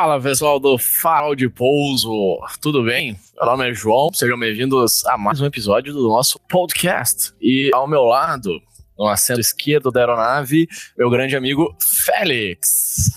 Fala 0.00 0.22
pessoal 0.22 0.60
do 0.60 0.78
Farol 0.78 1.34
de 1.34 1.48
Pouso, 1.48 2.38
tudo 2.60 2.84
bem? 2.84 3.18
Meu 3.36 3.46
nome 3.46 3.68
é 3.68 3.74
João, 3.74 4.12
sejam 4.12 4.38
bem-vindos 4.38 5.04
a 5.06 5.18
mais 5.18 5.40
um 5.40 5.44
episódio 5.44 5.92
do 5.92 6.06
nosso 6.06 6.38
podcast. 6.48 7.32
E 7.42 7.68
ao 7.74 7.88
meu 7.88 8.04
lado, 8.04 8.60
no 8.96 9.08
assento 9.08 9.40
esquerdo 9.40 9.90
da 9.90 9.98
aeronave, 9.98 10.68
meu 10.96 11.10
grande 11.10 11.34
amigo 11.34 11.74
Félix. 11.82 13.10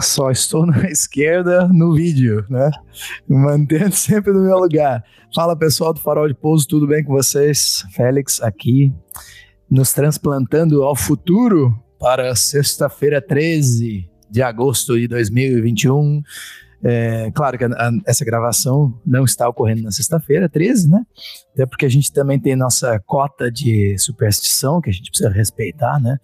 Só 0.00 0.30
estou 0.30 0.64
na 0.64 0.88
esquerda 0.88 1.66
no 1.66 1.92
vídeo, 1.92 2.46
né? 2.48 2.70
Mantendo 3.28 3.90
sempre 3.98 4.32
no 4.32 4.42
meu 4.42 4.58
lugar. 4.58 5.02
Fala 5.34 5.58
pessoal 5.58 5.92
do 5.92 5.98
Farol 5.98 6.28
de 6.28 6.34
Pouso, 6.34 6.68
tudo 6.68 6.86
bem 6.86 7.02
com 7.02 7.14
vocês? 7.14 7.84
Félix 7.96 8.40
aqui, 8.40 8.94
nos 9.68 9.92
transplantando 9.92 10.84
ao 10.84 10.94
futuro 10.94 11.76
para 11.98 12.36
sexta-feira 12.36 13.20
13 13.20 14.07
de 14.30 14.42
agosto 14.42 14.98
de 14.98 15.08
2021. 15.08 16.22
É, 16.82 17.30
claro 17.34 17.58
que 17.58 17.64
a, 17.64 17.68
a, 17.68 17.90
essa 18.06 18.24
gravação 18.24 18.98
não 19.04 19.24
está 19.24 19.48
ocorrendo 19.48 19.82
na 19.82 19.90
sexta-feira, 19.90 20.48
13, 20.48 20.88
né? 20.88 21.04
Até 21.52 21.66
porque 21.66 21.86
a 21.86 21.88
gente 21.88 22.12
também 22.12 22.38
tem 22.38 22.54
nossa 22.54 23.00
cota 23.00 23.50
de 23.50 23.98
superstição 23.98 24.80
que 24.80 24.90
a 24.90 24.92
gente 24.92 25.10
precisa 25.10 25.30
respeitar, 25.30 26.00
né? 26.00 26.18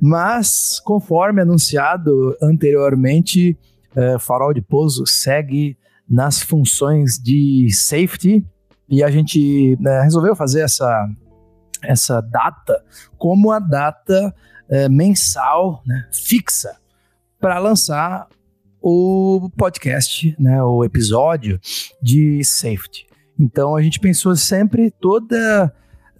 Mas, 0.00 0.80
conforme 0.80 1.42
anunciado 1.42 2.36
anteriormente, 2.42 3.56
é, 3.94 4.18
Farol 4.18 4.52
de 4.52 4.62
Pouso 4.62 5.06
segue 5.06 5.76
nas 6.08 6.42
funções 6.42 7.18
de 7.18 7.68
safety 7.72 8.44
e 8.88 9.02
a 9.02 9.10
gente 9.10 9.76
né, 9.80 10.02
resolveu 10.02 10.34
fazer 10.34 10.60
essa, 10.60 11.08
essa 11.82 12.20
data 12.20 12.82
como 13.16 13.52
a 13.52 13.58
data 13.58 14.34
é, 14.68 14.88
mensal 14.88 15.82
né, 15.86 16.08
fixa 16.12 16.81
para 17.42 17.58
lançar 17.58 18.28
o 18.80 19.50
podcast, 19.56 20.34
né, 20.38 20.62
o 20.62 20.84
episódio 20.84 21.58
de 22.00 22.42
safety. 22.44 23.04
Então 23.38 23.74
a 23.74 23.82
gente 23.82 23.98
pensou 23.98 24.36
sempre 24.36 24.92
toda 24.92 25.74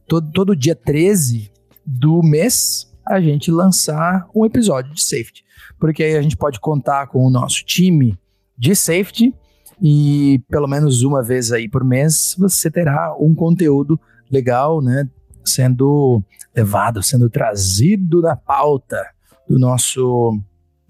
todo, 0.09 0.33
todo 0.33 0.56
dia 0.56 0.75
13 0.75 1.53
do 1.87 2.23
mês 2.25 2.92
a 3.06 3.20
gente 3.20 3.53
lançar 3.53 4.29
um 4.34 4.45
episódio 4.45 4.92
de 4.92 5.01
safety, 5.01 5.45
porque 5.79 6.03
aí 6.03 6.17
a 6.17 6.23
gente 6.23 6.37
pode 6.37 6.59
contar 6.59 7.06
com 7.06 7.25
o 7.25 7.31
nosso 7.31 7.64
time 7.64 8.19
de 8.59 8.75
safety 8.75 9.33
e 9.81 10.42
pelo 10.51 10.67
menos 10.67 11.03
uma 11.03 11.23
vez 11.23 11.53
aí 11.53 11.69
por 11.69 11.84
mês 11.84 12.34
você 12.36 12.69
terá 12.69 13.14
um 13.17 13.33
conteúdo 13.33 13.98
legal, 14.29 14.83
né, 14.83 15.09
sendo 15.45 16.20
levado, 16.55 17.01
sendo 17.01 17.31
trazido 17.31 18.20
na 18.23 18.34
pauta 18.34 19.01
do 19.48 19.57
nosso 19.57 20.36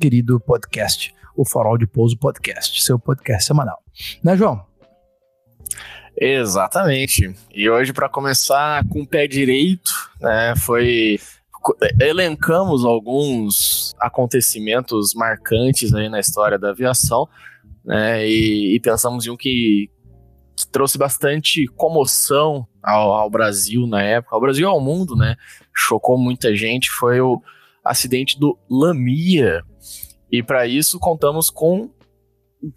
querido 0.03 0.41
podcast, 0.41 1.14
o 1.36 1.45
Farol 1.45 1.78
de 1.78 1.86
Pouso 1.86 2.19
Podcast, 2.19 2.83
seu 2.83 2.98
podcast 2.98 3.47
semanal. 3.47 3.78
Né, 4.20 4.36
João? 4.36 4.67
Exatamente. 6.20 7.33
E 7.55 7.70
hoje, 7.70 7.92
para 7.92 8.08
começar 8.08 8.84
com 8.89 9.03
o 9.03 9.06
pé 9.06 9.28
direito, 9.28 9.92
né, 10.20 10.55
foi 10.56 11.20
elencamos 12.00 12.84
alguns 12.84 13.95
acontecimentos 14.00 15.14
marcantes 15.14 15.95
aí 15.95 16.08
na 16.08 16.19
história 16.19 16.58
da 16.58 16.70
aviação, 16.70 17.28
né, 17.84 18.28
e, 18.28 18.75
e 18.75 18.80
pensamos 18.80 19.25
em 19.25 19.30
um 19.30 19.36
que, 19.36 19.89
que 20.56 20.67
trouxe 20.73 20.98
bastante 20.98 21.69
comoção 21.77 22.67
ao, 22.83 23.12
ao, 23.12 23.30
Brasil 23.30 23.86
na 23.86 24.03
época, 24.03 24.34
ao 24.34 24.41
Brasil 24.41 24.67
e 24.67 24.69
ao 24.69 24.80
mundo, 24.80 25.14
né, 25.14 25.36
chocou 25.73 26.18
muita 26.18 26.57
gente, 26.57 26.91
foi 26.91 27.20
o 27.20 27.41
acidente 27.85 28.36
do 28.36 28.58
Lamia, 28.68 29.62
e 30.32 30.42
para 30.42 30.66
isso 30.66 30.98
contamos 30.98 31.50
com 31.50 31.90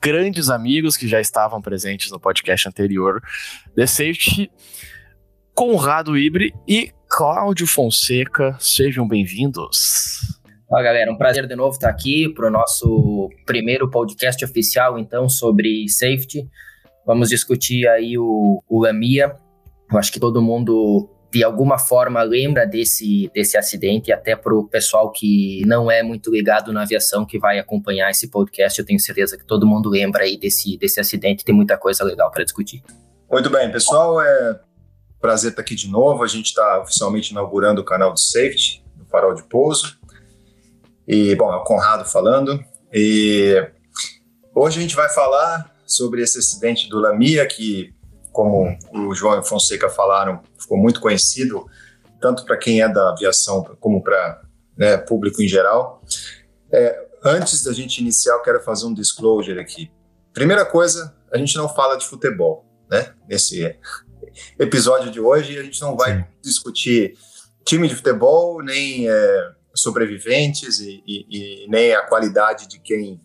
grandes 0.02 0.50
amigos 0.50 0.98
que 0.98 1.08
já 1.08 1.22
estavam 1.22 1.62
presentes 1.62 2.12
no 2.12 2.20
podcast 2.20 2.68
anterior, 2.68 3.22
The 3.76 3.88
Safety, 3.88 4.52
Conrado 5.54 6.18
Ibre 6.18 6.54
e 6.68 6.92
Cláudio 7.08 7.66
Fonseca. 7.66 8.58
Sejam 8.60 9.08
bem-vindos. 9.08 10.20
Fala 10.68 10.84
galera, 10.84 11.12
um 11.12 11.18
prazer 11.18 11.48
de 11.48 11.56
novo 11.56 11.76
estar 11.76 11.90
aqui 11.90 12.28
para 12.28 12.48
o 12.48 12.52
nosso 12.52 13.30
primeiro 13.46 13.90
podcast 13.90 14.44
oficial, 14.44 15.00
então, 15.00 15.30
sobre 15.30 15.88
safety. 15.88 16.50
Vamos 17.06 17.30
discutir 17.30 17.88
aí 17.88 18.18
o, 18.18 18.62
o 18.68 18.84
Lamia. 18.84 19.38
Eu 19.90 19.98
acho 19.98 20.12
que 20.12 20.20
todo 20.20 20.42
mundo 20.42 21.15
de 21.36 21.44
alguma 21.44 21.78
forma 21.78 22.24
lembra 22.24 22.66
desse, 22.66 23.30
desse 23.34 23.58
acidente, 23.58 24.10
e 24.10 24.14
até 24.14 24.38
para 24.38 24.56
o 24.56 24.66
pessoal 24.66 25.12
que 25.12 25.62
não 25.66 25.92
é 25.92 26.02
muito 26.02 26.32
ligado 26.32 26.72
na 26.72 26.84
aviação 26.84 27.26
que 27.26 27.38
vai 27.38 27.60
acompanhar 27.60 28.10
esse 28.10 28.30
podcast, 28.30 28.80
eu 28.80 28.86
tenho 28.86 29.02
certeza 29.02 29.38
que 29.38 29.44
todo 29.44 29.68
mundo 29.68 29.90
lembra 29.90 30.24
aí 30.24 30.38
desse, 30.38 30.78
desse 30.78 30.98
acidente, 30.98 31.44
tem 31.44 31.54
muita 31.54 31.78
coisa 31.78 32.06
legal 32.06 32.32
para 32.32 32.46
discutir. 32.46 32.82
Muito 33.30 33.50
bem, 33.50 33.70
pessoal, 33.70 34.22
é 34.22 34.62
prazer 35.20 35.50
estar 35.50 35.62
aqui 35.62 35.76
de 35.76 35.90
novo, 35.90 36.24
a 36.24 36.28
gente 36.28 36.46
está 36.46 36.80
oficialmente 36.80 37.32
inaugurando 37.32 37.82
o 37.82 37.84
canal 37.84 38.14
do 38.14 38.20
Safety, 38.20 38.82
do 38.96 39.04
Farol 39.04 39.34
de 39.34 39.44
Pouso, 39.44 40.00
e, 41.06 41.36
bom, 41.36 41.52
é 41.52 41.58
o 41.58 41.66
Conrado 41.66 42.06
falando, 42.06 42.64
e 42.94 43.62
hoje 44.56 44.80
a 44.80 44.82
gente 44.82 44.96
vai 44.96 45.10
falar 45.10 45.76
sobre 45.86 46.22
esse 46.22 46.40
acidente 46.40 46.88
do 46.88 46.98
Lamia, 46.98 47.46
que 47.46 47.94
como 48.36 48.78
o 48.92 49.16
João 49.16 49.40
e 49.40 49.48
Fonseca 49.48 49.88
falaram, 49.88 50.42
ficou 50.60 50.78
muito 50.78 51.00
conhecido, 51.00 51.66
tanto 52.20 52.44
para 52.44 52.58
quem 52.58 52.82
é 52.82 52.90
da 52.90 53.12
aviação 53.12 53.64
como 53.80 54.04
para 54.04 54.42
né, 54.78 54.98
público 54.98 55.42
em 55.42 55.48
geral. 55.48 56.02
É, 56.70 57.02
antes 57.24 57.64
da 57.64 57.72
gente 57.72 58.00
iniciar, 58.00 58.34
eu 58.34 58.42
quero 58.42 58.62
fazer 58.62 58.88
um 58.88 58.94
disclosure 58.94 59.58
aqui. 59.58 59.90
Primeira 60.34 60.66
coisa, 60.66 61.16
a 61.32 61.38
gente 61.38 61.56
não 61.56 61.70
fala 61.70 61.96
de 61.96 62.06
futebol, 62.06 62.66
né? 62.92 63.14
Nesse 63.26 63.74
episódio 64.60 65.10
de 65.10 65.22
hoje, 65.22 65.58
a 65.58 65.64
gente 65.64 65.80
não 65.80 65.96
vai 65.96 66.18
Sim. 66.18 66.26
discutir 66.44 67.18
time 67.64 67.88
de 67.88 67.96
futebol, 67.96 68.62
nem 68.62 69.10
é, 69.10 69.52
sobreviventes 69.74 70.80
e, 70.82 71.02
e, 71.08 71.26
e, 71.64 71.68
nem 71.70 71.96
a 71.96 72.02
qualidade 72.02 72.68
de 72.68 72.80
quem 72.80 73.22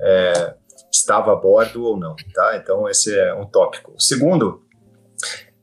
é, 0.00 0.54
estava 1.04 1.32
a 1.32 1.36
bordo 1.36 1.84
ou 1.84 1.96
não, 1.96 2.16
tá? 2.32 2.56
Então 2.56 2.88
esse 2.88 3.16
é 3.16 3.34
um 3.34 3.46
tópico. 3.46 3.94
Segundo, 3.98 4.62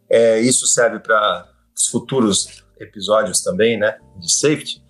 é, 0.09 0.39
isso 0.39 0.67
serve 0.67 0.99
para 0.99 1.49
os 1.75 1.87
futuros 1.87 2.63
episódios 2.79 3.41
também, 3.41 3.77
né, 3.77 3.97
de 4.17 4.31
safety. 4.31 4.83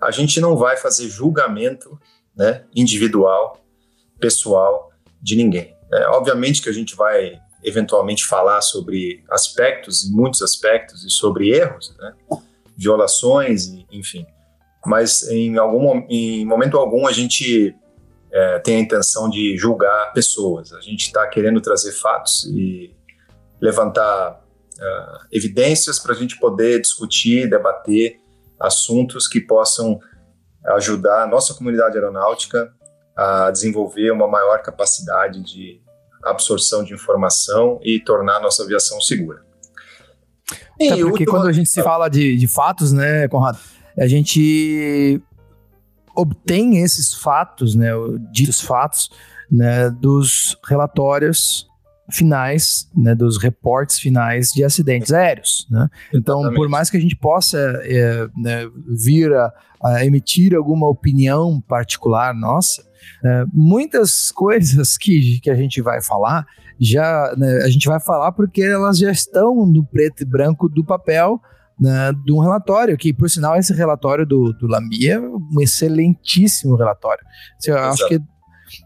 A 0.00 0.10
gente 0.10 0.40
não 0.40 0.56
vai 0.56 0.76
fazer 0.76 1.08
julgamento, 1.08 1.98
né, 2.36 2.64
individual, 2.74 3.62
pessoal 4.18 4.90
de 5.20 5.36
ninguém. 5.36 5.76
É, 5.92 6.06
obviamente 6.08 6.62
que 6.62 6.68
a 6.68 6.72
gente 6.72 6.94
vai 6.94 7.38
eventualmente 7.62 8.24
falar 8.24 8.60
sobre 8.60 9.24
aspectos, 9.30 10.08
muitos 10.10 10.42
aspectos, 10.42 11.04
e 11.04 11.10
sobre 11.10 11.50
erros, 11.50 11.94
né, 11.98 12.14
violações, 12.76 13.66
enfim. 13.90 14.24
Mas 14.86 15.28
em 15.28 15.58
algum 15.58 16.06
em 16.08 16.46
momento 16.46 16.78
algum 16.78 17.06
a 17.06 17.12
gente 17.12 17.74
é, 18.32 18.58
tem 18.58 18.76
a 18.76 18.80
intenção 18.80 19.28
de 19.28 19.56
julgar 19.56 20.12
pessoas. 20.12 20.72
A 20.72 20.80
gente 20.80 21.06
está 21.06 21.26
querendo 21.26 21.60
trazer 21.60 21.92
fatos 21.92 22.44
e 22.44 22.94
levantar 23.60 24.40
uh, 24.78 25.26
evidências 25.32 25.98
para 25.98 26.12
a 26.12 26.16
gente 26.16 26.38
poder 26.38 26.80
discutir, 26.80 27.48
debater 27.48 28.20
assuntos 28.60 29.26
que 29.26 29.40
possam 29.40 29.98
ajudar 30.76 31.24
a 31.24 31.26
nossa 31.26 31.54
comunidade 31.54 31.96
aeronáutica 31.96 32.72
a 33.16 33.50
desenvolver 33.50 34.10
uma 34.12 34.28
maior 34.28 34.62
capacidade 34.62 35.42
de 35.42 35.80
absorção 36.22 36.84
de 36.84 36.94
informação 36.94 37.80
e 37.82 37.98
tornar 37.98 38.36
a 38.36 38.40
nossa 38.40 38.62
aviação 38.62 39.00
segura. 39.00 39.42
E 40.78 40.88
Até 40.88 41.02
porque 41.02 41.24
quando 41.24 41.46
a 41.46 41.52
gente 41.52 41.68
se 41.68 41.82
fala 41.82 42.08
de, 42.08 42.36
de 42.36 42.46
fatos, 42.46 42.92
né, 42.92 43.26
Conrado, 43.28 43.58
a 43.98 44.06
gente 44.06 45.20
obtém 46.18 46.78
esses 46.78 47.14
fatos, 47.14 47.74
né, 47.74 47.90
ditos 48.32 48.60
fatos, 48.60 49.10
né, 49.50 49.88
dos 49.88 50.58
relatórios 50.68 51.66
finais, 52.10 52.88
né, 52.96 53.14
dos 53.14 53.40
reportes 53.40 53.98
finais 53.98 54.50
de 54.50 54.64
acidentes 54.64 55.12
aéreos. 55.12 55.66
Né? 55.70 55.88
Então, 56.12 56.40
Exatamente. 56.40 56.56
por 56.56 56.68
mais 56.68 56.90
que 56.90 56.96
a 56.96 57.00
gente 57.00 57.14
possa 57.14 57.58
é, 57.84 58.28
né, 58.36 58.68
vir 58.88 59.32
a, 59.32 59.52
a, 59.84 60.04
emitir 60.04 60.54
alguma 60.54 60.88
opinião 60.88 61.60
particular 61.60 62.34
nossa, 62.34 62.82
é, 63.24 63.44
muitas 63.52 64.32
coisas 64.32 64.96
que, 64.96 65.38
que 65.40 65.50
a 65.50 65.54
gente 65.54 65.80
vai 65.80 66.02
falar 66.02 66.46
já 66.80 67.34
né, 67.36 67.62
a 67.64 67.68
gente 67.68 67.88
vai 67.88 67.98
falar 67.98 68.30
porque 68.32 68.62
elas 68.62 68.98
já 68.98 69.10
estão 69.10 69.66
no 69.66 69.84
preto 69.84 70.22
e 70.22 70.26
branco 70.26 70.68
do 70.68 70.84
papel 70.84 71.40
né, 71.80 72.12
de 72.24 72.32
um 72.32 72.40
relatório, 72.40 72.96
que 72.96 73.12
por 73.12 73.30
sinal 73.30 73.56
esse 73.56 73.72
relatório 73.72 74.26
do, 74.26 74.52
do 74.54 74.66
Lamia 74.66 75.14
é 75.14 75.20
um 75.20 75.60
excelentíssimo 75.60 76.76
relatório. 76.76 77.24
Assim, 77.58 77.70
eu 77.70 77.78
acho 77.78 78.08
que 78.08 78.18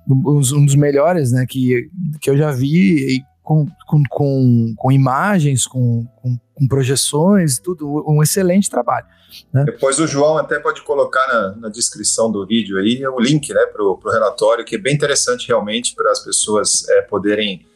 um, 0.09 0.39
um, 0.39 0.65
dos 0.65 0.75
melhores 0.75 1.33
né, 1.33 1.47
que, 1.49 1.89
que 2.21 2.31
eu 2.31 2.37
já 2.37 2.51
vi, 2.51 3.17
e 3.17 3.23
com, 3.43 3.67
com, 3.87 4.03
com, 4.09 4.75
com 4.77 4.93
imagens, 4.93 5.67
com, 5.67 6.07
com, 6.17 6.39
com, 6.55 6.69
projeções, 6.69 7.59
tudo, 7.59 8.05
um 8.07 8.23
excelente 8.23 8.71
trabalho. 8.71 9.07
Né? 9.53 9.65
Depois 9.65 9.99
o 9.99 10.07
João 10.07 10.37
até 10.37 10.61
pode 10.61 10.83
colocar 10.83 11.27
na, 11.27 11.57
na 11.57 11.69
descrição 11.69 12.31
do 12.31 12.47
vídeo 12.47 12.79
aí 12.79 13.05
o 13.07 13.19
link 13.19 13.53
né, 13.53 13.67
para 13.67 13.83
o 13.83 13.99
relatório, 14.05 14.65
que 14.65 14.77
é 14.77 14.79
bem 14.79 14.95
interessante 14.95 15.49
realmente 15.49 15.95
para 15.95 16.11
as 16.13 16.21
pessoas 16.21 16.89
é, 16.89 17.03
poderem 17.03 17.67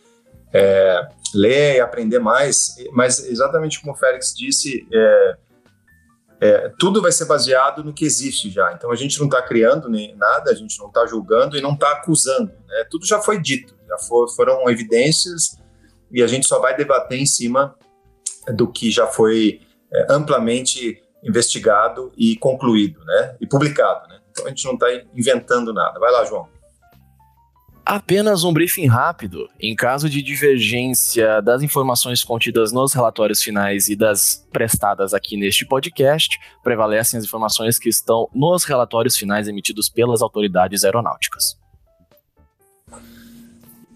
é, 0.52 1.08
ler 1.34 1.76
e 1.76 1.80
aprender 1.80 2.18
mais. 2.18 2.74
Mas 2.92 3.18
exatamente 3.24 3.80
como 3.80 3.92
o 3.92 3.96
Félix 3.96 4.34
disse, 4.34 4.86
é, 4.92 5.36
é, 6.40 6.72
tudo 6.78 7.00
vai 7.00 7.12
ser 7.12 7.24
baseado 7.24 7.82
no 7.82 7.92
que 7.92 8.04
existe 8.04 8.50
já. 8.50 8.72
Então 8.72 8.90
a 8.90 8.96
gente 8.96 9.18
não 9.18 9.26
está 9.26 9.42
criando 9.42 9.88
nem 9.88 10.14
nada, 10.16 10.50
a 10.50 10.54
gente 10.54 10.78
não 10.78 10.88
está 10.88 11.06
julgando 11.06 11.56
e 11.56 11.60
não 11.60 11.74
está 11.74 11.92
acusando. 11.92 12.52
Né? 12.66 12.86
Tudo 12.90 13.06
já 13.06 13.20
foi 13.20 13.40
dito, 13.40 13.74
já 13.88 13.98
for, 13.98 14.28
foram 14.34 14.68
evidências 14.68 15.58
e 16.10 16.22
a 16.22 16.26
gente 16.26 16.46
só 16.46 16.60
vai 16.60 16.76
debater 16.76 17.18
em 17.18 17.26
cima 17.26 17.74
do 18.54 18.70
que 18.70 18.90
já 18.90 19.06
foi 19.06 19.60
é, 19.92 20.06
amplamente 20.10 21.02
investigado 21.22 22.12
e 22.16 22.36
concluído, 22.36 23.04
né? 23.04 23.36
E 23.40 23.46
publicado, 23.46 24.06
né? 24.08 24.20
Então 24.30 24.46
a 24.46 24.48
gente 24.50 24.64
não 24.64 24.74
está 24.74 24.86
inventando 25.14 25.72
nada. 25.72 25.98
Vai 25.98 26.12
lá, 26.12 26.24
João. 26.24 26.48
Apenas 27.88 28.42
um 28.42 28.52
briefing 28.52 28.88
rápido. 28.88 29.48
Em 29.60 29.72
caso 29.76 30.10
de 30.10 30.20
divergência 30.20 31.40
das 31.40 31.62
informações 31.62 32.24
contidas 32.24 32.72
nos 32.72 32.92
relatórios 32.92 33.40
finais 33.40 33.88
e 33.88 33.94
das 33.94 34.44
prestadas 34.52 35.14
aqui 35.14 35.36
neste 35.36 35.64
podcast, 35.64 36.36
prevalecem 36.64 37.16
as 37.16 37.24
informações 37.24 37.78
que 37.78 37.88
estão 37.88 38.28
nos 38.34 38.64
relatórios 38.64 39.16
finais 39.16 39.46
emitidos 39.46 39.88
pelas 39.88 40.20
autoridades 40.20 40.82
aeronáuticas. 40.82 41.56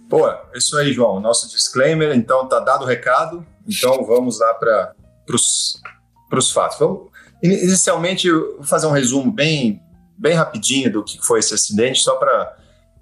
Boa, 0.09 0.49
é 0.55 0.59
isso 0.59 0.77
aí, 0.77 0.93
João. 0.93 1.19
Nosso 1.19 1.51
disclaimer, 1.51 2.15
então 2.15 2.47
tá 2.47 2.61
dado 2.61 2.85
o 2.85 2.87
recado. 2.87 3.45
Então 3.67 4.05
vamos 4.05 4.39
lá 4.39 4.55
para 4.55 4.95
os 5.35 6.53
fatos. 6.53 6.79
Vamos, 6.79 7.09
inicialmente, 7.43 8.31
vou 8.31 8.63
fazer 8.63 8.87
um 8.87 8.93
resumo 8.93 9.33
bem, 9.33 9.83
bem 10.17 10.35
rapidinho 10.35 10.93
do 10.93 11.03
que 11.03 11.19
foi 11.27 11.41
esse 11.41 11.53
acidente, 11.53 11.99
só 11.99 12.15
para 12.15 12.60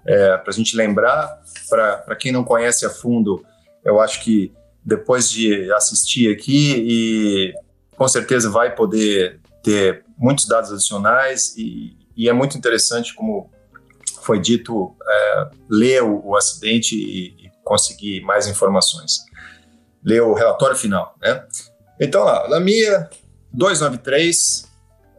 é, 0.09 0.37
para 0.37 0.49
a 0.49 0.53
gente 0.53 0.75
lembrar, 0.75 1.39
para 1.69 2.15
quem 2.15 2.31
não 2.31 2.43
conhece 2.43 2.83
a 2.83 2.89
fundo, 2.89 3.45
eu 3.85 4.01
acho 4.01 4.23
que 4.23 4.51
depois 4.83 5.29
de 5.29 5.71
assistir 5.73 6.33
aqui 6.33 6.73
e 6.79 7.53
com 7.95 8.07
certeza 8.07 8.49
vai 8.49 8.73
poder 8.73 9.39
ter 9.61 10.03
muitos 10.17 10.47
dados 10.47 10.71
adicionais 10.71 11.55
e, 11.55 11.95
e 12.17 12.27
é 12.27 12.33
muito 12.33 12.57
interessante 12.57 13.13
como 13.13 13.51
foi 14.23 14.39
dito 14.39 14.95
é, 15.07 15.47
ler 15.69 16.01
o, 16.01 16.29
o 16.29 16.35
acidente 16.35 16.95
e, 16.95 17.45
e, 17.45 17.51
conseguir 17.63 18.21
mais 18.21 18.47
informações. 18.47 19.19
Ler 20.03 20.23
o 20.23 20.33
relatório 20.33 20.75
final 20.75 21.15
né? 21.21 21.45
Então 21.99 22.23
lá 22.23 22.47
Lamia 22.47 23.07
293 23.53 24.67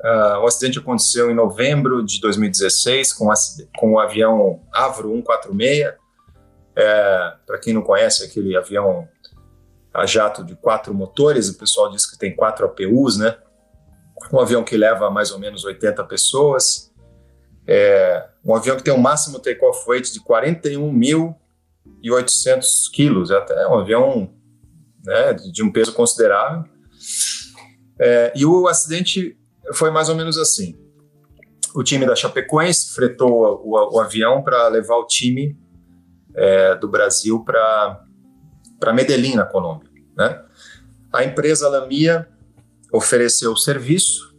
Uh, 0.01 0.41
o 0.41 0.47
acidente 0.47 0.79
aconteceu 0.79 1.31
em 1.31 1.35
novembro 1.35 2.03
de 2.03 2.19
2016 2.21 3.13
com, 3.13 3.29
com 3.77 3.93
o 3.93 3.99
avião 3.99 4.63
Avro 4.73 5.11
146. 5.11 5.95
É, 6.75 7.35
Para 7.47 7.59
quem 7.59 7.75
não 7.75 7.83
conhece, 7.83 8.25
aquele 8.25 8.57
avião 8.57 9.07
a 9.93 10.07
jato 10.07 10.43
de 10.45 10.55
quatro 10.55 10.95
motores, 10.95 11.51
o 11.51 11.59
pessoal 11.59 11.91
diz 11.91 12.07
que 12.07 12.17
tem 12.17 12.33
quatro 12.35 12.65
APUs, 12.65 13.19
né? 13.19 13.37
Um 14.33 14.39
avião 14.39 14.63
que 14.63 14.77
leva 14.77 15.11
mais 15.11 15.33
ou 15.33 15.39
menos 15.39 15.65
80 15.65 16.05
pessoas. 16.05 16.93
É, 17.67 18.29
um 18.45 18.55
avião 18.55 18.77
que 18.77 18.85
tem 18.85 18.95
um 18.95 18.99
máximo 18.99 19.39
take-off 19.39 19.89
weight 19.89 20.13
de 20.13 20.21
41.800 20.21 22.91
quilos, 22.93 23.31
é 23.31 23.37
até 23.37 23.67
um 23.67 23.79
avião 23.79 24.31
né, 25.05 25.33
de 25.35 25.63
um 25.63 25.73
peso 25.73 25.93
considerável. 25.93 26.65
É, 27.99 28.33
e 28.35 28.47
o 28.47 28.69
acidente 28.69 29.40
foi 29.73 29.91
mais 29.91 30.09
ou 30.09 30.15
menos 30.15 30.39
assim. 30.39 30.79
O 31.75 31.83
time 31.83 32.05
da 32.05 32.17
Chapecoense 32.17 32.93
fretou 32.95 33.63
o, 33.65 33.95
o 33.97 34.01
avião 34.01 34.43
para 34.43 34.69
levar 34.69 34.97
o 34.97 35.07
time 35.07 35.57
é, 36.35 36.75
do 36.75 36.89
Brasil 36.89 37.45
para 37.45 38.03
Medellín, 38.93 39.35
na 39.35 39.45
Colômbia. 39.45 39.89
Né? 40.17 40.43
A 41.13 41.25
empresa 41.25 41.69
Lamia 41.69 42.29
ofereceu 42.93 43.53
o 43.53 43.57
serviço 43.57 44.35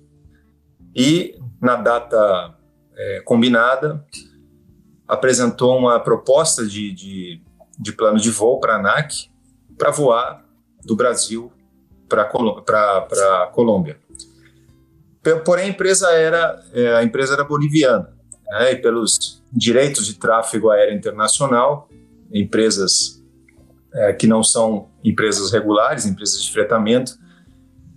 e, 0.96 1.40
na 1.62 1.76
data 1.76 2.54
é, 2.96 3.22
combinada, 3.22 4.06
apresentou 5.08 5.78
uma 5.78 6.00
proposta 6.00 6.66
de, 6.66 6.92
de, 6.94 7.42
de 7.80 7.92
plano 7.94 8.20
de 8.20 8.30
voo 8.30 8.60
para 8.60 8.76
a 8.76 8.80
ANAC 8.80 9.30
para 9.78 9.92
voar 9.92 10.46
do 10.84 10.96
Brasil 10.96 11.52
para 12.08 12.24
a 12.24 13.48
Colômbia. 13.48 14.00
Porém, 15.46 15.66
a 15.66 15.68
empresa 15.68 16.10
era, 16.12 16.60
é, 16.74 16.96
a 16.96 17.04
empresa 17.04 17.34
era 17.34 17.44
boliviana, 17.44 18.12
né, 18.50 18.72
e 18.72 18.76
pelos 18.78 19.44
direitos 19.52 20.06
de 20.06 20.16
tráfego 20.16 20.70
aéreo 20.72 20.96
internacional, 20.96 21.88
empresas 22.34 23.22
é, 23.94 24.14
que 24.14 24.26
não 24.26 24.44
são 24.44 24.90
empresas 25.04 25.52
regulares, 25.52 26.06
empresas 26.06 26.42
de 26.42 26.52
fretamento, 26.52 27.20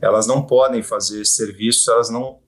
elas 0.01 0.27
não 0.27 0.43
podem 0.43 0.83
fazer 0.83 1.25
serviço, 1.25 1.91
elas 1.91 2.11
não 2.11 2.41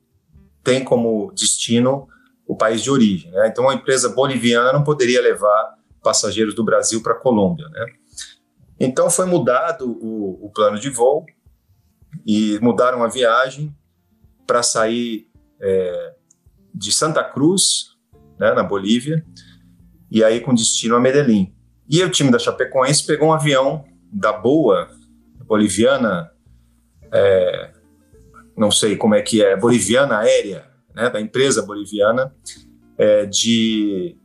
têm 0.63 0.85
como 0.85 1.33
destino 1.33 2.07
o 2.47 2.55
país 2.55 2.83
de 2.83 2.91
origem. 2.91 3.31
Né? 3.31 3.49
Então, 3.49 3.65
uma 3.65 3.75
empresa 3.75 4.11
boliviana 4.11 4.73
não 4.73 4.85
poderia 4.85 5.23
levar 5.23 5.75
passageiros 6.03 6.55
do 6.55 6.65
Brasil 6.65 7.03
para 7.03 7.13
a 7.13 7.19
Colômbia. 7.19 7.67
Né? 7.69 7.87
Então, 8.79 9.09
foi 9.09 9.27
mudado 9.27 9.91
o, 9.91 10.47
o 10.47 10.51
plano 10.51 10.79
de 10.79 10.91
voo 10.91 11.25
e 12.27 12.59
mudaram 12.61 13.03
a 13.03 13.09
viagem 13.09 13.75
para 14.47 14.63
sair 14.63 15.29
é, 15.61 16.15
de 16.75 16.93
Santa 16.93 17.25
Cruz, 17.25 17.97
né, 18.39 18.53
na 18.53 18.63
Bolívia, 18.63 19.25
e 20.11 20.23
aí 20.23 20.41
com 20.41 20.55
destino 20.55 20.97
a 20.97 21.01
Medellín. 21.01 21.55
E 21.89 22.03
o 22.03 22.11
time 22.11 22.31
da 22.31 22.39
Chapecoense 22.39 23.07
pegou 23.07 23.29
um 23.29 23.33
avião 23.33 23.85
da 24.13 24.33
Boa, 24.33 24.89
boliviana, 25.45 26.31
é, 27.13 27.73
não 28.57 28.71
sei 28.71 28.97
como 28.97 29.15
é 29.15 29.23
que 29.23 29.43
é, 29.43 29.57
boliviana 29.57 30.19
aérea, 30.19 30.69
né, 30.95 31.09
da 31.11 31.21
empresa 31.21 31.63
boliviana, 31.63 32.35
é, 32.99 33.27
de 33.27 34.17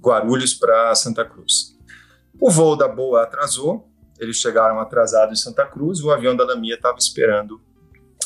Guarulhos 0.00 0.54
para 0.54 0.94
Santa 0.94 1.24
Cruz. 1.24 1.78
O 2.40 2.50
voo 2.50 2.76
da 2.76 2.88
Boa 2.88 3.22
atrasou, 3.22 3.88
eles 4.18 4.36
chegaram 4.36 4.80
atrasados 4.80 5.38
em 5.38 5.42
Santa 5.42 5.66
Cruz, 5.66 6.00
o 6.00 6.10
avião 6.10 6.36
da 6.36 6.44
Lamia 6.44 6.74
estava 6.74 6.98
esperando 6.98 7.60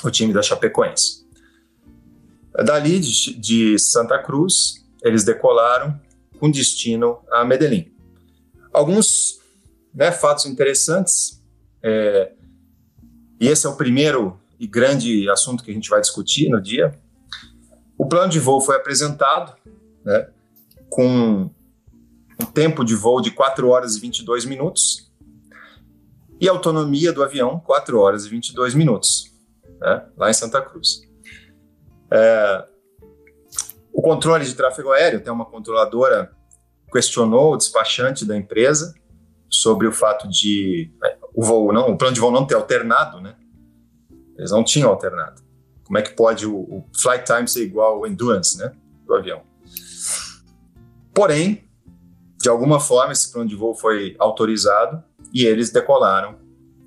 o 0.02 0.11
time 0.11 0.32
da 0.32 0.42
Chapecoense. 0.42 1.24
Dali 2.62 3.00
de, 3.00 3.34
de 3.34 3.78
Santa 3.78 4.18
Cruz, 4.18 4.84
eles 5.02 5.25
decolaram 5.25 5.99
com 6.38 6.50
destino 6.50 7.18
a 7.30 7.44
Medellín. 7.44 7.92
Alguns 8.73 9.40
né, 9.94 10.12
fatos 10.12 10.46
interessantes, 10.46 11.42
é, 11.82 12.32
e 13.40 13.49
esse 13.49 13.66
é 13.66 13.68
o 13.68 13.76
primeiro 13.76 14.38
e 14.58 14.66
grande 14.66 15.28
assunto 15.28 15.62
que 15.62 15.70
a 15.70 15.75
gente 15.75 15.88
vai 15.88 16.00
discutir 16.00 16.49
no 16.49 16.61
dia. 16.61 16.99
O 17.99 18.06
plano 18.06 18.30
de 18.30 18.40
voo 18.40 18.61
foi 18.61 18.76
apresentado 18.76 19.54
né, 20.04 20.28
com 20.88 21.50
um 22.40 22.44
tempo 22.46 22.84
de 22.84 22.94
voo 22.94 23.20
de 23.20 23.30
4 23.30 23.68
horas 23.68 23.96
e 23.96 24.00
22 24.00 24.44
minutos 24.44 25.12
e 26.40 26.49
autonomia 26.49 27.12
do 27.12 27.23
avião 27.23 27.61
4 27.61 27.99
horas 27.99 28.26
e 28.26 28.28
22 28.28 28.75
minutos, 28.75 29.32
né, 29.80 30.04
lá 30.16 30.30
em 30.30 30.34
Santa 30.34 30.61
Cruz. 30.61 31.03
É, 32.11 32.64
o 33.92 34.02
controle 34.02 34.44
de 34.44 34.54
tráfego 34.54 34.92
aéreo, 34.92 35.23
tem 35.23 35.32
uma 35.32 35.46
controladora 35.46 36.30
questionou 36.94 37.54
o 37.54 37.56
despachante 37.56 38.25
da 38.25 38.37
empresa 38.37 38.94
sobre 39.50 39.88
o 39.88 39.92
fato 39.92 40.28
de 40.28 40.92
é, 41.02 41.18
o 41.34 41.42
voo 41.42 41.73
não, 41.73 41.90
o 41.90 41.99
plano 41.99 42.14
de 42.14 42.20
voo 42.20 42.30
não 42.30 42.46
ter 42.46 42.54
alternado, 42.54 43.20
né? 43.20 43.34
Eles 44.38 44.52
não 44.52 44.62
tinham 44.62 44.90
alternado. 44.90 45.42
Como 45.84 45.99
é 45.99 46.02
que 46.02 46.12
pode 46.12 46.46
o, 46.46 46.56
o 46.56 46.84
flight 46.96 47.25
time 47.25 47.49
ser 47.49 47.64
igual 47.64 47.96
ao 47.96 48.06
endurance, 48.06 48.56
né, 48.56 48.73
do 49.04 49.14
avião? 49.14 49.42
Porém, 51.12 51.68
de 52.40 52.49
alguma 52.49 52.78
forma 52.78 53.12
esse 53.12 53.32
plano 53.32 53.49
de 53.49 53.56
voo 53.56 53.75
foi 53.75 54.14
autorizado 54.18 55.02
e 55.32 55.44
eles 55.44 55.70
decolaram 55.70 56.38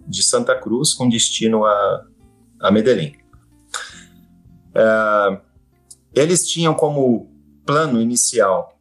de 0.07 0.23
Santa 0.23 0.55
Cruz 0.55 0.93
com 0.93 1.09
destino 1.09 1.65
a, 1.65 2.05
a 2.61 2.71
Medellín. 2.71 3.13
Uh, 4.77 5.41
eles 6.13 6.47
tinham 6.47 6.73
como 6.75 7.31
plano 7.65 7.99
inicial 7.99 8.77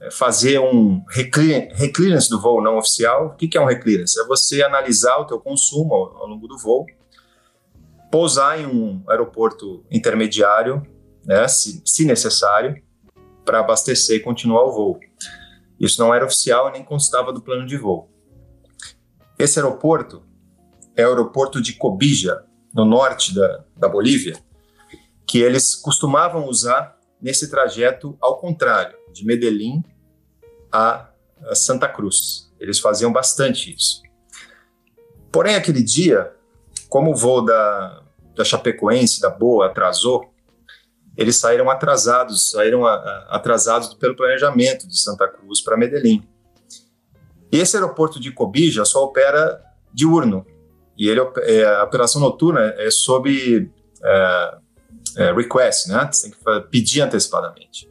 é, 0.00 0.10
fazer 0.10 0.60
um 0.60 1.02
reclearance 1.08 2.28
do 2.28 2.40
voo 2.40 2.62
não 2.62 2.76
oficial. 2.76 3.28
O 3.28 3.30
que 3.34 3.56
é 3.56 3.60
um 3.60 3.66
reclearance? 3.66 4.20
É 4.20 4.24
você 4.26 4.62
analisar 4.62 5.16
o 5.16 5.24
teu 5.24 5.40
consumo 5.40 5.94
ao, 5.94 6.26
longo 6.26 6.46
do 6.46 6.58
voo, 6.58 6.86
pousar 8.10 8.60
em 8.60 8.66
um 8.66 9.02
aeroporto 9.08 9.84
intermediário, 9.90 10.86
né, 11.24 11.48
se, 11.48 11.82
se 11.84 12.04
necessário, 12.04 12.80
para 13.44 13.60
abastecer 13.60 14.16
e 14.16 14.20
continuar 14.20 14.64
o 14.64 14.72
voo. 14.72 15.00
Isso 15.78 16.00
não 16.00 16.14
era 16.14 16.26
oficial 16.26 16.68
e 16.68 16.72
nem 16.72 16.84
constava 16.84 17.32
do 17.32 17.40
plano 17.40 17.66
de 17.66 17.76
voo. 17.76 18.10
Esse 19.38 19.58
aeroporto 19.58 20.22
é 20.94 21.06
o 21.06 21.10
aeroporto 21.10 21.60
de 21.60 21.72
Cobija, 21.72 22.44
no 22.74 22.84
norte 22.84 23.34
da, 23.34 23.64
da 23.76 23.88
Bolívia, 23.88 24.36
que 25.30 25.40
eles 25.40 25.76
costumavam 25.76 26.48
usar 26.48 26.98
nesse 27.22 27.48
trajeto 27.48 28.18
ao 28.20 28.36
contrário, 28.38 28.98
de 29.12 29.24
Medellín 29.24 29.80
a, 30.72 31.08
Santa 31.54 31.86
Cruz. 31.88 32.52
Eles 32.58 32.80
faziam 32.80 33.12
bastante 33.12 33.72
isso. 33.72 34.02
Porém, 35.30 35.54
aquele 35.54 35.84
dia, 35.84 36.34
como 36.88 37.12
o 37.12 37.14
voo 37.14 37.44
da, 37.44 38.02
da 38.34 38.42
Chapecoense, 38.44 39.20
da 39.20 39.30
Boa, 39.30 39.66
atrasou, 39.66 40.34
eles 41.16 41.36
saíram 41.36 41.70
atrasados, 41.70 42.50
saíram 42.50 42.84
a, 42.84 42.94
a, 42.94 43.36
atrasados 43.36 43.94
pelo 43.94 44.16
planejamento 44.16 44.88
de 44.88 44.98
Santa 44.98 45.28
Cruz 45.28 45.62
para 45.62 45.76
Medellín. 45.76 46.26
E 47.52 47.58
esse 47.58 47.76
aeroporto 47.76 48.18
de 48.18 48.32
Cobija 48.32 48.84
só 48.84 49.04
opera 49.04 49.62
diurno, 49.94 50.44
e 50.98 51.08
ele, 51.08 51.20
é, 51.42 51.64
a 51.66 51.84
operação 51.84 52.20
noturna 52.20 52.74
é 52.76 52.90
sob 52.90 53.70
é, 54.02 54.58
é, 55.16 55.32
request, 55.32 55.88
né? 55.88 56.08
Você 56.10 56.30
tem 56.30 56.38
que 56.38 56.68
pedir 56.68 57.00
antecipadamente. 57.00 57.88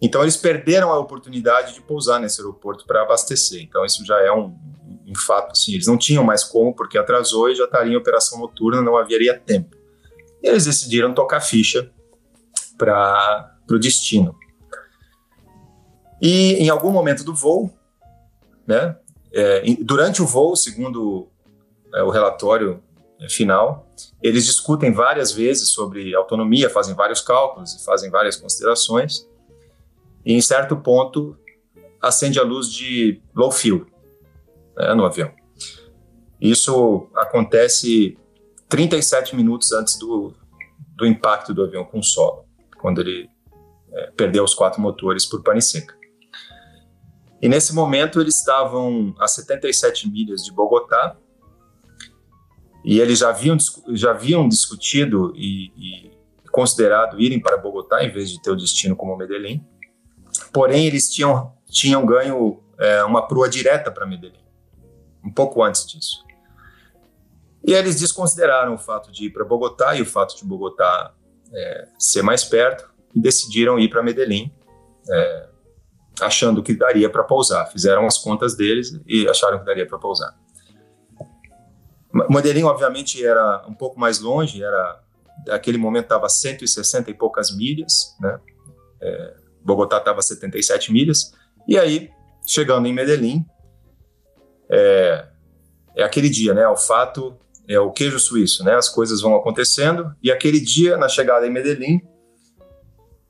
Então 0.00 0.22
eles 0.22 0.36
perderam 0.36 0.92
a 0.92 0.98
oportunidade 0.98 1.74
de 1.74 1.80
pousar 1.80 2.20
nesse 2.20 2.40
aeroporto 2.40 2.86
para 2.86 3.02
abastecer. 3.02 3.62
Então 3.62 3.84
isso 3.84 4.04
já 4.04 4.20
é 4.20 4.32
um, 4.32 4.56
um, 5.06 5.14
fato, 5.14 5.52
assim, 5.52 5.74
eles 5.74 5.86
não 5.86 5.98
tinham 5.98 6.22
mais 6.22 6.44
como 6.44 6.74
porque 6.74 6.96
atrasou 6.96 7.50
e 7.50 7.54
já 7.54 7.64
estaria 7.64 7.92
em 7.92 7.96
operação 7.96 8.38
noturna, 8.38 8.80
não 8.80 8.96
haveria 8.96 9.38
tempo. 9.38 9.76
E 10.42 10.48
eles 10.48 10.66
decidiram 10.66 11.12
tocar 11.12 11.40
ficha 11.40 11.90
para 12.76 13.56
o 13.68 13.78
destino. 13.78 14.36
E 16.22 16.54
em 16.54 16.68
algum 16.68 16.90
momento 16.90 17.24
do 17.24 17.34
voo, 17.34 17.72
né, 18.66 18.96
é, 19.32 19.62
durante 19.80 20.22
o 20.22 20.26
voo, 20.26 20.54
segundo 20.56 21.28
é, 21.92 22.02
o 22.02 22.10
relatório 22.10 22.82
final, 23.28 23.90
eles 24.22 24.44
discutem 24.44 24.92
várias 24.92 25.32
vezes 25.32 25.70
sobre 25.70 26.14
autonomia, 26.14 26.70
fazem 26.70 26.94
vários 26.94 27.20
cálculos 27.20 27.74
e 27.74 27.84
fazem 27.84 28.10
várias 28.10 28.36
considerações. 28.36 29.28
E 30.24 30.34
em 30.34 30.40
certo 30.40 30.76
ponto 30.76 31.36
acende 32.00 32.38
a 32.38 32.44
luz 32.44 32.70
de 32.70 33.20
low 33.34 33.50
fuel 33.50 33.86
né, 34.76 34.94
no 34.94 35.04
avião. 35.04 35.32
Isso 36.40 37.08
acontece 37.16 38.16
37 38.68 39.34
minutos 39.34 39.72
antes 39.72 39.98
do, 39.98 40.32
do 40.94 41.06
impacto 41.06 41.52
do 41.52 41.64
avião 41.64 41.84
com 41.84 41.98
o 41.98 42.04
solo, 42.04 42.44
quando 42.80 43.00
ele 43.00 43.28
é, 43.92 44.10
perdeu 44.12 44.44
os 44.44 44.54
quatro 44.54 44.80
motores 44.80 45.26
por 45.26 45.42
pane 45.42 45.60
seca. 45.60 45.96
E 47.40 47.48
nesse 47.48 47.74
momento 47.74 48.20
eles 48.20 48.36
estavam 48.36 49.14
a 49.18 49.26
77 49.26 50.08
milhas 50.08 50.44
de 50.44 50.52
Bogotá 50.52 51.16
e 52.88 53.00
eles 53.00 53.18
já 53.18 53.28
haviam, 53.28 53.58
já 53.90 54.12
haviam 54.12 54.48
discutido 54.48 55.30
e, 55.36 55.70
e 55.76 56.10
considerado 56.50 57.20
irem 57.20 57.38
para 57.38 57.58
Bogotá 57.58 58.02
em 58.02 58.10
vez 58.10 58.30
de 58.30 58.40
ter 58.40 58.50
o 58.50 58.56
destino 58.56 58.96
como 58.96 59.14
Medellín. 59.14 59.62
Porém, 60.54 60.86
eles 60.86 61.10
tinham, 61.10 61.52
tinham 61.66 62.06
ganho 62.06 62.62
é, 62.78 63.04
uma 63.04 63.28
proa 63.28 63.46
direta 63.46 63.90
para 63.90 64.06
Medellín, 64.06 64.42
um 65.22 65.30
pouco 65.30 65.62
antes 65.62 65.86
disso. 65.86 66.24
E 67.62 67.74
eles 67.74 68.00
desconsideraram 68.00 68.72
o 68.72 68.78
fato 68.78 69.12
de 69.12 69.26
ir 69.26 69.34
para 69.34 69.44
Bogotá 69.44 69.94
e 69.94 70.00
o 70.00 70.06
fato 70.06 70.34
de 70.38 70.46
Bogotá 70.46 71.12
é, 71.52 71.88
ser 71.98 72.22
mais 72.22 72.42
perto 72.42 72.88
e 73.14 73.20
decidiram 73.20 73.78
ir 73.78 73.90
para 73.90 74.02
Medellín, 74.02 74.50
é, 75.10 75.48
achando 76.22 76.62
que 76.62 76.72
daria 76.72 77.10
para 77.10 77.22
pousar. 77.22 77.66
Fizeram 77.66 78.06
as 78.06 78.16
contas 78.16 78.56
deles 78.56 78.98
e 79.06 79.28
acharam 79.28 79.58
que 79.58 79.66
daria 79.66 79.86
para 79.86 79.98
pousar. 79.98 80.34
Medellín, 82.12 82.62
obviamente, 82.62 83.24
era 83.24 83.64
um 83.68 83.74
pouco 83.74 83.98
mais 84.00 84.18
longe, 84.20 84.62
era 84.62 85.00
naquele 85.46 85.78
momento 85.78 86.04
estava 86.04 86.26
a 86.26 86.30
160 86.30 87.10
e 87.10 87.14
poucas 87.14 87.54
milhas, 87.54 88.16
né? 88.20 88.38
É, 89.00 89.34
Bogotá 89.62 89.98
estava 89.98 90.18
a 90.18 90.22
77 90.22 90.92
milhas. 90.92 91.32
E 91.66 91.78
aí, 91.78 92.10
chegando 92.46 92.88
em 92.88 92.94
Medellín, 92.94 93.44
é, 94.70 95.26
é 95.96 96.02
aquele 96.02 96.28
dia, 96.28 96.54
né? 96.54 96.66
O 96.66 96.76
fato 96.76 97.36
é 97.68 97.78
o 97.78 97.92
queijo 97.92 98.18
suíço, 98.18 98.64
né? 98.64 98.74
As 98.74 98.88
coisas 98.88 99.20
vão 99.20 99.36
acontecendo 99.36 100.14
e 100.22 100.32
aquele 100.32 100.60
dia, 100.60 100.96
na 100.96 101.08
chegada 101.08 101.46
em 101.46 101.50
Medellín, 101.50 102.00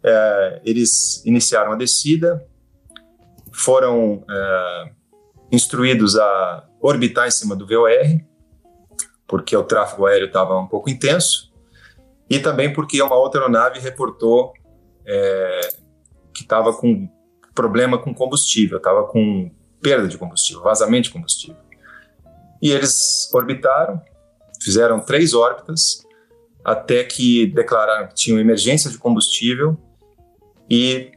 é, 0.03 0.61
eles 0.65 1.25
iniciaram 1.27 1.73
a 1.73 1.77
descida, 1.77 2.47
foram 3.53 4.25
é, 4.31 4.91
instruídos 5.51 6.17
a 6.17 6.69
orbitar 6.81 7.27
em 7.27 7.33
cima 7.33 7.57
do 7.57 7.67
VOR 7.67 7.91
porque 9.29 9.55
o 9.55 9.63
tráfego 9.63 10.07
aéreo 10.07 10.27
estava 10.27 10.59
um 10.59 10.67
pouco 10.67 10.89
intenso, 10.89 11.53
e 12.29 12.41
também 12.41 12.73
porque 12.73 13.01
uma 13.01 13.15
outra 13.15 13.43
aeronave 13.43 13.79
reportou 13.79 14.53
é, 15.07 15.61
que 16.35 16.43
estava 16.43 16.73
com 16.73 17.09
problema 17.55 17.99
com 17.99 18.15
combustível, 18.15 18.79
estava 18.79 19.05
com 19.05 19.51
perda 19.81 20.09
de 20.09 20.17
combustível, 20.17 20.63
vazamento 20.63 21.05
de 21.05 21.11
combustível. 21.11 21.57
E 22.61 22.71
eles 22.71 23.33
orbitaram, 23.33 24.01
fizeram 24.61 25.01
três 25.01 25.35
órbitas, 25.35 26.07
até 26.65 27.05
que 27.05 27.47
declararam 27.47 28.09
que 28.09 28.15
tinham 28.15 28.39
emergência 28.39 28.91
de 28.91 28.99
combustível 28.99 29.77
e 30.69 31.13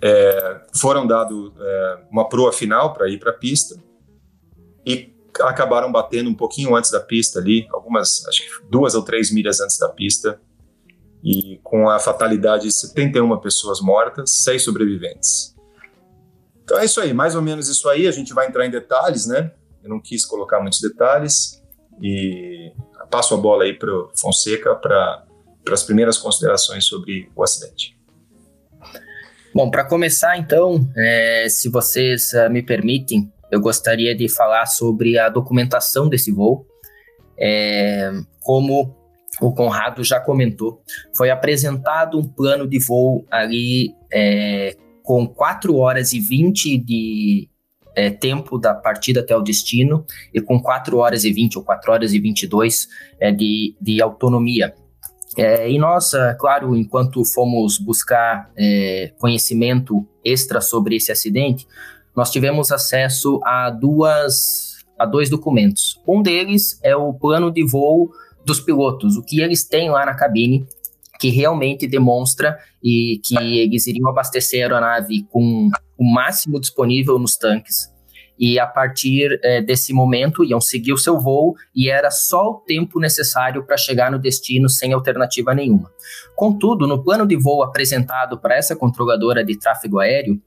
é, 0.00 0.60
foram 0.74 1.06
dado 1.06 1.54
é, 1.58 1.98
uma 2.10 2.28
proa 2.28 2.52
final 2.52 2.92
para 2.92 3.08
ir 3.08 3.18
para 3.18 3.30
a 3.30 3.34
pista 3.34 3.76
e 4.86 5.11
acabaram 5.40 5.90
batendo 5.90 6.28
um 6.28 6.34
pouquinho 6.34 6.74
antes 6.74 6.90
da 6.90 7.00
pista 7.00 7.38
ali, 7.38 7.66
algumas, 7.72 8.26
acho 8.26 8.42
que 8.42 8.66
duas 8.68 8.94
ou 8.94 9.02
três 9.02 9.30
milhas 9.30 9.60
antes 9.60 9.78
da 9.78 9.88
pista, 9.88 10.40
e 11.22 11.60
com 11.62 11.88
a 11.88 11.98
fatalidade 11.98 12.64
de 12.64 12.72
71 12.72 13.38
pessoas 13.38 13.80
mortas, 13.80 14.42
seis 14.42 14.62
sobreviventes. 14.62 15.54
Então 16.64 16.78
é 16.78 16.84
isso 16.84 17.00
aí, 17.00 17.12
mais 17.12 17.34
ou 17.34 17.42
menos 17.42 17.68
isso 17.68 17.88
aí. 17.88 18.08
A 18.08 18.10
gente 18.10 18.34
vai 18.34 18.48
entrar 18.48 18.66
em 18.66 18.70
detalhes, 18.70 19.26
né? 19.26 19.52
Eu 19.82 19.90
não 19.90 20.00
quis 20.00 20.24
colocar 20.24 20.60
muitos 20.60 20.80
detalhes 20.80 21.62
e 22.00 22.72
passo 23.10 23.34
a 23.34 23.36
bola 23.36 23.64
aí 23.64 23.74
para 23.74 23.92
o 23.92 24.10
Fonseca 24.16 24.74
para 24.74 25.24
as 25.70 25.82
primeiras 25.82 26.18
considerações 26.18 26.84
sobre 26.84 27.30
o 27.36 27.42
acidente. 27.42 27.96
Bom, 29.54 29.70
para 29.70 29.84
começar, 29.84 30.38
então, 30.38 30.90
é, 30.96 31.46
se 31.50 31.68
vocês 31.68 32.32
uh, 32.32 32.50
me 32.50 32.62
permitem, 32.62 33.30
eu 33.52 33.60
gostaria 33.60 34.14
de 34.16 34.30
falar 34.30 34.64
sobre 34.64 35.18
a 35.18 35.28
documentação 35.28 36.08
desse 36.08 36.32
voo. 36.32 36.66
É, 37.38 38.10
como 38.40 38.96
o 39.42 39.52
Conrado 39.52 40.02
já 40.02 40.18
comentou, 40.18 40.82
foi 41.14 41.28
apresentado 41.28 42.18
um 42.18 42.26
plano 42.26 42.66
de 42.66 42.78
voo 42.78 43.26
ali 43.30 43.94
é, 44.10 44.74
com 45.02 45.26
4 45.26 45.76
horas 45.76 46.14
e 46.14 46.18
20 46.18 46.78
de 46.78 47.50
é, 47.94 48.08
tempo 48.08 48.56
da 48.56 48.72
partida 48.72 49.20
até 49.20 49.36
o 49.36 49.42
destino 49.42 50.06
e 50.32 50.40
com 50.40 50.58
4 50.58 50.96
horas 50.96 51.24
e 51.24 51.30
20 51.30 51.58
ou 51.58 51.64
4 51.64 51.92
horas 51.92 52.14
e 52.14 52.18
22 52.18 52.88
é, 53.20 53.30
de, 53.30 53.76
de 53.78 54.00
autonomia. 54.00 54.74
É, 55.36 55.70
e 55.70 55.78
nós, 55.78 56.14
é, 56.14 56.34
claro, 56.34 56.74
enquanto 56.74 57.22
fomos 57.24 57.78
buscar 57.78 58.50
é, 58.56 59.12
conhecimento 59.18 60.06
extra 60.24 60.60
sobre 60.62 60.96
esse 60.96 61.12
acidente, 61.12 61.66
nós 62.16 62.30
tivemos 62.30 62.70
acesso 62.70 63.40
a 63.44 63.70
duas 63.70 64.72
a 64.98 65.06
dois 65.06 65.28
documentos. 65.28 66.00
Um 66.06 66.22
deles 66.22 66.78
é 66.82 66.94
o 66.94 67.12
plano 67.12 67.50
de 67.50 67.66
voo 67.66 68.10
dos 68.44 68.60
pilotos, 68.60 69.16
o 69.16 69.22
que 69.22 69.40
eles 69.40 69.64
têm 69.64 69.90
lá 69.90 70.06
na 70.06 70.14
cabine, 70.14 70.64
que 71.18 71.28
realmente 71.28 71.86
demonstra 71.86 72.58
e 72.82 73.20
que 73.24 73.36
eles 73.36 73.86
iriam 73.86 74.08
abastecer 74.08 74.60
a 74.60 74.64
aeronave 74.64 75.24
com 75.30 75.70
o 75.98 76.04
máximo 76.04 76.60
disponível 76.60 77.18
nos 77.18 77.36
tanques. 77.36 77.92
E 78.38 78.58
a 78.58 78.66
partir 78.66 79.38
é, 79.42 79.60
desse 79.60 79.92
momento 79.92 80.42
iam 80.42 80.60
seguir 80.60 80.92
o 80.92 80.98
seu 80.98 81.20
voo 81.20 81.54
e 81.74 81.88
era 81.88 82.10
só 82.10 82.50
o 82.50 82.54
tempo 82.54 82.98
necessário 82.98 83.64
para 83.64 83.76
chegar 83.76 84.10
no 84.10 84.18
destino 84.18 84.68
sem 84.68 84.92
alternativa 84.92 85.54
nenhuma. 85.54 85.90
Contudo, 86.34 86.86
no 86.86 87.04
plano 87.04 87.26
de 87.26 87.36
voo 87.36 87.62
apresentado 87.62 88.38
para 88.38 88.56
essa 88.56 88.74
controladora 88.74 89.44
de 89.44 89.56
tráfego 89.56 90.00
aéreo, 90.00 90.40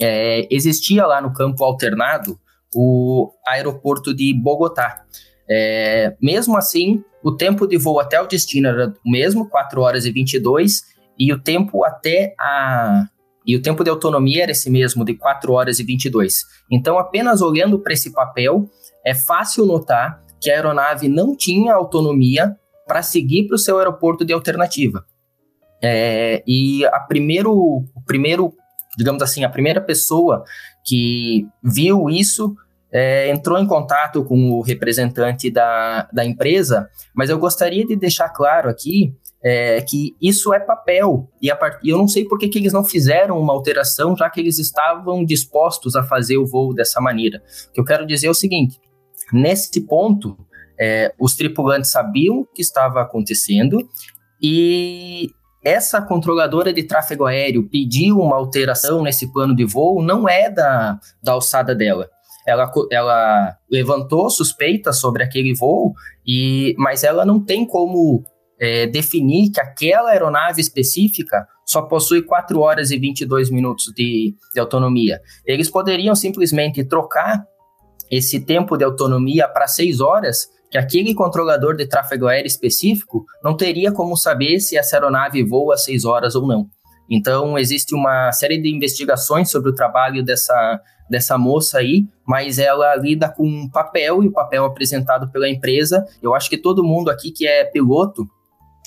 é, 0.00 0.46
existia 0.50 1.06
lá 1.06 1.20
no 1.20 1.32
campo 1.32 1.64
alternado 1.64 2.38
o 2.74 3.30
aeroporto 3.46 4.14
de 4.14 4.34
Bogotá. 4.34 5.04
É, 5.48 6.16
mesmo 6.20 6.56
assim, 6.56 7.02
o 7.22 7.34
tempo 7.34 7.66
de 7.66 7.78
voo 7.78 8.00
até 8.00 8.20
o 8.20 8.26
destino 8.26 8.68
era 8.68 8.88
o 9.04 9.10
mesmo, 9.10 9.48
4 9.48 9.80
horas 9.80 10.04
e 10.04 10.10
22, 10.10 10.82
e 11.18 11.32
o 11.32 11.40
tempo 11.40 11.84
até 11.84 12.34
a 12.38 13.06
e 13.46 13.54
o 13.54 13.62
tempo 13.62 13.84
de 13.84 13.90
autonomia 13.90 14.42
era 14.42 14.50
esse 14.50 14.68
mesmo, 14.68 15.04
de 15.04 15.14
4 15.14 15.52
horas 15.52 15.78
e 15.78 15.84
22. 15.84 16.42
Então, 16.68 16.98
apenas 16.98 17.40
olhando 17.40 17.78
para 17.78 17.92
esse 17.92 18.12
papel, 18.12 18.68
é 19.04 19.14
fácil 19.14 19.64
notar 19.64 20.20
que 20.40 20.50
a 20.50 20.54
aeronave 20.54 21.08
não 21.08 21.36
tinha 21.36 21.72
autonomia 21.72 22.56
para 22.88 23.02
seguir 23.02 23.46
para 23.46 23.54
o 23.54 23.58
seu 23.58 23.78
aeroporto 23.78 24.24
de 24.24 24.32
alternativa. 24.32 25.06
É, 25.80 26.42
e 26.44 26.84
a 26.86 26.98
primeiro, 26.98 27.52
o 27.52 28.04
primeiro 28.04 28.52
digamos 28.96 29.22
assim, 29.22 29.44
a 29.44 29.50
primeira 29.50 29.80
pessoa 29.80 30.44
que 30.84 31.46
viu 31.62 32.08
isso 32.08 32.54
é, 32.90 33.30
entrou 33.30 33.58
em 33.58 33.66
contato 33.66 34.24
com 34.24 34.52
o 34.52 34.62
representante 34.62 35.50
da, 35.50 36.08
da 36.12 36.24
empresa, 36.24 36.88
mas 37.14 37.28
eu 37.28 37.38
gostaria 37.38 37.84
de 37.84 37.96
deixar 37.96 38.28
claro 38.30 38.70
aqui 38.70 39.14
é, 39.42 39.80
que 39.82 40.16
isso 40.20 40.52
é 40.52 40.58
papel, 40.58 41.30
e 41.40 41.54
part... 41.54 41.78
eu 41.86 41.98
não 41.98 42.08
sei 42.08 42.24
por 42.24 42.38
que, 42.38 42.48
que 42.48 42.58
eles 42.58 42.72
não 42.72 42.84
fizeram 42.84 43.38
uma 43.38 43.52
alteração, 43.52 44.16
já 44.16 44.28
que 44.30 44.40
eles 44.40 44.58
estavam 44.58 45.24
dispostos 45.24 45.94
a 45.94 46.02
fazer 46.02 46.36
o 46.36 46.46
voo 46.46 46.74
dessa 46.74 47.00
maneira. 47.00 47.42
O 47.68 47.72
que 47.72 47.80
eu 47.80 47.84
quero 47.84 48.06
dizer 48.06 48.26
é 48.28 48.30
o 48.30 48.34
seguinte: 48.34 48.80
nesse 49.32 49.82
ponto, 49.82 50.36
é, 50.80 51.14
os 51.18 51.36
tripulantes 51.36 51.90
sabiam 51.90 52.40
o 52.40 52.46
que 52.46 52.62
estava 52.62 53.00
acontecendo 53.02 53.88
e 54.42 55.30
essa 55.66 56.00
controladora 56.00 56.72
de 56.72 56.84
tráfego 56.84 57.26
aéreo 57.26 57.68
pediu 57.68 58.20
uma 58.20 58.36
alteração 58.36 59.02
nesse 59.02 59.32
plano 59.32 59.54
de 59.54 59.64
voo, 59.64 60.00
não 60.00 60.28
é 60.28 60.48
da, 60.48 60.96
da 61.20 61.32
alçada 61.32 61.74
dela. 61.74 62.08
Ela, 62.46 62.70
ela 62.92 63.56
levantou 63.68 64.30
suspeitas 64.30 64.98
sobre 65.00 65.24
aquele 65.24 65.52
voo, 65.54 65.92
e, 66.24 66.72
mas 66.78 67.02
ela 67.02 67.26
não 67.26 67.44
tem 67.44 67.66
como 67.66 68.22
é, 68.60 68.86
definir 68.86 69.50
que 69.50 69.60
aquela 69.60 70.10
aeronave 70.10 70.60
específica 70.60 71.44
só 71.64 71.82
possui 71.82 72.22
4 72.22 72.60
horas 72.60 72.92
e 72.92 72.96
22 72.96 73.50
minutos 73.50 73.92
de, 73.92 74.36
de 74.54 74.60
autonomia. 74.60 75.20
Eles 75.44 75.68
poderiam 75.68 76.14
simplesmente 76.14 76.84
trocar 76.84 77.44
esse 78.08 78.38
tempo 78.38 78.76
de 78.76 78.84
autonomia 78.84 79.48
para 79.48 79.66
6 79.66 80.00
horas, 80.00 80.46
que 80.70 80.78
aquele 80.78 81.14
controlador 81.14 81.76
de 81.76 81.86
tráfego 81.86 82.26
aéreo 82.26 82.46
específico 82.46 83.24
não 83.42 83.56
teria 83.56 83.92
como 83.92 84.16
saber 84.16 84.60
se 84.60 84.76
essa 84.76 84.96
aeronave 84.96 85.42
voa 85.42 85.76
6 85.76 86.04
horas 86.04 86.34
ou 86.34 86.46
não. 86.46 86.66
Então, 87.08 87.56
existe 87.58 87.94
uma 87.94 88.32
série 88.32 88.60
de 88.60 88.68
investigações 88.68 89.50
sobre 89.50 89.70
o 89.70 89.74
trabalho 89.74 90.24
dessa, 90.24 90.80
dessa 91.08 91.38
moça 91.38 91.78
aí, 91.78 92.04
mas 92.26 92.58
ela 92.58 92.96
lida 92.96 93.28
com 93.28 93.46
um 93.46 93.70
papel 93.70 94.24
e 94.24 94.28
o 94.28 94.32
papel 94.32 94.64
apresentado 94.64 95.30
pela 95.30 95.48
empresa. 95.48 96.04
Eu 96.20 96.34
acho 96.34 96.50
que 96.50 96.58
todo 96.58 96.82
mundo 96.82 97.10
aqui 97.10 97.30
que 97.30 97.46
é 97.46 97.64
piloto 97.64 98.26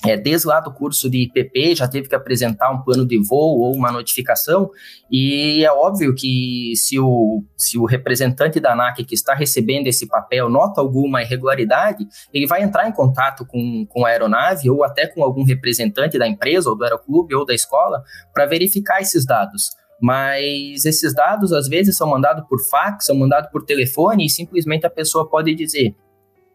é, 0.06 0.16
desde 0.16 0.46
lá 0.46 0.60
do 0.60 0.72
curso 0.72 1.10
de 1.10 1.18
IPP, 1.24 1.74
já 1.74 1.86
teve 1.86 2.08
que 2.08 2.14
apresentar 2.14 2.70
um 2.70 2.82
plano 2.82 3.06
de 3.06 3.18
voo 3.18 3.60
ou 3.60 3.74
uma 3.74 3.92
notificação, 3.92 4.70
e 5.10 5.62
é 5.64 5.70
óbvio 5.70 6.14
que 6.14 6.72
se 6.74 6.98
o, 6.98 7.44
se 7.54 7.76
o 7.76 7.84
representante 7.84 8.58
da 8.58 8.72
ANAC 8.72 9.04
que 9.04 9.14
está 9.14 9.34
recebendo 9.34 9.88
esse 9.88 10.06
papel 10.06 10.48
nota 10.48 10.80
alguma 10.80 11.22
irregularidade, 11.22 12.08
ele 12.32 12.46
vai 12.46 12.62
entrar 12.62 12.88
em 12.88 12.92
contato 12.92 13.44
com, 13.44 13.84
com 13.86 14.06
a 14.06 14.08
aeronave 14.08 14.70
ou 14.70 14.82
até 14.82 15.06
com 15.06 15.22
algum 15.22 15.44
representante 15.44 16.18
da 16.18 16.26
empresa, 16.26 16.70
ou 16.70 16.76
do 16.76 16.84
aeroclube, 16.84 17.34
ou 17.34 17.44
da 17.44 17.54
escola, 17.54 18.02
para 18.32 18.46
verificar 18.46 19.00
esses 19.00 19.26
dados. 19.26 19.70
Mas 20.00 20.86
esses 20.86 21.14
dados, 21.14 21.52
às 21.52 21.68
vezes, 21.68 21.94
são 21.94 22.08
mandados 22.08 22.46
por 22.48 22.58
fax, 22.70 23.04
são 23.04 23.14
mandados 23.14 23.50
por 23.50 23.66
telefone, 23.66 24.24
e 24.24 24.30
simplesmente 24.30 24.86
a 24.86 24.90
pessoa 24.90 25.28
pode 25.28 25.54
dizer: 25.54 25.94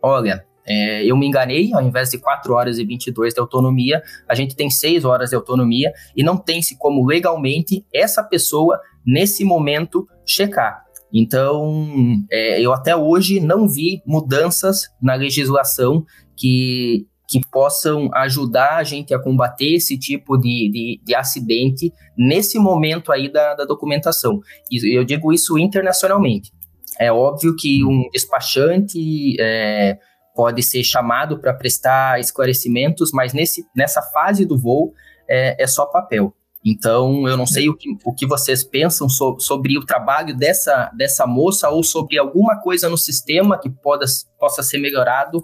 olha, 0.02 0.44
é, 0.68 1.06
eu 1.06 1.16
me 1.16 1.28
enganei, 1.28 1.74
ao 1.74 1.82
invés 1.82 2.10
de 2.10 2.18
4 2.18 2.54
horas 2.54 2.78
e 2.78 2.86
22 2.86 3.34
de 3.34 3.40
autonomia, 3.40 4.02
a 4.28 4.34
gente 4.34 4.56
tem 4.56 4.70
6 4.70 5.06
horas 5.06 5.30
de 5.30 5.36
autonomia 5.36 5.94
e 6.16 6.24
não 6.24 6.38
tem-se 6.38 6.78
como 6.78 7.06
legalmente 7.06 7.86
essa 7.94 8.24
pessoa, 8.24 8.80
nesse 9.06 9.44
momento, 9.44 10.08
checar. 10.26 10.84
Então, 11.14 11.88
é, 12.32 12.60
eu 12.60 12.74
até 12.74 12.96
hoje 12.96 13.40
não 13.40 13.68
vi 13.68 14.02
mudanças 14.06 14.90
na 15.02 15.14
legislação 15.14 16.04
que, 16.36 17.08
que 17.30 17.40
possam 17.52 18.10
ajudar 18.14 18.78
a 18.78 18.84
gente 18.84 19.14
a 19.14 19.20
combater 19.20 19.76
esse 19.76 19.98
tipo 19.98 20.36
de, 20.36 20.70
de, 20.72 21.02
de 21.06 21.16
acidente 21.16 21.94
nesse 22.18 22.60
momento 22.60 23.12
aí 23.12 23.32
da, 23.32 23.54
da 23.54 23.66
documentação. 23.66 24.42
E 24.70 24.98
eu 24.98 25.06
digo 25.06 25.32
isso 25.32 25.58
internacionalmente. 25.58 26.52
É 27.00 27.12
óbvio 27.12 27.56
que 27.56 27.84
um 27.84 28.10
despachante. 28.12 29.36
É, 29.40 29.98
pode 30.36 30.62
ser 30.62 30.84
chamado 30.84 31.40
para 31.40 31.54
prestar 31.54 32.20
esclarecimentos, 32.20 33.12
mas 33.14 33.34
nesse, 33.34 33.66
nessa 33.76 34.02
fase 34.02 34.46
do 34.46 34.58
voo 34.58 34.94
é, 35.28 35.64
é 35.64 35.66
só 35.66 35.86
papel. 35.86 36.36
Então, 36.64 37.28
eu 37.28 37.38
não 37.38 37.46
sei 37.46 37.70
o 37.70 37.78
que, 37.78 37.96
o 38.04 38.12
que 38.12 38.26
vocês 38.26 38.64
pensam 38.64 39.08
so, 39.08 39.38
sobre 39.40 39.78
o 39.78 39.86
trabalho 39.86 40.36
dessa, 40.36 40.92
dessa 40.98 41.28
moça 41.28 41.70
ou 41.70 41.84
sobre 41.84 42.18
alguma 42.18 42.60
coisa 42.60 42.90
no 42.90 42.98
sistema 42.98 43.60
que 43.60 43.70
poda, 43.70 44.06
possa 44.40 44.64
ser 44.64 44.80
melhorado 44.80 45.44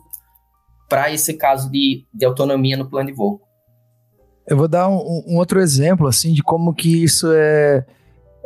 para 0.90 1.14
esse 1.14 1.36
caso 1.36 1.72
de, 1.72 2.08
de 2.12 2.26
autonomia 2.26 2.76
no 2.76 2.90
plano 2.90 3.12
de 3.12 3.16
voo. 3.16 3.40
Eu 4.48 4.58
vou 4.58 4.68
dar 4.68 4.90
um, 4.90 5.24
um 5.28 5.38
outro 5.38 5.62
exemplo 5.62 6.08
assim 6.08 6.34
de 6.34 6.42
como 6.42 6.74
que 6.74 7.04
isso 7.04 7.32
é, 7.32 7.86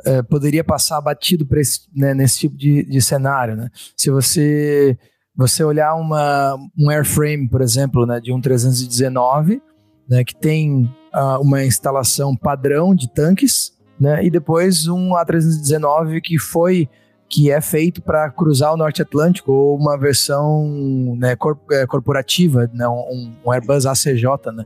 é 0.05 0.21
poderia 0.21 0.63
passar 0.63 0.99
batido 0.99 1.47
esse, 1.55 1.79
né, 1.95 2.13
nesse 2.13 2.39
tipo 2.39 2.57
de, 2.57 2.83
de 2.83 3.01
cenário. 3.01 3.55
Né? 3.55 3.69
Se 3.95 4.11
você 4.11 4.99
você 5.35 5.63
olhar 5.63 5.95
uma, 5.95 6.55
um 6.77 6.89
airframe, 6.89 7.47
por 7.47 7.61
exemplo, 7.61 8.05
né, 8.05 8.19
de 8.19 8.31
um 8.31 8.39
319, 8.39 9.61
né, 10.07 10.23
que 10.23 10.35
tem 10.35 10.89
uh, 11.13 11.41
uma 11.41 11.63
instalação 11.63 12.35
padrão 12.35 12.95
de 12.95 13.11
tanques, 13.11 13.73
né, 13.99 14.23
e 14.25 14.29
depois 14.29 14.87
um 14.87 15.11
A319 15.11 16.21
que 16.21 16.37
foi 16.39 16.89
que 17.27 17.51
é 17.51 17.59
feito 17.59 18.01
para 18.01 18.29
cruzar 18.29 18.73
o 18.73 18.77
Norte 18.77 19.01
Atlântico 19.01 19.51
ou 19.51 19.77
uma 19.77 19.97
versão 19.97 21.15
né, 21.17 21.35
é, 21.71 21.85
corporativa, 21.87 22.69
né, 22.73 22.87
um, 22.87 23.33
um, 23.43 23.51
Airbus 23.51 23.85
ACJ, 23.85 24.23
né? 24.53 24.65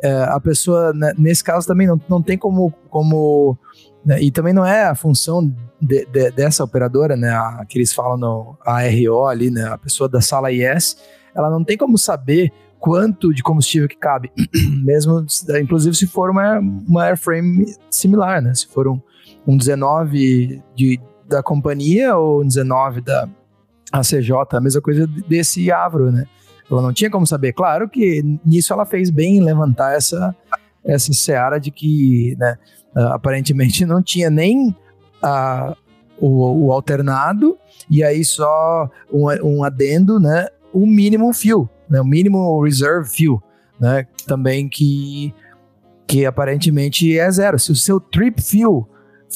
É, 0.00 0.12
a 0.24 0.38
pessoa, 0.38 0.92
né, 0.92 1.12
nesse 1.18 1.42
caso 1.42 1.66
também 1.66 1.86
não, 1.86 2.00
não 2.08 2.22
tem 2.22 2.38
como, 2.38 2.72
como 2.88 3.58
e 4.20 4.30
também 4.30 4.52
não 4.52 4.64
é 4.64 4.84
a 4.84 4.94
função 4.94 5.54
de, 5.80 6.06
de, 6.06 6.30
dessa 6.30 6.64
operadora, 6.64 7.16
né, 7.16 7.30
a, 7.30 7.64
que 7.68 7.78
eles 7.78 7.92
falam 7.92 8.16
no 8.16 8.56
ARO 8.64 9.26
ali, 9.26 9.50
né, 9.50 9.64
a 9.64 9.78
pessoa 9.78 10.08
da 10.08 10.20
sala 10.20 10.50
IS, 10.52 10.96
ela 11.34 11.50
não 11.50 11.62
tem 11.62 11.76
como 11.76 11.98
saber 11.98 12.52
quanto 12.78 13.34
de 13.34 13.42
combustível 13.42 13.88
que 13.88 13.96
cabe, 13.96 14.30
mesmo, 14.84 15.26
inclusive 15.60 15.94
se 15.96 16.06
for 16.06 16.30
uma, 16.30 16.58
uma 16.58 17.04
airframe 17.04 17.66
similar, 17.90 18.40
né, 18.40 18.54
se 18.54 18.66
for 18.66 18.88
um, 18.88 19.00
um 19.46 19.56
19 19.56 20.62
de, 20.74 21.00
da 21.28 21.42
companhia 21.42 22.16
ou 22.16 22.42
um 22.42 22.46
19 22.46 23.00
da 23.00 23.28
ACJ, 23.92 24.32
a 24.52 24.60
mesma 24.60 24.80
coisa 24.80 25.06
desse 25.06 25.70
Avro, 25.70 26.10
né, 26.10 26.24
ela 26.70 26.82
não 26.82 26.92
tinha 26.92 27.10
como 27.10 27.26
saber. 27.26 27.52
Claro 27.52 27.88
que 27.88 28.22
nisso 28.44 28.72
ela 28.72 28.84
fez 28.84 29.10
bem 29.10 29.38
em 29.38 29.42
levantar 29.42 29.94
essa, 29.94 30.36
essa 30.84 31.12
seara 31.12 31.58
de 31.58 31.70
que, 31.70 32.36
né, 32.38 32.58
aparentemente 33.06 33.84
não 33.86 34.02
tinha 34.02 34.30
nem 34.30 34.74
a, 35.22 35.76
o, 36.18 36.66
o, 36.66 36.72
alternado, 36.72 37.58
e 37.90 38.02
aí 38.02 38.24
só 38.24 38.90
um, 39.12 39.26
um 39.42 39.64
adendo, 39.64 40.18
né? 40.18 40.48
O 40.72 40.86
mínimo 40.86 41.32
fio, 41.32 41.68
né? 41.88 42.00
O 42.00 42.04
mínimo 42.04 42.62
reserve 42.62 43.08
fio, 43.08 43.42
né? 43.80 44.06
Também 44.26 44.68
que, 44.68 45.32
que 46.06 46.26
aparentemente 46.26 47.18
é 47.18 47.30
zero. 47.30 47.58
Se 47.58 47.72
o 47.72 47.76
seu 47.76 48.00
trip 48.00 48.42
fuel 48.42 48.88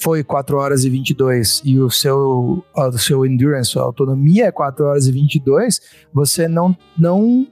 foi 0.02 0.24
4 0.24 0.56
horas 0.56 0.84
e 0.84 0.90
22 0.90 1.62
e 1.64 1.78
o 1.78 1.90
seu, 1.90 2.64
o 2.74 2.98
seu 2.98 3.26
endurance, 3.26 3.78
a 3.78 3.82
autonomia 3.82 4.46
é 4.46 4.52
4 4.52 4.84
horas 4.86 5.06
e 5.06 5.12
22, 5.12 5.80
você 6.12 6.48
não, 6.48 6.76
não 6.98 7.46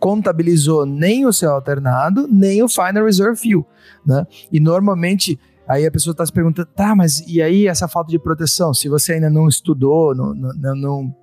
contabilizou 0.00 0.84
nem 0.84 1.26
o 1.26 1.32
seu 1.32 1.52
alternado, 1.52 2.26
nem 2.26 2.62
o 2.62 2.68
final 2.68 3.04
reserve 3.04 3.36
fuel, 3.36 3.66
né? 4.04 4.26
E 4.50 4.58
normalmente 4.58 5.38
Aí 5.68 5.86
a 5.86 5.90
pessoa 5.90 6.10
está 6.10 6.26
se 6.26 6.32
perguntando, 6.32 6.68
tá, 6.74 6.96
mas 6.96 7.20
e 7.28 7.40
aí 7.40 7.68
essa 7.68 7.86
falta 7.86 8.10
de 8.10 8.18
proteção? 8.18 8.74
Se 8.74 8.88
você 8.88 9.12
ainda 9.12 9.30
não 9.30 9.46
estudou, 9.46 10.16
não, 10.16 10.34
não, 10.34 10.74
não, 10.74 11.16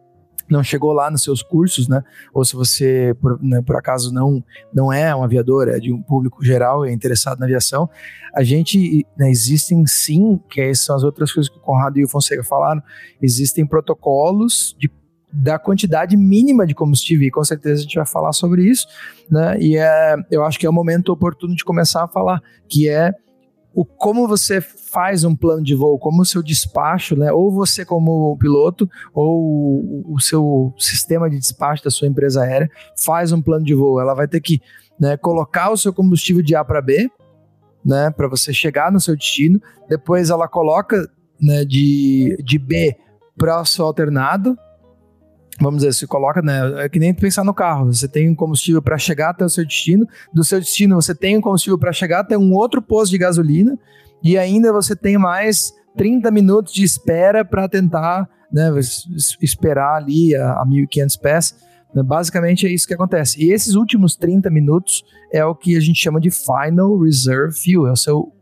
não 0.50 0.64
chegou 0.64 0.94
lá 0.94 1.12
nos 1.12 1.22
seus 1.22 1.44
cursos, 1.44 1.90
né? 1.90 2.02
Ou 2.34 2.46
se 2.46 2.56
você, 2.56 3.14
por, 3.20 3.44
né, 3.44 3.62
por 3.62 3.76
acaso, 3.76 4.14
não, 4.14 4.42
não 4.74 4.92
é 4.94 5.14
um 5.14 5.22
aviador, 5.22 5.68
é 5.68 5.80
de 5.82 5.92
um 5.92 6.02
público 6.02 6.42
geral, 6.46 6.86
é 6.86 6.94
interessado 6.94 7.40
na 7.40 7.46
aviação, 7.46 7.90
a 8.34 8.42
gente, 8.42 9.06
né, 9.18 9.30
existem 9.30 9.86
sim, 9.86 10.40
que 10.50 10.74
são 10.74 10.96
as 10.96 11.04
outras 11.04 11.30
coisas 11.34 11.52
que 11.52 11.58
o 11.58 11.62
Conrado 11.62 12.00
e 12.00 12.06
o 12.06 12.08
Fonseca 12.08 12.42
falaram, 12.42 12.82
existem 13.22 13.66
protocolos 13.66 14.78
de 14.80 14.90
da 15.32 15.60
quantidade 15.60 16.16
mínima 16.16 16.66
de 16.66 16.74
combustível, 16.74 17.28
e 17.28 17.32
com 17.32 17.44
certeza 17.44 17.80
a 17.80 17.84
gente 17.84 17.96
vai 17.96 18.06
falar 18.06 18.32
sobre 18.32 18.64
isso, 18.64 18.88
né? 19.30 19.58
E 19.60 19.78
é, 19.78 20.16
eu 20.32 20.44
acho 20.44 20.58
que 20.58 20.66
é 20.66 20.70
o 20.70 20.74
momento 20.74 21.10
oportuno 21.10 21.56
de 21.56 21.66
começar 21.66 22.04
a 22.04 22.08
falar, 22.08 22.42
que 22.68 22.88
é 22.88 23.14
o 23.78 23.86
como 23.86 24.28
você 24.28 24.60
faz 24.60 25.24
um 25.24 25.36
plano 25.36 25.62
de 25.64 25.76
voo, 25.76 26.00
como 26.00 26.24
o 26.24 26.26
seu 26.26 26.42
despacho, 26.42 27.16
né? 27.16 27.32
Ou 27.32 27.52
você 27.52 27.86
como 27.86 28.36
piloto, 28.38 28.90
ou 29.14 30.04
o, 30.12 30.20
seu 30.20 30.74
sistema 30.80 31.30
de 31.30 31.38
despacho 31.38 31.84
da 31.84 31.92
sua 31.92 32.08
empresa 32.08 32.42
aérea 32.42 32.68
faz 33.06 33.32
um 33.32 33.40
plano 33.40 33.64
de 33.64 33.76
voo. 33.76 34.02
Ela 34.02 34.16
vai 34.16 34.28
ter 34.28 34.42
que 34.42 34.60
né, 35.00 35.16
colocar 35.16 35.70
o 35.70 35.78
seu 35.78 35.94
combustível 35.94 36.42
de 36.42 36.56
A 36.56 36.66
para 36.66 36.82
B, 36.82 37.08
né? 37.86 38.10
Para 38.10 38.28
você 38.28 38.52
chegar 38.52 38.92
no 38.92 39.00
seu 39.00 39.16
destino. 39.16 39.62
Depois 39.88 40.32
ela 40.32 40.48
coloca 40.48 41.08
né, 41.40 41.64
de, 41.64 42.36
de 42.44 42.58
B 42.58 42.98
para 43.38 43.62
o 43.62 43.66
seu 43.66 43.86
alternado, 43.86 44.58
vamos 45.60 45.82
dizer, 45.82 45.94
se 45.94 46.08
coloca, 46.08 46.42
né? 46.42 46.86
É 46.86 46.90
que 46.90 47.00
nem 47.00 47.14
pensar 47.14 47.44
no 47.44 47.54
carro. 47.54 47.92
Você 47.92 48.08
tem 48.08 48.30
um 48.30 48.36
combustível 48.36 48.82
para 48.82 48.98
chegar 48.98 49.32
até 49.32 49.44
o 49.44 49.50
seu 49.50 49.66
destino. 49.66 50.08
Do 50.34 50.44
seu 50.44 50.60
destino, 50.60 50.96
você 50.96 51.16
tem 51.16 51.38
um 51.38 51.42
combustível 51.42 51.78
para 51.78 51.92
chegar 51.92 52.20
até 52.20 52.38
um 52.38 52.54
outro 52.54 52.82
posto 52.82 53.12
de 53.12 53.18
gasolina. 53.18 53.78
E 54.24 54.38
ainda 54.38 54.72
você 54.72 54.96
tem 54.96 55.18
mais 55.18 55.74
30 55.96 56.30
minutos 56.32 56.74
de 56.74 56.84
espera 56.84 57.44
para 57.44 57.68
tentar 57.68 58.30
né, 58.52 58.72
esperar 59.42 59.98
ali 59.98 60.36
a, 60.36 60.54
a 60.54 60.66
1.500 60.66 61.20
pés. 61.20 61.56
Né, 61.94 62.04
basicamente 62.04 62.68
é 62.68 62.70
isso 62.70 62.88
que 62.88 62.94
acontece. 62.94 63.44
E 63.44 63.52
esses 63.52 63.76
últimos 63.76 64.16
30 64.16 64.50
minutos 64.50 65.04
é 65.32 65.44
o 65.44 65.56
que 65.56 65.76
a 65.76 65.80
gente 65.80 66.00
chama 66.00 66.20
de 66.20 66.30
Final 66.30 67.00
Reserve 67.00 67.54
Fuel, 67.54 67.88
é 67.88 67.92
o 67.92 67.96
seu, 67.96 68.34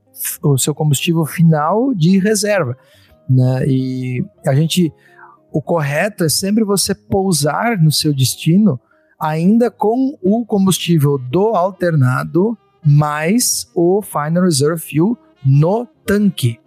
o 0.43 0.57
seu 0.57 0.75
combustível 0.75 1.25
final 1.25 1.93
de 1.93 2.19
reserva. 2.19 2.77
Né? 3.29 3.65
E 3.67 4.25
a 4.45 4.53
gente, 4.53 4.93
o 5.55 5.61
correto 5.61 6.25
é 6.25 6.27
sempre 6.27 6.65
você 6.65 6.93
pousar 6.93 7.81
no 7.81 7.89
seu 7.89 8.13
destino 8.13 8.77
ainda 9.17 9.71
com 9.71 10.17
o 10.21 10.45
combustível 10.45 11.17
do 11.17 11.55
alternado 11.55 12.57
mais 12.85 13.65
o 13.73 14.01
Final 14.01 14.43
Reserve 14.43 14.81
Fuel 14.81 15.17
no 15.45 15.85
tanque. 16.05 16.59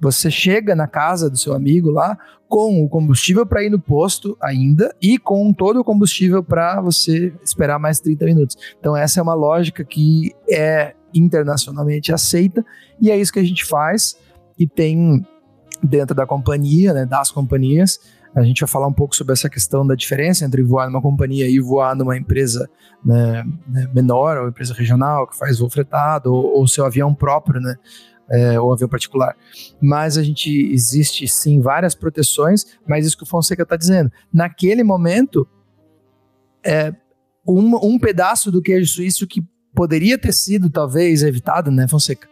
Você 0.00 0.30
chega 0.30 0.76
na 0.76 0.86
casa 0.86 1.28
do 1.28 1.36
seu 1.36 1.54
amigo 1.54 1.90
lá 1.90 2.16
com 2.48 2.84
o 2.84 2.88
combustível 2.88 3.44
para 3.44 3.64
ir 3.64 3.70
no 3.70 3.80
posto 3.80 4.38
ainda 4.40 4.94
e 5.02 5.18
com 5.18 5.52
todo 5.52 5.80
o 5.80 5.84
combustível 5.84 6.40
para 6.40 6.80
você 6.80 7.34
esperar 7.42 7.80
mais 7.80 7.98
30 7.98 8.24
minutos. 8.26 8.56
Então, 8.78 8.96
essa 8.96 9.18
é 9.18 9.22
uma 9.24 9.34
lógica 9.34 9.84
que 9.84 10.32
é 10.48 10.94
internacionalmente 11.12 12.12
aceita 12.12 12.64
e 13.00 13.10
é 13.10 13.18
isso 13.18 13.32
que 13.32 13.40
a 13.40 13.44
gente 13.44 13.64
faz. 13.64 14.16
E 14.56 14.68
tem 14.68 15.26
dentro 15.82 16.14
da 16.14 16.24
companhia, 16.26 16.92
né, 16.92 17.04
das 17.04 17.32
companhias, 17.32 17.98
a 18.36 18.42
gente 18.42 18.60
vai 18.60 18.68
falar 18.68 18.86
um 18.86 18.92
pouco 18.92 19.16
sobre 19.16 19.32
essa 19.32 19.48
questão 19.48 19.86
da 19.86 19.94
diferença 19.94 20.44
entre 20.44 20.62
voar 20.62 20.88
numa 20.90 21.00
companhia 21.00 21.48
e 21.48 21.58
voar 21.58 21.96
numa 21.96 22.16
empresa 22.16 22.68
né, 23.02 23.42
né 23.66 23.90
menor, 23.94 24.36
ou 24.36 24.48
empresa 24.48 24.74
regional, 24.74 25.26
que 25.26 25.38
faz 25.38 25.58
voo 25.58 25.70
fretado, 25.70 26.32
ou, 26.32 26.58
ou 26.58 26.68
seu 26.68 26.84
avião 26.84 27.14
próprio, 27.14 27.60
né? 27.60 27.74
É, 28.28 28.60
ou 28.60 28.72
avião 28.72 28.88
particular. 28.88 29.36
Mas 29.80 30.18
a 30.18 30.22
gente 30.22 30.50
existe 30.72 31.26
sim 31.28 31.60
várias 31.60 31.94
proteções, 31.94 32.66
mas 32.86 33.06
isso 33.06 33.16
que 33.16 33.22
o 33.22 33.26
Fonseca 33.26 33.62
está 33.62 33.76
dizendo. 33.76 34.12
Naquele 34.34 34.82
momento, 34.82 35.48
é, 36.64 36.92
um, 37.46 37.76
um 37.76 37.98
pedaço 37.98 38.50
do 38.50 38.60
queijo 38.60 38.92
suíço 38.92 39.26
que 39.26 39.42
poderia 39.74 40.18
ter 40.18 40.32
sido 40.32 40.68
talvez 40.68 41.22
evitado, 41.22 41.70
né, 41.70 41.86
Fonseca? 41.88 42.28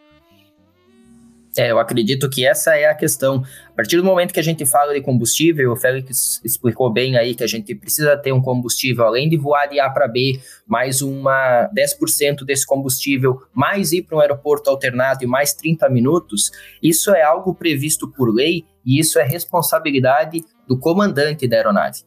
É, 1.57 1.71
eu 1.71 1.79
acredito 1.79 2.29
que 2.29 2.45
essa 2.45 2.75
é 2.75 2.85
a 2.85 2.93
questão. 2.93 3.41
A 3.69 3.73
partir 3.73 3.95
do 3.95 4.03
momento 4.03 4.33
que 4.33 4.39
a 4.39 4.43
gente 4.43 4.65
fala 4.65 4.93
de 4.93 5.01
combustível, 5.01 5.71
o 5.71 5.75
Félix 5.75 6.41
explicou 6.43 6.91
bem 6.91 7.17
aí 7.17 7.33
que 7.33 7.43
a 7.43 7.47
gente 7.47 7.73
precisa 7.73 8.17
ter 8.17 8.33
um 8.33 8.41
combustível, 8.41 9.05
além 9.05 9.29
de 9.29 9.37
voar 9.37 9.67
de 9.67 9.79
A 9.79 9.89
para 9.89 10.07
B, 10.07 10.39
mais 10.67 11.01
uma 11.01 11.69
10% 11.73 12.43
desse 12.43 12.65
combustível, 12.65 13.41
mais 13.53 13.93
ir 13.93 14.01
para 14.01 14.17
um 14.17 14.19
aeroporto 14.19 14.69
alternado 14.69 15.23
e 15.23 15.27
mais 15.27 15.53
30 15.53 15.89
minutos, 15.89 16.51
isso 16.83 17.11
é 17.11 17.23
algo 17.23 17.55
previsto 17.55 18.11
por 18.11 18.33
lei 18.33 18.65
e 18.85 18.99
isso 18.99 19.17
é 19.17 19.23
responsabilidade 19.23 20.43
do 20.67 20.77
comandante 20.77 21.47
da 21.47 21.55
aeronave. 21.55 22.01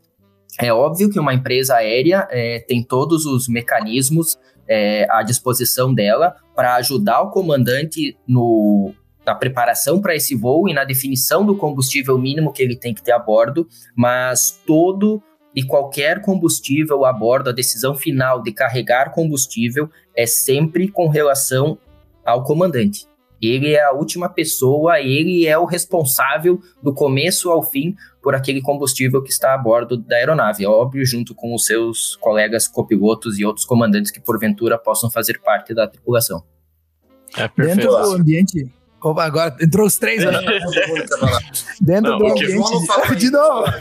É 0.60 0.72
óbvio 0.72 1.08
que 1.08 1.18
uma 1.18 1.32
empresa 1.32 1.76
aérea 1.76 2.26
é, 2.30 2.60
tem 2.60 2.82
todos 2.82 3.24
os 3.24 3.48
mecanismos 3.48 4.38
é, 4.68 5.06
à 5.10 5.22
disposição 5.22 5.94
dela 5.94 6.36
para 6.54 6.74
ajudar 6.76 7.22
o 7.22 7.30
comandante 7.30 8.18
no 8.26 8.92
na 9.28 9.34
preparação 9.34 10.00
para 10.00 10.16
esse 10.16 10.34
voo 10.34 10.70
e 10.70 10.72
na 10.72 10.84
definição 10.84 11.44
do 11.44 11.54
combustível 11.54 12.16
mínimo 12.16 12.50
que 12.50 12.62
ele 12.62 12.74
tem 12.74 12.94
que 12.94 13.02
ter 13.02 13.12
a 13.12 13.18
bordo, 13.18 13.68
mas 13.94 14.58
todo 14.66 15.22
e 15.54 15.62
qualquer 15.62 16.22
combustível 16.22 17.04
a 17.04 17.12
bordo, 17.12 17.50
a 17.50 17.52
decisão 17.52 17.94
final 17.94 18.40
de 18.40 18.52
carregar 18.52 19.12
combustível 19.12 19.90
é 20.16 20.24
sempre 20.24 20.88
com 20.88 21.08
relação 21.08 21.76
ao 22.24 22.42
comandante. 22.42 23.06
Ele 23.40 23.74
é 23.74 23.84
a 23.84 23.92
última 23.92 24.30
pessoa, 24.30 24.98
ele 24.98 25.46
é 25.46 25.58
o 25.58 25.66
responsável 25.66 26.58
do 26.82 26.94
começo 26.94 27.50
ao 27.50 27.62
fim 27.62 27.94
por 28.22 28.34
aquele 28.34 28.62
combustível 28.62 29.22
que 29.22 29.30
está 29.30 29.52
a 29.52 29.58
bordo 29.58 29.98
da 29.98 30.16
aeronave, 30.16 30.64
óbvio, 30.64 31.04
junto 31.04 31.34
com 31.34 31.54
os 31.54 31.66
seus 31.66 32.16
colegas 32.16 32.66
copilotos 32.66 33.38
e 33.38 33.44
outros 33.44 33.66
comandantes 33.66 34.10
que 34.10 34.20
porventura 34.20 34.78
possam 34.78 35.10
fazer 35.10 35.38
parte 35.40 35.74
da 35.74 35.86
tripulação. 35.86 36.42
É 37.36 37.46
perfeito. 37.46 37.76
Dentro 37.76 37.90
do 37.90 38.14
ambiente 38.14 38.77
Opa, 39.02 39.24
agora 39.24 39.56
entrou 39.60 39.86
os 39.86 39.96
três. 39.98 40.24
Né? 40.24 40.32
Dentro 41.80 42.12
não, 42.12 42.18
do 42.18 42.26
ambiente. 42.26 42.50
João 42.52 42.70
não 42.70 42.86
falou 42.86 43.14
de 43.14 43.30
novo. 43.30 43.72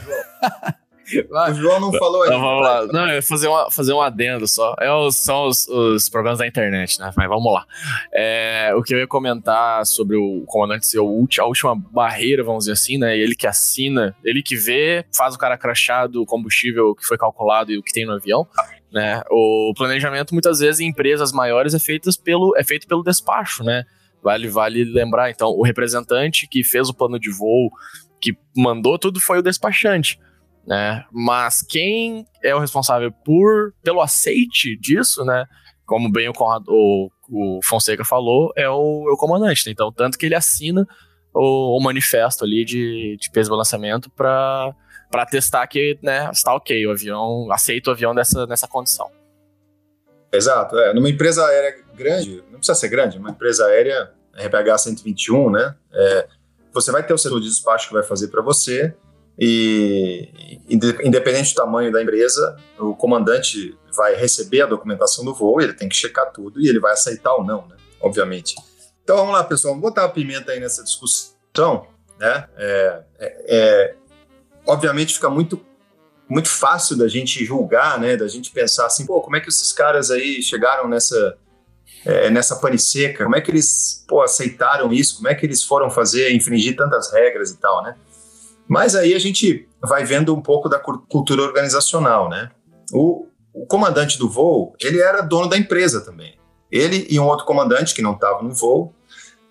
O 1.10 1.54
João 1.54 1.80
não 1.80 1.94
falou 1.94 2.24
ainda. 2.24 2.36
Não, 2.36 2.42
vamos 2.42 2.64
lá. 2.64 2.86
Não, 2.88 3.08
eu 3.08 3.16
ia 3.16 3.22
fazer, 3.22 3.48
uma, 3.48 3.72
fazer 3.72 3.94
um 3.94 4.02
adendo 4.02 4.46
só. 4.48 4.76
É 4.80 4.92
os, 4.92 5.16
são 5.16 5.48
os, 5.48 5.68
os 5.68 6.10
programas 6.10 6.40
da 6.40 6.48
internet, 6.48 7.00
né? 7.00 7.12
Mas 7.16 7.30
vamos 7.30 7.52
lá. 7.52 7.66
É, 8.14 8.74
o 8.76 8.84
que 8.84 8.94
eu 8.94 9.00
ia 9.00 9.08
comentar 9.08 9.86
sobre 9.86 10.18
o 10.18 10.44
comandante 10.46 10.86
ser 10.86 11.00
a 11.00 11.46
última 11.46 11.76
barreira, 11.76 12.44
vamos 12.44 12.66
dizer 12.66 12.74
assim, 12.74 12.98
né? 12.98 13.18
Ele 13.18 13.36
que 13.36 13.48
assina, 13.48 14.16
ele 14.24 14.44
que 14.44 14.58
vê, 14.58 15.06
faz 15.16 15.34
o 15.34 15.38
cara 15.38 15.58
crachar 15.58 16.10
do 16.10 16.26
combustível 16.26 16.94
que 16.94 17.06
foi 17.06 17.18
calculado 17.18 17.72
e 17.72 17.78
o 17.78 17.84
que 17.84 17.94
tem 17.94 18.06
no 18.06 18.14
avião. 18.14 18.46
Né? 18.92 19.22
O 19.30 19.74
planejamento, 19.76 20.34
muitas 20.34 20.60
vezes, 20.60 20.82
em 20.82 20.88
empresas 20.88 21.32
maiores, 21.32 21.74
é, 21.74 21.80
feitas 21.80 22.18
pelo, 22.18 22.54
é 22.58 22.64
feito 22.64 22.88
pelo 22.88 23.04
despacho, 23.04 23.64
né? 23.64 23.86
Vale, 24.28 24.50
vale 24.50 24.84
lembrar, 24.84 25.32
então, 25.32 25.48
o 25.52 25.64
representante 25.64 26.50
que 26.50 26.62
fez 26.62 26.90
o 26.90 26.94
plano 26.94 27.18
de 27.18 27.32
voo, 27.32 27.70
que 28.20 28.36
mandou 28.58 29.00
tudo 29.00 29.22
foi 29.22 29.40
o 29.40 29.42
despachante, 29.42 30.20
né? 30.68 31.06
Mas 31.14 31.62
quem 31.62 32.26
é 32.44 32.54
o 32.54 32.60
responsável 32.60 33.10
por 33.24 33.74
pelo 33.82 34.02
aceite 34.02 34.78
disso, 34.78 35.24
né? 35.24 35.46
Como 35.86 36.12
bem 36.12 36.28
o, 36.28 36.34
Conrado, 36.34 36.66
o, 36.68 37.10
o 37.30 37.60
Fonseca 37.64 38.04
falou, 38.04 38.52
é 38.58 38.70
o, 38.70 39.06
é 39.08 39.14
o 39.14 39.16
comandante. 39.16 39.66
Né? 39.66 39.72
Então, 39.72 39.94
tanto 39.94 40.18
que 40.18 40.26
ele 40.26 40.36
assina 40.36 40.86
o, 41.34 41.78
o 41.78 41.82
manifesto 41.82 42.44
ali 42.44 42.66
de, 42.66 43.16
de 43.18 43.32
peso 43.32 43.50
balanceamento 43.50 44.10
para 44.12 44.76
para 45.10 45.26
testar 45.26 45.66
que 45.68 45.98
né, 46.04 46.30
está 46.34 46.54
ok, 46.54 46.86
o 46.86 46.92
avião 46.92 47.50
aceita 47.50 47.92
o 47.92 47.94
avião 47.94 48.14
dessa, 48.14 48.46
nessa 48.46 48.68
condição. 48.68 49.10
Exato, 50.34 50.78
é. 50.78 50.94
Numa 50.94 51.10
empresa 51.10 51.48
aérea 51.48 51.82
grande, 51.96 52.44
não 52.52 52.60
precisa 52.60 52.76
ser 52.76 52.90
grande, 52.90 53.18
uma 53.18 53.30
empresa 53.30 53.66
aérea, 53.68 54.12
RPH 54.38 54.78
121, 54.78 55.52
né? 55.52 55.76
É, 55.92 56.28
você 56.74 56.92
vai 56.92 57.06
ter 57.06 57.14
o 57.14 57.18
setor 57.18 57.42
de 57.42 57.48
despacho 57.48 57.88
que 57.88 57.94
vai 57.94 58.04
fazer 58.04 58.28
para 58.28 58.42
você 58.42 58.94
e, 59.40 60.60
independente 60.70 61.54
do 61.54 61.56
tamanho 61.56 61.92
da 61.92 62.02
empresa, 62.02 62.58
o 62.80 62.96
comandante 62.96 63.78
vai 63.96 64.16
receber 64.16 64.62
a 64.62 64.66
documentação 64.66 65.24
do 65.24 65.34
voo, 65.34 65.62
ele 65.62 65.74
tem 65.74 65.88
que 65.88 65.96
checar 65.96 66.32
tudo 66.32 66.60
e 66.60 66.68
ele 66.68 66.80
vai 66.80 66.94
aceitar 66.94 67.34
ou 67.34 67.44
não, 67.44 67.68
né? 67.68 67.76
Obviamente. 68.00 68.56
Então 69.04 69.18
vamos 69.18 69.34
lá, 69.34 69.44
pessoal, 69.44 69.74
vamos 69.74 69.90
botar 69.90 70.06
a 70.06 70.10
pimenta 70.10 70.52
aí 70.52 70.60
nessa 70.60 70.84
discussão, 70.84 71.88
né? 72.20 72.48
É, 72.58 73.04
é, 73.20 73.46
é, 73.48 73.96
obviamente 74.66 75.14
fica 75.14 75.30
muito 75.30 75.66
muito 76.30 76.50
fácil 76.50 76.98
da 76.98 77.08
gente 77.08 77.46
julgar, 77.46 78.00
né? 78.00 78.18
Da 78.18 78.28
gente 78.28 78.52
pensar 78.52 78.86
assim, 78.86 79.06
pô, 79.06 79.22
como 79.22 79.38
é 79.38 79.40
que 79.40 79.48
esses 79.48 79.72
caras 79.72 80.12
aí 80.12 80.42
chegaram 80.42 80.90
nessa 80.90 81.38
é, 82.06 82.30
nessa 82.30 82.56
pane 82.58 82.80
seca? 82.80 83.24
Como 83.24 83.36
é 83.36 83.42
que 83.42 83.52
eles 83.52 84.04
pô, 84.08 84.22
aceitaram 84.22 84.94
isso? 84.94 85.18
Como 85.18 85.28
é 85.28 85.36
que 85.36 85.46
eles 85.46 85.64
foram 85.64 85.90
fazer, 85.90 86.34
infringir 86.34 86.76
tantas 86.76 87.12
regras 87.12 87.52
e 87.52 87.58
tal, 87.58 87.84
né? 87.84 87.96
Mas 88.68 88.96
aí 88.96 89.14
a 89.14 89.20
gente 89.20 89.68
vai 89.82 90.04
vendo 90.04 90.36
um 90.36 90.42
pouco 90.42 90.68
da 90.68 90.80
cultura 90.80 91.42
organizacional, 91.42 92.30
né? 92.30 92.52
O, 92.92 93.28
o 93.54 93.66
comandante 93.66 94.18
do 94.18 94.30
voo, 94.30 94.76
ele 94.80 95.00
era 95.00 95.22
dono 95.22 95.48
da 95.48 95.58
empresa 95.58 96.02
também. 96.02 96.38
Ele 96.72 97.08
e 97.10 97.20
um 97.20 97.26
outro 97.26 97.46
comandante 97.46 97.96
que 97.96 98.02
não 98.02 98.14
estava 98.14 98.44
no 98.44 98.54
voo, 98.54 98.94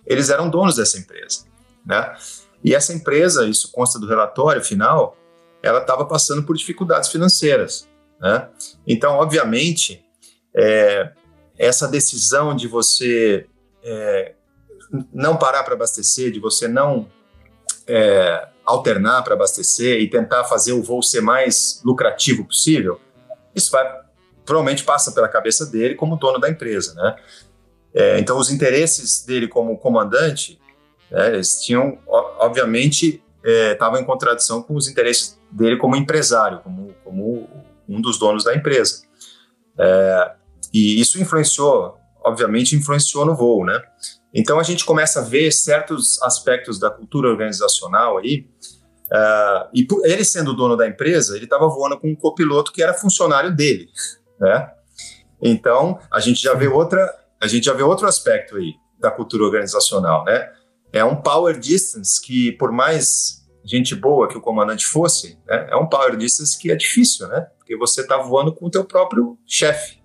eles 0.07 0.29
eram 0.29 0.49
donos 0.49 0.77
dessa 0.77 0.99
empresa, 0.99 1.45
né? 1.85 2.15
E 2.63 2.75
essa 2.75 2.93
empresa, 2.93 3.47
isso 3.47 3.71
consta 3.73 3.99
do 3.99 4.07
relatório 4.07 4.63
final, 4.63 5.17
ela 5.63 5.81
estava 5.81 6.05
passando 6.05 6.43
por 6.43 6.57
dificuldades 6.57 7.11
financeiras, 7.11 7.89
né? 8.21 8.49
Então, 8.87 9.15
obviamente, 9.15 10.05
é, 10.55 11.13
essa 11.59 11.89
decisão 11.89 12.55
de 12.55 12.69
você 12.69 13.47
é, 13.83 14.35
não 15.13 15.37
parar 15.37 15.63
para 15.65 15.75
abastecer, 15.75 16.31
de 16.31 16.41
você 16.41 16.69
não 16.69 17.09
é, 17.87 18.49
alternar 18.65 19.23
para 19.23 19.35
abastecer 19.35 20.01
e 20.01 20.09
tentar 20.09 20.45
fazer 20.45 20.73
o 20.73 20.83
voo 20.83 21.03
ser 21.03 21.21
mais 21.21 21.81
lucrativo 21.85 22.45
possível, 22.45 23.01
isso 23.55 23.71
vai 23.71 24.07
provavelmente 24.45 24.85
passa 24.85 25.11
pela 25.11 25.29
cabeça 25.29 25.67
dele 25.67 25.97
como 25.97 26.17
dono 26.17 26.39
da 26.39 26.49
empresa, 26.49 26.95
né? 26.95 27.17
É, 27.93 28.19
então 28.19 28.39
os 28.39 28.51
interesses 28.51 29.25
dele 29.25 29.49
como 29.49 29.77
comandante, 29.79 30.61
né, 31.11 31.35
eles 31.35 31.63
tinham, 31.63 31.99
obviamente, 32.07 33.23
estavam 33.73 33.99
é, 33.99 34.03
em 34.03 34.05
contradição 34.05 34.63
com 34.63 34.75
os 34.75 34.87
interesses 34.87 35.39
dele 35.51 35.77
como 35.77 35.97
empresário, 35.97 36.61
como, 36.61 36.95
como 37.03 37.49
um 37.89 38.01
dos 38.01 38.19
donos 38.19 38.45
da 38.45 38.55
empresa. 38.55 39.03
É, 39.79 40.33
e 40.79 41.01
isso 41.01 41.21
influenciou, 41.21 41.97
obviamente, 42.25 42.75
influenciou 42.75 43.25
no 43.25 43.35
voo, 43.35 43.65
né? 43.65 43.81
Então 44.35 44.59
a 44.59 44.63
gente 44.63 44.85
começa 44.85 45.21
a 45.21 45.23
ver 45.23 45.51
certos 45.53 46.21
aspectos 46.23 46.79
da 46.79 46.91
cultura 46.91 47.29
organizacional 47.29 48.19
aí. 48.19 48.49
Uh, 49.07 49.69
e 49.73 49.85
por, 49.85 50.05
ele 50.05 50.25
sendo 50.25 50.51
o 50.51 50.55
dono 50.55 50.77
da 50.77 50.87
empresa, 50.87 51.37
ele 51.37 51.45
estava 51.45 51.69
voando 51.69 51.99
com 51.99 52.09
um 52.11 52.17
copiloto 52.17 52.73
que 52.73 52.83
era 52.83 52.93
funcionário 52.93 53.55
dele, 53.55 53.89
né? 54.41 54.71
Então 55.41 55.99
a 56.11 56.19
gente 56.19 56.43
já 56.43 56.55
vê 56.55 56.67
outra, 56.67 57.09
a 57.41 57.47
gente 57.47 57.65
já 57.65 57.73
vê 57.73 57.85
outro 57.85 58.07
aspecto 58.07 58.57
aí 58.57 58.75
da 58.99 59.11
cultura 59.11 59.45
organizacional, 59.45 60.25
né? 60.25 60.51
é 60.93 61.05
um 61.05 61.17
power 61.17 61.59
distance 61.59 62.21
que, 62.21 62.53
por 62.53 62.73
mais 62.73 63.45
gente 63.65 63.95
boa 63.95 64.29
que 64.29 64.39
o 64.39 64.41
comandante 64.41 64.87
fosse, 64.87 65.39
né, 65.47 65.69
é 65.71 65.77
um 65.77 65.87
power 65.87 66.17
distance 66.17 66.59
que 66.59 66.71
é 66.71 66.77
difícil, 66.77 67.27
né? 67.29 67.47
Porque 67.59 67.77
você 67.77 68.03
está 68.03 68.17
voando 68.17 68.55
com 68.55 68.67
o 68.67 68.71
teu 68.71 68.85
próprio 68.85 69.37
chefe. 69.45 69.96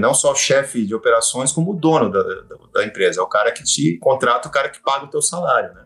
Não 0.00 0.14
só 0.14 0.32
o 0.32 0.36
chefe 0.36 0.86
de 0.86 0.94
operações, 0.94 1.52
como 1.52 1.72
o 1.72 1.76
dono 1.76 2.10
da, 2.10 2.22
da, 2.22 2.56
da, 2.72 2.84
empresa. 2.84 3.20
É 3.20 3.22
o 3.22 3.28
cara 3.28 3.52
que 3.52 3.62
te 3.62 3.98
contrata, 3.98 4.48
o 4.48 4.50
cara 4.50 4.70
que 4.70 4.82
paga 4.82 5.04
o 5.04 5.10
teu 5.10 5.20
salário, 5.20 5.74
né? 5.74 5.82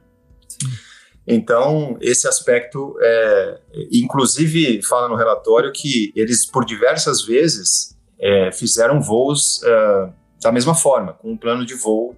Então, 1.26 1.98
esse 2.00 2.26
aspecto, 2.28 2.96
é, 3.00 3.60
inclusive, 3.92 4.80
fala 4.82 5.08
no 5.08 5.16
relatório 5.16 5.72
que 5.72 6.12
eles, 6.14 6.46
por 6.46 6.64
diversas 6.64 7.22
vezes, 7.22 7.98
é, 8.20 8.52
fizeram 8.52 9.00
voos 9.00 9.62
é, 9.64 10.08
da 10.42 10.52
mesma 10.52 10.74
forma, 10.74 11.14
com 11.14 11.32
um 11.32 11.36
plano 11.36 11.66
de 11.66 11.74
voo 11.74 12.16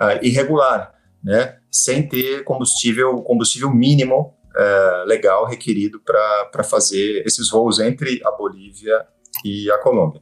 é, 0.00 0.26
irregular 0.26 0.92
né, 1.22 1.58
sem 1.70 2.06
ter 2.06 2.42
combustível, 2.44 3.22
combustível 3.22 3.70
mínimo 3.70 4.34
é, 4.56 5.04
legal 5.06 5.46
requerido 5.46 6.00
para 6.00 6.64
fazer 6.64 7.22
esses 7.24 7.48
voos 7.48 7.78
entre 7.78 8.20
a 8.24 8.30
Bolívia 8.32 9.06
e 9.44 9.70
a 9.70 9.78
Colômbia. 9.78 10.20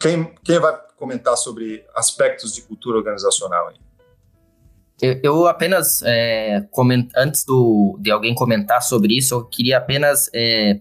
Quem, 0.00 0.34
quem 0.42 0.58
vai 0.58 0.76
comentar 0.96 1.36
sobre 1.36 1.84
aspectos 1.94 2.54
de 2.54 2.62
cultura 2.62 2.98
organizacional 2.98 3.68
aí? 3.68 3.76
Eu, 5.00 5.20
eu 5.22 5.46
apenas, 5.46 6.02
é, 6.02 6.66
coment, 6.70 7.08
antes 7.16 7.44
do, 7.44 7.98
de 8.00 8.10
alguém 8.10 8.34
comentar 8.34 8.82
sobre 8.82 9.16
isso, 9.16 9.34
eu 9.34 9.44
queria 9.44 9.78
apenas 9.78 10.30
é, 10.34 10.80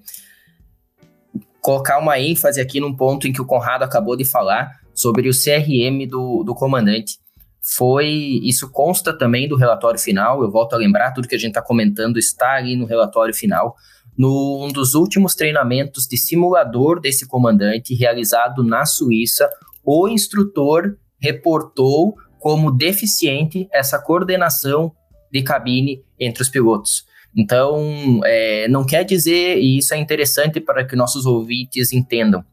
colocar 1.61 1.99
uma 1.99 2.19
ênfase 2.19 2.59
aqui 2.59 2.79
num 2.79 2.95
ponto 2.95 3.27
em 3.27 3.33
que 3.33 3.41
o 3.41 3.45
Conrado 3.45 3.83
acabou 3.83 4.15
de 4.15 4.25
falar 4.25 4.79
sobre 4.93 5.29
o 5.29 5.33
CRM 5.33 6.07
do, 6.07 6.43
do 6.43 6.55
comandante 6.55 7.19
foi. 7.61 8.07
Isso 8.43 8.71
consta 8.71 9.17
também 9.17 9.47
do 9.47 9.55
relatório 9.55 9.99
final. 9.99 10.41
Eu 10.41 10.49
volto 10.49 10.73
a 10.73 10.77
lembrar, 10.77 11.11
tudo 11.11 11.27
que 11.27 11.35
a 11.35 11.39
gente 11.39 11.51
está 11.51 11.61
comentando 11.61 12.17
está 12.17 12.53
ali 12.53 12.75
no 12.75 12.85
relatório 12.85 13.33
final. 13.33 13.75
Num 14.19 14.65
um 14.65 14.67
dos 14.67 14.95
últimos 14.95 15.33
treinamentos 15.33 16.05
de 16.05 16.17
simulador 16.17 16.99
desse 16.99 17.25
comandante, 17.25 17.95
realizado 17.95 18.65
na 18.65 18.85
Suíça, 18.85 19.49
o 19.81 20.09
instrutor 20.09 20.97
reportou 21.21 22.15
como 22.37 22.69
deficiente 22.69 23.69
essa 23.71 23.97
coordenação 23.97 24.91
de 25.31 25.41
cabine 25.41 26.03
entre 26.19 26.43
os 26.43 26.49
pilotos. 26.49 27.05
Então, 27.33 28.19
é, 28.25 28.67
não 28.67 28.85
quer 28.85 29.05
dizer, 29.05 29.57
e 29.57 29.77
isso 29.77 29.93
é 29.93 29.97
interessante 29.97 30.59
para 30.59 30.85
que 30.85 30.97
nossos 30.97 31.25
ouvintes 31.25 31.93
entendam, 31.93 32.43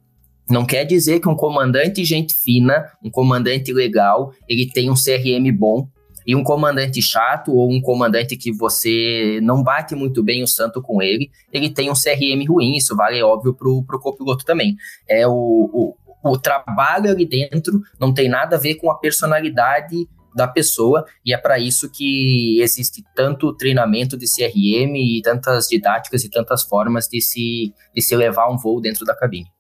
não 0.49 0.65
quer 0.65 0.85
dizer 0.85 1.19
que 1.19 1.29
um 1.29 1.35
comandante 1.35 2.05
gente 2.05 2.33
fina, 2.33 2.85
um 3.03 3.11
comandante 3.11 3.73
legal, 3.73 4.33
ele 4.49 4.71
tem 4.71 4.89
um 4.89 4.95
CRM 4.95 5.51
bom, 5.53 5.89
e 6.27 6.35
um 6.35 6.43
comandante 6.43 7.01
chato 7.01 7.55
ou 7.55 7.71
um 7.71 7.81
comandante 7.81 8.37
que 8.37 8.53
você 8.53 9.39
não 9.43 9.63
bate 9.63 9.95
muito 9.95 10.23
bem 10.23 10.43
o 10.43 10.47
santo 10.47 10.83
com 10.83 11.01
ele, 11.01 11.31
ele 11.53 11.71
tem 11.71 11.91
um 11.91 11.95
CRM 11.95 12.45
ruim, 12.49 12.77
isso 12.77 12.97
vale 12.97 13.23
óbvio 13.23 13.55
pro, 13.55 13.85
pro 13.85 14.01
copiloto 14.01 14.45
também. 14.45 14.77
É 15.09 15.27
o, 15.27 15.33
o, 15.33 15.97
o 16.33 16.39
trabalho 16.39 17.11
ali 17.11 17.25
dentro 17.25 17.81
não 18.01 18.13
tem 18.13 18.29
nada 18.29 18.57
a 18.57 18.59
ver 18.59 18.75
com 18.75 18.91
a 18.91 18.99
personalidade 18.99 20.09
da 20.35 20.47
pessoa, 20.47 21.07
e 21.25 21.33
é 21.33 21.39
para 21.39 21.59
isso 21.59 21.91
que 21.91 22.61
existe 22.61 23.03
tanto 23.15 23.55
treinamento 23.55 24.19
de 24.19 24.27
CRM 24.27 24.95
e 24.95 25.23
tantas 25.23 25.67
didáticas 25.67 26.25
e 26.25 26.31
tantas 26.31 26.63
formas 26.63 27.09
de 27.09 27.23
se, 27.23 27.73
de 27.95 28.03
se 28.03 28.15
levar 28.15 28.51
um 28.51 28.59
voo 28.59 28.79
dentro 28.79 29.07
da 29.07 29.17
cabine. 29.17 29.56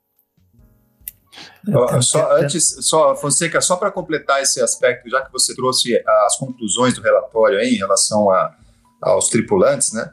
Só 2.01 2.37
antes, 2.37 2.77
só 2.81 3.17
Fonseca, 3.17 3.61
só 3.61 3.77
para 3.77 3.91
completar 3.91 4.43
esse 4.43 4.63
aspecto, 4.63 5.09
já 5.11 5.23
que 5.23 5.33
você 5.33 5.55
trouxe 5.55 6.01
as 6.27 6.37
conclusões 6.37 6.95
do 6.95 7.03
relatório 7.03 7.59
aí 7.59 7.75
em 7.75 7.79
relação 7.79 8.31
a, 8.31 8.55
aos 9.03 9.29
tripulantes, 9.29 9.93
né? 9.93 10.11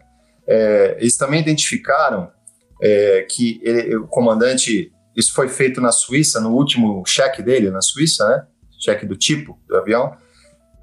É, 0.47 0.97
eles 0.99 1.15
também 1.15 1.39
identificaram 1.39 2.31
é, 2.81 3.25
que 3.29 3.61
ele, 3.63 3.95
o 3.95 4.07
comandante, 4.07 4.91
isso 5.15 5.33
foi 5.33 5.47
feito 5.47 5.79
na 5.79 5.91
Suíça, 5.91 6.41
no 6.41 6.51
último 6.51 7.03
cheque 7.05 7.41
dele 7.41 7.69
na 7.69 7.81
Suíça, 7.81 8.27
né? 8.27 8.47
Cheque 8.79 9.05
do 9.05 9.15
tipo 9.15 9.57
do 9.67 9.77
avião. 9.77 10.17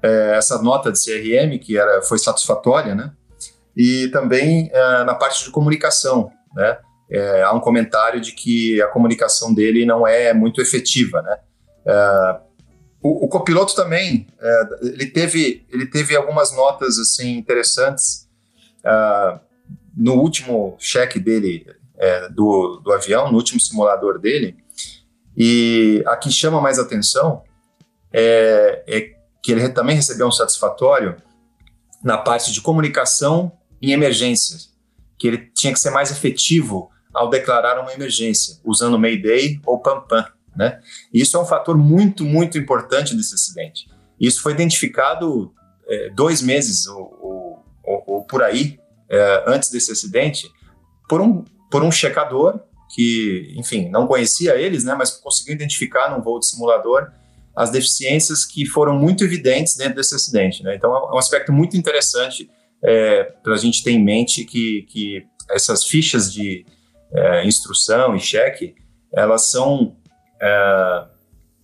É, 0.01 0.35
essa 0.35 0.59
nota 0.61 0.91
de 0.91 0.99
CRM 0.99 1.59
que 1.59 1.77
era 1.77 2.01
foi 2.01 2.17
satisfatória, 2.17 2.95
né? 2.95 3.11
E 3.77 4.07
também 4.07 4.69
é, 4.73 5.03
na 5.03 5.13
parte 5.13 5.43
de 5.43 5.51
comunicação, 5.51 6.31
né? 6.55 6.79
É, 7.11 7.43
há 7.43 7.51
um 7.51 7.59
comentário 7.59 8.21
de 8.21 8.31
que 8.31 8.81
a 8.81 8.87
comunicação 8.87 9.53
dele 9.53 9.85
não 9.85 10.07
é 10.07 10.33
muito 10.33 10.61
efetiva, 10.61 11.21
né? 11.21 11.37
É, 11.85 12.39
o, 13.03 13.25
o, 13.25 13.27
copiloto 13.27 13.75
também, 13.75 14.27
é, 14.39 14.61
ele 14.81 15.07
teve 15.07 15.65
ele 15.69 15.87
teve 15.87 16.15
algumas 16.15 16.55
notas 16.55 16.99
assim 16.99 17.35
interessantes 17.35 18.29
é, 18.83 19.39
no 19.97 20.13
último 20.13 20.75
cheque 20.79 21.19
dele 21.19 21.65
é, 21.97 22.29
do, 22.29 22.79
do 22.83 22.93
avião, 22.93 23.29
no 23.29 23.37
último 23.37 23.59
simulador 23.59 24.17
dele, 24.19 24.55
e 25.35 26.03
a 26.07 26.15
que 26.15 26.31
chama 26.31 26.61
mais 26.61 26.79
atenção 26.79 27.43
é, 28.13 28.83
é 28.87 29.01
que 29.43 29.51
ele 29.51 29.67
também 29.69 29.95
recebeu 29.95 30.27
um 30.27 30.31
satisfatório 30.31 31.17
na 32.03 32.17
parte 32.17 32.51
de 32.51 32.61
comunicação 32.61 33.51
em 33.81 33.91
emergências, 33.91 34.71
que 35.17 35.27
ele 35.27 35.37
tinha 35.53 35.73
que 35.73 35.79
ser 35.79 35.89
mais 35.89 36.11
efetivo 36.11 36.91
ao 37.13 37.29
declarar 37.29 37.79
uma 37.79 37.93
emergência, 37.93 38.57
usando 38.63 38.99
Mayday 38.99 39.59
ou 39.65 39.79
PAMPAM. 39.79 40.25
Né? 40.53 40.81
isso 41.13 41.37
é 41.37 41.39
um 41.39 41.45
fator 41.45 41.77
muito, 41.77 42.25
muito 42.25 42.57
importante 42.57 43.15
desse 43.15 43.33
acidente. 43.33 43.87
Isso 44.19 44.41
foi 44.41 44.51
identificado 44.51 45.53
é, 45.87 46.09
dois 46.09 46.41
meses 46.41 46.87
ou, 46.87 47.63
ou, 47.83 48.03
ou 48.05 48.25
por 48.25 48.43
aí 48.43 48.77
é, 49.09 49.43
antes 49.47 49.71
desse 49.71 49.93
acidente 49.93 50.51
por 51.07 51.21
um, 51.21 51.43
por 51.69 51.83
um 51.83 51.91
checador 51.91 52.59
que, 52.93 53.53
enfim, 53.55 53.89
não 53.89 54.05
conhecia 54.05 54.55
eles, 54.55 54.83
né, 54.83 54.93
mas 54.93 55.11
conseguiu 55.11 55.53
identificar 55.53 56.09
num 56.09 56.21
voo 56.21 56.39
de 56.39 56.47
simulador 56.47 57.09
as 57.55 57.69
deficiências 57.69 58.45
que 58.45 58.65
foram 58.65 58.97
muito 58.97 59.23
evidentes 59.23 59.75
dentro 59.75 59.95
desse 59.95 60.15
acidente. 60.15 60.63
Né? 60.63 60.75
Então, 60.75 60.93
é 60.93 61.13
um 61.13 61.17
aspecto 61.17 61.51
muito 61.51 61.77
interessante 61.77 62.49
é, 62.83 63.23
para 63.43 63.53
a 63.53 63.57
gente 63.57 63.83
ter 63.83 63.91
em 63.91 64.03
mente 64.03 64.43
que, 64.45 64.85
que 64.89 65.25
essas 65.49 65.85
fichas 65.85 66.31
de, 66.31 66.65
é, 67.13 67.45
instrução 67.45 68.15
e 68.15 68.19
cheque, 68.19 68.75
elas 69.13 69.49
são 69.49 69.97
é, 70.41 71.05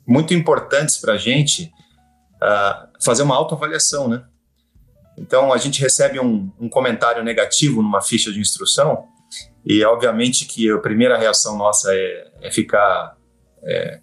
muito 0.05 0.33
importantes 0.33 0.97
para 0.97 1.13
a 1.13 1.17
gente 1.17 1.71
é, 2.41 2.87
fazer 3.03 3.23
uma 3.23 3.35
autoavaliação, 3.35 4.07
né? 4.07 4.23
Então, 5.17 5.51
a 5.51 5.57
gente 5.57 5.81
recebe 5.81 6.19
um, 6.19 6.51
um, 6.59 6.69
comentário 6.69 7.23
negativo 7.23 7.81
numa 7.81 8.01
ficha 8.01 8.31
de 8.31 8.39
instrução 8.39 9.07
e, 9.65 9.83
obviamente, 9.83 10.45
que 10.45 10.69
a 10.69 10.77
primeira 10.77 11.17
reação 11.17 11.57
nossa 11.57 11.91
é, 11.91 12.31
é 12.41 12.51
ficar 12.51 13.17
é, 13.63 13.99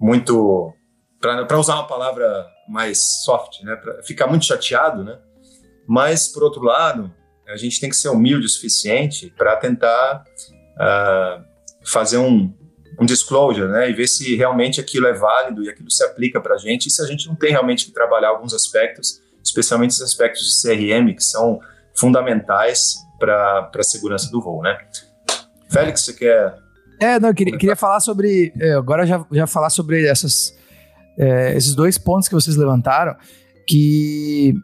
muito, 0.00 0.72
para 1.20 1.58
usar 1.58 1.74
uma 1.74 1.86
palavra 1.86 2.46
mais 2.66 3.22
soft, 3.24 3.62
né? 3.62 3.76
Pra 3.76 4.02
ficar 4.02 4.26
muito 4.26 4.46
chateado, 4.46 5.04
né? 5.04 5.18
Mas, 5.86 6.28
por 6.28 6.42
outro 6.42 6.62
lado, 6.62 7.12
a 7.46 7.56
gente 7.58 7.78
tem 7.78 7.90
que 7.90 7.96
ser 7.96 8.08
humilde 8.08 8.46
o 8.46 8.48
suficiente 8.48 9.32
para 9.36 9.56
tentar 9.56 10.24
uh, 10.76 11.44
fazer 11.84 12.18
um, 12.18 12.52
um 13.00 13.06
disclosure, 13.06 13.68
né, 13.68 13.90
e 13.90 13.92
ver 13.92 14.06
se 14.06 14.36
realmente 14.36 14.80
aquilo 14.80 15.06
é 15.06 15.12
válido 15.12 15.62
e 15.64 15.68
aquilo 15.68 15.90
se 15.90 16.04
aplica 16.04 16.40
para 16.40 16.54
a 16.54 16.58
gente, 16.58 16.86
e 16.86 16.90
se 16.90 17.02
a 17.02 17.06
gente 17.06 17.26
não 17.28 17.34
tem 17.34 17.50
realmente 17.50 17.86
que 17.86 17.92
trabalhar 17.92 18.28
alguns 18.28 18.54
aspectos, 18.54 19.20
especialmente 19.42 19.90
os 19.90 20.02
aspectos 20.02 20.42
de 20.42 20.62
CRM, 20.62 21.14
que 21.14 21.22
são 21.22 21.60
fundamentais 21.94 22.94
para 23.18 23.70
a 23.74 23.82
segurança 23.82 24.30
do 24.30 24.40
voo, 24.40 24.62
né. 24.62 24.76
Félix, 25.70 26.02
você 26.02 26.12
quer... 26.12 26.54
É, 27.00 27.18
não, 27.18 27.30
eu 27.30 27.34
queria, 27.34 27.58
queria 27.58 27.76
falar 27.76 28.00
sobre, 28.00 28.52
é, 28.60 28.72
agora 28.72 29.04
já, 29.04 29.24
já 29.32 29.46
falar 29.46 29.70
sobre 29.70 30.06
essas, 30.06 30.54
é, 31.18 31.56
esses 31.56 31.74
dois 31.74 31.98
pontos 31.98 32.28
que 32.28 32.34
vocês 32.34 32.56
levantaram, 32.56 33.16
que 33.66 34.54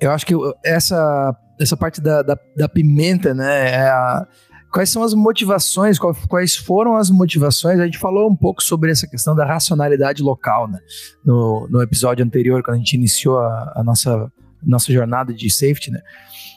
eu 0.00 0.10
acho 0.10 0.24
que 0.26 0.34
essa, 0.64 1.36
essa 1.60 1.76
parte 1.76 2.00
da, 2.00 2.22
da, 2.22 2.38
da 2.56 2.68
pimenta, 2.68 3.34
né, 3.34 3.70
é 3.70 3.88
a, 3.88 4.26
quais 4.72 4.88
são 4.88 5.02
as 5.02 5.12
motivações, 5.12 5.98
quais 5.98 6.56
foram 6.56 6.96
as 6.96 7.10
motivações? 7.10 7.78
A 7.78 7.84
gente 7.84 7.98
falou 7.98 8.30
um 8.30 8.34
pouco 8.34 8.62
sobre 8.62 8.90
essa 8.90 9.06
questão 9.06 9.36
da 9.36 9.44
racionalidade 9.44 10.22
local, 10.22 10.66
né? 10.66 10.78
No, 11.24 11.68
no 11.70 11.82
episódio 11.82 12.24
anterior, 12.24 12.62
quando 12.62 12.76
a 12.76 12.78
gente 12.78 12.94
iniciou 12.94 13.38
a, 13.38 13.72
a 13.76 13.84
nossa, 13.84 14.32
nossa 14.62 14.90
jornada 14.90 15.34
de 15.34 15.50
safety, 15.50 15.90
né? 15.90 16.00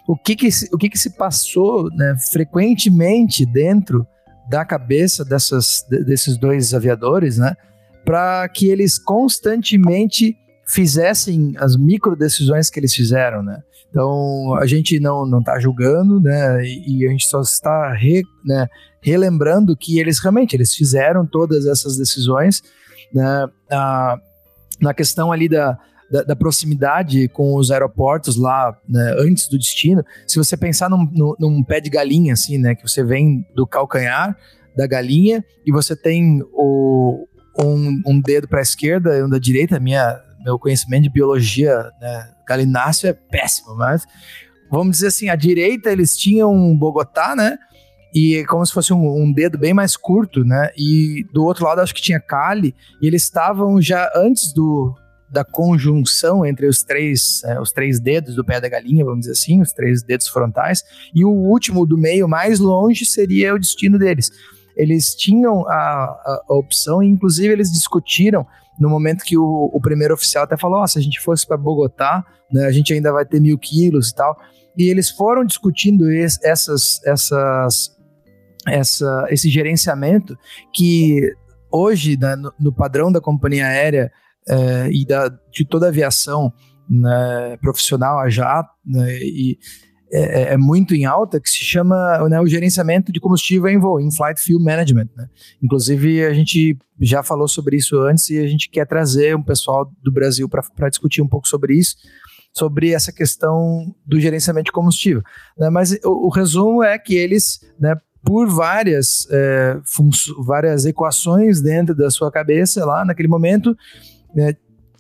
O 0.08 0.16
que 0.16 0.36
que, 0.36 0.48
o 0.72 0.78
que, 0.78 0.90
que 0.90 0.98
se 0.98 1.18
passou 1.18 1.90
né, 1.94 2.16
frequentemente 2.32 3.46
dentro 3.46 4.08
da 4.50 4.64
cabeça 4.64 5.26
dessas, 5.26 5.84
desses 5.90 6.38
dois 6.38 6.74
aviadores, 6.74 7.38
né? 7.38 7.54
Para 8.06 8.48
que 8.48 8.68
eles 8.68 8.98
constantemente 8.98 10.38
fizessem 10.66 11.54
as 11.58 11.78
micro 11.78 12.16
decisões 12.16 12.70
que 12.70 12.80
eles 12.80 12.94
fizeram, 12.94 13.44
né? 13.44 13.62
Então 13.90 14.56
a 14.56 14.66
gente 14.66 15.00
não 15.00 15.26
não 15.26 15.40
está 15.40 15.60
julgando, 15.60 16.20
né? 16.20 16.66
E, 16.66 17.00
e, 17.00 17.08
a 17.08 17.12
gente 17.12 17.28
só 17.28 17.42
está 17.42 17.94
re, 17.94 18.24
né, 18.44 18.68
relembrando 19.02 19.76
que 19.78 20.00
eles 20.00 20.20
realmente 20.20 20.56
eles 20.56 20.74
fizeram 20.74 21.26
todas 21.26 21.66
essas 21.66 21.98
decisões, 21.98 22.62
né? 23.14 23.48
na 24.82 24.94
questão 24.94 25.32
ali 25.32 25.48
da 25.48 25.78
da, 26.10 26.24
da 26.24 26.36
proximidade 26.36 27.28
com 27.30 27.56
os 27.56 27.72
aeroportos 27.72 28.38
lá 28.38 28.78
né, 28.88 29.16
antes 29.18 29.48
do 29.48 29.58
destino, 29.58 30.04
se 30.28 30.38
você 30.38 30.56
pensar 30.56 30.90
num, 30.90 31.10
num, 31.12 31.36
num, 31.40 31.64
pé 31.64 31.80
de 31.80 31.90
galinha, 31.90 32.34
assim, 32.34 32.58
né? 32.58 32.76
Que 32.76 32.88
você 32.88 33.04
vem 33.04 33.46
do 33.56 33.66
calcanhar 33.66 34.38
da 34.76 34.86
galinha 34.86 35.44
e 35.66 35.72
você 35.72 35.96
tem 35.96 36.42
o, 36.54 37.28
um, 37.60 38.02
um 38.06 38.22
dedo 38.22 38.48
para 38.48 38.60
a 38.60 38.62
esquerda 38.62 39.18
e 39.18 39.24
um 39.24 39.30
da 39.30 39.40
direita. 39.40 39.80
Minha, 39.80 40.20
meu 40.46 40.60
conhecimento 40.60 41.04
de 41.04 41.10
biologia 41.10 41.92
né, 42.00 42.32
galináceo 42.48 43.10
é 43.10 43.14
péssimo, 43.14 43.76
mas 43.76 44.06
vamos 44.70 44.98
dizer 44.98 45.08
assim, 45.08 45.28
à 45.28 45.36
direita 45.36 45.92
eles 45.92 46.16
tinham 46.16 46.78
Bogotá, 46.78 47.36
né? 47.36 47.58
E 48.14 48.36
é 48.38 48.46
como 48.46 48.66
se 48.66 48.72
fosse 48.72 48.94
um, 48.94 49.24
um, 49.24 49.34
dedo 49.34 49.58
bem 49.58 49.74
mais 49.74 49.98
curto, 49.98 50.46
né? 50.46 50.70
E 50.78 51.26
do 51.34 51.44
outro 51.44 51.66
lado 51.66 51.82
acho 51.82 51.94
que 51.94 52.02
tinha 52.02 52.20
Cali, 52.20 52.74
e 53.02 53.08
eles 53.08 53.24
estavam 53.24 53.82
já 53.82 54.10
antes 54.16 54.54
do, 54.54 54.96
da 55.30 55.44
conjunção 55.44 56.46
entre 56.46 56.66
os 56.66 56.82
três, 56.82 57.44
é, 57.44 57.60
os 57.60 57.72
três 57.74 58.00
dedos 58.00 58.36
do 58.36 58.46
pé 58.46 58.62
da 58.62 58.70
galinha, 58.70 59.04
vamos 59.04 59.22
dizer 59.22 59.34
assim, 59.34 59.62
os 59.62 59.74
três 59.74 60.02
dedos 60.02 60.30
frontais, 60.30 60.82
e 61.14 61.26
o 61.26 61.30
último 61.30 61.86
do 61.86 61.98
meio, 61.98 62.28
mais 62.28 62.60
longe, 62.60 63.04
seria 63.06 63.54
o 63.54 63.60
destino 63.60 64.00
deles. 64.00 64.32
Eles 64.78 65.14
tinham 65.16 65.68
a, 65.68 65.74
a, 65.74 66.42
a 66.50 66.54
opção, 66.54 67.04
e 67.04 67.08
inclusive 67.08 67.52
eles 67.52 67.72
discutiram 67.72 68.46
no 68.80 68.90
momento 68.90 69.24
que 69.24 69.38
o, 69.38 69.70
o 69.74 69.80
primeiro 69.82 70.14
oficial 70.14 70.44
até 70.44 70.58
falou: 70.58 70.82
oh, 70.82 70.88
se 70.88 71.00
a 71.00 71.02
gente 71.02 71.20
fosse 71.20 71.46
para 71.48 71.58
Bogotá, 71.58 72.26
né, 72.52 72.66
a 72.66 72.72
gente 72.72 72.94
ainda 72.94 73.12
vai 73.12 73.26
ter 73.26 73.40
mil 73.40 73.58
quilos 73.58 74.10
e 74.10 74.16
tal. 74.16 74.38
E 74.78 74.90
eles 74.90 75.10
foram 75.10 75.46
discutindo 75.46 76.12
es, 76.12 76.38
essas, 76.44 77.02
essas 77.06 77.96
essa, 78.68 79.28
esse 79.30 79.50
gerenciamento 79.50 80.38
que 80.74 81.22
hoje, 81.72 82.18
né, 82.18 82.36
no, 82.36 82.52
no, 82.60 82.74
padrão 82.74 83.12
da 83.12 83.22
companhia 83.22 83.68
aérea 83.68 84.12
é, 84.48 84.90
e 84.92 85.06
da, 85.06 85.30
de 85.52 85.66
toda 85.66 85.86
a 85.86 85.90
aviação 85.90 86.52
né, 86.90 87.58
profissional, 87.62 88.20
a 88.20 88.30
né, 88.86 89.18
e 89.22 89.58
é, 90.12 90.20
é, 90.20 90.54
é, 90.54 90.58
muito 90.58 90.94
em 90.94 91.06
alta, 91.06 91.40
que 91.40 91.50
se 91.50 91.64
chama 91.64 92.30
né, 92.30 92.40
o 92.40 92.48
gerenciamento 92.48 93.12
de 93.12 93.20
combustível 93.20 93.68
em 93.68 93.80
voo, 93.80 94.00
in-flight 94.00 94.40
fuel 94.40 94.60
management. 94.60 95.10
Né? 95.16 95.28
Inclusive, 95.62 96.24
a 96.24 96.34
gente 96.34 96.78
já 97.02 97.24
falou 97.24 97.48
sobre 97.48 97.78
isso 97.78 98.00
antes 98.00 98.30
e 98.30 98.40
a 98.40 98.48
gente 98.48 98.70
quer 98.70 98.86
trazer 98.86 99.36
um 99.36 99.44
pessoal 99.44 99.92
do 100.04 100.12
Brasil 100.12 100.48
para 100.48 100.90
discutir 100.90 101.22
um 101.22 101.28
pouco 101.28 101.48
sobre 101.48 101.76
isso, 101.76 101.96
sobre 102.54 102.92
essa 102.92 103.12
questão 103.12 103.94
do 104.06 104.20
gerenciamento 104.20 104.66
de 104.66 104.72
combustível. 104.72 105.24
Né? 105.58 105.70
Mas 105.70 105.92
o, 106.04 106.28
o, 106.28 106.30
resumo 106.30 106.84
é 106.84 106.98
que 107.00 107.16
eles, 107.16 107.60
né, 107.80 107.96
por 108.24 108.48
várias, 108.48 109.28
é, 109.32 109.78
várias 110.46 110.86
equações 110.86 111.62
dentro 111.62 111.96
da 111.96 112.10
sua 112.12 112.32
cabeça 112.32 112.86
lá 112.86 113.04
naquele 113.04 113.28
momento, 113.28 113.76
né, 114.34 114.56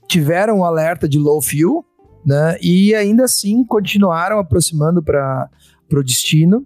tiveram 0.08 0.60
um 0.60 0.66
alerta 0.66 1.08
de 1.08 1.20
low 1.20 1.42
fuel, 1.42 1.86
né, 2.26 2.58
e 2.62 2.96
ainda 2.96 3.26
assim 3.26 3.64
continuaram 3.64 4.40
aproximando 4.40 5.04
para 5.04 5.50
o 5.92 6.04
destino 6.04 6.66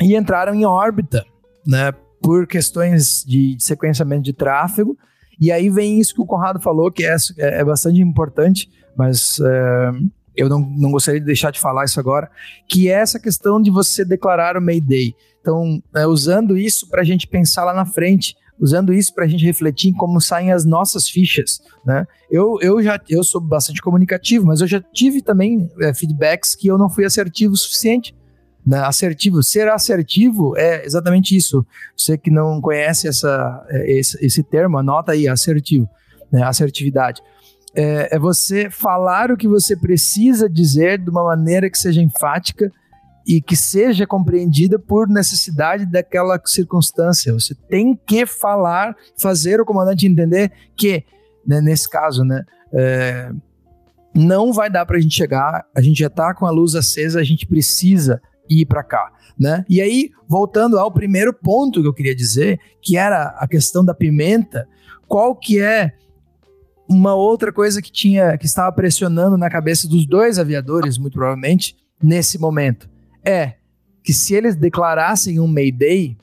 e 0.00 0.16
entraram 0.16 0.54
em 0.54 0.64
órbita, 0.64 1.24
né, 1.66 1.92
por 2.22 2.46
questões 2.46 3.24
de, 3.26 3.56
de, 3.56 3.64
sequenciamento 3.64 4.22
de 4.22 4.32
tráfego. 4.32 4.96
E 5.40 5.50
aí 5.52 5.68
vem 5.70 6.00
isso 6.00 6.14
que 6.14 6.20
o 6.20 6.26
Conrado 6.26 6.60
falou, 6.60 6.90
que 6.90 7.04
é, 7.04 7.16
é, 7.38 7.60
é 7.60 7.64
bastante 7.64 8.00
importante, 8.00 8.70
mas 8.96 9.38
é, 9.40 9.90
eu 10.36 10.48
não, 10.48 10.60
não 10.60 10.92
gostaria 10.92 11.20
de 11.20 11.26
deixar 11.26 11.50
de 11.50 11.60
falar 11.60 11.84
isso 11.84 11.98
agora, 11.98 12.30
que 12.68 12.88
é 12.88 12.92
essa 12.92 13.18
questão 13.18 13.60
de 13.60 13.70
você 13.70 14.04
declarar 14.04 14.56
o 14.56 14.62
Mayday. 14.62 15.14
Então, 15.40 15.82
é, 15.94 16.06
usando 16.06 16.56
isso 16.56 16.88
para 16.88 17.02
a 17.02 17.04
gente 17.04 17.26
pensar 17.26 17.64
lá 17.64 17.72
na 17.72 17.84
frente, 17.84 18.36
usando 18.60 18.92
isso 18.92 19.14
para 19.14 19.24
a 19.24 19.28
gente 19.28 19.44
refletir 19.44 19.90
em 19.90 19.92
como 19.92 20.20
saem 20.20 20.52
as 20.52 20.64
nossas 20.64 21.08
fichas, 21.08 21.60
né? 21.84 22.06
Eu, 22.30 22.58
eu 22.60 22.82
já 22.82 23.00
eu 23.08 23.22
sou 23.22 23.40
bastante 23.40 23.80
comunicativo, 23.80 24.46
mas 24.46 24.60
eu 24.60 24.66
já 24.66 24.80
tive 24.80 25.22
também 25.22 25.70
é, 25.80 25.94
feedbacks 25.94 26.54
que 26.54 26.68
eu 26.68 26.76
não 26.76 26.90
fui 26.90 27.04
assertivo 27.04 27.54
o 27.54 27.56
suficiente. 27.56 28.14
Né? 28.66 28.78
Assertivo, 28.80 29.42
ser 29.42 29.68
assertivo 29.68 30.54
é 30.56 30.84
exatamente 30.84 31.34
isso. 31.34 31.64
Você 31.96 32.18
que 32.18 32.30
não 32.30 32.60
conhece 32.60 33.08
essa, 33.08 33.64
é, 33.70 33.98
esse, 33.98 34.24
esse 34.24 34.42
termo, 34.42 34.76
anota 34.76 35.12
aí, 35.12 35.26
assertivo, 35.26 35.88
né? 36.30 36.42
assertividade 36.42 37.22
é, 37.74 38.16
é 38.16 38.18
você 38.18 38.68
falar 38.70 39.30
o 39.30 39.36
que 39.36 39.46
você 39.46 39.76
precisa 39.76 40.48
dizer 40.48 40.98
de 40.98 41.10
uma 41.10 41.24
maneira 41.24 41.70
que 41.70 41.78
seja 41.78 42.00
enfática 42.00 42.72
e 43.28 43.42
que 43.42 43.54
seja 43.54 44.06
compreendida 44.06 44.78
por 44.78 45.06
necessidade 45.06 45.84
daquela 45.84 46.40
circunstância. 46.46 47.30
Você 47.34 47.54
tem 47.54 47.94
que 47.94 48.24
falar, 48.24 48.96
fazer 49.20 49.60
o 49.60 49.66
comandante 49.66 50.06
entender 50.06 50.50
que, 50.74 51.04
né, 51.46 51.60
nesse 51.60 51.86
caso, 51.86 52.24
né, 52.24 52.42
é, 52.72 53.30
não 54.14 54.50
vai 54.50 54.70
dar 54.70 54.86
para 54.86 54.96
a 54.96 55.00
gente 55.00 55.14
chegar, 55.14 55.66
a 55.76 55.82
gente 55.82 55.98
já 55.98 56.06
está 56.06 56.32
com 56.32 56.46
a 56.46 56.50
luz 56.50 56.74
acesa, 56.74 57.20
a 57.20 57.24
gente 57.24 57.46
precisa 57.46 58.18
ir 58.48 58.64
para 58.64 58.82
cá. 58.82 59.12
Né? 59.38 59.62
E 59.68 59.82
aí, 59.82 60.10
voltando 60.26 60.78
ao 60.78 60.90
primeiro 60.90 61.34
ponto 61.34 61.82
que 61.82 61.86
eu 61.86 61.92
queria 61.92 62.16
dizer, 62.16 62.58
que 62.80 62.96
era 62.96 63.36
a 63.38 63.46
questão 63.46 63.84
da 63.84 63.92
pimenta, 63.92 64.66
qual 65.06 65.36
que 65.36 65.60
é 65.60 65.92
uma 66.88 67.14
outra 67.14 67.52
coisa 67.52 67.82
que 67.82 67.92
tinha 67.92 68.38
que 68.38 68.46
estava 68.46 68.72
pressionando 68.72 69.36
na 69.36 69.50
cabeça 69.50 69.86
dos 69.86 70.06
dois 70.06 70.38
aviadores, 70.38 70.96
muito 70.96 71.12
provavelmente, 71.12 71.76
nesse 72.02 72.38
momento, 72.38 72.88
é 73.28 73.56
que 74.02 74.12
se 74.12 74.34
eles 74.34 74.56
declarassem 74.56 75.38
um 75.38 75.46
Mayday, 75.46 76.16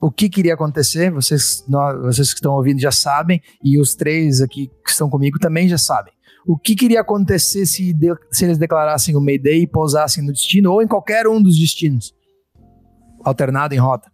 o 0.00 0.10
que 0.10 0.28
queria 0.28 0.54
acontecer? 0.54 1.10
Vocês, 1.10 1.64
nós, 1.68 2.00
vocês 2.00 2.28
que 2.32 2.38
estão 2.38 2.52
ouvindo 2.52 2.80
já 2.80 2.92
sabem, 2.92 3.42
e 3.62 3.78
os 3.80 3.96
três 3.96 4.40
aqui 4.40 4.70
que 4.84 4.90
estão 4.90 5.10
comigo 5.10 5.38
também 5.38 5.68
já 5.68 5.78
sabem. 5.78 6.12
O 6.46 6.56
que 6.56 6.76
queria 6.76 7.00
acontecer 7.00 7.66
se, 7.66 7.92
de, 7.92 8.14
se 8.30 8.44
eles 8.44 8.56
declarassem 8.56 9.16
o 9.16 9.20
Mayday 9.20 9.62
e 9.62 9.66
pousassem 9.66 10.24
no 10.24 10.32
destino 10.32 10.72
ou 10.72 10.80
em 10.80 10.86
qualquer 10.86 11.26
um 11.26 11.42
dos 11.42 11.58
destinos, 11.58 12.14
alternado 13.24 13.74
em 13.74 13.78
rota? 13.78 14.10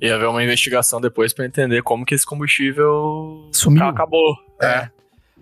Ia 0.00 0.16
haver 0.16 0.28
uma 0.28 0.42
investigação 0.42 1.00
depois 1.00 1.32
para 1.32 1.46
entender 1.46 1.82
como 1.82 2.04
que 2.04 2.14
esse 2.14 2.26
combustível 2.26 3.48
Sumiu. 3.52 3.84
acabou. 3.84 4.34
É. 4.60 4.66
é. 4.66 4.90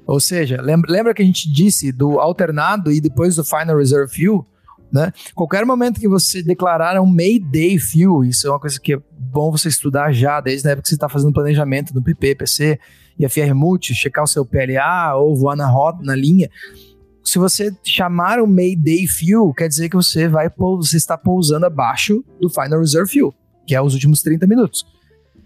Ou 0.06 0.20
seja, 0.20 0.60
lembra, 0.60 0.92
lembra 0.92 1.14
que 1.14 1.22
a 1.22 1.24
gente 1.24 1.50
disse 1.50 1.90
do 1.90 2.20
alternado 2.20 2.92
e 2.92 3.00
depois 3.00 3.34
do 3.36 3.44
Final 3.44 3.78
Reserve 3.78 4.14
Fuel? 4.14 4.46
Né? 4.92 5.10
Qualquer 5.34 5.64
momento 5.64 5.98
que 5.98 6.06
você 6.06 6.42
declarar 6.42 7.00
um 7.00 7.06
Mayday 7.06 7.78
Fuel, 7.78 8.24
isso 8.24 8.46
é 8.46 8.50
uma 8.50 8.60
coisa 8.60 8.78
que 8.78 8.92
é 8.92 8.98
bom 9.18 9.50
você 9.50 9.68
estudar 9.68 10.12
já, 10.12 10.38
desde 10.38 10.68
a 10.68 10.72
época 10.72 10.82
que 10.82 10.88
você 10.90 10.94
está 10.94 11.08
fazendo 11.08 11.32
planejamento 11.32 11.94
no 11.94 12.02
PP, 12.02 12.34
PC 12.34 12.78
e 13.18 13.26
FR 13.26 13.54
Multi, 13.54 13.94
checar 13.94 14.22
o 14.22 14.26
seu 14.26 14.44
PLA 14.44 15.14
ou 15.16 15.34
voar 15.34 15.56
na 15.56 15.66
rota, 15.66 16.02
na 16.02 16.14
linha. 16.14 16.50
Se 17.24 17.38
você 17.38 17.74
chamar 17.82 18.38
o 18.38 18.46
Mayday 18.46 19.06
Fuel, 19.06 19.54
quer 19.54 19.68
dizer 19.68 19.88
que 19.88 19.96
você 19.96 20.28
vai 20.28 20.50
você 20.56 20.98
está 20.98 21.16
pousando 21.16 21.64
abaixo 21.64 22.22
do 22.38 22.50
Final 22.50 22.80
Reserve 22.80 23.10
Fuel, 23.10 23.34
que 23.66 23.74
é 23.74 23.80
os 23.80 23.94
últimos 23.94 24.20
30 24.20 24.46
minutos. 24.46 24.84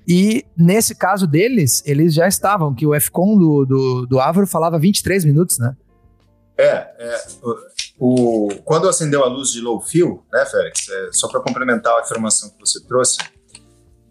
E 0.09 0.45
nesse 0.57 0.95
caso 0.95 1.27
deles, 1.27 1.83
eles 1.87 2.15
já 2.15 2.27
estavam, 2.27 2.75
que 2.75 2.87
o 2.87 2.99
FCOM 2.99 3.39
do, 3.39 3.65
do, 3.65 4.07
do 4.07 4.21
Avro 4.21 4.47
falava 4.47 4.79
23 4.79 5.25
minutos, 5.25 5.59
né? 5.59 5.77
É, 6.59 6.88
é 6.99 7.25
o, 7.99 8.49
quando 8.64 8.88
acendeu 8.88 9.25
a 9.25 9.29
luz 9.29 9.51
de 9.51 9.61
low 9.61 9.81
fill, 9.81 10.25
né, 10.33 10.45
Félix, 10.47 10.88
é, 10.88 11.09
só 11.12 11.29
para 11.29 11.40
complementar 11.40 11.97
a 11.99 12.03
informação 12.03 12.51
que 12.51 12.61
você 12.61 12.83
trouxe, 12.87 13.19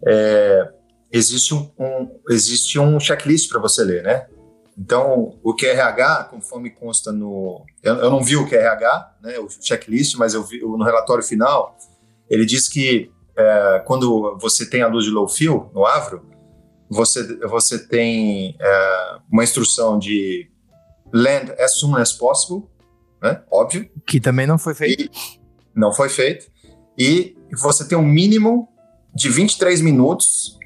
é, 0.06 0.72
existe, 1.12 1.54
um, 1.54 1.70
um, 1.78 2.20
existe 2.30 2.78
um 2.78 2.98
checklist 3.00 3.48
para 3.48 3.60
você 3.60 3.82
ler, 3.84 4.02
né? 4.02 4.26
Então, 4.78 5.38
o 5.42 5.54
QRH, 5.54 6.28
conforme 6.30 6.70
consta 6.70 7.10
no. 7.10 7.64
Eu, 7.82 7.94
eu, 7.94 8.10
não 8.10 8.22
vi 8.22 8.36
o 8.36 8.46
QRH, 8.46 9.16
né, 9.22 9.38
o 9.38 9.48
checklist, 9.48 10.16
mas 10.16 10.34
eu 10.34 10.42
vi 10.42 10.60
no 10.60 10.84
relatório 10.84 11.24
final, 11.24 11.76
ele 12.28 12.44
diz 12.44 12.68
que 12.68 13.10
é, 13.36 13.82
quando 13.86 14.36
você 14.38 14.68
tem 14.68 14.82
a 14.82 14.88
luz 14.88 15.04
de 15.04 15.10
low 15.10 15.28
fill 15.28 15.70
no 15.72 15.86
Avro, 15.86 16.26
você, 16.90 17.38
você 17.46 17.78
tem 17.86 18.56
é, 18.60 19.18
uma 19.30 19.44
instrução 19.44 19.98
de 19.98 20.50
land 21.12 21.52
as 21.58 21.78
soon 21.78 21.96
as 21.96 22.12
possible, 22.12 22.68
né? 23.22 23.42
óbvio. 23.50 23.88
Que 24.06 24.20
também 24.20 24.46
não 24.46 24.58
foi 24.58 24.74
feito. 24.74 25.10
não 25.74 25.92
foi 25.92 26.08
feito. 26.08 26.46
E 26.98 27.36
você 27.52 27.86
tem 27.86 27.96
um 27.96 28.06
mínimo 28.06 28.68
de 29.14 29.28
23 29.28 29.80
minutos 29.80 30.58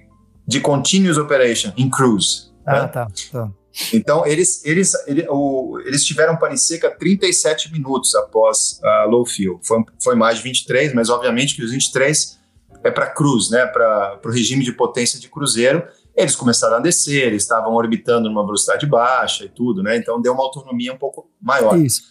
de 0.46 0.60
continuous 0.60 1.18
operation 1.18 1.72
em 1.76 1.90
cruise. 1.90 2.50
Ah, 2.66 2.82
né? 2.82 2.88
tá, 2.88 3.08
tá. 3.32 3.50
Então, 3.92 4.26
eles, 4.26 4.64
eles, 4.64 4.94
ele, 5.06 5.26
o, 5.28 5.80
eles 5.86 6.04
tiveram 6.04 6.36
pane 6.36 6.58
seca 6.58 6.90
37 6.90 7.72
minutos 7.72 8.14
após 8.14 8.80
a 8.82 9.04
low 9.04 9.24
fuel. 9.24 9.60
Foi, 9.62 9.84
foi 10.02 10.14
mais 10.14 10.38
de 10.38 10.44
23, 10.44 10.92
mas 10.92 11.08
obviamente 11.08 11.54
que 11.54 11.62
os 11.62 11.70
23 11.70 12.38
é 12.82 12.90
para 12.90 13.06
cruz, 13.06 13.50
né, 13.50 13.66
para 13.66 14.20
o 14.24 14.30
regime 14.30 14.64
de 14.64 14.72
potência 14.72 15.20
de 15.20 15.28
cruzeiro. 15.28 15.86
Eles 16.20 16.36
começaram 16.36 16.76
a 16.76 16.80
descer, 16.80 17.26
eles 17.26 17.42
estavam 17.42 17.74
orbitando 17.74 18.28
numa 18.28 18.44
velocidade 18.44 18.86
baixa 18.86 19.44
e 19.44 19.48
tudo, 19.48 19.82
né? 19.82 19.96
Então 19.96 20.20
deu 20.20 20.32
uma 20.32 20.42
autonomia 20.42 20.92
um 20.92 20.98
pouco 20.98 21.30
maior. 21.40 21.78
Isso. 21.78 22.02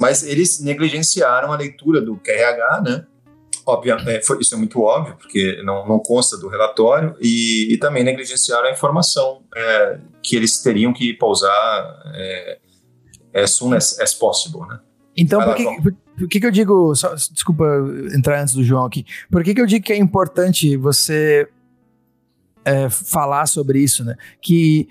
Mas 0.00 0.22
eles 0.22 0.60
negligenciaram 0.60 1.52
a 1.52 1.56
leitura 1.56 2.00
do 2.00 2.16
QRH, 2.16 2.80
né? 2.82 3.06
Obviamente, 3.64 4.08
é, 4.08 4.22
foi, 4.22 4.38
isso 4.40 4.54
é 4.54 4.58
muito 4.58 4.80
óbvio, 4.80 5.16
porque 5.16 5.62
não, 5.62 5.86
não 5.86 5.98
consta 6.00 6.36
do 6.36 6.48
relatório, 6.48 7.14
e, 7.20 7.72
e 7.72 7.78
também 7.78 8.02
negligenciaram 8.02 8.66
a 8.66 8.72
informação 8.72 9.42
é, 9.54 10.00
que 10.20 10.34
eles 10.34 10.60
teriam 10.60 10.92
que 10.92 11.14
pousar 11.14 12.02
é, 12.14 12.58
as 13.34 13.52
soon 13.52 13.74
as, 13.74 13.98
as 14.00 14.14
possible, 14.14 14.66
né? 14.66 14.80
Então, 15.16 15.42
por 15.44 15.54
que, 15.54 15.64
por, 15.64 15.92
por 16.18 16.28
que, 16.28 16.40
que 16.40 16.46
eu 16.46 16.50
digo. 16.50 16.94
Só, 16.94 17.14
desculpa 17.14 17.64
entrar 18.14 18.40
antes 18.40 18.54
do 18.54 18.64
João 18.64 18.84
aqui. 18.84 19.04
Por 19.30 19.44
que, 19.44 19.54
que 19.54 19.60
eu 19.60 19.66
digo 19.66 19.84
que 19.84 19.92
é 19.92 19.96
importante 19.96 20.76
você 20.76 21.48
é, 22.64 22.88
falar 22.88 23.46
sobre 23.46 23.80
isso, 23.80 24.04
né? 24.04 24.16
Que 24.40 24.88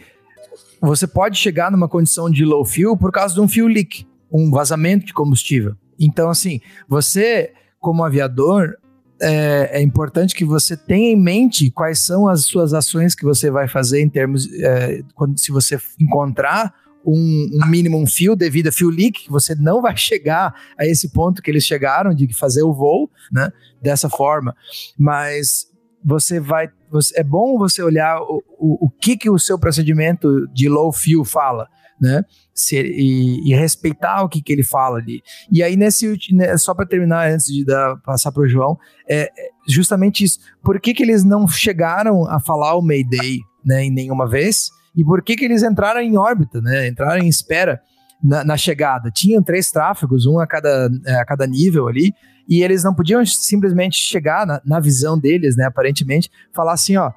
você 0.81 1.05
pode 1.05 1.37
chegar 1.37 1.71
numa 1.71 1.87
condição 1.87 2.29
de 2.29 2.43
low 2.43 2.65
fuel 2.65 2.97
por 2.97 3.11
causa 3.11 3.33
de 3.33 3.41
um 3.41 3.47
fuel 3.47 3.67
leak, 3.67 4.07
um 4.31 4.49
vazamento 4.49 5.05
de 5.05 5.13
combustível. 5.13 5.75
Então, 5.99 6.29
assim, 6.29 6.59
você, 6.87 7.53
como 7.79 8.03
aviador, 8.03 8.75
é, 9.21 9.77
é, 9.79 9.81
importante 9.81 10.33
que 10.33 10.43
você 10.43 10.75
tenha 10.75 11.11
em 11.11 11.15
mente 11.15 11.69
quais 11.69 11.99
são 11.99 12.27
as 12.27 12.45
suas 12.45 12.73
ações 12.73 13.13
que 13.13 13.23
você 13.23 13.51
vai 13.51 13.67
fazer 13.67 14.01
em 14.01 14.09
termos. 14.09 14.51
É, 14.53 15.03
quando, 15.13 15.37
se 15.39 15.51
você 15.51 15.79
encontrar 15.99 16.73
um, 17.05 17.49
um 17.53 17.67
minimum 17.67 18.07
fio 18.07 18.35
devido 18.35 18.67
a 18.67 18.71
fuel 18.71 18.89
leak, 18.89 19.25
que 19.25 19.31
você 19.31 19.53
não 19.53 19.81
vai 19.81 19.95
chegar 19.97 20.55
a 20.77 20.85
esse 20.87 21.09
ponto 21.09 21.41
que 21.41 21.51
eles 21.51 21.63
chegaram 21.63 22.13
de 22.13 22.33
fazer 22.33 22.63
o 22.63 22.73
voo, 22.73 23.09
né? 23.31 23.51
Dessa 23.79 24.09
forma. 24.09 24.55
Mas 24.97 25.67
você 26.03 26.39
vai. 26.39 26.69
É 27.15 27.23
bom 27.23 27.57
você 27.57 27.81
olhar 27.81 28.19
o, 28.21 28.43
o, 28.59 28.85
o 28.85 28.89
que, 28.89 29.17
que 29.17 29.29
o 29.29 29.39
seu 29.39 29.57
procedimento 29.57 30.47
de 30.53 30.67
low 30.67 30.91
fuel 30.91 31.23
fala, 31.23 31.67
né? 31.99 32.23
Se, 32.53 32.75
e, 32.79 33.49
e, 33.49 33.55
respeitar 33.55 34.23
o 34.23 34.29
que, 34.29 34.41
que 34.41 34.51
ele 34.51 34.63
fala 34.63 34.97
ali. 34.97 35.21
E 35.51 35.63
aí, 35.63 35.75
nesse 35.77 36.17
né, 36.31 36.57
só 36.57 36.73
para 36.73 36.85
terminar, 36.85 37.31
antes 37.31 37.45
de 37.47 37.65
dar, 37.65 37.97
passar 37.97 38.31
para 38.31 38.43
o 38.43 38.47
João, 38.47 38.77
é, 39.09 39.23
é 39.23 39.49
justamente 39.67 40.23
isso. 40.23 40.39
Por 40.63 40.79
que, 40.79 40.93
que 40.93 41.03
eles 41.03 41.23
não 41.23 41.47
chegaram 41.47 42.27
a 42.27 42.39
falar 42.39 42.75
o 42.75 42.81
Mayday 42.81 43.39
né, 43.65 43.85
em 43.85 43.91
nenhuma 43.91 44.27
vez? 44.27 44.69
E 44.95 45.03
por 45.03 45.21
que, 45.21 45.35
que 45.35 45.45
eles 45.45 45.63
entraram 45.63 46.01
em 46.01 46.17
órbita, 46.17 46.59
né? 46.61 46.87
Entraram 46.87 47.23
em 47.23 47.29
espera 47.29 47.81
na, 48.23 48.43
na 48.43 48.57
chegada. 48.57 49.09
Tinham 49.11 49.41
três 49.41 49.71
tráfegos, 49.71 50.25
um 50.25 50.39
a 50.39 50.47
cada, 50.47 50.89
é, 51.05 51.15
a 51.15 51.25
cada 51.25 51.47
nível 51.47 51.87
ali, 51.87 52.13
e 52.47 52.63
eles 52.63 52.83
não 52.83 52.93
podiam 52.93 53.25
simplesmente 53.25 53.97
chegar 53.97 54.45
na, 54.45 54.61
na 54.65 54.79
visão 54.79 55.19
deles, 55.19 55.55
né? 55.55 55.65
Aparentemente, 55.65 56.29
falar 56.53 56.73
assim, 56.73 56.97
ó. 56.97 57.11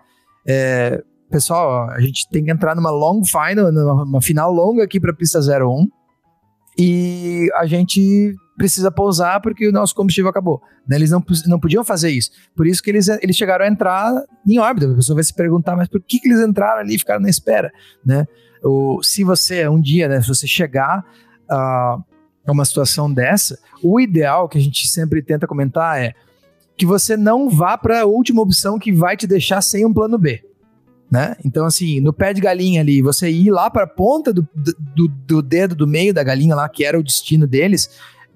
É, 0.47 1.03
pessoal, 1.31 1.91
a 1.91 2.01
gente 2.01 2.29
tem 2.29 2.45
que 2.45 2.51
entrar 2.51 2.75
numa 2.75 2.91
long 2.91 3.23
final, 3.25 3.73
numa 3.73 4.23
final 4.23 4.53
longa 4.53 4.85
aqui 4.85 5.01
para 5.01 5.13
pista 5.13 5.41
01. 5.41 5.87
E 6.79 7.49
a 7.55 7.67
gente 7.67 8.35
precisa 8.57 8.91
pousar 8.91 9.41
porque 9.41 9.69
o 9.69 9.73
nosso 9.73 9.95
combustível 9.95 10.31
acabou. 10.31 10.63
Né? 10.87 10.97
Eles 10.97 11.11
não, 11.11 11.23
não 11.47 11.59
podiam 11.59 11.85
fazer 11.85 12.11
isso. 12.11 12.31
Por 12.57 12.67
isso 12.67 12.83
que 12.83 12.91
eles, 12.91 13.09
eles 13.09 13.37
chegaram 13.37 13.65
a 13.65 13.69
entrar 13.69 14.13
em 14.47 14.59
órbita. 14.59 14.91
A 14.91 14.95
pessoa 14.95 15.15
vai 15.15 15.25
se 15.25 15.35
perguntar, 15.35 15.77
mas 15.77 15.89
por 15.89 16.01
que, 16.01 16.19
que 16.19 16.29
eles 16.29 16.41
entraram 16.41 16.81
ali 16.81 16.95
e 16.95 16.99
ficaram 16.99 17.21
na 17.21 17.29
espera? 17.29 17.73
Né? 18.05 18.27
Ou, 18.63 19.03
se 19.03 19.25
você, 19.25 19.69
um 19.69 19.81
dia, 19.81 20.09
né, 20.09 20.21
se 20.23 20.29
você 20.29 20.47
chegar 20.47 21.05
a 21.49 21.99
uma 22.47 22.65
situação 22.65 23.13
dessa, 23.13 23.59
o 23.83 24.01
ideal 24.01 24.49
que 24.49 24.59
a 24.59 24.61
gente 24.61 24.87
sempre 24.87 25.23
tenta 25.23 25.47
comentar 25.47 26.01
é 26.01 26.15
que 26.77 26.85
você 26.85 27.17
não 27.17 27.49
vá 27.49 27.79
para 27.79 28.03
a 28.03 28.07
última 28.07 28.43
opção 28.43 28.79
que 28.79 28.93
vai 28.93 29.17
te 29.17 29.27
deixar 29.27 29.63
sem 29.63 29.87
um 29.87 29.93
plano 29.93 30.19
B. 30.19 30.43
Né? 31.11 31.37
Então, 31.45 31.65
assim, 31.65 32.01
no 32.01 32.13
pé 32.13 32.33
de 32.33 32.41
galinha 32.41 32.81
ali, 32.81 33.01
você 33.01 33.31
ir 33.31 33.51
lá 33.51 33.71
para 33.71 33.85
a 33.85 33.87
ponta 33.87 34.33
do, 34.33 34.47
do, 34.55 35.09
do, 35.09 35.43
dedo 35.43 35.75
do 35.75 35.87
meio 35.87 36.13
da 36.13 36.25
galinha 36.25 36.57
lá, 36.57 36.69
que 36.69 36.85
era 36.85 36.99
o 36.99 37.05
destino 37.05 37.47
deles, 37.47 37.89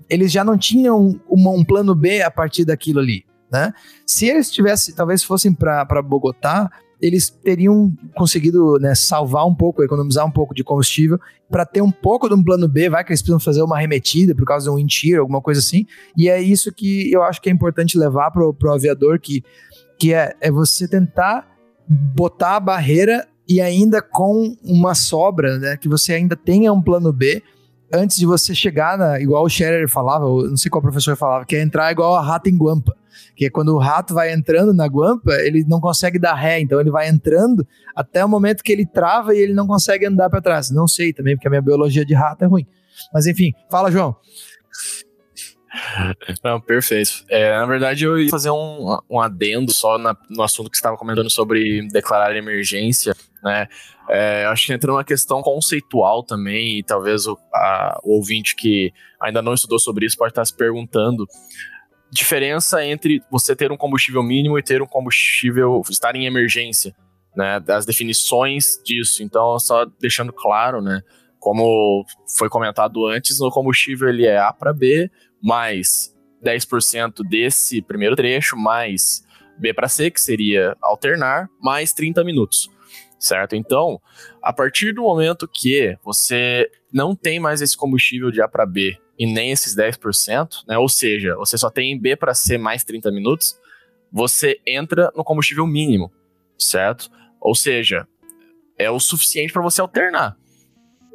eles 0.08 0.32
já 0.32 0.44
não 0.44 0.56
tinham 0.56 1.18
um, 1.28 1.58
um 1.58 1.64
plano 1.64 1.94
B 1.94 2.22
a 2.22 2.30
partir 2.30 2.64
daquilo 2.64 3.00
ali, 3.00 3.24
né? 3.50 3.72
Se 4.06 4.26
eles 4.26 4.50
tivessem, 4.50 4.94
talvez 4.94 5.22
fossem 5.22 5.52
para 5.52 6.02
Bogotá, 6.02 6.70
eles 7.00 7.30
teriam 7.30 7.92
conseguido 8.16 8.78
né, 8.80 8.94
salvar 8.94 9.46
um 9.46 9.54
pouco, 9.54 9.82
economizar 9.82 10.26
um 10.26 10.30
pouco 10.30 10.54
de 10.54 10.64
combustível 10.64 11.18
para 11.48 11.64
ter 11.64 11.80
um 11.80 11.92
pouco 11.92 12.28
de 12.28 12.34
um 12.34 12.42
plano 12.42 12.68
B, 12.68 12.90
vai 12.90 13.04
que 13.04 13.10
eles 13.10 13.22
precisam 13.22 13.38
fazer 13.38 13.62
uma 13.62 13.76
arremetida 13.76 14.34
por 14.34 14.44
causa 14.44 14.70
de 14.70 14.84
um 14.84 14.88
shear, 14.88 15.20
alguma 15.20 15.40
coisa 15.40 15.60
assim. 15.60 15.86
E 16.16 16.28
é 16.28 16.40
isso 16.40 16.72
que 16.72 17.10
eu 17.12 17.22
acho 17.22 17.40
que 17.40 17.48
é 17.48 17.52
importante 17.52 17.96
levar 17.96 18.30
para 18.30 18.44
o 18.44 18.72
aviador, 18.72 19.20
que, 19.20 19.44
que 19.98 20.12
é, 20.12 20.34
é 20.40 20.50
você 20.50 20.88
tentar 20.88 21.48
botar 21.88 22.56
a 22.56 22.60
barreira 22.60 23.26
e 23.48 23.60
ainda 23.60 24.02
com 24.02 24.56
uma 24.62 24.94
sobra, 24.94 25.58
né, 25.58 25.76
que 25.76 25.88
você 25.88 26.12
ainda 26.12 26.36
tenha 26.36 26.72
um 26.72 26.82
plano 26.82 27.12
B 27.12 27.42
antes 27.92 28.16
de 28.16 28.26
você 28.26 28.54
chegar 28.54 28.98
na. 28.98 29.20
Igual 29.20 29.44
o 29.44 29.48
Scherer 29.48 29.88
falava, 29.88 30.24
não 30.24 30.56
sei 30.56 30.70
qual 30.70 30.82
professor 30.82 31.16
falava, 31.16 31.44
que 31.44 31.56
é 31.56 31.62
entrar 31.62 31.90
igual 31.90 32.14
a 32.14 32.22
rato 32.22 32.48
em 32.48 32.56
guampa. 32.56 32.96
Que 33.34 33.46
é 33.46 33.50
quando 33.50 33.74
o 33.74 33.78
rato 33.78 34.14
vai 34.14 34.32
entrando 34.32 34.72
na 34.72 34.86
guampa, 34.86 35.32
ele 35.40 35.64
não 35.66 35.80
consegue 35.80 36.18
dar 36.18 36.34
ré, 36.34 36.60
então 36.60 36.80
ele 36.80 36.90
vai 36.90 37.08
entrando 37.08 37.66
até 37.94 38.24
o 38.24 38.28
momento 38.28 38.62
que 38.62 38.72
ele 38.72 38.86
trava 38.86 39.34
e 39.34 39.38
ele 39.38 39.54
não 39.54 39.66
consegue 39.66 40.06
andar 40.06 40.28
para 40.28 40.40
trás. 40.40 40.70
Não 40.70 40.86
sei 40.86 41.12
também, 41.12 41.36
porque 41.36 41.46
a 41.46 41.50
minha 41.50 41.62
biologia 41.62 42.04
de 42.04 42.14
rato 42.14 42.44
é 42.44 42.46
ruim. 42.46 42.66
Mas 43.12 43.26
enfim, 43.26 43.52
fala, 43.70 43.90
João. 43.90 44.16
Não, 46.42 46.60
perfeito. 46.60 47.24
É, 47.28 47.56
na 47.58 47.66
verdade, 47.66 48.04
eu 48.04 48.18
ia 48.18 48.30
fazer 48.30 48.50
um, 48.50 48.98
um 49.08 49.20
adendo 49.20 49.72
só 49.72 49.98
na, 49.98 50.16
no 50.28 50.42
assunto 50.42 50.70
que 50.70 50.76
você 50.76 50.80
estava 50.80 50.96
comentando 50.96 51.30
sobre 51.30 51.86
declarar 51.88 52.34
emergência, 52.36 53.14
né? 53.42 53.68
É, 54.08 54.46
acho 54.46 54.66
que 54.66 54.72
entra 54.72 54.90
numa 54.90 55.04
questão 55.04 55.42
conceitual 55.42 56.22
também, 56.22 56.78
e 56.78 56.82
talvez 56.82 57.26
o, 57.26 57.38
a, 57.54 58.00
o 58.02 58.16
ouvinte 58.16 58.56
que 58.56 58.92
ainda 59.20 59.42
não 59.42 59.54
estudou 59.54 59.78
sobre 59.78 60.06
isso 60.06 60.16
pode 60.16 60.30
estar 60.30 60.44
se 60.44 60.56
perguntando. 60.56 61.26
Diferença 62.10 62.84
entre 62.84 63.22
você 63.30 63.54
ter 63.54 63.70
um 63.70 63.76
combustível 63.76 64.22
mínimo 64.22 64.58
e 64.58 64.62
ter 64.62 64.80
um 64.80 64.86
combustível, 64.86 65.82
estar 65.90 66.16
em 66.16 66.24
emergência, 66.24 66.94
né? 67.36 67.60
Das 67.60 67.84
definições 67.84 68.80
disso. 68.82 69.22
Então, 69.22 69.58
só 69.58 69.84
deixando 70.00 70.32
claro, 70.32 70.80
né? 70.80 71.02
Como 71.38 72.04
foi 72.36 72.48
comentado 72.48 73.06
antes, 73.06 73.38
no 73.38 73.50
combustível 73.50 74.08
ele 74.08 74.26
é 74.26 74.38
A 74.38 74.52
para 74.52 74.72
B, 74.72 75.10
mais 75.42 76.14
10% 76.42 77.22
desse 77.28 77.82
primeiro 77.82 78.16
trecho, 78.16 78.56
mais 78.56 79.22
B 79.58 79.74
para 79.74 79.88
C, 79.88 80.10
que 80.10 80.20
seria 80.20 80.76
alternar, 80.80 81.48
mais 81.60 81.92
30 81.92 82.24
minutos, 82.24 82.68
certo? 83.18 83.56
Então, 83.56 84.00
a 84.42 84.52
partir 84.52 84.92
do 84.92 85.02
momento 85.02 85.48
que 85.48 85.96
você 86.04 86.70
não 86.92 87.14
tem 87.14 87.40
mais 87.40 87.60
esse 87.60 87.76
combustível 87.76 88.30
de 88.30 88.40
A 88.40 88.48
para 88.48 88.66
B 88.66 88.96
e 89.18 89.26
nem 89.26 89.50
esses 89.50 89.74
10%, 89.76 90.64
né? 90.66 90.78
Ou 90.78 90.88
seja, 90.88 91.34
você 91.36 91.58
só 91.58 91.70
tem 91.70 91.98
B 91.98 92.16
para 92.16 92.34
C 92.34 92.56
mais 92.56 92.84
30 92.84 93.10
minutos, 93.10 93.58
você 94.12 94.60
entra 94.66 95.12
no 95.16 95.24
combustível 95.24 95.66
mínimo, 95.66 96.12
certo? 96.58 97.10
Ou 97.40 97.54
seja, 97.54 98.06
é 98.78 98.90
o 98.90 99.00
suficiente 99.00 99.52
para 99.52 99.62
você 99.62 99.80
alternar. 99.80 100.36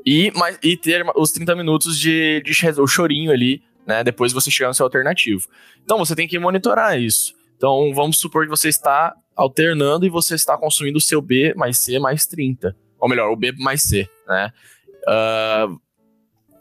E, 0.05 0.31
mas, 0.35 0.59
e 0.61 0.75
ter 0.75 1.05
os 1.15 1.31
30 1.31 1.55
minutos 1.55 1.97
de, 1.97 2.41
de 2.43 2.81
o 2.81 2.87
chorinho 2.87 3.31
ali 3.31 3.63
né? 3.85 4.03
Depois 4.03 4.33
você 4.33 4.49
chegar 4.49 4.69
no 4.69 4.73
seu 4.73 4.85
alternativo. 4.85 5.47
Então 5.83 5.97
você 5.97 6.15
tem 6.15 6.27
que 6.27 6.39
monitorar 6.39 6.99
isso. 6.99 7.33
Então 7.57 7.91
vamos 7.93 8.17
supor 8.17 8.45
que 8.45 8.49
você 8.49 8.69
está 8.69 9.13
alternando 9.35 10.05
e 10.05 10.09
você 10.09 10.35
está 10.35 10.57
consumindo 10.57 10.97
o 10.97 11.01
seu 11.01 11.21
B 11.21 11.53
mais 11.55 11.79
C 11.79 11.99
mais 11.99 12.25
30. 12.25 12.75
Ou 12.99 13.09
melhor, 13.09 13.31
o 13.31 13.35
B 13.35 13.51
mais 13.53 13.83
C, 13.83 14.09
né? 14.27 14.51
Uh, 15.07 15.81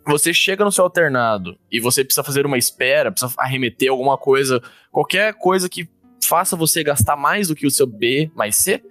você 0.04 0.34
chega 0.34 0.64
no 0.64 0.72
seu 0.72 0.84
alternado 0.84 1.56
e 1.70 1.78
você 1.78 2.04
precisa 2.04 2.24
fazer 2.24 2.44
uma 2.44 2.58
espera, 2.58 3.12
precisa 3.12 3.32
arremeter 3.38 3.90
alguma 3.90 4.18
coisa, 4.18 4.60
qualquer 4.90 5.34
coisa 5.34 5.68
que 5.68 5.88
faça 6.24 6.56
você 6.56 6.82
gastar 6.82 7.16
mais 7.16 7.48
do 7.48 7.54
que 7.54 7.66
o 7.66 7.70
seu 7.70 7.86
B 7.86 8.30
mais 8.34 8.56
C, 8.56 8.82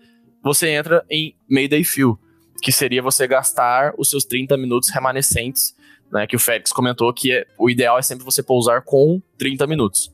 você 0.42 0.70
entra 0.70 1.06
em 1.10 1.36
Mayday 1.50 1.84
Fill, 1.84 2.18
que 2.62 2.72
seria 2.72 3.02
você 3.02 3.28
gastar 3.28 3.94
os 3.98 4.10
seus 4.10 4.24
30 4.24 4.56
minutos 4.56 4.90
remanescentes 4.90 5.76
né, 6.12 6.28
que 6.28 6.36
o 6.36 6.40
Félix 6.40 6.72
comentou 6.72 7.14
que 7.14 7.32
é, 7.32 7.46
o 7.58 7.70
ideal 7.70 7.98
é 7.98 8.02
sempre 8.02 8.26
você 8.26 8.44
pousar 8.44 8.82
com 8.84 9.22
30 9.38 9.66
minutos 9.66 10.12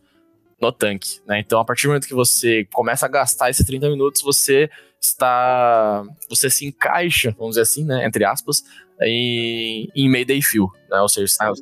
no 0.62 0.72
tanque, 0.72 1.20
né? 1.28 1.40
Então, 1.40 1.60
a 1.60 1.66
partir 1.66 1.84
do 1.84 1.90
momento 1.90 2.08
que 2.08 2.14
você 2.14 2.66
começa 2.74 3.06
a 3.06 3.10
gastar 3.10 3.50
esses 3.50 3.66
30 3.66 3.90
minutos, 3.90 4.22
você 4.22 4.70
está 5.00 6.04
você 6.30 6.50
se 6.50 6.66
encaixa, 6.66 7.34
vamos 7.38 7.52
dizer 7.52 7.62
assim, 7.62 7.86
né, 7.86 8.06
entre 8.06 8.26
aspas, 8.26 8.64
em, 9.02 9.88
em 9.96 10.10
Mayday 10.10 10.42
Fill, 10.42 10.70
né? 10.90 11.00
Ou 11.00 11.10
seja, 11.10 11.26
está... 11.26 11.54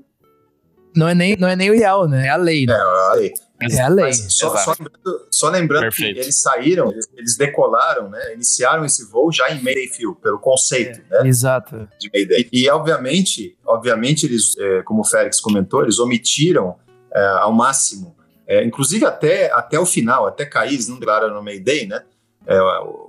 não 0.96 1.10
é 1.10 1.14
nem 1.14 1.36
não 1.36 1.48
é 1.48 1.56
nem 1.56 1.70
o 1.70 1.76
ideal, 1.76 2.08
né? 2.08 2.28
É 2.28 2.30
a 2.30 2.38
lei, 2.38 2.66
né? 2.66 2.74
É, 2.74 2.78
a 2.78 3.14
lei. 3.14 3.34
É 3.62 3.82
a 3.82 3.88
lei. 3.88 4.14
Só, 4.14 4.56
só, 4.58 4.72
lembrando, 4.72 5.28
só 5.32 5.50
lembrando 5.50 5.90
que 5.92 6.06
eles 6.06 6.42
saíram, 6.42 6.92
eles 7.16 7.38
decolaram, 7.38 8.10
né? 8.10 8.34
Iniciaram 8.34 8.86
esse 8.86 9.10
voo 9.10 9.32
já 9.32 9.50
em 9.50 9.62
Mayday 9.62 9.88
Field, 9.88 10.20
pelo 10.22 10.40
conceito, 10.40 11.02
é, 11.12 11.24
né? 11.24 11.30
Exato. 11.30 11.88
De 12.00 12.10
Mayday. 12.14 12.50
E, 12.52 12.70
obviamente, 12.70 13.58
obviamente, 13.66 14.26
eles, 14.26 14.58
é, 14.58 14.82
como 14.84 15.02
o 15.02 15.06
Félix 15.06 15.40
comentou, 15.40 15.84
eles 15.84 16.00
omitiram 16.00 16.76
é, 17.14 17.26
ao 17.40 17.54
máximo, 17.54 18.16
é, 18.48 18.64
inclusive 18.64 19.06
até, 19.06 19.52
até 19.52 19.80
o 19.80 19.86
final, 19.86 20.28
até 20.28 20.46
cair, 20.46 20.80
não 20.88 21.00
declararam 21.00 21.34
no 21.34 21.44
Mayday, 21.44 21.88
né? 21.88 22.04
É, 22.48 22.60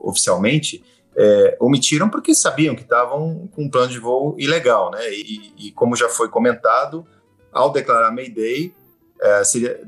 oficialmente, 0.01 0.83
é, 1.15 1.57
omitiram 1.61 2.09
porque 2.09 2.35
sabiam 2.35 2.75
que 2.75 2.83
estavam 2.83 3.49
com 3.55 3.65
um 3.65 3.71
plano 3.71 3.93
de 3.93 3.99
voo 3.99 4.35
ilegal, 4.39 4.91
né? 4.91 5.13
E, 5.13 5.53
e 5.59 5.73
como 5.73 5.95
já 5.95 6.09
foi 6.09 6.29
comentado, 6.29 7.07
ao 7.53 7.73
declarar 7.73 8.11
Mayday, 8.13 8.75
é, 9.21 9.45
seria, 9.45 9.81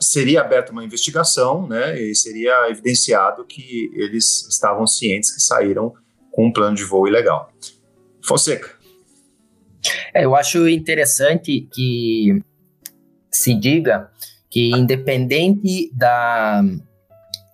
seria 0.00 0.40
aberta 0.40 0.72
uma 0.72 0.84
investigação, 0.84 1.66
né, 1.66 2.00
e 2.00 2.14
seria 2.14 2.68
evidenciado 2.68 3.44
que 3.44 3.90
eles 3.94 4.46
estavam 4.48 4.86
cientes 4.86 5.30
que 5.32 5.40
saíram 5.40 5.94
com 6.32 6.46
um 6.46 6.52
plano 6.52 6.76
de 6.76 6.84
voo 6.84 7.06
ilegal. 7.06 7.52
Fonseca. 8.22 8.76
É, 10.12 10.24
eu 10.24 10.34
acho 10.34 10.68
interessante 10.68 11.68
que 11.72 12.42
se 13.30 13.54
diga 13.54 14.10
que 14.50 14.70
independente 14.70 15.90
da, 15.94 16.62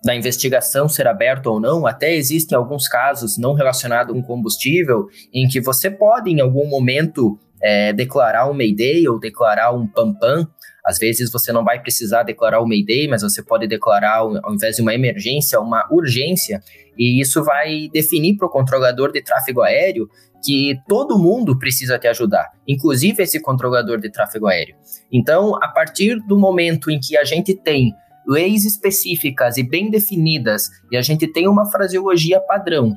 da 0.03 0.15
investigação 0.15 0.87
ser 0.87 1.07
aberta 1.07 1.49
ou 1.49 1.59
não, 1.59 1.85
até 1.85 2.13
existem 2.13 2.57
alguns 2.57 2.87
casos 2.87 3.37
não 3.37 3.53
relacionados 3.53 4.13
com 4.13 4.21
combustível 4.21 5.07
em 5.33 5.47
que 5.47 5.59
você 5.59 5.89
pode, 5.89 6.29
em 6.29 6.39
algum 6.39 6.67
momento, 6.67 7.39
é, 7.61 7.91
declarar 7.91 8.49
um 8.49 8.53
Mayday 8.53 9.07
ou 9.07 9.19
declarar 9.19 9.71
um 9.71 9.87
PAM-PAM. 9.87 10.47
Às 10.85 10.99
vezes 10.99 11.31
você 11.31 11.51
não 11.51 11.63
vai 11.63 11.81
precisar 11.81 12.21
declarar 12.23 12.61
o 12.61 12.67
Mayday, 12.67 13.07
mas 13.07 13.23
você 13.23 13.41
pode 13.41 13.67
declarar, 13.67 14.17
ao 14.17 14.53
invés 14.53 14.75
de 14.75 14.83
uma 14.83 14.93
emergência, 14.93 15.59
uma 15.59 15.87
urgência. 15.91 16.61
E 16.95 17.19
isso 17.19 17.43
vai 17.43 17.89
definir 17.91 18.37
para 18.37 18.45
o 18.45 18.51
controlador 18.51 19.11
de 19.11 19.21
tráfego 19.21 19.61
aéreo 19.61 20.07
que 20.45 20.79
todo 20.87 21.17
mundo 21.17 21.57
precisa 21.57 21.97
te 21.97 22.07
ajudar, 22.07 22.51
inclusive 22.67 23.23
esse 23.23 23.41
controlador 23.41 23.99
de 23.99 24.11
tráfego 24.11 24.47
aéreo. 24.47 24.75
Então, 25.11 25.55
a 25.55 25.67
partir 25.67 26.19
do 26.27 26.37
momento 26.37 26.91
em 26.91 26.99
que 26.99 27.17
a 27.17 27.23
gente 27.23 27.55
tem 27.55 27.93
leis 28.27 28.63
específicas 28.65 29.57
e 29.57 29.63
bem 29.63 29.89
definidas 29.89 30.69
e 30.91 30.97
a 30.97 31.01
gente 31.01 31.27
tem 31.27 31.47
uma 31.47 31.65
fraseologia 31.65 32.39
padrão 32.39 32.93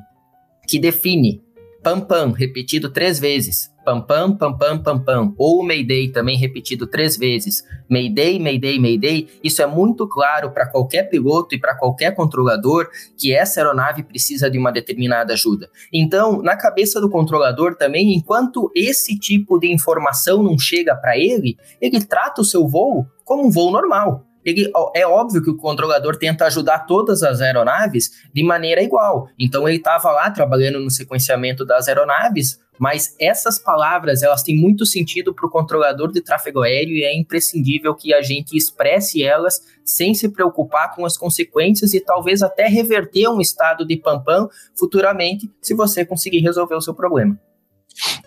que 0.67 0.79
define 0.79 1.41
pam 1.81 2.01
pam 2.01 2.31
repetido 2.31 2.89
três 2.89 3.19
vezes, 3.19 3.73
pam 3.85 4.01
pam 4.01 4.35
pam 4.35 4.57
pam 4.57 4.83
pam 4.83 4.99
pam, 5.03 5.33
ou 5.37 5.63
Mayday 5.63 6.09
também 6.11 6.37
repetido 6.37 6.85
três 6.85 7.17
vezes, 7.17 7.63
Mayday, 7.89 8.37
Mayday, 8.39 8.79
Mayday, 8.79 9.27
isso 9.43 9.61
é 9.61 9.65
muito 9.65 10.07
claro 10.07 10.51
para 10.51 10.67
qualquer 10.67 11.09
piloto 11.09 11.55
e 11.55 11.59
para 11.59 11.75
qualquer 11.75 12.13
controlador 12.13 12.89
que 13.17 13.33
essa 13.33 13.59
aeronave 13.59 14.03
precisa 14.03 14.49
de 14.49 14.57
uma 14.57 14.71
determinada 14.71 15.33
ajuda. 15.33 15.69
Então, 15.91 16.41
na 16.41 16.55
cabeça 16.55 16.99
do 16.99 17.09
controlador 17.09 17.75
também, 17.75 18.13
enquanto 18.13 18.71
esse 18.75 19.17
tipo 19.17 19.59
de 19.59 19.71
informação 19.71 20.43
não 20.43 20.57
chega 20.59 20.95
para 20.95 21.17
ele, 21.17 21.57
ele 21.81 22.03
trata 22.03 22.41
o 22.41 22.45
seu 22.45 22.67
voo 22.67 23.07
como 23.23 23.47
um 23.47 23.51
voo 23.51 23.71
normal 23.71 24.28
ele, 24.43 24.71
é 24.95 25.05
óbvio 25.05 25.43
que 25.43 25.49
o 25.49 25.57
controlador 25.57 26.17
tenta 26.17 26.45
ajudar 26.45 26.85
todas 26.85 27.23
as 27.23 27.41
aeronaves 27.41 28.11
de 28.33 28.43
maneira 28.43 28.81
igual. 28.81 29.29
Então 29.37 29.67
ele 29.67 29.77
estava 29.77 30.11
lá 30.11 30.31
trabalhando 30.31 30.79
no 30.79 30.89
sequenciamento 30.89 31.65
das 31.65 31.87
aeronaves, 31.87 32.59
mas 32.77 33.15
essas 33.19 33.59
palavras 33.59 34.23
elas 34.23 34.41
têm 34.41 34.55
muito 34.55 34.85
sentido 34.85 35.33
para 35.33 35.45
o 35.45 35.49
controlador 35.49 36.11
de 36.11 36.21
tráfego 36.21 36.61
aéreo 36.61 36.95
e 36.95 37.03
é 37.03 37.13
imprescindível 37.13 37.93
que 37.93 38.13
a 38.13 38.21
gente 38.21 38.55
expresse 38.55 39.21
elas 39.21 39.61
sem 39.83 40.13
se 40.13 40.29
preocupar 40.29 40.95
com 40.95 41.05
as 41.05 41.17
consequências 41.17 41.93
e 41.93 41.99
talvez 41.99 42.41
até 42.41 42.67
reverter 42.67 43.27
um 43.27 43.41
estado 43.41 43.85
de 43.85 43.97
pampam 43.97 44.47
futuramente 44.77 45.51
se 45.61 45.73
você 45.73 46.05
conseguir 46.05 46.39
resolver 46.39 46.75
o 46.75 46.81
seu 46.81 46.93
problema. 46.93 47.37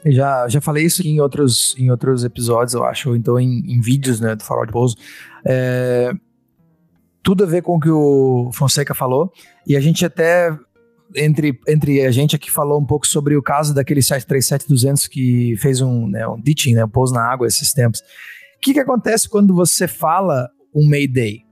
Já, 0.07 0.49
já 0.49 0.61
falei 0.61 0.85
isso 0.85 1.07
em 1.07 1.21
outros, 1.21 1.75
em 1.79 1.91
outros 1.91 2.25
episódios, 2.25 2.75
eu 2.75 2.85
acho, 2.85 3.15
então 3.17 3.39
em, 3.39 3.61
em 3.73 3.81
vídeos 3.81 4.21
né, 4.21 4.35
do 4.35 4.43
Farol 4.43 4.67
de 4.67 4.73
Pouso. 4.73 4.97
É, 5.45 6.13
tudo 7.23 7.45
a 7.45 7.47
ver 7.47 7.63
com 7.63 7.77
o 7.77 7.81
que 7.81 7.91
o 7.91 8.51
Fonseca 8.53 8.95
falou, 8.95 9.33
e 9.67 9.77
a 9.77 9.81
gente 9.81 10.05
até, 10.05 10.57
entre, 11.15 11.59
entre 11.69 12.05
a 12.05 12.11
gente 12.11 12.35
aqui, 12.35 12.51
falou 12.51 12.81
um 12.81 12.85
pouco 12.85 13.07
sobre 13.07 13.37
o 13.37 13.43
caso 13.43 13.75
daquele 13.75 14.01
737-200 14.01 15.09
que 15.09 15.57
fez 15.59 15.81
um, 15.81 16.09
né, 16.09 16.27
um 16.27 16.41
ditching, 16.41 16.75
né, 16.75 16.85
um 16.85 16.89
pouso 16.89 17.15
na 17.15 17.23
água 17.23 17.47
esses 17.47 17.73
tempos. 17.73 18.01
O 18.01 18.61
que, 18.61 18.75
que 18.75 18.81
acontece 18.81 19.29
quando 19.29 19.55
você 19.55 19.87
fala 19.87 20.49
um 20.75 20.89
Mayday? 20.89 21.45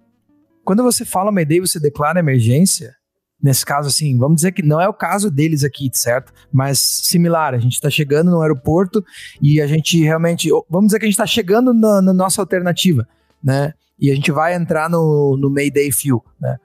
Quando 0.65 0.83
você 0.83 1.05
fala 1.05 1.33
Mayday, 1.33 1.61
você 1.61 1.81
declara 1.81 2.21
emergência, 2.21 2.95
nesse 3.43 3.65
caso, 3.65 3.89
assim, 3.89 4.17
vamos 4.19 4.37
dizer 4.37 4.53
que 4.53 4.63
não 4.63 4.81
é 4.81 4.89
o 4.89 4.95
caso 4.95 5.31
deles 5.31 5.65
aqui, 5.65 5.91
certo? 5.93 6.33
Mas 6.53 6.79
similar, 6.79 7.55
a 7.55 7.59
gente 7.59 7.75
está 7.75 7.89
chegando 7.89 8.31
no 8.31 8.43
aeroporto 8.43 9.05
e 9.41 9.61
a 9.61 9.67
gente 9.67 10.03
realmente, 10.03 10.49
vamos 10.69 10.89
dizer 10.89 10.99
que 10.99 11.07
a 11.07 11.09
gente 11.09 11.15
está 11.15 11.27
chegando 11.27 11.73
na, 11.73 12.03
na, 12.03 12.13
nossa 12.13 12.41
alternativa, 12.41 13.07
né? 13.43 13.75
E 14.01 14.11
a 14.11 14.15
gente 14.15 14.33
vai 14.33 14.55
entrar 14.55 14.89
no, 14.89 15.37
no 15.37 15.51
Mayday 15.51 15.93
Fuel, 15.93 16.25
né? 16.41 16.57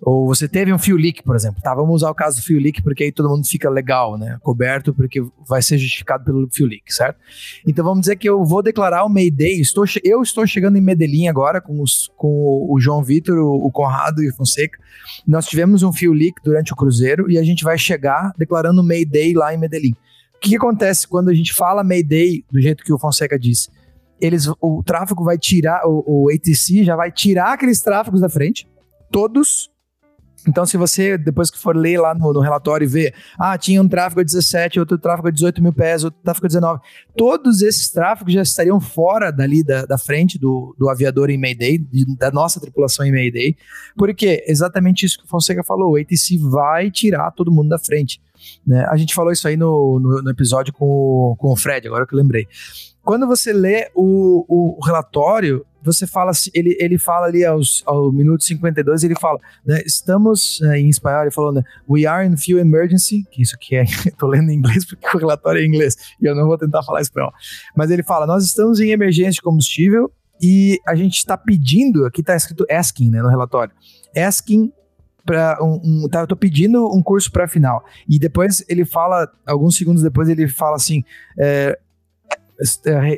Ou 0.00 0.26
você 0.26 0.46
teve 0.46 0.72
um 0.72 0.78
fuel 0.78 0.96
leak, 0.96 1.22
por 1.22 1.34
exemplo. 1.34 1.60
Tá, 1.60 1.74
vamos 1.74 1.96
usar 1.96 2.10
o 2.10 2.14
caso 2.14 2.40
do 2.40 2.44
fuel 2.44 2.60
leak 2.60 2.82
porque 2.82 3.04
aí 3.04 3.12
todo 3.12 3.28
mundo 3.28 3.44
fica 3.46 3.68
legal, 3.68 4.16
né? 4.16 4.38
Coberto 4.42 4.94
porque 4.94 5.20
vai 5.48 5.60
ser 5.60 5.76
justificado 5.78 6.24
pelo 6.24 6.48
fuel 6.54 6.68
leak, 6.68 6.94
certo? 6.94 7.18
Então 7.66 7.84
vamos 7.84 8.02
dizer 8.02 8.16
que 8.16 8.28
eu 8.28 8.44
vou 8.44 8.62
declarar 8.62 9.04
o 9.04 9.08
Mayday. 9.08 9.60
Estou, 9.60 9.84
eu 10.04 10.22
estou 10.22 10.46
chegando 10.46 10.76
em 10.76 10.80
Medellín 10.80 11.26
agora 11.26 11.60
com, 11.60 11.80
os, 11.82 12.12
com 12.16 12.66
o 12.70 12.78
João 12.78 13.02
Vitor, 13.02 13.36
o, 13.38 13.66
o 13.66 13.72
Conrado 13.72 14.22
e 14.22 14.28
o 14.28 14.34
Fonseca. 14.34 14.78
Nós 15.26 15.46
tivemos 15.46 15.82
um 15.82 15.92
fuel 15.92 16.12
leak 16.12 16.36
durante 16.44 16.72
o 16.72 16.76
cruzeiro 16.76 17.30
e 17.30 17.38
a 17.38 17.42
gente 17.42 17.64
vai 17.64 17.76
chegar 17.76 18.32
declarando 18.38 18.80
o 18.80 18.84
Mayday 18.84 19.34
lá 19.34 19.52
em 19.52 19.58
Medellín. 19.58 19.94
O 20.36 20.40
que, 20.40 20.50
que 20.50 20.56
acontece 20.56 21.08
quando 21.08 21.30
a 21.30 21.34
gente 21.34 21.52
fala 21.54 21.82
Mayday 21.82 22.44
do 22.52 22.60
jeito 22.60 22.84
que 22.84 22.92
o 22.92 22.98
Fonseca 22.98 23.38
disse? 23.38 23.70
Eles, 24.24 24.48
o 24.60 24.82
tráfego 24.82 25.22
vai 25.22 25.36
tirar, 25.36 25.82
o, 25.86 26.24
o 26.24 26.30
ATC 26.30 26.82
já 26.82 26.96
vai 26.96 27.12
tirar 27.12 27.52
aqueles 27.52 27.80
tráfegos 27.80 28.20
da 28.22 28.28
frente, 28.28 28.66
todos. 29.10 29.70
Então, 30.46 30.66
se 30.66 30.76
você, 30.76 31.16
depois 31.16 31.50
que 31.50 31.58
for 31.58 31.74
ler 31.76 31.98
lá 31.98 32.14
no, 32.14 32.32
no 32.32 32.40
relatório 32.40 32.84
e 32.84 32.88
ver, 32.88 33.14
ah, 33.38 33.56
tinha 33.56 33.80
um 33.80 33.88
tráfego 33.88 34.20
a 34.20 34.24
17, 34.24 34.78
outro 34.78 34.98
tráfego 34.98 35.28
a 35.28 35.30
18 35.30 35.62
mil 35.62 35.72
pés, 35.72 36.04
outro 36.04 36.20
tráfego 36.22 36.46
a 36.46 36.48
19, 36.48 36.80
todos 37.16 37.62
esses 37.62 37.90
tráfegos 37.90 38.32
já 38.32 38.42
estariam 38.42 38.78
fora 38.80 39.30
dali 39.30 39.62
da, 39.62 39.86
da 39.86 39.96
frente 39.96 40.38
do, 40.38 40.74
do 40.78 40.90
aviador 40.90 41.30
em 41.30 41.38
Mayday, 41.38 41.78
de, 41.78 42.16
da 42.16 42.30
nossa 42.30 42.60
tripulação 42.60 43.06
em 43.06 43.12
Mayday, 43.12 43.56
porque 43.96 44.44
exatamente 44.46 45.06
isso 45.06 45.18
que 45.18 45.24
o 45.24 45.28
Fonseca 45.28 45.62
falou, 45.64 45.92
o 45.92 45.96
ATC 45.96 46.38
vai 46.38 46.90
tirar 46.90 47.30
todo 47.30 47.52
mundo 47.52 47.70
da 47.70 47.78
frente. 47.78 48.20
Né? 48.66 48.86
A 48.90 48.96
gente 48.96 49.14
falou 49.14 49.32
isso 49.32 49.48
aí 49.48 49.56
no, 49.56 49.98
no, 49.98 50.22
no 50.22 50.30
episódio 50.30 50.74
com 50.74 50.84
o, 50.86 51.36
com 51.36 51.52
o 51.52 51.56
Fred, 51.56 51.86
agora 51.86 52.06
que 52.06 52.14
eu 52.14 52.18
lembrei. 52.18 52.46
Quando 53.04 53.26
você 53.26 53.52
lê 53.52 53.90
o, 53.94 54.76
o 54.78 54.84
relatório, 54.84 55.64
você 55.82 56.06
fala, 56.06 56.32
ele, 56.54 56.76
ele 56.80 56.98
fala 56.98 57.26
ali 57.26 57.44
aos, 57.44 57.82
ao 57.84 58.10
minuto 58.10 58.42
52, 58.42 59.04
ele 59.04 59.14
fala, 59.14 59.38
né, 59.64 59.82
estamos, 59.84 60.58
né, 60.62 60.80
em 60.80 60.88
espanhol, 60.88 61.22
ele 61.22 61.30
falou, 61.30 61.52
né, 61.52 61.62
we 61.88 62.06
are 62.06 62.26
in 62.26 62.36
fuel 62.36 62.58
emergency, 62.58 63.22
que 63.30 63.42
isso 63.42 63.54
aqui 63.54 63.76
é, 63.76 63.84
tô 64.18 64.26
lendo 64.26 64.50
em 64.50 64.54
inglês 64.54 64.86
porque 64.86 65.06
o 65.14 65.20
relatório 65.20 65.60
é 65.60 65.64
em 65.64 65.68
inglês, 65.68 65.96
e 66.20 66.26
eu 66.26 66.34
não 66.34 66.46
vou 66.46 66.56
tentar 66.56 66.82
falar 66.82 67.02
espanhol, 67.02 67.32
mas 67.76 67.90
ele 67.90 68.02
fala, 68.02 68.26
nós 68.26 68.44
estamos 68.44 68.80
em 68.80 68.90
emergência 68.90 69.32
de 69.32 69.42
combustível 69.42 70.10
e 70.40 70.80
a 70.86 70.94
gente 70.94 71.18
está 71.18 71.36
pedindo, 71.36 72.06
aqui 72.06 72.22
está 72.22 72.34
escrito 72.34 72.64
asking, 72.70 73.10
né, 73.10 73.20
no 73.20 73.28
relatório, 73.28 73.74
asking 74.16 74.72
para 75.24 75.58
um, 75.62 76.04
um 76.04 76.08
tá, 76.08 76.20
eu 76.20 76.26
tô 76.26 76.36
pedindo 76.36 76.84
um 76.94 77.02
curso 77.02 77.32
para 77.32 77.48
final. 77.48 77.82
E 78.06 78.18
depois 78.18 78.62
ele 78.68 78.84
fala, 78.84 79.26
alguns 79.46 79.74
segundos 79.74 80.02
depois 80.02 80.28
ele 80.28 80.46
fala 80.46 80.76
assim, 80.76 81.02
é, 81.38 81.78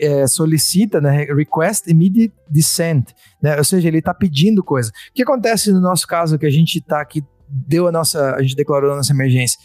é, 0.01 0.27
solicita, 0.27 1.01
né, 1.01 1.25
request 1.25 1.91
immediate 1.91 2.35
descent, 2.51 3.11
né, 3.43 3.57
ou 3.57 3.65
seja, 3.65 3.89
ele 3.89 3.99
está 3.99 4.15
pedindo 4.15 4.63
coisa. 4.63 4.91
O 4.91 5.15
que 5.15 5.23
acontece 5.23 5.73
no 5.73 5.81
nosso 5.81 6.07
caso 6.07 6.39
que 6.39 6.47
a 6.47 6.51
gente 6.51 6.79
está 6.79 7.01
aqui, 7.01 7.23
deu 7.49 7.87
a 7.87 7.93
nossa, 7.93 8.35
a 8.35 8.43
gente 8.43 8.57
declarou 8.57 8.93
a 8.93 8.97
nossa 8.97 9.13
emergência? 9.13 9.59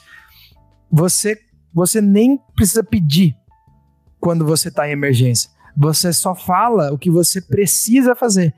Você, 0.91 1.37
você 1.73 2.01
nem 2.01 2.37
precisa 2.55 2.83
pedir 2.83 3.35
quando 4.19 4.45
você 4.45 4.67
está 4.67 4.87
em 4.87 4.91
emergência. 4.91 5.49
Você 5.75 6.11
só 6.11 6.35
fala 6.35 6.91
o 6.93 6.97
que 6.97 7.09
você 7.09 7.41
precisa 7.41 8.13
fazer 8.13 8.53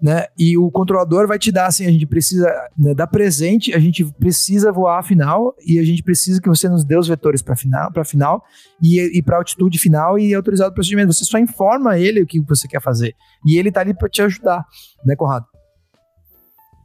né? 0.00 0.26
E 0.38 0.58
o 0.58 0.70
controlador 0.70 1.26
vai 1.26 1.38
te 1.38 1.50
dar 1.50 1.66
assim, 1.66 1.86
a 1.86 1.90
gente 1.90 2.06
precisa 2.06 2.46
né, 2.76 2.94
dar 2.94 3.06
presente, 3.06 3.74
a 3.74 3.78
gente 3.78 4.04
precisa 4.04 4.70
voar 4.70 4.98
a 4.98 5.02
final 5.02 5.54
e 5.66 5.78
a 5.78 5.84
gente 5.84 6.02
precisa 6.02 6.40
que 6.40 6.48
você 6.48 6.68
nos 6.68 6.84
dê 6.84 6.96
os 6.98 7.08
vetores 7.08 7.42
para 7.42 7.56
final, 7.56 7.90
para 7.90 8.04
final 8.04 8.44
e, 8.82 9.18
e 9.18 9.22
para 9.22 9.38
altitude 9.38 9.78
final 9.78 10.18
e 10.18 10.34
autorizado 10.34 10.70
o 10.70 10.74
procedimento. 10.74 11.12
Você 11.12 11.24
só 11.24 11.38
informa 11.38 11.98
ele 11.98 12.22
o 12.22 12.26
que 12.26 12.40
você 12.40 12.68
quer 12.68 12.80
fazer 12.80 13.14
e 13.46 13.58
ele 13.58 13.72
tá 13.72 13.80
ali 13.80 13.94
para 13.94 14.08
te 14.08 14.20
ajudar, 14.22 14.64
né, 15.04 15.16
Conrado? 15.16 15.46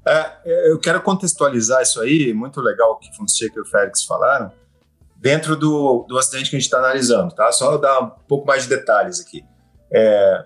É, 0.08 0.72
eu 0.72 0.80
quero 0.80 1.02
contextualizar 1.02 1.82
isso 1.82 2.02
aí, 2.02 2.34
muito 2.34 2.60
legal 2.60 2.94
o 2.94 2.98
que 2.98 3.16
Fonseca 3.16 3.54
e 3.58 3.62
o 3.62 3.66
Félix 3.66 4.04
falaram, 4.04 4.52
dentro 5.18 5.56
do, 5.56 6.06
do 6.08 6.18
acidente 6.18 6.50
que 6.50 6.56
a 6.56 6.60
gente 6.60 6.66
está 6.66 6.80
analisando, 6.80 7.36
tá? 7.36 7.52
Só 7.52 7.78
dar 7.78 8.00
um 8.00 8.10
pouco 8.28 8.48
mais 8.48 8.64
de 8.64 8.70
detalhes 8.70 9.20
aqui. 9.20 9.46
É, 9.94 10.46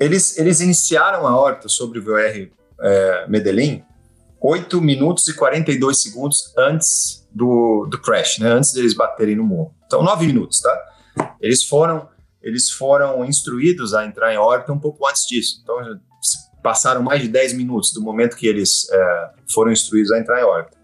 eles, 0.00 0.38
eles 0.38 0.60
iniciaram 0.60 1.26
a 1.26 1.36
horta 1.36 1.68
sobre 1.68 1.98
o 1.98 2.02
VR 2.02 2.50
é, 2.80 3.26
Medellín 3.28 3.84
8 4.44 4.78
minutos 4.78 5.26
e 5.26 5.34
42 5.34 6.02
segundos 6.02 6.52
antes 6.58 7.26
do, 7.32 7.86
do 7.90 7.98
crash, 7.98 8.38
né? 8.38 8.48
Antes 8.48 8.74
deles 8.74 8.94
baterem 8.94 9.36
no 9.36 9.42
morro. 9.42 9.74
Então, 9.86 10.02
9 10.02 10.26
minutos, 10.26 10.60
tá? 10.60 11.34
Eles 11.40 11.64
foram, 11.64 12.06
eles 12.42 12.70
foram 12.70 13.24
instruídos 13.24 13.94
a 13.94 14.04
entrar 14.04 14.34
em 14.34 14.36
órbita 14.36 14.70
um 14.70 14.78
pouco 14.78 15.08
antes 15.08 15.26
disso. 15.26 15.60
Então, 15.62 15.98
passaram 16.62 17.02
mais 17.02 17.22
de 17.22 17.28
10 17.28 17.54
minutos 17.54 17.90
do 17.94 18.02
momento 18.02 18.36
que 18.36 18.46
eles 18.46 18.86
é, 18.90 19.30
foram 19.50 19.72
instruídos 19.72 20.12
a 20.12 20.18
entrar 20.18 20.38
em 20.38 20.44
órbita. 20.44 20.76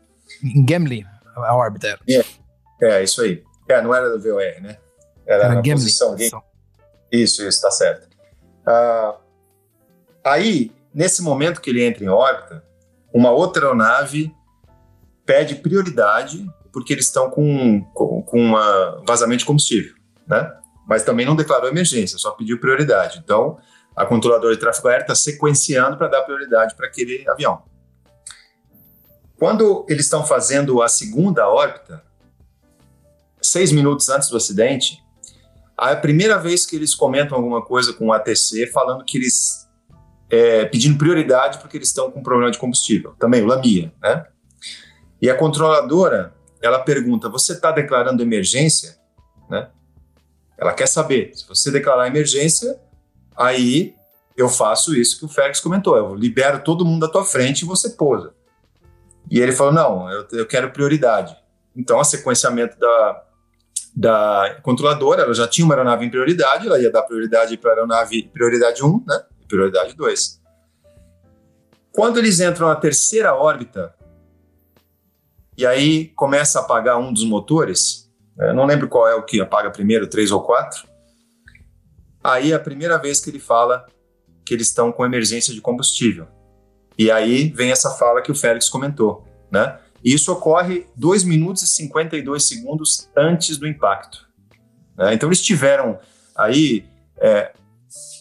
Em 0.42 0.66
Gimli, 0.66 1.04
a 1.36 1.54
órbita. 1.54 1.98
É, 2.08 2.24
é, 2.80 3.02
isso 3.04 3.20
aí. 3.20 3.42
É, 3.68 3.82
não 3.82 3.94
era 3.94 4.08
do 4.08 4.22
VOR, 4.22 4.62
né? 4.62 4.78
Era, 5.26 5.44
era 5.44 5.54
na 5.56 5.62
posição. 5.62 6.16
Isso, 7.12 7.46
isso, 7.46 7.60
tá 7.60 7.70
certo. 7.70 8.08
Ah, 8.66 9.16
aí, 10.24 10.72
nesse 10.94 11.22
momento 11.22 11.60
que 11.60 11.70
ele 11.70 11.84
entra 11.84 12.04
em 12.04 12.08
órbita, 12.08 12.64
uma 13.12 13.30
outra 13.30 13.66
aeronave 13.66 14.34
pede 15.24 15.56
prioridade 15.56 16.48
porque 16.72 16.92
eles 16.92 17.06
estão 17.06 17.30
com, 17.30 17.82
com, 17.92 18.22
com 18.22 18.40
um 18.40 19.04
vazamento 19.04 19.40
de 19.40 19.44
combustível, 19.44 19.94
né? 20.26 20.52
mas 20.86 21.02
também 21.02 21.26
não 21.26 21.36
declarou 21.36 21.68
emergência, 21.68 22.18
só 22.18 22.32
pediu 22.32 22.58
prioridade. 22.58 23.20
Então, 23.22 23.58
a 23.94 24.04
controladora 24.04 24.54
de 24.54 24.60
tráfego 24.60 24.88
aéreo 24.88 25.02
está 25.02 25.14
sequenciando 25.14 25.96
para 25.96 26.08
dar 26.08 26.22
prioridade 26.22 26.74
para 26.74 26.86
aquele 26.86 27.28
avião. 27.28 27.62
Quando 29.36 29.86
eles 29.88 30.06
estão 30.06 30.24
fazendo 30.24 30.82
a 30.82 30.88
segunda 30.88 31.48
órbita, 31.48 32.02
seis 33.40 33.72
minutos 33.72 34.08
antes 34.08 34.28
do 34.28 34.36
acidente, 34.36 35.02
a 35.80 35.96
primeira 35.96 36.38
vez 36.38 36.66
que 36.66 36.76
eles 36.76 36.94
comentam 36.94 37.36
alguma 37.36 37.62
coisa 37.62 37.94
com 37.94 38.08
o 38.08 38.12
ATC, 38.12 38.66
falando 38.66 39.02
que 39.02 39.16
eles 39.16 39.66
é, 40.28 40.66
pedindo 40.66 40.98
prioridade 40.98 41.58
porque 41.58 41.78
eles 41.78 41.88
estão 41.88 42.10
com 42.10 42.22
problema 42.22 42.50
de 42.50 42.58
combustível. 42.58 43.14
Também 43.18 43.42
o 43.42 43.46
Lamia, 43.46 43.90
né? 44.02 44.26
E 45.22 45.30
a 45.30 45.34
controladora, 45.34 46.34
ela 46.60 46.78
pergunta: 46.80 47.30
você 47.30 47.54
está 47.54 47.72
declarando 47.72 48.22
emergência, 48.22 48.98
né? 49.48 49.70
Ela 50.58 50.74
quer 50.74 50.86
saber 50.86 51.32
se 51.34 51.48
você 51.48 51.70
declarar 51.70 52.06
emergência, 52.06 52.78
aí 53.34 53.94
eu 54.36 54.50
faço 54.50 54.94
isso 54.94 55.18
que 55.18 55.24
o 55.24 55.28
Félix 55.28 55.60
comentou: 55.60 55.96
eu 55.96 56.14
libero 56.14 56.62
todo 56.62 56.84
mundo 56.84 57.06
da 57.06 57.12
tua 57.12 57.24
frente 57.24 57.62
e 57.62 57.66
você 57.66 57.88
pousa. 57.90 58.34
E 59.30 59.40
ele 59.40 59.52
falou: 59.52 59.72
não, 59.72 60.10
eu, 60.10 60.26
eu 60.32 60.46
quero 60.46 60.72
prioridade. 60.72 61.34
Então, 61.74 61.98
o 61.98 62.04
sequenciamento 62.04 62.78
da, 62.78 63.24
da 63.94 64.58
controladora, 64.62 65.22
ela 65.22 65.34
já 65.34 65.46
tinha 65.48 65.64
uma 65.64 65.74
aeronave 65.74 66.06
em 66.06 66.10
prioridade, 66.10 66.66
ela 66.66 66.78
ia 66.78 66.90
dar 66.90 67.02
prioridade 67.02 67.56
para 67.56 67.70
a 67.70 67.74
aeronave 67.74 68.30
prioridade 68.32 68.84
1, 68.84 69.04
né? 69.06 69.22
Prioridade 69.48 69.94
2. 69.94 70.40
Quando 71.92 72.18
eles 72.18 72.40
entram 72.40 72.68
na 72.68 72.76
terceira 72.76 73.34
órbita, 73.34 73.94
e 75.56 75.66
aí 75.66 76.08
começa 76.16 76.60
a 76.60 76.62
apagar 76.62 76.98
um 76.98 77.12
dos 77.12 77.24
motores, 77.24 78.10
eu 78.38 78.54
não 78.54 78.64
lembro 78.64 78.88
qual 78.88 79.08
é 79.08 79.14
o 79.14 79.22
que 79.22 79.40
apaga 79.40 79.70
primeiro, 79.70 80.06
três 80.06 80.30
ou 80.30 80.40
quatro. 80.40 80.88
Aí 82.22 82.52
é 82.52 82.54
a 82.54 82.60
primeira 82.60 82.96
vez 82.96 83.20
que 83.20 83.28
ele 83.28 83.40
fala 83.40 83.86
que 84.44 84.54
eles 84.54 84.68
estão 84.68 84.90
com 84.92 85.04
emergência 85.04 85.52
de 85.52 85.60
combustível. 85.60 86.26
E 86.96 87.10
aí 87.10 87.50
vem 87.50 87.70
essa 87.70 87.90
fala 87.90 88.22
que 88.22 88.30
o 88.30 88.34
Félix 88.34 88.68
comentou, 88.68 89.24
né? 89.50 89.78
E 90.04 90.14
isso 90.14 90.32
ocorre 90.32 90.86
2 90.96 91.24
minutos 91.24 91.62
e 91.62 91.66
52 91.66 92.46
segundos 92.46 93.08
antes 93.16 93.56
do 93.56 93.66
impacto. 93.66 94.26
Né? 94.96 95.14
Então 95.14 95.28
eles 95.28 95.42
tiveram 95.42 95.98
aí 96.36 96.84
é, 97.18 97.52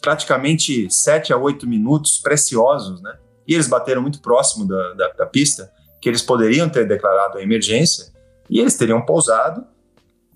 praticamente 0.01 0.91
7 0.91 1.31
a 1.33 1.37
8 1.37 1.67
minutos 1.67 2.17
preciosos, 2.17 3.01
né? 3.01 3.17
E 3.47 3.53
eles 3.53 3.67
bateram 3.67 4.01
muito 4.01 4.21
próximo 4.21 4.67
da, 4.67 4.93
da, 4.93 5.07
da 5.09 5.25
pista, 5.25 5.71
que 6.01 6.07
eles 6.07 6.21
poderiam 6.21 6.69
ter 6.69 6.87
declarado 6.87 7.37
a 7.37 7.41
emergência, 7.41 8.11
e 8.49 8.59
eles 8.59 8.75
teriam 8.77 9.01
pousado, 9.01 9.65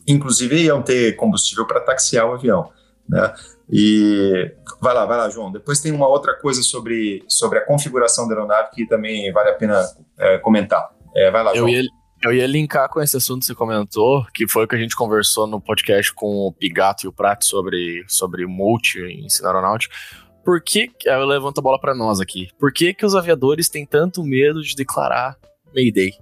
inclusive 0.07 0.63
iam 0.63 0.81
ter 0.81 1.15
combustível 1.15 1.65
para 1.65 1.79
taxiar 1.79 2.27
o 2.27 2.33
avião. 2.33 2.71
Né? 3.07 3.33
E 3.69 4.51
vai 4.81 4.93
lá, 4.93 5.05
vai 5.05 5.17
lá, 5.17 5.29
João. 5.29 5.51
Depois 5.51 5.79
tem 5.79 5.91
uma 5.91 6.07
outra 6.07 6.35
coisa 6.35 6.61
sobre, 6.61 7.23
sobre 7.27 7.59
a 7.59 7.65
configuração 7.65 8.27
da 8.27 8.33
aeronave 8.33 8.69
que 8.73 8.85
também 8.85 9.31
vale 9.31 9.49
a 9.49 9.53
pena 9.53 9.83
é, 10.17 10.37
comentar. 10.39 10.92
É, 11.15 11.31
vai 11.31 11.43
lá, 11.43 11.55
eu. 11.55 11.67
Ia, 11.69 11.83
eu 12.23 12.33
ia 12.33 12.47
linkar 12.47 12.89
com 12.89 13.01
esse 13.01 13.17
assunto 13.17 13.41
que 13.41 13.47
você 13.47 13.55
comentou, 13.55 14.25
que 14.33 14.47
foi 14.47 14.63
o 14.63 14.67
que 14.67 14.75
a 14.75 14.79
gente 14.79 14.95
conversou 14.95 15.45
no 15.45 15.59
podcast 15.59 16.13
com 16.13 16.47
o 16.47 16.53
Pigato 16.53 17.05
e 17.05 17.07
o 17.09 17.11
Prato 17.11 17.43
sobre, 17.43 18.03
sobre 18.07 18.45
multi 18.45 18.99
em 18.99 19.25
ensino 19.25 19.47
aeronáutico. 19.47 19.93
Por 20.43 20.61
que, 20.61 20.89
eu 21.05 21.25
levanto 21.25 21.59
a 21.59 21.61
bola 21.61 21.79
para 21.79 21.93
nós 21.93 22.19
aqui, 22.19 22.47
por 22.57 22.71
que, 22.71 22.93
que 22.93 23.05
os 23.05 23.15
aviadores 23.15 23.67
têm 23.67 23.85
tanto 23.85 24.23
medo 24.23 24.61
de 24.61 24.75
declarar 24.75 25.37
Mayday? 25.75 26.13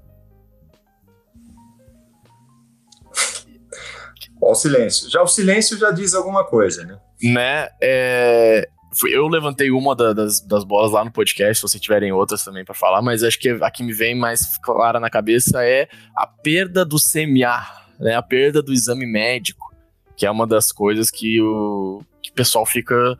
Ó, 4.41 4.51
o 4.51 4.55
silêncio. 4.55 5.09
Já 5.09 5.21
o 5.21 5.27
silêncio 5.27 5.77
já 5.77 5.91
diz 5.91 6.15
alguma 6.15 6.43
coisa, 6.43 6.83
né? 6.83 6.99
Né? 7.21 7.69
É, 7.79 8.67
eu 9.05 9.27
levantei 9.27 9.71
uma 9.71 9.95
das, 9.95 10.41
das 10.41 10.63
bolas 10.63 10.91
lá 10.91 11.03
no 11.03 11.11
podcast, 11.11 11.55
se 11.55 11.61
vocês 11.61 11.81
tiverem 11.81 12.11
outras 12.11 12.43
também 12.43 12.65
para 12.65 12.75
falar, 12.75 13.01
mas 13.01 13.23
acho 13.23 13.39
que 13.39 13.49
a 13.49 13.71
que 13.71 13.83
me 13.83 13.93
vem 13.93 14.15
mais 14.15 14.57
clara 14.57 14.99
na 14.99 15.09
cabeça 15.09 15.65
é 15.65 15.87
a 16.15 16.27
perda 16.27 16.83
do 16.83 16.97
CMA, 16.97 17.65
né? 17.99 18.15
A 18.15 18.21
perda 18.21 18.61
do 18.61 18.73
exame 18.73 19.05
médico, 19.05 19.73
que 20.17 20.25
é 20.25 20.31
uma 20.31 20.45
das 20.45 20.71
coisas 20.71 21.09
que 21.09 21.41
o, 21.41 22.01
que 22.21 22.31
o 22.31 22.33
pessoal 22.33 22.65
fica 22.65 23.17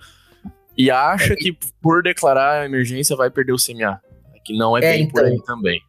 e 0.77 0.91
acha 0.91 1.35
que 1.35 1.57
por 1.81 2.03
declarar 2.03 2.61
a 2.61 2.65
emergência 2.65 3.15
vai 3.15 3.29
perder 3.29 3.53
o 3.53 3.57
CMA. 3.57 4.01
Que 4.43 4.57
não 4.57 4.77
é, 4.77 4.79
é 4.79 4.91
bem 4.93 5.03
então, 5.03 5.23
por 5.23 5.25
aí 5.25 5.37
também. 5.45 5.79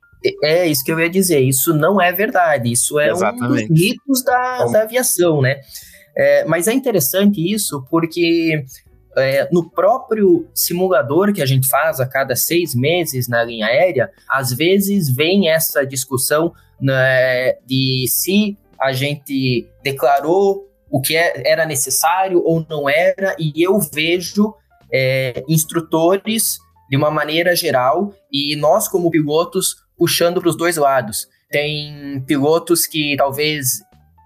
É 0.42 0.66
isso 0.66 0.84
que 0.84 0.92
eu 0.92 1.00
ia 1.00 1.10
dizer. 1.10 1.40
Isso 1.40 1.74
não 1.74 2.00
é 2.00 2.12
verdade. 2.12 2.70
Isso 2.70 3.00
é 3.00 3.10
Exatamente. 3.10 3.64
um 3.64 3.68
dos 3.68 3.80
mitos 3.80 4.24
da, 4.24 4.66
da 4.66 4.82
aviação, 4.82 5.40
né? 5.40 5.60
É, 6.16 6.44
mas 6.44 6.68
é 6.68 6.72
interessante 6.72 7.40
isso 7.40 7.84
porque 7.90 8.64
é, 9.16 9.48
no 9.52 9.68
próprio 9.70 10.48
simulador 10.54 11.32
que 11.32 11.42
a 11.42 11.46
gente 11.46 11.68
faz 11.68 12.00
a 12.00 12.06
cada 12.06 12.34
seis 12.34 12.74
meses 12.74 13.28
na 13.28 13.44
linha 13.44 13.66
aérea, 13.66 14.10
às 14.28 14.52
vezes 14.52 15.14
vem 15.14 15.48
essa 15.48 15.84
discussão 15.86 16.52
né, 16.80 17.54
de 17.66 18.06
se 18.08 18.56
a 18.80 18.92
gente 18.92 19.68
declarou 19.82 20.68
o 20.90 21.00
que 21.00 21.16
é, 21.16 21.50
era 21.50 21.64
necessário 21.64 22.42
ou 22.44 22.64
não 22.68 22.88
era, 22.88 23.34
e 23.38 23.52
eu 23.56 23.78
vejo 23.78 24.54
é, 24.92 25.42
instrutores 25.48 26.58
de 26.90 26.96
uma 26.96 27.10
maneira 27.10 27.56
geral 27.56 28.12
e 28.30 28.54
nós, 28.56 28.88
como 28.88 29.10
pilotos, 29.10 29.76
puxando 29.96 30.40
para 30.40 30.50
os 30.50 30.56
dois 30.56 30.76
lados. 30.76 31.26
Tem 31.50 32.22
pilotos 32.26 32.86
que 32.86 33.14
talvez 33.16 33.66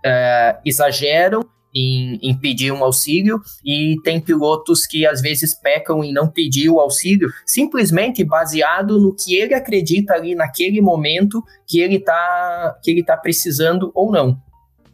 é, 0.05 0.57
exageram 0.65 1.41
em, 1.77 2.19
em, 2.23 2.35
pedir 2.35 2.73
um 2.73 2.83
auxílio 2.83 3.41
e 3.65 3.97
tem 4.03 4.19
pilotos 4.21 4.87
que 4.87 5.07
às 5.07 5.21
vezes 5.21 5.55
pecam 5.55 6.03
em 6.03 6.13
não 6.13 6.29
pedir 6.29 6.71
o 6.71 6.81
auxílio, 6.81 7.29
simplesmente 7.45 8.25
baseado 8.25 8.99
no 8.99 9.15
que 9.15 9.37
ele 9.37 9.53
acredita 9.53 10.15
ali 10.15 10.35
naquele 10.35 10.81
momento 10.81 11.45
que 11.67 11.81
ele 11.81 11.97
está 11.97 12.79
que 12.83 12.91
ele 12.91 13.05
tá 13.05 13.17
precisando 13.17 13.91
ou 13.95 14.11
não. 14.11 14.41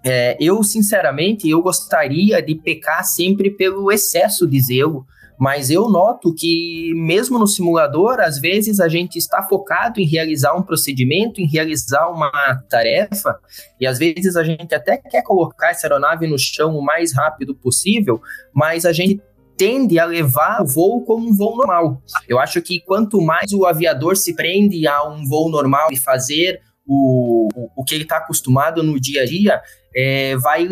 É, 0.05 0.37
eu 0.41 0.65
sinceramente 0.65 1.49
eu 1.49 1.63
gostaria 1.63 2.43
de 2.43 2.57
pecar 2.57 3.05
sempre 3.05 3.51
pelo 3.51 3.93
excesso 3.93 4.49
de 4.49 4.61
zelo 4.61 5.07
mas 5.43 5.71
eu 5.71 5.89
noto 5.89 6.33
que, 6.33 6.93
mesmo 6.95 7.37
no 7.37 7.49
simulador, 7.49 8.21
às 8.21 8.39
vezes 8.39 8.79
a 8.79 8.87
gente 8.87 9.19
está 9.19 9.43
focado 9.43 9.99
em 9.99 10.07
realizar 10.07 10.55
um 10.55 10.63
procedimento, 10.63 11.41
em 11.41 11.49
realizar 11.49 12.09
uma 12.11 12.31
tarefa, 12.71 13.37
e 13.81 13.85
às 13.85 13.99
vezes 13.99 14.37
a 14.37 14.45
gente 14.45 14.73
até 14.73 14.97
quer 14.99 15.21
colocar 15.23 15.71
essa 15.71 15.89
aeronave 15.89 16.29
no 16.29 16.39
chão 16.39 16.79
o 16.79 16.81
mais 16.81 17.13
rápido 17.13 17.57
possível, 17.57 18.23
mas 18.55 18.87
a 18.87 18.93
gente 18.93 19.21
tende 19.57 19.99
a 19.99 20.05
levar 20.05 20.63
o 20.63 20.65
voo 20.65 21.05
como 21.05 21.29
um 21.29 21.37
voo 21.37 21.57
normal. 21.57 22.01
Eu 22.29 22.39
acho 22.39 22.63
que 22.63 22.79
quanto 22.79 23.21
mais 23.21 23.53
o 23.53 23.67
aviador 23.67 24.17
se 24.17 24.37
prende 24.37 24.87
a 24.87 25.03
um 25.09 25.27
voo 25.27 25.51
normal 25.51 25.89
e 25.91 25.97
fazer 25.97 26.61
o, 26.87 27.49
o, 27.53 27.69
o 27.79 27.85
que 27.85 27.97
ele 27.97 28.05
está 28.05 28.19
acostumado 28.19 28.81
no 28.81 29.01
dia 29.01 29.23
a 29.23 29.27
dia, 29.27 29.61
é, 29.93 30.37
vai 30.37 30.69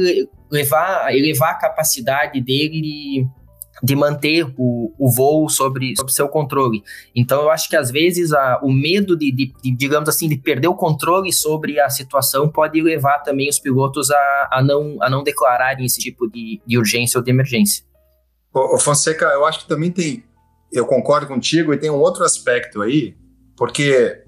levar, 0.48 1.12
elevar 1.12 1.50
a 1.50 1.58
capacidade 1.58 2.40
dele 2.40 3.26
de 3.82 3.96
manter 3.96 4.46
o, 4.56 4.92
o 4.98 5.10
voo 5.10 5.48
sobre, 5.48 5.96
sobre 5.96 6.12
seu 6.12 6.28
controle. 6.28 6.82
Então, 7.14 7.42
eu 7.42 7.50
acho 7.50 7.68
que 7.68 7.76
às 7.76 7.90
vezes 7.90 8.32
a, 8.32 8.60
o 8.62 8.72
medo 8.72 9.16
de, 9.16 9.32
de, 9.32 9.52
de, 9.62 9.76
digamos 9.76 10.08
assim, 10.08 10.28
de 10.28 10.36
perder 10.36 10.68
o 10.68 10.74
controle 10.74 11.32
sobre 11.32 11.80
a 11.80 11.88
situação 11.88 12.48
pode 12.48 12.80
levar 12.80 13.20
também 13.20 13.48
os 13.48 13.58
pilotos 13.58 14.10
a, 14.10 14.48
a, 14.52 14.62
não, 14.62 14.96
a 15.00 15.08
não 15.08 15.22
declararem 15.22 15.86
esse 15.86 15.98
tipo 15.98 16.28
de, 16.28 16.60
de 16.66 16.78
urgência 16.78 17.18
ou 17.18 17.24
de 17.24 17.30
emergência. 17.30 17.84
Ô, 18.52 18.78
Fonseca, 18.78 19.26
eu 19.26 19.46
acho 19.46 19.60
que 19.60 19.68
também 19.68 19.90
tem, 19.90 20.24
eu 20.72 20.84
concordo 20.86 21.26
contigo, 21.26 21.72
e 21.72 21.78
tem 21.78 21.90
um 21.90 21.98
outro 21.98 22.24
aspecto 22.24 22.82
aí, 22.82 23.16
porque 23.56 24.22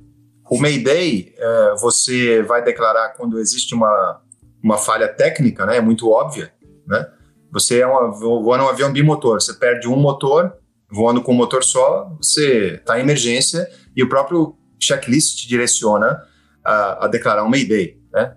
o 0.50 0.58
Mayday 0.58 1.34
é, 1.36 1.74
você 1.80 2.42
vai 2.42 2.62
declarar 2.62 3.14
quando 3.16 3.38
existe 3.38 3.74
uma, 3.74 4.20
uma 4.62 4.78
falha 4.78 5.08
técnica, 5.08 5.66
né, 5.66 5.78
é 5.78 5.80
muito 5.80 6.10
óbvia, 6.10 6.52
né? 6.86 7.06
Você 7.52 7.80
é 7.80 7.86
uma, 7.86 8.10
voando 8.10 8.64
um 8.64 8.68
avião 8.68 8.90
bimotor, 8.90 9.40
você 9.40 9.52
perde 9.52 9.86
um 9.86 9.96
motor, 9.96 10.56
voando 10.90 11.22
com 11.22 11.32
um 11.32 11.36
motor 11.36 11.62
só, 11.62 12.10
você 12.16 12.76
está 12.76 12.98
em 12.98 13.02
emergência 13.02 13.68
e 13.94 14.02
o 14.02 14.08
próprio 14.08 14.56
checklist 14.80 15.36
te 15.36 15.48
direciona 15.48 16.22
a, 16.64 17.04
a 17.04 17.08
declarar 17.08 17.44
um 17.44 17.48
Mayday, 17.48 17.98
né? 18.12 18.34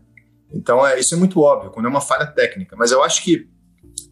Então, 0.53 0.85
é, 0.85 0.99
isso 0.99 1.15
é 1.15 1.17
muito 1.17 1.41
óbvio, 1.41 1.71
quando 1.71 1.85
é 1.85 1.89
uma 1.89 2.01
falha 2.01 2.27
técnica. 2.27 2.75
Mas 2.77 2.91
eu 2.91 3.03
acho 3.03 3.23
que 3.23 3.47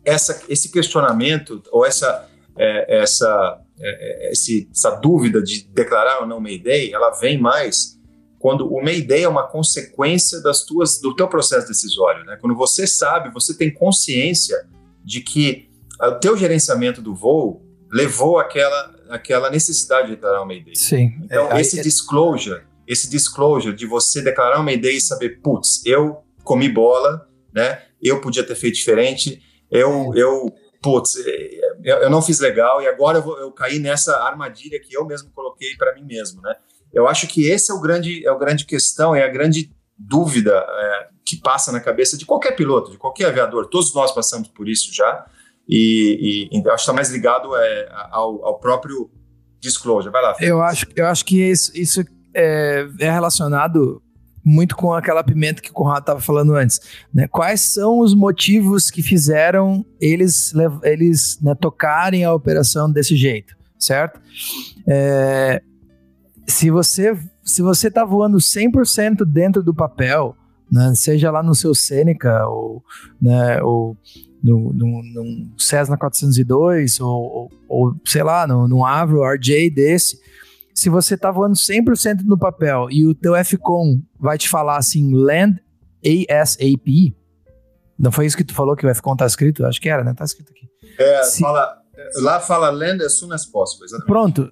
essa, 0.04 0.42
esse 0.50 0.72
questionamento 0.72 1.62
ou 1.72 1.86
essa, 1.86 2.28
é, 2.58 3.02
essa, 3.02 3.62
é, 3.80 4.28
é 4.28 4.32
esse, 4.32 4.70
essa 4.72 4.92
dúvida 4.92 5.42
de 5.42 5.66
declarar 5.68 6.20
ou 6.22 6.28
não 6.28 6.40
Mayday, 6.40 6.94
ela 6.94 7.12
vem 7.12 7.38
mais 7.40 8.00
quando 8.40 8.68
o 8.68 8.84
Mayday 8.84 9.24
é 9.24 9.30
uma 9.30 9.48
consequência 9.48 10.42
das 10.42 10.66
tuas, 10.66 11.00
do 11.00 11.16
teu 11.16 11.30
processo 11.30 11.68
decisório. 11.68 12.26
Né? 12.26 12.38
Quando 12.42 12.56
você 12.56 12.86
sabe, 12.86 13.32
você 13.32 13.56
tem 13.56 13.74
consciência 13.74 14.68
de 15.04 15.22
que 15.22 15.70
o 16.02 16.20
teu 16.20 16.38
gerenciamento 16.38 17.02
do 17.02 17.14
voo 17.14 17.62
levou 17.92 18.40
àquela, 18.40 18.96
àquela 19.10 19.50
necessidade 19.50 20.08
de 20.08 20.16
declarar 20.16 20.42
uma 20.42 20.54
ideia. 20.54 20.76
Sim. 20.76 21.14
Então, 21.24 21.52
é, 21.52 21.62
esse 21.62 21.80
é... 21.80 21.84
disclosure, 21.84 22.64
esse 22.88 23.10
disclosure 23.10 23.76
de 23.76 23.86
você 23.86 24.22
declarar 24.22 24.60
uma 24.60 24.72
ideia 24.72 24.98
e 24.98 25.02
saber, 25.02 25.42
putz, 25.42 25.86
eu 25.86 26.24
comi 26.44 26.68
bola, 26.70 27.28
né? 27.54 27.82
Eu 28.02 28.20
podia 28.20 28.44
ter 28.44 28.56
feito 28.56 28.76
diferente. 28.76 29.42
Eu, 29.70 30.12
eu 30.16 30.54
putz, 30.82 31.16
eu, 31.84 31.98
eu 31.98 32.10
não 32.10 32.22
fiz 32.22 32.40
legal 32.40 32.82
e 32.82 32.88
agora 32.88 33.20
eu, 33.20 33.22
vou, 33.22 33.40
eu 33.40 33.52
caí 33.52 33.80
nessa 33.80 34.18
armadilha 34.24 34.80
que 34.82 34.96
eu 34.96 35.06
mesmo 35.06 35.32
coloquei 35.32 35.76
para 35.78 35.94
mim 35.96 36.04
mesmo, 36.04 36.42
né? 36.42 36.56
Eu 36.92 37.08
acho 37.08 37.28
que 37.28 37.48
esse 37.48 37.72
é 37.72 37.74
o 37.74 37.82
grande, 37.82 38.26
é 38.26 38.32
o 38.32 38.38
grande 38.38 38.66
questão, 38.66 39.16
é 39.16 39.24
a 39.24 39.28
grande 39.30 39.72
dúvida 39.98 40.54
é, 40.54 41.08
que 41.36 41.42
passa 41.42 41.72
na 41.72 41.80
cabeça 41.80 42.18
de 42.18 42.26
qualquer 42.26 42.52
piloto, 42.56 42.92
de 42.92 42.98
qualquer 42.98 43.28
aviador. 43.28 43.68
Todos 43.68 43.94
nós 43.94 44.12
passamos 44.12 44.48
por 44.48 44.68
isso 44.68 44.94
já. 44.94 45.26
E, 45.68 46.50
e, 46.52 46.58
e 46.58 46.60
acho 46.60 46.76
que 46.76 46.82
está 46.82 46.94
mais 46.94 47.10
ligado 47.10 47.56
é, 47.56 47.90
ao, 48.12 48.46
ao, 48.46 48.60
próprio 48.60 49.10
disclosure. 49.60 50.12
Vai 50.12 50.22
lá. 50.22 50.36
Eu 50.40 50.62
acho, 50.62 50.86
eu 50.96 51.08
acho 51.08 51.24
que 51.24 51.42
isso, 51.42 51.72
isso 51.74 52.04
é, 52.34 52.88
é, 53.00 53.10
relacionado 53.10 54.02
muito 54.46 54.76
com 54.76 54.94
aquela 54.94 55.24
pimenta 55.24 55.62
que 55.62 55.70
o 55.70 55.74
Conrado 55.74 56.02
estava 56.02 56.20
falando 56.20 56.54
antes. 56.54 56.82
Né? 57.14 57.28
Quais 57.30 57.62
são 57.62 58.00
os 58.00 58.14
motivos 58.14 58.92
que 58.92 59.02
fizeram 59.02 59.86
eles, 60.02 60.54
eles 60.84 61.40
né, 61.42 61.56
tocarem 61.56 62.26
a 62.26 62.34
operação 62.34 62.92
desse 62.92 63.16
jeito, 63.16 63.56
certo? 63.80 64.20
É, 64.86 65.62
se 66.46 66.70
você 66.70 67.18
se 67.44 67.62
você 67.62 67.90
está 67.90 68.06
voando 68.06 68.38
100% 68.38 69.26
dentro 69.26 69.62
do 69.62 69.74
papel, 69.74 70.36
né, 70.74 70.96
seja 70.96 71.30
lá 71.30 71.44
no 71.44 71.54
seu 71.54 71.76
Seneca 71.76 72.48
ou, 72.48 72.84
né, 73.22 73.62
ou 73.62 73.96
no, 74.44 74.74
no, 74.74 75.04
no 75.04 75.52
Cessna 75.56 75.96
402 75.96 77.00
ou, 77.00 77.08
ou, 77.08 77.52
ou 77.70 77.96
sei 78.08 78.24
lá, 78.24 78.48
no, 78.48 78.68
no 78.68 78.84
Avro 78.84 79.22
RJ 79.24 79.70
desse, 79.70 80.20
se 80.74 80.90
você 80.90 81.16
tá 81.16 81.30
voando 81.30 81.56
100% 81.56 82.22
no 82.26 82.40
papel 82.40 82.88
e 82.90 83.06
o 83.06 83.14
teu 83.14 83.36
FCOM 83.46 84.02
vai 84.20 84.36
te 84.36 84.50
falar 84.50 84.78
assim, 84.78 85.14
land 85.14 85.62
ASAP, 86.04 87.16
não 87.98 88.12
foi 88.12 88.26
isso 88.26 88.36
que 88.36 88.44
tu 88.44 88.56
falou 88.56 88.76
que 88.76 88.88
o 88.88 88.96
FCOM 88.96 89.16
tá 89.16 89.28
escrito? 89.28 89.64
Acho 89.68 89.80
que 89.80 89.90
era, 89.90 90.04
né? 90.04 90.16
Tá 90.16 90.26
escrito 90.26 90.52
aqui. 90.52 90.68
É, 90.98 91.22
se... 91.22 91.40
fala, 91.40 91.78
lá 92.16 92.40
fala 92.40 92.72
land 92.72 93.04
as 93.04 93.14
soon 93.14 93.32
as 93.32 93.46
possible. 93.46 93.86
Exatamente. 93.86 94.08
Pronto, 94.08 94.52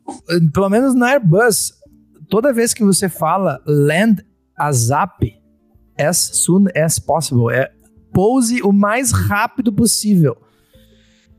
pelo 0.53 0.69
menos 0.69 0.93
na 0.93 1.13
Airbus, 1.13 1.73
toda 2.29 2.53
vez 2.53 2.75
que 2.75 2.83
você 2.83 3.09
fala 3.09 3.59
land 3.65 4.23
ASAP, 4.55 5.40
as 6.01 6.17
soon 6.17 6.65
as 6.75 6.99
possible, 6.99 7.51
é 7.51 7.71
pouse 8.13 8.61
o 8.61 8.71
mais 8.71 9.11
rápido 9.11 9.71
possível. 9.71 10.37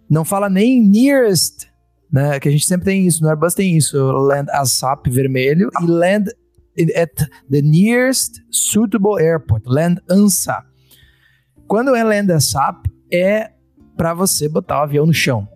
Não 0.08 0.24
fala 0.24 0.48
nem 0.48 0.82
nearest, 0.82 1.68
né? 2.10 2.38
Que 2.40 2.48
a 2.48 2.52
gente 2.52 2.66
sempre 2.66 2.86
tem 2.86 3.06
isso, 3.06 3.22
no 3.22 3.28
Airbus 3.28 3.54
tem 3.54 3.76
isso, 3.76 3.96
land 3.98 4.50
ASAP 4.50 5.08
vermelho 5.08 5.70
e 5.80 5.86
land 5.86 6.30
at 6.96 7.14
the 7.50 7.62
nearest 7.62 8.40
suitable 8.50 9.22
airport, 9.22 9.64
land 9.66 10.00
ANSA. 10.10 10.64
Quando 11.66 11.94
é 11.94 12.02
land 12.02 12.32
ASAP, 12.32 12.88
é 13.12 13.52
para 13.96 14.14
você 14.14 14.48
botar 14.48 14.80
o 14.80 14.82
avião 14.84 15.06
no 15.06 15.12
chão 15.12 15.48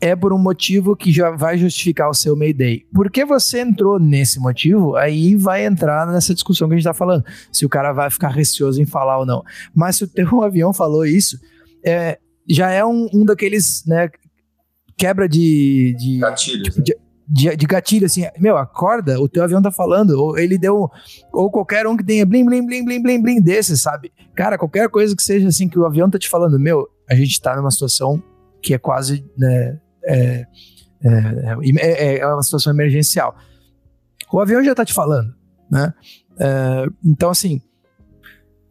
é 0.00 0.14
por 0.14 0.32
um 0.32 0.38
motivo 0.38 0.96
que 0.96 1.12
já 1.12 1.30
vai 1.30 1.58
justificar 1.58 2.08
o 2.08 2.14
seu 2.14 2.36
Mayday. 2.36 2.84
Por 2.92 3.10
que 3.10 3.24
você 3.24 3.60
entrou 3.60 3.98
nesse 3.98 4.38
motivo? 4.38 4.96
Aí 4.96 5.34
vai 5.34 5.66
entrar 5.66 6.06
nessa 6.06 6.34
discussão 6.34 6.68
que 6.68 6.74
a 6.74 6.76
gente 6.76 6.86
está 6.86 6.94
falando. 6.94 7.24
Se 7.52 7.66
o 7.66 7.68
cara 7.68 7.92
vai 7.92 8.08
ficar 8.10 8.28
receoso 8.28 8.80
em 8.80 8.86
falar 8.86 9.18
ou 9.18 9.26
não. 9.26 9.42
Mas 9.74 9.96
se 9.96 10.04
o 10.04 10.08
teu 10.08 10.42
avião 10.42 10.72
falou 10.72 11.04
isso, 11.04 11.38
é, 11.84 12.18
já 12.48 12.70
é 12.70 12.84
um, 12.84 13.08
um 13.12 13.24
daqueles, 13.24 13.84
né, 13.86 14.08
quebra 14.96 15.28
de... 15.28 15.94
de 15.98 16.18
Gatilhos, 16.18 16.74
de, 16.76 16.94
né? 16.94 17.00
de, 17.28 17.56
de, 17.56 17.66
gatilho, 17.66 18.06
assim, 18.06 18.24
meu, 18.38 18.56
acorda, 18.56 19.20
o 19.20 19.28
teu 19.28 19.44
avião 19.44 19.60
tá 19.60 19.70
falando, 19.70 20.12
ou 20.12 20.38
ele 20.38 20.56
deu, 20.56 20.90
ou 21.30 21.50
qualquer 21.50 21.86
um 21.86 21.94
que 21.94 22.04
tenha 22.04 22.24
blim, 22.24 22.46
blim, 22.46 22.64
blim, 22.64 22.84
blim, 22.84 23.02
blim, 23.02 23.22
blim 23.22 23.40
desse, 23.42 23.76
sabe? 23.76 24.10
Cara, 24.34 24.56
qualquer 24.56 24.88
coisa 24.88 25.14
que 25.14 25.22
seja 25.22 25.48
assim, 25.48 25.68
que 25.68 25.78
o 25.78 25.84
avião 25.84 26.08
tá 26.08 26.18
te 26.18 26.28
falando, 26.28 26.58
meu, 26.58 26.88
a 27.08 27.14
gente 27.14 27.38
tá 27.40 27.54
numa 27.54 27.70
situação 27.70 28.22
que 28.62 28.72
é 28.72 28.78
quase, 28.78 29.24
né, 29.36 29.78
é, 30.08 30.46
é, 31.04 31.78
é, 31.80 32.18
é, 32.18 32.26
uma 32.26 32.42
situação 32.42 32.72
emergencial. 32.72 33.36
O 34.32 34.40
avião 34.40 34.62
já 34.62 34.72
está 34.72 34.84
te 34.84 34.92
falando, 34.92 35.34
né? 35.70 35.92
É, 36.38 36.86
então, 37.04 37.30
assim, 37.30 37.60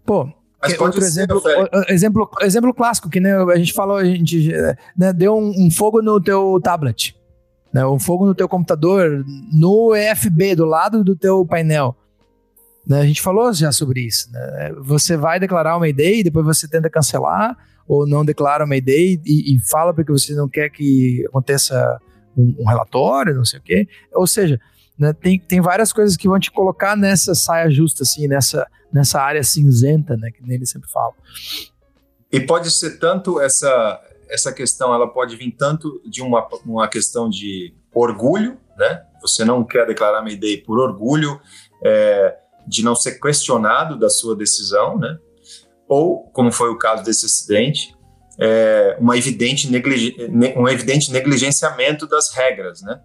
pô, 0.05 0.29
outro 0.79 1.03
exemplo, 1.03 1.41
exemplo, 1.89 2.29
exemplo 2.41 2.73
clássico 2.73 3.09
que 3.09 3.19
né, 3.19 3.35
a 3.35 3.57
gente 3.57 3.73
falou, 3.73 3.97
a 3.97 4.05
gente 4.05 4.51
né, 4.95 5.13
deu 5.13 5.37
um, 5.37 5.53
um, 5.65 5.71
fogo 5.71 6.01
no 6.01 6.19
teu 6.21 6.59
tablet, 6.61 7.15
né, 7.73 7.85
um 7.85 7.99
fogo 7.99 8.25
no 8.25 8.33
teu 8.33 8.47
computador, 8.47 9.23
no 9.53 9.95
EFB, 9.95 10.55
do 10.55 10.65
lado 10.65 11.03
do 11.03 11.15
teu 11.15 11.45
painel. 11.45 11.95
Né, 12.87 13.01
a 13.01 13.05
gente 13.05 13.21
falou 13.21 13.53
já 13.53 13.71
sobre 13.71 14.01
isso. 14.01 14.31
Né? 14.31 14.73
Você 14.79 15.17
vai 15.17 15.39
declarar 15.39 15.77
uma 15.77 15.89
ideia 15.89 16.19
e 16.19 16.23
depois 16.23 16.45
você 16.45 16.67
tenta 16.67 16.89
cancelar, 16.89 17.55
ou 17.87 18.07
não 18.07 18.25
declara 18.25 18.65
uma 18.65 18.75
e, 18.75 19.19
e 19.25 19.59
fala 19.69 19.93
porque 19.93 20.11
você 20.11 20.33
não 20.33 20.49
quer 20.49 20.69
que 20.69 21.23
aconteça 21.27 21.99
um, 22.37 22.55
um 22.59 22.67
relatório, 22.67 23.35
não 23.35 23.45
sei 23.45 23.59
o 23.59 23.63
quê. 23.63 23.87
Ou 24.13 24.27
seja, 24.27 24.59
né, 24.97 25.13
tem, 25.13 25.39
tem 25.39 25.61
várias 25.61 25.93
coisas 25.93 26.17
que 26.17 26.27
vão 26.27 26.39
te 26.39 26.51
colocar 26.51 26.95
nessa 26.97 27.33
saia 27.33 27.69
justa, 27.69 28.03
assim, 28.03 28.27
nessa, 28.27 28.67
nessa 28.91 29.21
área 29.21 29.43
cinzenta, 29.43 30.17
né, 30.17 30.31
que 30.31 30.41
nem 30.41 30.55
ele 30.55 30.65
sempre 30.65 30.89
fala. 30.89 31.13
E 32.31 32.39
pode 32.39 32.69
ser 32.71 32.99
tanto 32.99 33.39
essa, 33.39 34.01
essa 34.29 34.51
questão, 34.51 34.93
ela 34.93 35.07
pode 35.07 35.35
vir 35.35 35.51
tanto 35.51 36.01
de 36.05 36.21
uma, 36.21 36.47
uma 36.65 36.87
questão 36.87 37.29
de 37.29 37.73
orgulho, 37.93 38.57
né? 38.77 39.03
Você 39.21 39.43
não 39.43 39.63
quer 39.63 39.87
declarar 39.87 40.21
uma 40.21 40.29
ideia 40.29 40.61
por 40.63 40.77
orgulho, 40.77 41.39
é, 41.83 42.37
de 42.67 42.83
não 42.83 42.95
ser 42.95 43.19
questionado 43.19 43.97
da 43.97 44.09
sua 44.09 44.35
decisão, 44.35 44.99
né? 44.99 45.17
Ou, 45.87 46.29
como 46.31 46.51
foi 46.51 46.69
o 46.69 46.77
caso 46.77 47.03
desse 47.03 47.25
acidente, 47.25 47.95
é, 48.39 48.97
uma 48.99 49.17
evidente 49.17 49.67
um 50.55 50.67
evidente 50.67 51.11
negligenciamento 51.11 52.07
das 52.07 52.31
regras, 52.33 52.81
né? 52.81 52.99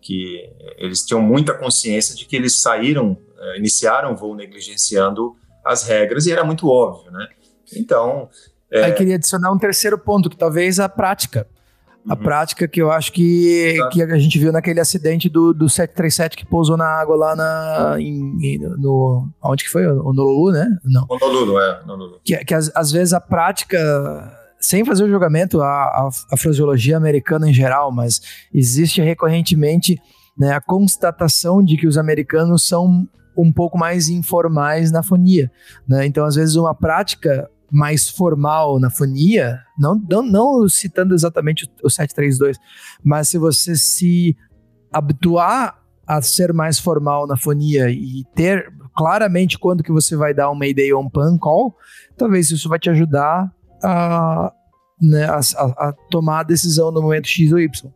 Que 0.00 0.48
eles 0.78 1.04
tinham 1.04 1.20
muita 1.20 1.54
consciência 1.54 2.14
de 2.14 2.24
que 2.24 2.36
eles 2.36 2.60
saíram, 2.60 3.16
é, 3.38 3.58
iniciaram 3.58 4.12
o 4.12 4.16
voo 4.16 4.34
negligenciando 4.34 5.34
as 5.64 5.82
regras 5.82 6.26
e 6.26 6.32
era 6.32 6.44
muito 6.44 6.68
óbvio, 6.68 7.10
né? 7.10 7.26
Então. 7.74 8.28
É... 8.70 8.84
Aí 8.84 8.92
queria 8.92 9.16
adicionar 9.16 9.52
um 9.52 9.58
terceiro 9.58 9.98
ponto, 9.98 10.30
que 10.30 10.36
talvez 10.36 10.78
a 10.78 10.88
prática. 10.88 11.48
A 12.08 12.14
uhum. 12.14 12.22
prática 12.22 12.68
que 12.68 12.80
eu 12.80 12.90
acho 12.90 13.12
que, 13.12 13.76
que 13.90 14.02
a 14.02 14.18
gente 14.18 14.38
viu 14.38 14.52
naquele 14.52 14.78
acidente 14.78 15.28
do, 15.28 15.52
do 15.52 15.68
737 15.68 16.36
que 16.36 16.46
pousou 16.46 16.76
na 16.76 16.86
água 16.86 17.16
lá 17.16 17.36
na, 17.36 17.96
em, 17.98 18.36
em, 18.40 18.58
no. 18.58 19.28
Onde 19.42 19.64
que 19.64 19.70
foi? 19.70 19.86
Honolulu, 19.86 20.52
né? 20.52 20.68
Não. 20.84 21.04
Honolulu, 21.08 21.58
é. 21.58 21.82
Honolulu. 21.82 22.20
Que, 22.24 22.36
que 22.44 22.54
às, 22.54 22.70
às 22.74 22.92
vezes 22.92 23.12
a 23.12 23.20
prática 23.20 23.78
sem 24.60 24.84
fazer 24.84 25.04
o 25.04 25.08
julgamento, 25.08 25.60
a, 25.60 25.66
a, 25.66 26.10
a, 26.32 26.36
fraseologia 26.36 26.96
americana 26.96 27.48
em 27.48 27.54
geral, 27.54 27.92
mas 27.92 28.20
existe 28.52 29.00
recorrentemente 29.00 30.00
né, 30.36 30.52
a 30.52 30.60
constatação 30.60 31.62
de 31.62 31.76
que 31.76 31.86
os 31.86 31.96
americanos 31.96 32.66
são 32.66 33.06
um 33.36 33.52
pouco 33.52 33.78
mais 33.78 34.08
informais 34.08 34.90
na 34.90 35.02
fonia. 35.02 35.50
Né? 35.86 36.06
Então, 36.06 36.24
às 36.24 36.34
vezes, 36.34 36.56
uma 36.56 36.74
prática 36.74 37.48
mais 37.70 38.08
formal 38.08 38.78
na 38.78 38.90
fonia, 38.90 39.60
não, 39.78 40.00
não, 40.08 40.22
não 40.22 40.68
citando 40.68 41.14
exatamente 41.14 41.70
o 41.82 41.90
732, 41.90 42.58
mas 43.02 43.28
se 43.28 43.38
você 43.38 43.76
se 43.76 44.36
habituar 44.92 45.82
a 46.06 46.22
ser 46.22 46.52
mais 46.52 46.78
formal 46.78 47.26
na 47.26 47.36
fonia 47.36 47.90
e 47.90 48.24
ter 48.34 48.72
claramente 48.96 49.58
quando 49.58 49.82
que 49.82 49.92
você 49.92 50.16
vai 50.16 50.32
dar 50.32 50.50
um 50.50 50.54
Mayday 50.54 50.92
ou 50.92 51.02
um 51.02 51.10
Pan 51.10 51.36
Call, 51.36 51.76
talvez 52.16 52.50
isso 52.50 52.68
vai 52.68 52.78
te 52.78 52.88
ajudar 52.88 53.52
a, 53.82 54.52
né, 55.02 55.24
a, 55.24 55.38
a 55.38 55.92
tomar 56.10 56.40
a 56.40 56.44
decisão 56.44 56.90
no 56.90 57.02
momento 57.02 57.26
X 57.26 57.52
ou 57.52 57.58
Y. 57.58 57.92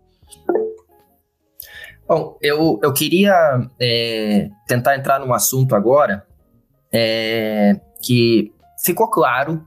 Bom, 2.06 2.36
eu, 2.42 2.80
eu 2.82 2.92
queria 2.92 3.70
é, 3.80 4.50
tentar 4.66 4.96
entrar 4.96 5.20
num 5.20 5.32
assunto 5.32 5.76
agora 5.76 6.26
é, 6.92 7.80
que 8.02 8.52
ficou 8.84 9.08
claro 9.08 9.66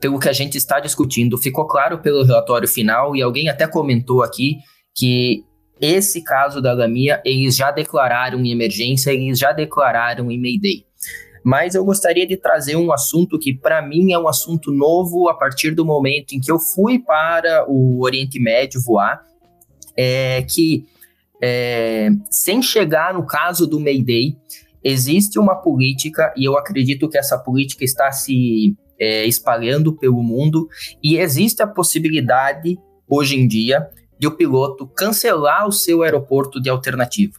pelo 0.00 0.18
que 0.18 0.28
a 0.28 0.32
gente 0.32 0.56
está 0.56 0.78
discutindo, 0.80 1.36
ficou 1.38 1.66
claro 1.66 1.98
pelo 1.98 2.24
relatório 2.24 2.68
final 2.68 3.16
e 3.16 3.22
alguém 3.22 3.48
até 3.48 3.66
comentou 3.66 4.22
aqui 4.22 4.58
que 4.94 5.44
esse 5.80 6.22
caso 6.22 6.60
da 6.60 6.72
Lamia, 6.72 7.22
eles 7.24 7.56
já 7.56 7.70
declararam 7.70 8.40
em 8.40 8.50
emergência, 8.50 9.12
eles 9.12 9.38
já 9.38 9.52
declararam 9.52 10.30
em 10.30 10.40
Mayday. 10.40 10.84
Mas 11.44 11.74
eu 11.74 11.84
gostaria 11.84 12.26
de 12.26 12.36
trazer 12.36 12.76
um 12.76 12.92
assunto 12.92 13.38
que, 13.38 13.54
para 13.54 13.80
mim, 13.80 14.12
é 14.12 14.18
um 14.18 14.28
assunto 14.28 14.72
novo 14.72 15.28
a 15.28 15.34
partir 15.34 15.70
do 15.70 15.84
momento 15.84 16.32
em 16.32 16.40
que 16.40 16.50
eu 16.50 16.58
fui 16.58 16.98
para 16.98 17.64
o 17.68 18.02
Oriente 18.02 18.40
Médio 18.40 18.80
voar, 18.80 19.24
é 19.96 20.42
que, 20.42 20.84
é, 21.40 22.10
sem 22.30 22.60
chegar 22.60 23.14
no 23.14 23.24
caso 23.24 23.66
do 23.66 23.78
Mayday, 23.78 24.36
existe 24.82 25.38
uma 25.38 25.56
política, 25.56 26.32
e 26.36 26.44
eu 26.44 26.56
acredito 26.56 27.08
que 27.08 27.18
essa 27.18 27.38
política 27.38 27.84
está 27.84 28.10
se 28.12 28.76
é, 28.98 29.24
espalhando 29.26 29.96
pelo 29.96 30.22
mundo, 30.22 30.68
e 31.02 31.16
existe 31.16 31.62
a 31.62 31.66
possibilidade, 31.66 32.78
hoje 33.08 33.36
em 33.36 33.46
dia, 33.46 33.88
de 34.18 34.26
o 34.26 34.36
piloto 34.36 34.86
cancelar 34.86 35.66
o 35.66 35.72
seu 35.72 36.02
aeroporto 36.02 36.60
de 36.60 36.68
alternativa. 36.68 37.34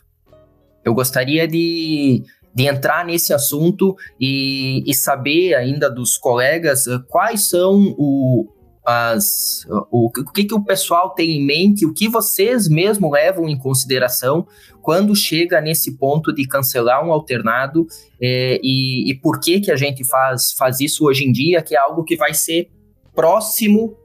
Eu 0.83 0.93
gostaria 0.93 1.47
de, 1.47 2.23
de 2.55 2.65
entrar 2.65 3.05
nesse 3.05 3.33
assunto 3.33 3.95
e, 4.19 4.83
e 4.87 4.93
saber 4.93 5.55
ainda 5.55 5.89
dos 5.89 6.17
colegas 6.17 6.85
quais 7.09 7.49
são 7.49 7.93
o, 7.97 8.47
as, 8.89 9.65
o, 9.91 10.07
o 10.07 10.31
que, 10.31 10.45
que 10.45 10.53
o 10.53 10.63
pessoal 10.63 11.11
tem 11.11 11.37
em 11.37 11.45
mente, 11.45 11.85
o 11.85 11.93
que 11.93 12.09
vocês 12.09 12.67
mesmo 12.67 13.11
levam 13.11 13.47
em 13.47 13.55
consideração 13.55 14.47
quando 14.81 15.15
chega 15.15 15.61
nesse 15.61 15.95
ponto 15.95 16.33
de 16.33 16.47
cancelar 16.47 17.05
um 17.05 17.11
alternado 17.11 17.85
é, 18.19 18.59
e, 18.63 19.11
e 19.11 19.13
por 19.13 19.39
que, 19.39 19.59
que 19.59 19.71
a 19.71 19.75
gente 19.75 20.03
faz, 20.03 20.53
faz 20.53 20.79
isso 20.79 21.05
hoje 21.05 21.23
em 21.23 21.31
dia, 21.31 21.61
que 21.61 21.75
é 21.75 21.79
algo 21.79 22.03
que 22.03 22.15
vai 22.15 22.33
ser 22.33 22.71
próximo 23.13 23.95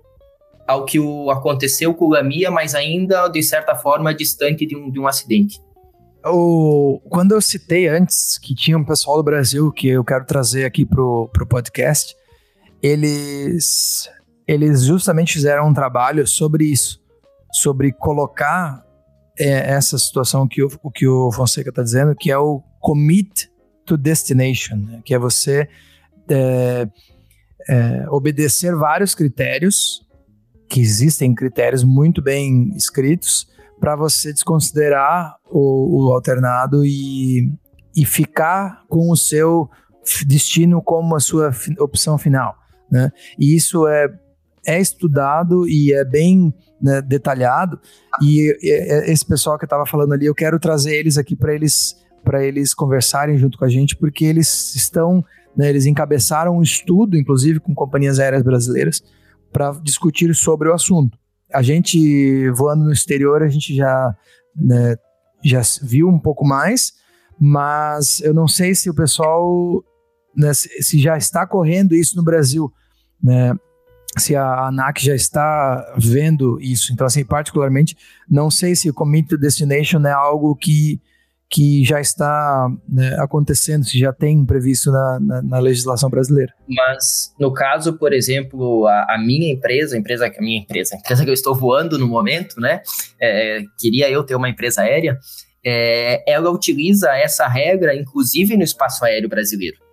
ao 0.66 0.84
que 0.84 1.00
o, 1.00 1.30
aconteceu 1.30 1.94
com 1.94 2.04
o 2.04 2.10
Lamia, 2.10 2.50
mas 2.50 2.74
ainda, 2.74 3.28
de 3.28 3.42
certa 3.42 3.74
forma, 3.74 4.14
distante 4.14 4.66
de 4.66 4.76
um, 4.76 4.90
de 4.90 5.00
um 5.00 5.06
acidente. 5.06 5.58
O, 6.26 7.00
quando 7.08 7.32
eu 7.32 7.40
citei 7.40 7.88
antes 7.88 8.38
que 8.38 8.54
tinha 8.54 8.76
um 8.76 8.84
pessoal 8.84 9.16
do 9.16 9.22
Brasil 9.22 9.72
que 9.72 9.88
eu 9.88 10.04
quero 10.04 10.26
trazer 10.26 10.66
aqui 10.66 10.84
pro, 10.84 11.30
pro 11.32 11.46
podcast, 11.46 12.14
eles, 12.82 14.10
eles 14.46 14.84
justamente 14.84 15.34
fizeram 15.34 15.68
um 15.68 15.74
trabalho 15.74 16.26
sobre 16.26 16.64
isso, 16.64 17.02
sobre 17.52 17.92
colocar 17.92 18.84
é, 19.38 19.70
essa 19.72 19.98
situação 19.98 20.46
que 20.46 20.62
o, 20.62 20.68
que 20.92 21.06
o 21.06 21.32
Fonseca 21.32 21.70
está 21.70 21.82
dizendo, 21.82 22.14
que 22.14 22.30
é 22.30 22.38
o 22.38 22.62
commit 22.80 23.50
to 23.84 23.96
destination, 23.96 24.76
né? 24.76 25.02
que 25.04 25.14
é 25.14 25.18
você 25.18 25.68
é, 26.28 26.88
é, 27.68 28.06
obedecer 28.10 28.74
vários 28.74 29.14
critérios, 29.14 30.02
que 30.68 30.80
existem 30.80 31.34
critérios 31.34 31.84
muito 31.84 32.22
bem 32.22 32.70
escritos, 32.76 33.48
para 33.80 33.96
você 33.96 34.32
desconsiderar 34.32 35.36
o, 35.50 36.06
o 36.08 36.12
alternado 36.12 36.84
e, 36.84 37.52
e 37.94 38.04
ficar 38.04 38.84
com 38.88 39.10
o 39.10 39.16
seu 39.16 39.68
destino 40.26 40.82
como 40.82 41.14
a 41.16 41.20
sua 41.20 41.50
opção 41.78 42.16
final. 42.16 42.56
Né? 42.90 43.10
E 43.38 43.54
isso 43.54 43.86
é, 43.86 44.08
é 44.66 44.80
estudado 44.80 45.68
e 45.68 45.92
é 45.92 46.04
bem 46.04 46.52
né, 46.80 47.00
detalhado. 47.02 47.80
E, 48.22 48.56
e 48.62 49.10
esse 49.10 49.24
pessoal 49.26 49.58
que 49.58 49.64
eu 49.64 49.66
estava 49.66 49.86
falando 49.86 50.12
ali, 50.12 50.26
eu 50.26 50.34
quero 50.34 50.58
trazer 50.58 50.96
eles 50.96 51.18
aqui 51.18 51.36
para 51.36 51.54
eles 51.54 52.02
para 52.24 52.42
eles 52.42 52.72
conversarem 52.72 53.36
junto 53.36 53.58
com 53.58 53.66
a 53.66 53.68
gente, 53.68 53.94
porque 53.94 54.24
eles 54.24 54.74
estão, 54.74 55.22
né, 55.54 55.68
eles 55.68 55.84
encabeçaram 55.84 56.56
um 56.56 56.62
estudo, 56.62 57.18
inclusive 57.18 57.60
com 57.60 57.74
companhias 57.74 58.18
aéreas 58.18 58.42
brasileiras, 58.42 59.02
para 59.52 59.72
discutir 59.82 60.34
sobre 60.34 60.70
o 60.70 60.72
assunto 60.72 61.18
a 61.54 61.62
gente 61.62 62.50
voando 62.50 62.84
no 62.84 62.92
exterior, 62.92 63.42
a 63.42 63.48
gente 63.48 63.74
já, 63.74 64.16
né, 64.56 64.96
já 65.42 65.62
viu 65.82 66.08
um 66.08 66.18
pouco 66.18 66.44
mais, 66.44 66.92
mas 67.38 68.20
eu 68.20 68.34
não 68.34 68.48
sei 68.48 68.74
se 68.74 68.90
o 68.90 68.94
pessoal, 68.94 69.82
né, 70.36 70.52
se 70.52 71.00
já 71.00 71.16
está 71.16 71.46
correndo 71.46 71.94
isso 71.94 72.16
no 72.16 72.24
Brasil, 72.24 72.72
né, 73.22 73.54
se 74.18 74.36
a 74.36 74.66
ANAC 74.66 75.04
já 75.04 75.14
está 75.14 75.94
vendo 75.96 76.60
isso. 76.60 76.92
Então, 76.92 77.06
assim, 77.06 77.24
particularmente, 77.24 77.96
não 78.28 78.50
sei 78.50 78.74
se 78.74 78.88
o 78.88 78.94
Commit 78.94 79.28
to 79.28 79.38
Destination 79.38 80.00
é 80.06 80.12
algo 80.12 80.54
que 80.54 81.00
que 81.54 81.84
já 81.84 82.00
está 82.00 82.68
né, 82.88 83.16
acontecendo, 83.20 83.84
se 83.84 83.96
já 83.96 84.12
tem 84.12 84.44
previsto 84.44 84.90
na, 84.90 85.20
na, 85.20 85.42
na, 85.42 85.58
legislação 85.60 86.10
brasileira. 86.10 86.52
Mas, 86.68 87.32
no 87.38 87.52
caso, 87.52 87.96
por 87.96 88.12
exemplo, 88.12 88.88
a, 88.88 89.14
a, 89.14 89.18
minha 89.18 89.52
empresa, 89.52 89.94
a 89.94 89.98
empresa, 89.98 90.26
a 90.26 90.42
minha 90.42 90.58
empresa, 90.58 90.96
a 90.96 90.98
empresa 90.98 91.22
que 91.22 91.30
eu 91.30 91.34
estou 91.34 91.54
voando 91.54 91.96
no 91.96 92.08
momento, 92.08 92.60
né, 92.60 92.80
é, 93.20 93.62
queria 93.78 94.10
eu 94.10 94.24
ter 94.24 94.34
uma 94.34 94.48
empresa 94.48 94.82
aérea, 94.82 95.16
é, 95.64 96.28
ela 96.28 96.50
utiliza 96.50 97.12
essa 97.16 97.46
regra, 97.46 97.94
inclusive 97.94 98.56
no 98.56 98.64
espaço 98.64 99.04
aéreo 99.04 99.28
brasileiro 99.28 99.83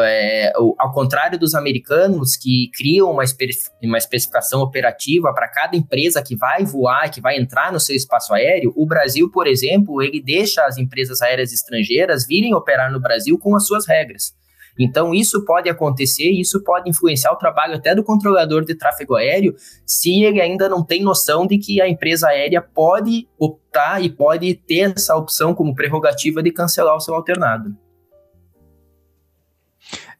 é, 0.00 0.52
ao 0.78 0.92
contrário 0.92 1.38
dos 1.38 1.54
americanos 1.54 2.36
que 2.36 2.70
criam 2.76 3.10
uma, 3.10 3.22
espe 3.22 3.48
uma 3.82 3.98
especificação 3.98 4.60
operativa 4.60 5.32
para 5.32 5.48
cada 5.48 5.76
empresa 5.76 6.22
que 6.22 6.36
vai 6.36 6.64
voar, 6.64 7.10
que 7.10 7.20
vai 7.20 7.38
entrar 7.38 7.72
no 7.72 7.78
seu 7.78 7.94
espaço 7.94 8.34
aéreo, 8.34 8.72
o 8.76 8.86
Brasil, 8.86 9.30
por 9.30 9.46
exemplo, 9.46 10.02
ele 10.02 10.20
deixa 10.20 10.64
as 10.64 10.78
empresas 10.78 11.22
aéreas 11.22 11.52
estrangeiras 11.52 12.26
virem 12.26 12.54
operar 12.54 12.92
no 12.92 13.00
Brasil 13.00 13.38
com 13.38 13.54
as 13.54 13.66
suas 13.66 13.86
regras. 13.86 14.34
Então, 14.78 15.12
isso 15.12 15.44
pode 15.44 15.68
acontecer, 15.68 16.30
isso 16.30 16.62
pode 16.62 16.88
influenciar 16.88 17.32
o 17.32 17.36
trabalho 17.36 17.74
até 17.74 17.94
do 17.94 18.04
controlador 18.04 18.64
de 18.64 18.76
tráfego 18.76 19.16
aéreo, 19.16 19.54
se 19.84 20.22
ele 20.22 20.40
ainda 20.40 20.68
não 20.68 20.84
tem 20.84 21.02
noção 21.02 21.46
de 21.46 21.58
que 21.58 21.80
a 21.80 21.88
empresa 21.88 22.28
aérea 22.28 22.62
pode 22.62 23.28
optar 23.38 24.02
e 24.02 24.08
pode 24.08 24.54
ter 24.54 24.94
essa 24.96 25.16
opção 25.16 25.52
como 25.52 25.74
prerrogativa 25.74 26.42
de 26.42 26.52
cancelar 26.52 26.94
o 26.94 27.00
seu 27.00 27.14
alternado. 27.14 27.76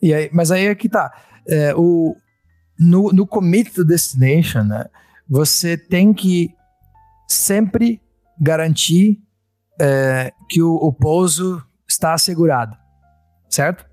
E 0.00 0.14
aí, 0.14 0.30
mas 0.32 0.50
aí 0.50 0.66
é 0.66 0.74
que 0.74 0.88
tá. 0.88 1.12
É, 1.46 1.74
o, 1.74 2.16
no, 2.78 3.12
no 3.12 3.26
Commit 3.26 3.72
to 3.72 3.84
Destination, 3.84 4.62
né, 4.62 4.86
você 5.28 5.76
tem 5.76 6.12
que 6.12 6.50
sempre 7.26 8.00
garantir 8.40 9.18
é, 9.80 10.32
que 10.48 10.62
o, 10.62 10.74
o 10.74 10.92
pouso 10.92 11.62
está 11.86 12.14
assegurado, 12.14 12.76
certo? 13.48 13.86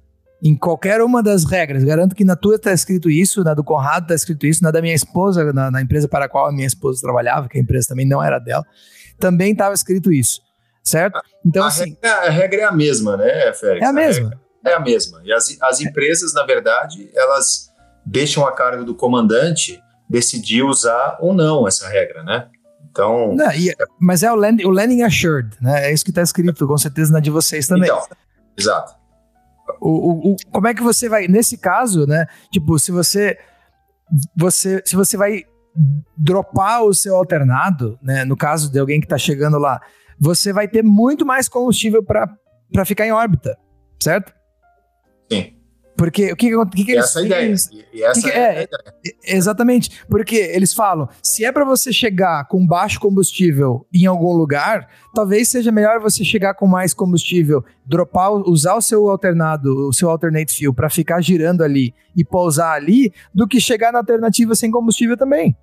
Em 0.43 0.55
qualquer 0.55 1.01
uma 1.01 1.23
das 1.23 1.43
regras. 1.45 1.83
Garanto 1.83 2.15
que 2.15 2.23
na 2.23 2.35
tua 2.35 2.55
está 2.55 2.71
escrito 2.71 3.09
isso, 3.09 3.43
na 3.43 3.53
do 3.53 3.63
Conrado 3.63 4.03
está 4.03 4.15
escrito 4.15 4.45
isso, 4.45 4.63
na 4.63 4.69
da 4.69 4.81
minha 4.81 4.93
esposa, 4.93 5.51
na, 5.51 5.71
na, 5.71 5.81
empresa 5.81 6.07
para 6.07 6.25
a 6.25 6.29
qual 6.29 6.47
a 6.47 6.51
minha 6.51 6.67
esposa 6.67 7.01
trabalhava, 7.01 7.49
que 7.49 7.57
a 7.57 7.61
empresa 7.61 7.87
também 7.87 8.05
não 8.05 8.21
era 8.21 8.37
dela, 8.37 8.63
também 9.19 9.53
estava 9.53 9.73
escrito 9.73 10.11
isso, 10.11 10.41
certo? 10.83 11.19
Então, 11.43 11.63
a 11.63 11.67
assim. 11.67 11.95
Regra, 12.01 12.11
a 12.11 12.29
regra 12.29 12.61
é 12.61 12.63
a 12.65 12.71
mesma, 12.71 13.17
né, 13.17 13.53
Félix? 13.53 13.81
É 13.81 13.85
a 13.85 13.93
mesma. 13.93 14.27
A 14.27 14.44
é 14.65 14.73
a 14.73 14.79
mesma. 14.79 15.21
E 15.23 15.31
as, 15.31 15.55
as 15.61 15.79
empresas, 15.81 16.33
na 16.33 16.43
verdade, 16.43 17.09
elas 17.13 17.71
deixam 18.05 18.45
a 18.45 18.51
cargo 18.51 18.83
do 18.83 18.95
comandante 18.95 19.81
decidir 20.09 20.63
usar 20.63 21.17
ou 21.19 21.33
não 21.33 21.67
essa 21.67 21.87
regra, 21.87 22.23
né? 22.23 22.47
Então. 22.89 23.33
Não, 23.35 23.51
e, 23.51 23.73
mas 23.99 24.23
é 24.23 24.31
o, 24.31 24.35
land, 24.35 24.65
o 24.65 24.69
landing 24.69 25.01
assured, 25.01 25.49
né? 25.61 25.89
É 25.89 25.93
isso 25.93 26.03
que 26.03 26.11
está 26.11 26.21
escrito, 26.21 26.67
com 26.67 26.77
certeza, 26.77 27.11
na 27.11 27.19
de 27.19 27.29
vocês 27.29 27.67
também. 27.67 27.89
Então, 27.89 28.01
exato. 28.57 28.95
O, 29.81 29.89
o, 29.89 30.31
o, 30.31 30.35
como 30.51 30.67
é 30.67 30.73
que 30.73 30.81
você 30.81 31.09
vai, 31.09 31.27
nesse 31.27 31.57
caso, 31.57 32.05
né? 32.05 32.27
Tipo, 32.51 32.77
se 32.79 32.91
você, 32.91 33.37
você, 34.35 34.81
se 34.85 34.95
você 34.95 35.17
vai 35.17 35.43
dropar 36.15 36.83
o 36.83 36.93
seu 36.93 37.15
alternado, 37.15 37.99
né? 38.01 38.23
No 38.23 38.37
caso 38.37 38.71
de 38.71 38.79
alguém 38.79 38.99
que 38.99 39.05
está 39.05 39.17
chegando 39.17 39.57
lá, 39.57 39.81
você 40.19 40.53
vai 40.53 40.67
ter 40.67 40.83
muito 40.83 41.25
mais 41.25 41.49
combustível 41.49 42.03
para 42.03 42.85
ficar 42.85 43.05
em 43.05 43.11
órbita, 43.11 43.57
certo? 43.99 44.33
Sim. 45.31 45.55
Porque 45.97 46.33
o 46.33 46.35
que, 46.35 46.49
que, 46.49 46.69
que, 46.75 46.85
que 46.85 46.91
eles 46.91 47.05
Essa 47.05 47.21
é 47.21 47.25
ideia. 47.25 47.55
E 47.93 48.03
essa 48.03 48.21
que, 48.21 48.29
é, 48.29 48.39
é, 48.39 48.51
ideia. 48.51 48.69
Exatamente. 49.23 50.03
Porque 50.09 50.35
eles 50.35 50.73
falam: 50.73 51.07
se 51.23 51.45
é 51.45 51.51
para 51.51 51.63
você 51.63 51.93
chegar 51.93 52.45
com 52.47 52.67
baixo 52.67 52.99
combustível 52.99 53.87
em 53.93 54.05
algum 54.05 54.33
lugar, 54.33 54.89
talvez 55.13 55.47
seja 55.47 55.71
melhor 55.71 56.01
você 56.01 56.23
chegar 56.23 56.53
com 56.55 56.67
mais 56.67 56.93
combustível, 56.93 57.63
dropar, 57.85 58.31
usar 58.33 58.75
o 58.75 58.81
seu 58.81 59.09
alternado, 59.09 59.87
o 59.87 59.93
seu 59.93 60.09
alternate 60.09 60.57
fuel 60.57 60.73
para 60.73 60.89
ficar 60.89 61.21
girando 61.21 61.63
ali 61.63 61.93
e 62.15 62.25
pousar 62.25 62.73
ali, 62.73 63.13
do 63.33 63.47
que 63.47 63.61
chegar 63.61 63.93
na 63.93 63.99
alternativa 63.99 64.53
sem 64.53 64.69
combustível 64.69 65.15
também. 65.15 65.55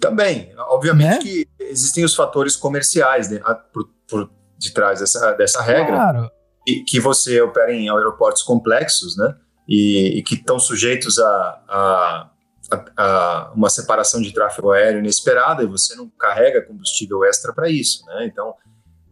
Também. 0.00 0.52
Obviamente 0.70 1.12
né? 1.12 1.18
que 1.18 1.48
existem 1.60 2.04
os 2.04 2.14
fatores 2.14 2.56
comerciais 2.56 3.30
né, 3.30 3.40
por, 3.72 3.88
por 4.08 4.30
de 4.58 4.72
trás 4.72 4.98
dessa, 4.98 5.32
dessa 5.32 5.62
regra. 5.62 5.94
Claro 5.94 6.39
que, 6.70 6.84
que 6.84 7.00
você 7.00 7.40
opera 7.40 7.72
em 7.72 7.88
aeroportos 7.88 8.42
complexos, 8.42 9.16
né? 9.16 9.34
E, 9.68 10.18
e 10.18 10.22
que 10.22 10.34
estão 10.34 10.58
sujeitos 10.58 11.18
a, 11.18 11.62
a, 11.68 12.30
a, 12.70 12.84
a, 12.96 13.52
uma 13.54 13.70
separação 13.70 14.20
de 14.20 14.32
tráfego 14.32 14.72
aéreo 14.72 14.98
inesperada 14.98 15.62
e 15.62 15.66
você 15.66 15.94
não 15.94 16.08
carrega 16.08 16.62
combustível 16.62 17.24
extra 17.24 17.52
para 17.52 17.68
isso, 17.70 18.04
né? 18.06 18.26
Então, 18.26 18.54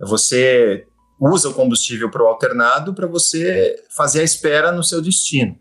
você 0.00 0.86
usa 1.20 1.48
o 1.48 1.54
combustível 1.54 2.10
para 2.10 2.22
o 2.22 2.26
alternado 2.26 2.94
para 2.94 3.06
você 3.06 3.84
fazer 3.90 4.20
a 4.20 4.24
espera 4.24 4.70
no 4.70 4.84
seu 4.84 5.02
destino. 5.02 5.56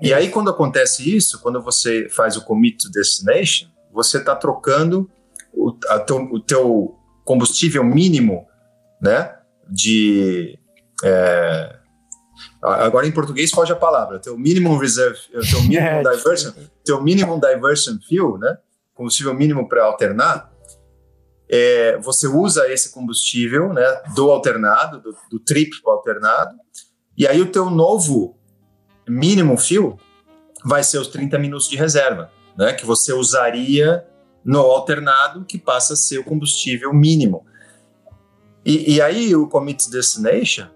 E 0.00 0.14
aí, 0.14 0.30
quando 0.30 0.50
acontece 0.50 1.14
isso, 1.14 1.40
quando 1.40 1.60
você 1.62 2.08
faz 2.08 2.36
o 2.36 2.44
commit 2.44 2.78
to 2.78 2.90
destination, 2.90 3.68
você 3.92 4.18
está 4.18 4.34
trocando 4.34 5.10
o, 5.52 5.72
teu, 6.06 6.16
o 6.30 6.40
teu 6.40 6.96
combustível 7.24 7.82
mínimo, 7.82 8.46
né, 9.02 9.36
de, 9.68 10.58
é, 11.04 11.78
agora 12.62 13.06
em 13.06 13.12
português 13.12 13.50
foge 13.50 13.72
a 13.72 13.76
palavra. 13.76 14.18
Teu 14.18 14.36
minimum 14.36 14.76
reserve, 14.76 15.18
teu 15.50 15.62
minimum 15.66 16.02
diversion, 16.02 16.52
teu 16.84 17.02
minimum 17.02 17.40
diversion 17.40 17.98
fuel, 18.06 18.38
né? 18.38 18.58
Combustível 18.94 19.34
mínimo 19.34 19.68
para 19.68 19.84
alternar. 19.84 20.52
É, 21.50 21.96
você 21.98 22.26
usa 22.26 22.70
esse 22.70 22.90
combustível, 22.90 23.72
né? 23.72 24.02
Do 24.14 24.30
alternado, 24.30 25.00
do, 25.00 25.16
do 25.30 25.38
trip 25.38 25.80
para 25.82 25.92
alternado. 25.92 26.56
E 27.16 27.26
aí 27.26 27.40
o 27.40 27.50
teu 27.50 27.70
novo 27.70 28.36
mínimo 29.08 29.56
fuel 29.56 29.98
vai 30.64 30.82
ser 30.82 30.98
os 30.98 31.08
30 31.08 31.38
minutos 31.38 31.68
de 31.68 31.76
reserva, 31.76 32.30
né? 32.56 32.72
Que 32.72 32.84
você 32.84 33.12
usaria 33.12 34.04
no 34.44 34.60
alternado, 34.60 35.44
que 35.44 35.58
passa 35.58 35.94
a 35.94 35.96
ser 35.96 36.18
o 36.18 36.24
combustível 36.24 36.92
mínimo. 36.92 37.46
E, 38.64 38.96
e 38.96 39.00
aí 39.00 39.34
o 39.34 39.48
commit 39.48 39.90
destination 39.90 40.66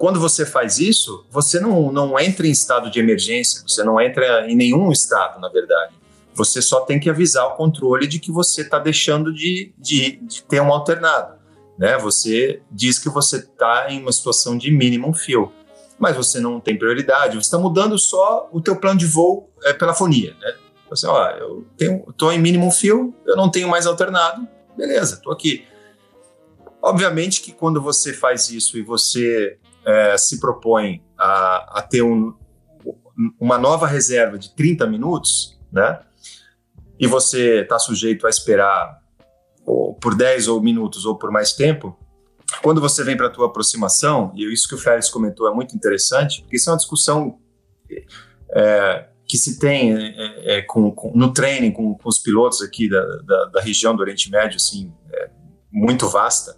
quando 0.00 0.18
você 0.18 0.46
faz 0.46 0.78
isso, 0.78 1.26
você 1.30 1.60
não, 1.60 1.92
não 1.92 2.18
entra 2.18 2.46
em 2.46 2.50
estado 2.50 2.90
de 2.90 2.98
emergência, 2.98 3.62
você 3.68 3.84
não 3.84 4.00
entra 4.00 4.50
em 4.50 4.56
nenhum 4.56 4.90
estado, 4.90 5.38
na 5.38 5.50
verdade. 5.50 5.92
Você 6.32 6.62
só 6.62 6.80
tem 6.80 6.98
que 6.98 7.10
avisar 7.10 7.46
o 7.48 7.50
controle 7.50 8.06
de 8.06 8.18
que 8.18 8.32
você 8.32 8.62
está 8.62 8.78
deixando 8.78 9.30
de, 9.30 9.74
de, 9.76 10.12
de, 10.22 10.42
ter 10.44 10.62
um 10.62 10.72
alternado. 10.72 11.34
Né? 11.76 11.98
Você 11.98 12.62
diz 12.70 12.98
que 12.98 13.10
você 13.10 13.40
está 13.40 13.90
em 13.90 14.00
uma 14.00 14.10
situação 14.10 14.56
de 14.56 14.70
minimum 14.70 15.12
fill, 15.12 15.52
mas 15.98 16.16
você 16.16 16.40
não 16.40 16.58
tem 16.60 16.78
prioridade, 16.78 17.36
você 17.36 17.40
está 17.40 17.58
mudando 17.58 17.98
só 17.98 18.48
o 18.50 18.58
teu 18.58 18.76
plano 18.76 18.98
de 18.98 19.06
voo 19.06 19.50
é, 19.64 19.74
pela 19.74 19.92
fonia. 19.92 20.34
Né? 20.40 20.54
Você, 20.88 21.06
ó, 21.06 21.28
eu 21.32 21.66
estou 22.08 22.32
em 22.32 22.38
minimum 22.38 22.70
fill, 22.70 23.14
eu 23.26 23.36
não 23.36 23.50
tenho 23.50 23.68
mais 23.68 23.84
alternado, 23.84 24.48
beleza, 24.74 25.16
estou 25.16 25.30
aqui. 25.30 25.66
Obviamente 26.80 27.42
que 27.42 27.52
quando 27.52 27.82
você 27.82 28.14
faz 28.14 28.48
isso 28.48 28.78
e 28.78 28.82
você 28.82 29.58
é, 29.84 30.16
se 30.16 30.40
propõe 30.40 31.02
a, 31.18 31.78
a 31.78 31.82
ter 31.82 32.02
um, 32.02 32.34
uma 33.38 33.58
nova 33.58 33.86
reserva 33.86 34.38
de 34.38 34.54
30 34.54 34.86
minutos, 34.86 35.58
né? 35.72 36.00
E 36.98 37.06
você 37.06 37.62
está 37.62 37.78
sujeito 37.78 38.26
a 38.26 38.30
esperar 38.30 39.00
ou 39.64 39.94
por 39.94 40.14
10 40.14 40.48
ou 40.48 40.60
minutos 40.60 41.04
ou 41.04 41.16
por 41.16 41.30
mais 41.30 41.52
tempo, 41.52 41.96
quando 42.62 42.80
você 42.80 43.04
vem 43.04 43.16
para 43.16 43.28
a 43.28 43.30
tua 43.30 43.46
aproximação, 43.46 44.32
e 44.34 44.44
isso 44.52 44.68
que 44.68 44.74
o 44.74 44.78
Félix 44.78 45.08
comentou 45.08 45.48
é 45.48 45.54
muito 45.54 45.74
interessante, 45.74 46.42
porque 46.42 46.56
isso 46.56 46.68
é 46.68 46.72
uma 46.72 46.78
discussão 46.78 47.38
é, 48.52 49.06
que 49.26 49.38
se 49.38 49.58
tem 49.58 49.94
é, 49.94 50.56
é, 50.56 50.62
com, 50.62 50.90
com, 50.90 51.12
no 51.14 51.32
training 51.32 51.70
com, 51.70 51.94
com, 51.94 52.08
os 52.08 52.18
pilotos 52.18 52.60
aqui 52.62 52.88
da, 52.88 53.00
da, 53.22 53.44
da, 53.46 53.60
região 53.60 53.94
do 53.94 54.00
Oriente 54.02 54.30
Médio, 54.30 54.56
assim, 54.56 54.92
é, 55.12 55.30
muito 55.72 56.08
vasta, 56.08 56.56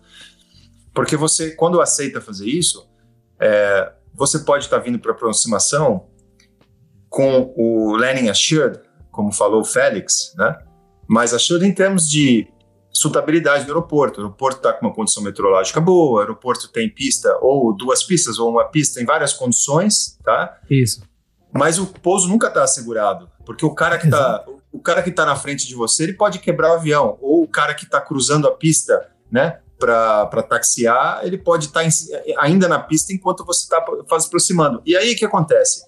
porque 0.95 1.17
você, 1.17 1.55
quando 1.55 1.81
aceita 1.81 2.21
fazer 2.21 2.49
isso, 2.49 2.89
é, 3.43 3.93
você 4.15 4.39
pode 4.39 4.65
estar 4.65 4.79
tá 4.79 4.83
vindo 4.83 5.01
para 5.01 5.11
aproximação 5.11 6.07
com 7.09 7.53
o 7.57 7.97
Learning 7.97 8.29
Assured, 8.29 8.81
como 9.11 9.33
falou 9.33 9.63
o 9.63 9.65
Félix, 9.65 10.33
né? 10.37 10.57
Mas 11.09 11.35
Assured 11.35 11.67
em 11.67 11.75
termos 11.75 12.09
de 12.09 12.47
suitabilidade 12.93 13.65
do 13.65 13.73
aeroporto. 13.73 14.21
O 14.21 14.25
aeroporto 14.25 14.59
está 14.59 14.73
com 14.73 14.87
uma 14.87 14.95
condição 14.95 15.23
meteorológica 15.23 15.81
boa, 15.81 16.19
o 16.19 16.21
aeroporto 16.21 16.69
tem 16.69 16.89
pista 16.89 17.37
ou 17.41 17.75
duas 17.77 18.05
pistas 18.05 18.39
ou 18.39 18.49
uma 18.49 18.65
pista 18.65 19.03
em 19.03 19.05
várias 19.05 19.33
condições, 19.33 20.19
tá? 20.23 20.59
Isso. 20.71 21.03
Mas 21.53 21.79
o 21.79 21.87
pouso 21.87 22.29
nunca 22.29 22.47
está 22.47 22.63
assegurado, 22.63 23.29
porque 23.45 23.67
o 23.67 23.75
cara 23.75 23.99
que 23.99 24.07
está 24.07 24.45
o 24.71 24.81
cara 24.81 25.03
que 25.03 25.11
está 25.11 25.27
na 25.27 25.37
frente 25.37 25.67
de 25.67 25.75
você, 25.75 26.05
ele 26.05 26.15
pode 26.15 26.39
quebrar 26.39 26.71
o 26.71 26.75
avião, 26.77 27.19
ou 27.21 27.43
o 27.43 27.49
cara 27.49 27.75
que 27.75 27.85
está 27.85 28.01
cruzando 28.01 28.49
a 28.49 28.53
pista, 28.53 29.11
né, 29.31 29.61
para 29.87 30.43
taxiar, 30.43 31.21
ele 31.25 31.37
pode 31.37 31.67
estar 31.67 31.83
tá 31.83 31.89
ainda 32.39 32.69
na 32.69 32.79
pista 32.79 33.13
enquanto 33.13 33.45
você 33.45 33.65
está 33.65 33.85
se 34.21 34.27
aproximando. 34.27 34.81
E 34.87 34.97
aí 34.97 35.13
o 35.13 35.17
que 35.17 35.25
acontece? 35.25 35.85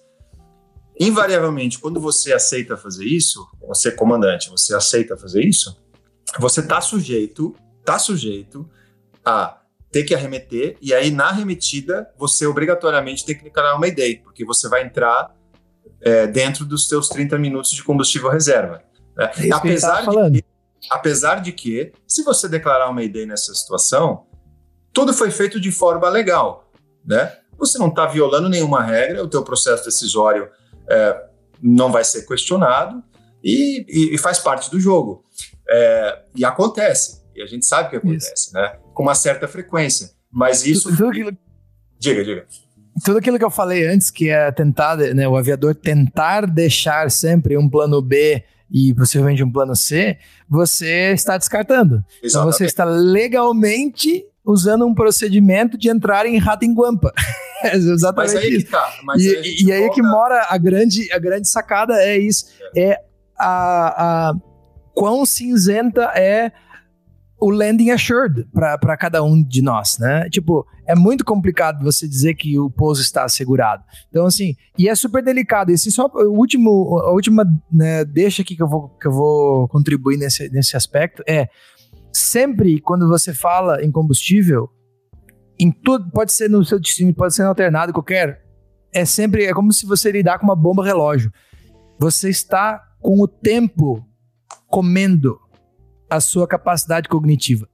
Invariavelmente, 0.99 1.79
quando 1.79 1.99
você 1.99 2.33
aceita 2.33 2.75
fazer 2.75 3.05
isso, 3.05 3.45
você 3.65 3.91
comandante, 3.91 4.49
você 4.49 4.75
aceita 4.75 5.15
fazer 5.17 5.43
isso, 5.43 5.75
você 6.39 6.59
está 6.59 6.81
sujeito, 6.81 7.55
tá 7.83 7.97
sujeito 7.97 8.69
a 9.23 9.61
ter 9.91 10.03
que 10.03 10.13
arremeter 10.13 10.77
e 10.81 10.93
aí 10.93 11.09
na 11.09 11.29
arremetida 11.29 12.09
você 12.17 12.45
obrigatoriamente 12.45 13.25
tem 13.25 13.37
que 13.37 13.45
declarar 13.45 13.75
uma 13.75 13.87
ideia, 13.87 14.19
porque 14.23 14.43
você 14.43 14.67
vai 14.67 14.83
entrar 14.83 15.33
é, 16.01 16.27
dentro 16.27 16.65
dos 16.65 16.87
seus 16.87 17.07
30 17.07 17.37
minutos 17.37 17.71
de 17.71 17.83
combustível 17.83 18.29
reserva. 18.29 18.83
Né? 19.15 19.31
É 19.37 19.53
apesar, 19.53 20.05
de 20.29 20.41
que, 20.41 20.47
apesar 20.89 21.41
de 21.41 21.51
que, 21.51 21.91
se 22.07 22.23
você 22.23 22.47
declarar 22.47 22.89
uma 22.89 23.03
ideia 23.03 23.25
nessa 23.25 23.53
situação, 23.53 24.25
tudo 24.93 25.13
foi 25.13 25.31
feito 25.31 25.59
de 25.59 25.71
forma 25.71 26.09
legal, 26.09 26.71
né? 27.05 27.37
Você 27.57 27.77
não 27.77 27.87
está 27.87 28.05
violando 28.05 28.49
nenhuma 28.49 28.83
regra, 28.83 29.23
o 29.23 29.27
teu 29.27 29.43
processo 29.43 29.85
decisório 29.85 30.49
é, 30.89 31.23
não 31.61 31.91
vai 31.91 32.03
ser 32.03 32.25
questionado 32.25 33.03
e, 33.43 33.85
e, 33.87 34.15
e 34.15 34.17
faz 34.17 34.39
parte 34.39 34.69
do 34.69 34.79
jogo. 34.79 35.23
É, 35.69 36.23
e 36.35 36.45
acontece, 36.45 37.23
e 37.35 37.41
a 37.41 37.45
gente 37.45 37.65
sabe 37.65 37.89
que 37.89 37.95
acontece, 37.95 38.47
isso. 38.47 38.53
né? 38.53 38.77
Com 38.93 39.03
uma 39.03 39.15
certa 39.15 39.47
frequência. 39.47 40.11
Mas 40.31 40.65
isso. 40.65 40.89
Tudo, 40.89 40.97
tudo 40.97 41.09
aquilo... 41.09 41.37
Diga, 41.97 42.23
diga. 42.23 42.47
Tudo 43.03 43.17
aquilo 43.17 43.37
que 43.37 43.43
eu 43.43 43.51
falei 43.51 43.85
antes, 43.87 44.09
que 44.09 44.29
é 44.29 44.51
tentar, 44.51 44.95
né, 44.97 45.27
o 45.27 45.35
aviador 45.35 45.75
tentar 45.75 46.45
deixar 46.45 47.11
sempre 47.11 47.57
um 47.57 47.69
plano 47.69 48.01
B 48.01 48.43
e 48.71 48.93
possivelmente 48.93 49.43
um 49.43 49.51
plano 49.51 49.75
C, 49.75 50.17
você 50.49 51.11
está 51.13 51.37
descartando. 51.37 52.03
Exatamente. 52.21 52.27
Então 52.29 52.45
você 52.45 52.65
está 52.65 52.83
legalmente 52.85 54.25
usando 54.43 54.85
um 54.85 54.93
procedimento 54.93 55.77
de 55.77 55.89
entrar 55.89 56.25
em 56.25 56.37
rato 56.37 56.65
em 56.65 56.73
guampa. 56.73 57.13
é 57.63 57.75
exatamente 57.75 58.33
Mas 58.33 58.43
aí 58.43 58.55
isso. 58.55 58.71
Tá. 58.71 58.93
Mas 59.03 59.23
e, 59.23 59.35
aí, 59.35 59.55
e 59.65 59.71
aí 59.71 59.89
que 59.89 60.01
mora 60.01 60.47
a 60.49 60.57
grande, 60.57 61.11
a 61.11 61.19
grande 61.19 61.49
sacada 61.49 61.95
é 62.01 62.17
isso. 62.17 62.45
É, 62.75 62.91
é 62.91 63.01
a, 63.37 64.29
a 64.29 64.33
quão 64.93 65.25
cinzenta 65.25 66.03
é 66.15 66.51
o 67.39 67.49
landing 67.49 67.91
assured 67.91 68.47
para 68.53 68.97
cada 68.97 69.23
um 69.23 69.43
de 69.43 69.61
nós, 69.61 69.97
né? 69.99 70.29
Tipo, 70.29 70.65
é 70.87 70.95
muito 70.95 71.25
complicado 71.25 71.83
você 71.83 72.07
dizer 72.07 72.35
que 72.35 72.57
o 72.57 72.69
pouso 72.69 73.01
está 73.01 73.23
assegurado. 73.23 73.83
Então, 74.09 74.25
assim, 74.25 74.55
e 74.77 74.87
é 74.87 74.95
super 74.95 75.23
delicado. 75.23 75.71
Esse 75.71 75.91
só 75.91 76.07
o 76.07 76.37
último, 76.37 76.97
a 76.99 77.11
última 77.11 77.45
né, 77.71 78.05
deixa 78.05 78.41
aqui 78.41 78.55
que 78.55 78.63
eu 78.63 78.67
vou, 78.67 78.89
que 78.89 79.07
eu 79.07 79.11
vou 79.11 79.67
contribuir 79.67 80.17
nesse, 80.17 80.49
nesse 80.49 80.77
aspecto 80.77 81.23
é 81.27 81.49
sempre 82.13 82.79
quando 82.79 83.07
você 83.07 83.33
fala 83.33 83.83
em 83.83 83.91
combustível, 83.91 84.69
em 85.59 85.71
tudo, 85.71 86.09
pode 86.11 86.31
ser 86.31 86.49
no 86.49 86.63
seu 86.63 86.79
destino, 86.79 87.13
pode 87.13 87.35
ser 87.35 87.43
alternado, 87.43 87.91
qualquer. 87.91 88.43
É 88.93 89.03
sempre, 89.03 89.45
é 89.45 89.53
como 89.53 89.73
se 89.73 89.85
você 89.85 90.11
lidar 90.11 90.39
com 90.39 90.45
uma 90.45 90.55
bomba 90.55 90.83
relógio. 90.85 91.31
Você 91.99 92.29
está 92.29 92.81
com 93.01 93.21
o 93.21 93.27
tempo 93.27 94.05
comendo 94.67 95.39
a 96.09 96.19
sua 96.19 96.47
capacidade 96.47 97.07
cognitiva. 97.07 97.67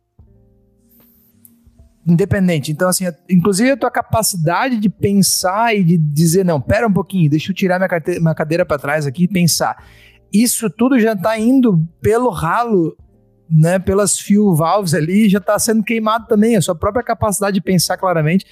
Independente. 2.07 2.71
Então, 2.71 2.89
assim, 2.89 3.05
inclusive 3.29 3.71
a 3.71 3.77
tua 3.77 3.91
capacidade 3.91 4.77
de 4.77 4.89
pensar 4.89 5.75
e 5.75 5.83
de 5.83 5.97
dizer, 5.97 6.43
não, 6.43 6.59
pera 6.59 6.87
um 6.87 6.93
pouquinho, 6.93 7.29
deixa 7.29 7.51
eu 7.51 7.55
tirar 7.55 7.77
minha, 7.77 8.19
minha 8.19 8.35
cadeira 8.35 8.65
para 8.65 8.79
trás 8.79 9.05
aqui 9.05 9.25
e 9.25 9.27
pensar. 9.27 9.85
Isso 10.33 10.69
tudo 10.69 10.99
já 10.99 11.13
está 11.13 11.37
indo 11.37 11.87
pelo 12.01 12.29
ralo 12.29 12.95
né, 13.51 13.77
pelas 13.77 14.17
fuel 14.17 14.55
valves 14.55 14.93
ali, 14.93 15.27
já 15.27 15.39
está 15.39 15.59
sendo 15.59 15.83
queimado 15.83 16.25
também. 16.27 16.55
A 16.55 16.61
sua 16.61 16.73
própria 16.73 17.03
capacidade 17.03 17.55
de 17.55 17.61
pensar 17.61 17.97
claramente 17.97 18.45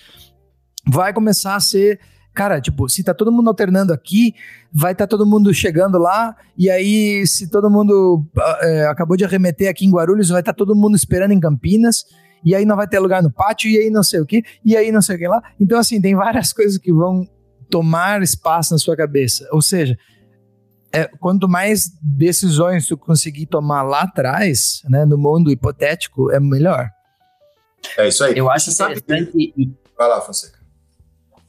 vai 0.86 1.14
começar 1.14 1.56
a 1.56 1.60
ser. 1.60 2.00
Cara, 2.34 2.62
tipo, 2.62 2.88
se 2.88 3.04
tá 3.04 3.14
todo 3.14 3.32
mundo 3.32 3.50
alternando 3.50 3.92
aqui, 3.92 4.34
vai 4.72 4.92
estar 4.94 5.06
tá 5.06 5.10
todo 5.10 5.26
mundo 5.26 5.54
chegando 5.54 5.98
lá, 5.98 6.36
e 6.58 6.70
aí, 6.70 7.26
se 7.28 7.50
todo 7.50 7.70
mundo 7.70 8.24
é, 8.62 8.86
acabou 8.86 9.18
de 9.18 9.26
arremeter 9.26 9.70
aqui 9.70 9.86
em 9.86 9.92
Guarulhos, 9.92 10.30
vai 10.30 10.42
estar 10.42 10.54
tá 10.54 10.58
todo 10.58 10.76
mundo 10.76 10.96
esperando 10.96 11.32
em 11.32 11.40
Campinas, 11.40 12.06
e 12.44 12.56
aí 12.56 12.66
não 12.66 12.76
vai 12.76 12.88
ter 12.88 13.00
lugar 13.00 13.22
no 13.22 13.32
pátio, 13.32 13.70
e 13.70 13.78
aí 13.78 13.90
não 13.90 14.04
sei 14.04 14.22
o 14.22 14.26
que, 14.26 14.44
e 14.64 14.78
aí 14.78 14.92
não 14.92 15.02
sei 15.02 15.16
o 15.16 15.20
que 15.20 15.28
lá. 15.28 15.42
Então, 15.60 15.78
assim, 15.78 16.00
tem 16.00 16.16
várias 16.16 16.54
coisas 16.54 16.78
que 16.78 16.94
vão 16.94 17.28
tomar 17.70 18.22
espaço 18.22 18.74
na 18.74 18.78
sua 18.78 18.96
cabeça. 18.96 19.48
Ou 19.52 19.62
seja, 19.62 19.98
é, 20.92 21.06
quanto 21.20 21.48
mais 21.48 21.92
decisões 22.02 22.88
tu 22.88 22.98
conseguir 22.98 23.46
tomar 23.46 23.84
lá 23.84 24.02
atrás, 24.02 24.82
né, 24.90 25.06
no 25.06 25.18
mundo 25.18 25.52
hipotético, 25.52 26.32
é 26.32 26.40
melhor. 26.40 26.90
É 27.98 28.08
isso 28.08 28.24
aí. 28.24 28.38
Eu 28.38 28.50
acho 28.50 28.72
interessante. 28.72 29.32
Que... 29.32 29.74
Vai 29.98 30.08
lá, 30.08 30.22
Fonseca. 30.22 30.59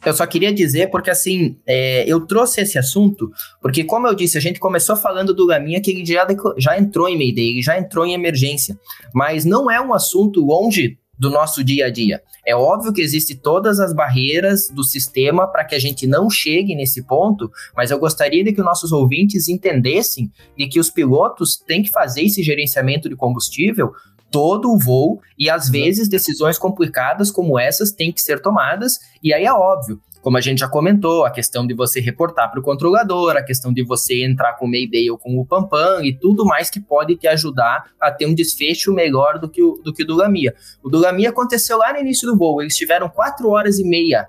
Eu 0.04 0.14
só 0.14 0.26
queria 0.26 0.52
dizer, 0.52 0.90
porque 0.90 1.10
assim, 1.10 1.56
é, 1.66 2.04
eu 2.06 2.26
trouxe 2.26 2.60
esse 2.60 2.78
assunto, 2.78 3.30
porque 3.60 3.84
como 3.84 4.06
eu 4.06 4.14
disse, 4.14 4.38
a 4.38 4.40
gente 4.40 4.58
começou 4.58 4.96
falando 4.96 5.34
do 5.34 5.46
Gaminha 5.46 5.80
que 5.80 5.90
ele 5.90 6.06
já, 6.06 6.26
já 6.56 6.78
entrou 6.78 7.08
em 7.08 7.18
Mayday, 7.18 7.50
ele 7.50 7.62
já 7.62 7.78
entrou 7.78 8.06
em 8.06 8.14
emergência, 8.14 8.78
mas 9.12 9.44
não 9.44 9.70
é 9.70 9.80
um 9.80 9.92
assunto 9.92 10.40
longe 10.40 10.98
do 11.18 11.28
nosso 11.28 11.62
dia 11.62 11.86
a 11.86 11.90
dia. 11.90 12.22
É 12.46 12.56
óbvio 12.56 12.94
que 12.94 13.02
existem 13.02 13.36
todas 13.36 13.78
as 13.78 13.92
barreiras 13.92 14.70
do 14.70 14.82
sistema 14.82 15.46
para 15.46 15.64
que 15.66 15.74
a 15.74 15.78
gente 15.78 16.06
não 16.06 16.30
chegue 16.30 16.74
nesse 16.74 17.02
ponto, 17.02 17.50
mas 17.76 17.90
eu 17.90 17.98
gostaria 17.98 18.42
de 18.42 18.54
que 18.54 18.62
nossos 18.62 18.90
ouvintes 18.90 19.46
entendessem 19.46 20.32
de 20.56 20.66
que 20.66 20.80
os 20.80 20.88
pilotos 20.88 21.58
têm 21.58 21.82
que 21.82 21.90
fazer 21.90 22.22
esse 22.22 22.42
gerenciamento 22.42 23.06
de 23.06 23.16
combustível 23.16 23.92
todo 24.30 24.72
o 24.72 24.78
voo 24.78 25.20
e 25.38 25.50
às 25.50 25.68
vezes 25.68 26.08
decisões 26.08 26.58
complicadas 26.58 27.30
como 27.30 27.58
essas 27.58 27.90
têm 27.92 28.12
que 28.12 28.20
ser 28.20 28.40
tomadas 28.40 28.98
e 29.22 29.34
aí 29.34 29.44
é 29.44 29.52
óbvio 29.52 30.00
como 30.20 30.36
a 30.36 30.40
gente 30.40 30.58
já 30.58 30.68
comentou, 30.68 31.24
a 31.24 31.30
questão 31.30 31.66
de 31.66 31.74
você 31.74 32.00
reportar 32.00 32.50
para 32.50 32.60
o 32.60 32.62
controlador, 32.62 33.36
a 33.36 33.42
questão 33.42 33.72
de 33.72 33.82
você 33.82 34.24
entrar 34.24 34.54
com 34.54 34.66
o 34.66 34.70
Mayday 34.70 35.10
ou 35.10 35.18
com 35.18 35.38
o 35.38 35.46
Pampam 35.46 36.04
e 36.04 36.12
tudo 36.12 36.44
mais 36.44 36.68
que 36.68 36.80
pode 36.80 37.16
te 37.16 37.26
ajudar 37.26 37.84
a 38.00 38.10
ter 38.10 38.26
um 38.26 38.34
desfecho 38.34 38.92
melhor 38.92 39.38
do 39.38 39.48
que 39.48 39.62
o 39.62 39.80
do, 39.82 39.92
que 39.92 40.02
o 40.02 40.06
do 40.06 40.14
Lamia. 40.14 40.54
O 40.82 40.90
do 40.90 40.98
Lamia 40.98 41.30
aconteceu 41.30 41.78
lá 41.78 41.92
no 41.92 42.00
início 42.00 42.30
do 42.30 42.36
voo, 42.36 42.60
eles 42.60 42.76
tiveram 42.76 43.08
quatro 43.08 43.48
horas 43.48 43.78
e 43.78 43.84
meia 43.84 44.28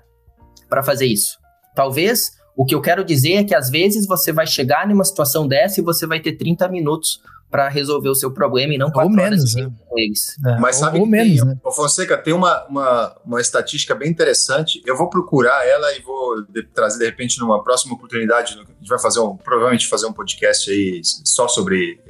para 0.68 0.82
fazer 0.82 1.06
isso. 1.06 1.38
Talvez 1.74 2.32
o 2.56 2.64
que 2.64 2.74
eu 2.74 2.80
quero 2.80 3.04
dizer 3.04 3.34
é 3.34 3.44
que 3.44 3.54
às 3.54 3.70
vezes 3.70 4.06
você 4.06 4.32
vai 4.32 4.46
chegar 4.46 4.86
numa 4.86 5.04
situação 5.04 5.46
dessa 5.46 5.80
e 5.80 5.84
você 5.84 6.06
vai 6.06 6.20
ter 6.20 6.32
30 6.32 6.68
minutos 6.68 7.20
para 7.52 7.68
resolver 7.68 8.08
o 8.08 8.14
seu 8.14 8.30
problema 8.30 8.72
e 8.72 8.78
não 8.78 8.90
quatro 8.90 9.10
ou 9.10 9.16
menos, 9.16 9.54
né? 9.54 9.70
com 9.86 9.98
eles. 9.98 10.38
É, 10.44 10.58
Mas 10.58 10.76
sabe 10.76 10.98
ou, 10.98 11.04
que 11.04 11.10
menos, 11.10 11.36
tem, 11.36 11.44
né? 11.44 11.58
Fonseca, 11.70 12.16
tem 12.16 12.32
uma, 12.32 12.64
uma, 12.66 13.20
uma 13.26 13.40
estatística 13.42 13.94
bem 13.94 14.08
interessante, 14.08 14.82
eu 14.86 14.96
vou 14.96 15.10
procurar 15.10 15.62
ela 15.68 15.94
e 15.94 16.00
vou 16.00 16.42
de, 16.46 16.62
trazer 16.62 16.98
de 16.98 17.04
repente 17.04 17.38
numa 17.38 17.62
próxima 17.62 17.94
oportunidade, 17.94 18.54
a 18.54 18.56
gente 18.56 18.88
vai 18.88 18.98
fazer 18.98 19.20
um, 19.20 19.36
provavelmente 19.36 19.86
fazer 19.86 20.06
um 20.06 20.14
podcast 20.14 20.70
aí 20.70 21.02
só 21.04 21.46
sobre 21.46 22.00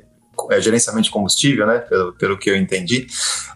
é, 0.49 0.61
gerenciamento 0.61 1.07
de 1.07 1.11
combustível, 1.11 1.67
né, 1.67 1.81
pelo, 1.81 2.13
pelo 2.13 2.39
que 2.39 2.49
eu 2.49 2.57
entendi, 2.57 3.09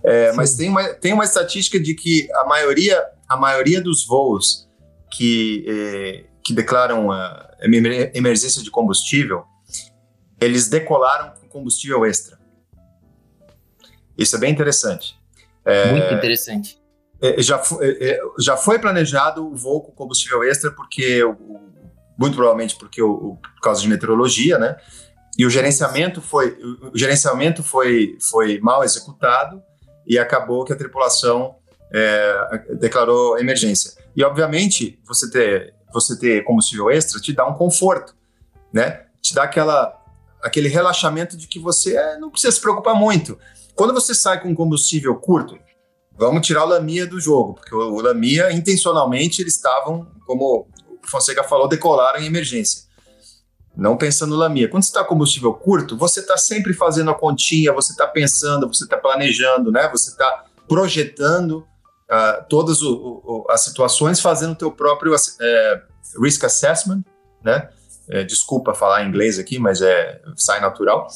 é, 0.03 0.32
mas 0.32 0.57
tem 0.57 0.68
uma, 0.68 0.82
tem 0.95 1.12
uma 1.12 1.24
estatística 1.24 1.78
de 1.78 1.95
que 1.95 2.26
a 2.34 2.45
maioria, 2.47 3.01
a 3.28 3.37
maioria 3.37 3.80
dos 3.80 4.05
voos 4.05 4.68
que, 5.12 5.64
é, 5.68 6.24
que 6.45 6.53
declaram 6.53 7.12
a 7.12 7.49
emergência 8.12 8.61
de 8.61 8.72
combustível, 8.72 9.45
eles 10.41 10.68
decolaram 10.68 11.32
combustível 11.57 12.04
extra. 12.04 12.38
Isso 14.16 14.36
é 14.36 14.38
bem 14.38 14.52
interessante. 14.52 15.18
É, 15.64 15.90
Muito 15.90 16.14
interessante. 16.14 16.78
É, 17.20 17.40
já, 17.42 17.62
é, 17.80 18.11
é, 18.11 18.20
já 18.38 18.57
foi 18.57 18.78
planejado 18.78 19.46
o 19.46 19.57
voo 19.57 19.80
com 19.80 19.92
combustível 19.92 20.44
extra, 20.44 20.70
porque 20.70 21.22
muito 22.18 22.36
provavelmente 22.36 22.76
porque 22.76 23.02
o, 23.02 23.36
por 23.36 23.61
causa 23.62 23.80
de 23.80 23.88
meteorologia, 23.88 24.59
né? 24.59 24.76
E 25.38 25.44
o 25.44 25.50
gerenciamento 25.50 26.20
foi 26.20 26.57
o 26.92 26.96
gerenciamento 26.96 27.62
foi, 27.62 28.16
foi 28.30 28.59
mal 28.61 28.84
executado 28.84 29.62
e 30.07 30.18
acabou 30.18 30.64
que 30.64 30.72
a 30.72 30.76
tripulação 30.76 31.57
é, 31.92 32.74
declarou 32.78 33.38
emergência. 33.38 33.92
E 34.14 34.22
obviamente 34.22 34.98
você 35.07 35.30
ter 35.30 35.74
você 35.92 36.18
ter 36.18 36.44
combustível 36.44 36.90
extra 36.90 37.20
te 37.20 37.32
dá 37.32 37.46
um 37.46 37.54
conforto, 37.54 38.14
né? 38.72 39.07
Te 39.22 39.34
dá 39.34 39.44
aquela 39.44 39.95
aquele 40.47 40.68
relaxamento 40.68 41.36
de 41.36 41.49
que 41.49 41.59
você 41.59 42.16
não 42.18 42.30
precisa 42.30 42.53
se 42.53 42.61
preocupar 42.61 42.94
muito. 42.94 43.36
Quando 43.74 43.92
você 43.92 44.14
sai 44.14 44.40
com 44.40 44.55
combustível 44.55 45.16
curto, 45.16 45.59
vamos 46.16 46.47
tirar 46.47 46.64
o 46.64 46.68
Lamia 46.68 47.05
do 47.05 47.20
jogo, 47.20 47.55
porque 47.55 47.74
o, 47.74 48.01
Lamia, 48.01 48.53
intencionalmente, 48.53 49.42
eles 49.42 49.57
estavam, 49.57 50.07
como 50.24 50.68
o 51.03 51.07
Fonseca 51.09 51.42
falou, 51.42 51.66
decolaram 51.66 52.20
em 52.20 52.26
emergência. 52.26 52.86
Não 53.76 53.97
pensando 53.97 54.30
no 54.30 54.36
Lamia. 54.36 54.68
Quando 54.68 54.84
você 54.84 54.90
está 54.90 55.03
com 55.03 55.11
combustível 55.11 55.53
curto, 55.53 55.97
você 55.97 56.20
está 56.20 56.38
sempre 56.38 56.72
fazendo 56.72 57.11
a 57.11 57.14
continha, 57.14 57.72
você 57.72 57.90
está 57.90 58.07
pensando, 58.07 58.68
você 58.68 58.84
está 58.84 58.97
planejando, 58.97 59.70
né? 59.72 59.88
Você 59.90 60.11
está 60.11 60.44
projetando 60.66 61.59
uh, 61.59 62.44
todas 62.49 62.80
o, 62.82 62.94
o, 62.94 63.47
as 63.51 63.62
situações, 63.62 64.20
fazendo 64.20 64.53
o 64.53 64.57
teu 64.57 64.72
próprio 64.72 65.12
uh, 65.14 66.22
risk 66.22 66.42
assessment, 66.44 67.03
né? 67.44 67.68
É, 68.11 68.24
desculpa 68.24 68.74
falar 68.74 69.04
inglês 69.04 69.38
aqui, 69.38 69.59
mas 69.59 69.82
é 69.82 70.20
sai 70.36 70.61
natural. 70.61 71.07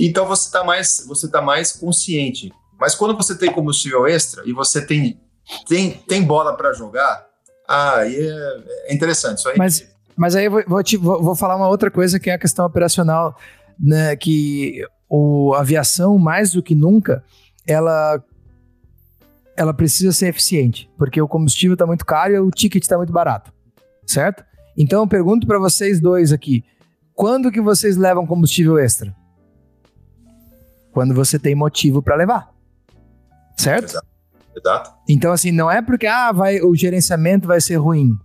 Então 0.00 0.26
você 0.26 0.46
está 0.46 0.64
mais 0.64 1.04
você 1.06 1.30
tá 1.30 1.42
mais 1.42 1.72
consciente. 1.72 2.52
Mas 2.78 2.94
quando 2.94 3.16
você 3.16 3.36
tem 3.36 3.52
combustível 3.52 4.06
extra 4.06 4.42
e 4.46 4.52
você 4.52 4.84
tem 4.84 5.20
tem, 5.66 5.90
tem 5.90 6.22
bola 6.22 6.56
para 6.56 6.72
jogar, 6.72 7.26
aí 7.68 8.16
é, 8.16 8.62
é, 8.88 8.94
interessante. 8.94 9.38
Isso 9.38 9.48
aí 9.48 9.58
mas, 9.58 9.86
mas 10.16 10.36
aí 10.36 10.46
eu 10.46 10.50
vou, 10.50 10.64
vou, 10.66 10.82
te, 10.82 10.96
vou, 10.96 11.22
vou 11.22 11.34
falar 11.34 11.56
uma 11.56 11.68
outra 11.68 11.90
coisa 11.90 12.18
que 12.18 12.30
é 12.30 12.34
a 12.34 12.38
questão 12.38 12.64
operacional, 12.64 13.36
né? 13.78 14.16
Que 14.16 14.84
o, 15.08 15.52
a 15.54 15.60
aviação, 15.60 16.16
mais 16.18 16.52
do 16.52 16.62
que 16.62 16.74
nunca, 16.74 17.22
ela 17.66 18.22
ela 19.54 19.74
precisa 19.74 20.12
ser 20.12 20.28
eficiente, 20.28 20.90
porque 20.96 21.20
o 21.20 21.28
combustível 21.28 21.74
está 21.74 21.86
muito 21.86 22.06
caro 22.06 22.32
e 22.32 22.38
o 22.38 22.50
ticket 22.50 22.82
está 22.82 22.96
muito 22.96 23.12
barato, 23.12 23.52
certo? 24.06 24.42
Então 24.76 25.02
eu 25.02 25.06
pergunto 25.06 25.46
para 25.46 25.58
vocês 25.58 26.00
dois 26.00 26.32
aqui, 26.32 26.64
quando 27.14 27.52
que 27.52 27.60
vocês 27.60 27.96
levam 27.96 28.26
combustível 28.26 28.78
extra? 28.78 29.14
Quando 30.92 31.14
você 31.14 31.38
tem 31.38 31.54
motivo 31.54 32.02
para 32.02 32.16
levar. 32.16 32.52
Certo? 33.56 33.90
Exato. 33.90 34.06
Exato. 34.56 34.92
Então 35.08 35.32
assim, 35.32 35.50
não 35.50 35.70
é 35.70 35.80
porque 35.80 36.06
ah, 36.06 36.32
vai 36.32 36.60
o 36.60 36.74
gerenciamento 36.74 37.48
vai 37.48 37.60
ser 37.60 37.76
ruim. 37.76 38.16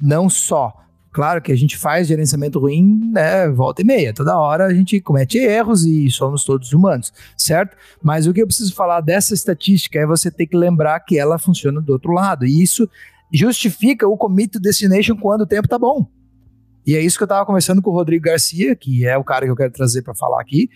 Não 0.00 0.28
só. 0.28 0.74
Claro 1.14 1.40
que 1.40 1.52
a 1.52 1.56
gente 1.56 1.78
faz 1.78 2.08
gerenciamento 2.08 2.58
ruim, 2.58 3.12
né, 3.12 3.48
volta 3.48 3.82
e 3.82 3.84
meia. 3.84 4.12
Toda 4.12 4.36
hora 4.36 4.64
a 4.64 4.74
gente 4.74 5.00
comete 5.00 5.38
erros 5.38 5.84
e 5.84 6.10
somos 6.10 6.42
todos 6.42 6.72
humanos, 6.72 7.12
certo? 7.36 7.76
Mas 8.02 8.26
o 8.26 8.32
que 8.32 8.42
eu 8.42 8.46
preciso 8.46 8.74
falar 8.74 9.00
dessa 9.00 9.32
estatística 9.32 9.96
é 9.96 10.04
você 10.04 10.28
ter 10.28 10.48
que 10.48 10.56
lembrar 10.56 10.98
que 10.98 11.16
ela 11.16 11.38
funciona 11.38 11.80
do 11.80 11.92
outro 11.92 12.10
lado. 12.10 12.44
E 12.44 12.60
isso 12.60 12.90
justifica 13.32 14.06
o 14.06 14.16
commit 14.16 14.52
to 14.52 14.60
destination 14.60 15.16
quando 15.16 15.42
o 15.42 15.46
tempo 15.46 15.68
tá 15.68 15.78
bom. 15.78 16.06
E 16.86 16.94
é 16.94 17.00
isso 17.00 17.16
que 17.16 17.24
eu 17.24 17.28
tava 17.28 17.46
conversando 17.46 17.80
com 17.80 17.90
o 17.90 17.94
Rodrigo 17.94 18.24
Garcia, 18.24 18.76
que 18.76 19.06
é 19.06 19.16
o 19.16 19.24
cara 19.24 19.46
que 19.46 19.50
eu 19.50 19.56
quero 19.56 19.72
trazer 19.72 20.02
para 20.02 20.14
falar 20.14 20.40
aqui, 20.40 20.68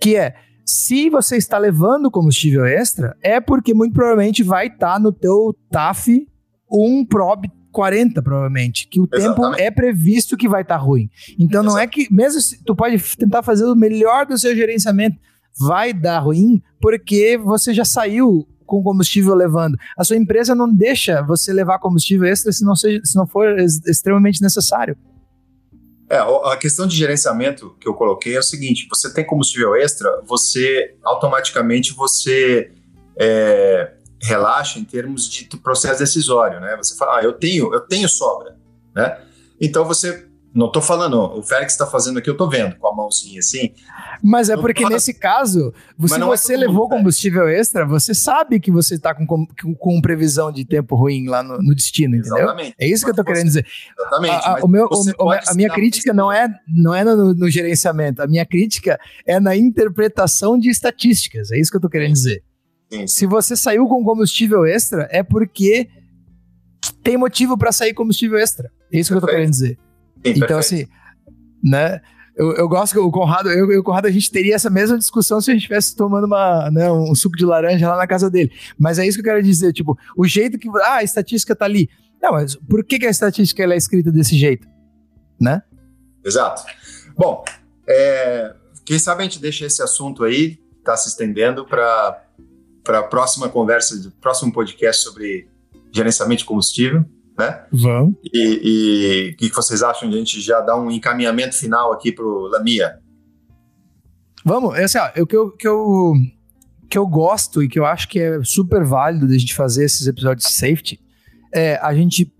que 0.00 0.16
é 0.16 0.34
se 0.66 1.10
você 1.10 1.36
está 1.36 1.58
levando 1.58 2.10
combustível 2.10 2.64
extra, 2.64 3.16
é 3.22 3.40
porque 3.40 3.74
muito 3.74 3.92
provavelmente 3.92 4.42
vai 4.42 4.66
estar 4.66 4.94
tá 4.94 4.98
no 4.98 5.12
teu 5.12 5.54
TAF 5.70 6.26
um 6.70 7.04
prob 7.04 7.48
40, 7.70 8.22
provavelmente, 8.22 8.88
que 8.88 9.00
o 9.00 9.08
Exatamente. 9.12 9.56
tempo 9.56 9.62
é 9.62 9.70
previsto 9.70 10.36
que 10.36 10.48
vai 10.48 10.62
estar 10.62 10.78
tá 10.78 10.80
ruim. 10.80 11.10
Então 11.38 11.62
Exatamente. 11.62 11.66
não 11.66 11.78
é 11.78 11.86
que, 11.86 12.12
mesmo 12.12 12.40
se 12.40 12.62
tu 12.64 12.74
pode 12.74 12.98
tentar 13.16 13.42
fazer 13.42 13.64
o 13.64 13.74
melhor 13.74 14.26
do 14.26 14.38
seu 14.38 14.54
gerenciamento, 14.56 15.18
vai 15.58 15.92
dar 15.92 16.20
ruim, 16.20 16.62
porque 16.80 17.36
você 17.36 17.74
já 17.74 17.84
saiu 17.84 18.48
com 18.66 18.82
combustível 18.82 19.34
levando. 19.34 19.76
A 19.96 20.04
sua 20.04 20.16
empresa 20.16 20.54
não 20.54 20.72
deixa 20.72 21.22
você 21.22 21.52
levar 21.52 21.78
combustível 21.78 22.26
extra 22.26 22.52
se 22.52 22.64
não, 22.64 22.74
seja, 22.74 23.00
se 23.04 23.16
não 23.16 23.26
for 23.26 23.58
extremamente 23.58 24.42
necessário. 24.42 24.96
É, 26.08 26.18
a 26.18 26.56
questão 26.56 26.86
de 26.86 26.96
gerenciamento 26.96 27.74
que 27.80 27.88
eu 27.88 27.94
coloquei 27.94 28.36
é 28.36 28.38
o 28.38 28.42
seguinte: 28.42 28.86
você 28.88 29.12
tem 29.12 29.24
combustível 29.24 29.74
extra, 29.74 30.22
você 30.26 30.94
automaticamente 31.02 31.94
você 31.94 32.70
é, 33.18 33.94
relaxa 34.22 34.78
em 34.78 34.84
termos 34.84 35.28
de 35.28 35.44
processo 35.58 36.00
decisório, 36.00 36.60
né? 36.60 36.76
Você 36.76 36.96
fala, 36.96 37.18
ah, 37.18 37.22
eu 37.22 37.32
tenho, 37.32 37.72
eu 37.72 37.80
tenho 37.80 38.08
sobra, 38.08 38.56
né? 38.94 39.18
Então 39.60 39.84
você 39.84 40.26
não 40.54 40.70
tô 40.70 40.80
falando, 40.80 41.18
o 41.36 41.42
Félix 41.42 41.72
está 41.72 41.84
fazendo 41.84 42.20
aqui, 42.20 42.30
eu 42.30 42.36
tô 42.36 42.48
vendo 42.48 42.76
com 42.76 42.86
a 42.86 42.94
mãozinha 42.94 43.40
assim. 43.40 43.74
Mas 44.22 44.48
é 44.48 44.56
porque 44.56 44.88
nesse 44.88 45.12
caso, 45.12 45.74
se 46.06 46.18
você 46.20 46.54
é 46.54 46.56
levou 46.56 46.88
combustível 46.88 47.48
extra, 47.48 47.84
você 47.84 48.14
sabe 48.14 48.60
que 48.60 48.70
você 48.70 48.94
está 48.94 49.12
com, 49.12 49.26
com, 49.26 49.46
com, 49.74 50.00
previsão 50.00 50.52
de 50.52 50.64
tempo 50.64 50.94
ruim 50.94 51.26
lá 51.26 51.42
no, 51.42 51.58
no 51.58 51.74
destino, 51.74 52.14
entendeu? 52.14 52.38
Exatamente. 52.38 52.74
É 52.78 52.86
isso 52.86 53.04
que 53.04 53.10
eu 53.10 53.16
tô 53.16 53.24
querendo 53.24 53.46
dizer. 53.46 53.66
Exatamente. 53.98 54.46
A, 54.46 54.58
a, 54.58 54.64
o 54.64 54.68
meu, 54.68 54.88
o, 55.18 55.30
a 55.32 55.54
minha 55.56 55.70
crítica 55.70 56.12
não 56.12 56.30
é, 56.30 56.48
não 56.68 56.94
é 56.94 57.02
no, 57.02 57.34
no, 57.34 57.50
gerenciamento, 57.50 58.22
a 58.22 58.26
minha 58.28 58.46
crítica 58.46 58.96
é 59.26 59.40
na 59.40 59.56
interpretação 59.56 60.56
de 60.56 60.70
estatísticas. 60.70 61.50
É 61.50 61.58
isso 61.58 61.70
que 61.70 61.78
eu 61.78 61.82
tô 61.82 61.88
querendo 61.88 62.12
dizer. 62.12 62.44
Sim. 62.92 63.06
Se 63.08 63.26
você 63.26 63.56
saiu 63.56 63.88
com 63.88 64.04
combustível 64.04 64.64
extra, 64.64 65.08
é 65.10 65.24
porque 65.24 65.88
tem 67.02 67.16
motivo 67.16 67.58
para 67.58 67.72
sair 67.72 67.92
combustível 67.92 68.38
extra. 68.38 68.70
É 68.92 69.00
isso 69.00 69.10
que 69.10 69.16
eu 69.16 69.20
tô 69.20 69.26
querendo 69.26 69.50
dizer. 69.50 69.78
Sim, 70.24 70.32
então, 70.36 70.58
assim, 70.58 70.86
né? 71.62 72.00
Eu, 72.36 72.52
eu 72.54 72.68
gosto 72.68 72.92
que 72.92 72.98
o 72.98 73.10
Conrado, 73.10 73.48
eu 73.48 73.70
e 73.70 73.78
o 73.78 73.82
Conrado, 73.82 74.06
a 74.06 74.10
gente 74.10 74.30
teria 74.30 74.56
essa 74.56 74.68
mesma 74.68 74.98
discussão 74.98 75.40
se 75.40 75.50
a 75.50 75.54
gente 75.54 75.62
estivesse 75.62 75.94
tomando 75.94 76.24
uma, 76.24 76.68
né, 76.70 76.90
um 76.90 77.14
suco 77.14 77.36
de 77.36 77.44
laranja 77.44 77.88
lá 77.88 77.96
na 77.96 78.06
casa 78.06 78.28
dele. 78.28 78.50
Mas 78.76 78.98
é 78.98 79.06
isso 79.06 79.16
que 79.16 79.20
eu 79.20 79.32
quero 79.32 79.42
dizer, 79.42 79.72
tipo, 79.72 79.96
o 80.16 80.26
jeito 80.26 80.58
que. 80.58 80.68
Ah, 80.82 80.96
a 80.96 81.02
estatística 81.04 81.54
tá 81.54 81.64
ali. 81.64 81.88
Não, 82.20 82.32
mas 82.32 82.56
por 82.56 82.84
que, 82.84 82.98
que 82.98 83.06
a 83.06 83.10
estatística 83.10 83.62
é 83.62 83.76
escrita 83.76 84.10
desse 84.10 84.36
jeito? 84.36 84.66
Né? 85.40 85.62
Exato. 86.24 86.64
Bom, 87.16 87.44
é, 87.88 88.54
quem 88.84 88.98
sabe 88.98 89.20
a 89.20 89.24
gente 89.24 89.40
deixa 89.40 89.66
esse 89.66 89.82
assunto 89.82 90.24
aí, 90.24 90.58
tá 90.82 90.96
se 90.96 91.08
estendendo 91.08 91.64
para 91.64 92.20
a 92.88 93.02
próxima 93.02 93.48
conversa, 93.48 94.12
próximo 94.20 94.52
podcast 94.52 95.04
sobre 95.04 95.46
gerenciamento 95.92 96.40
de 96.40 96.46
combustível 96.46 97.04
né? 97.38 97.64
Vamos. 97.72 98.14
E 98.32 99.32
o 99.34 99.36
que 99.36 99.54
vocês 99.54 99.82
acham 99.82 100.08
de 100.08 100.16
a 100.16 100.18
gente 100.18 100.40
já 100.40 100.60
dar 100.60 100.76
um 100.76 100.90
encaminhamento 100.90 101.56
final 101.56 101.92
aqui 101.92 102.12
para 102.12 102.24
o 102.24 102.46
Lamia? 102.48 102.98
Vamos, 104.44 104.76
é 104.76 104.84
assim, 104.84 104.98
ó, 104.98 105.22
o 105.22 105.26
que 105.26 105.36
eu, 105.36 105.50
que, 105.52 105.66
eu, 105.66 106.12
que 106.88 106.98
eu 106.98 107.06
gosto 107.06 107.62
e 107.62 107.68
que 107.68 107.78
eu 107.78 107.86
acho 107.86 108.08
que 108.08 108.20
é 108.20 108.42
super 108.44 108.84
válido 108.84 109.26
de 109.26 109.34
a 109.34 109.38
gente 109.38 109.54
fazer 109.54 109.84
esses 109.84 110.06
episódios 110.06 110.46
de 110.46 110.52
safety 110.52 111.00
é 111.52 111.76
a 111.76 111.94
gente 111.94 112.32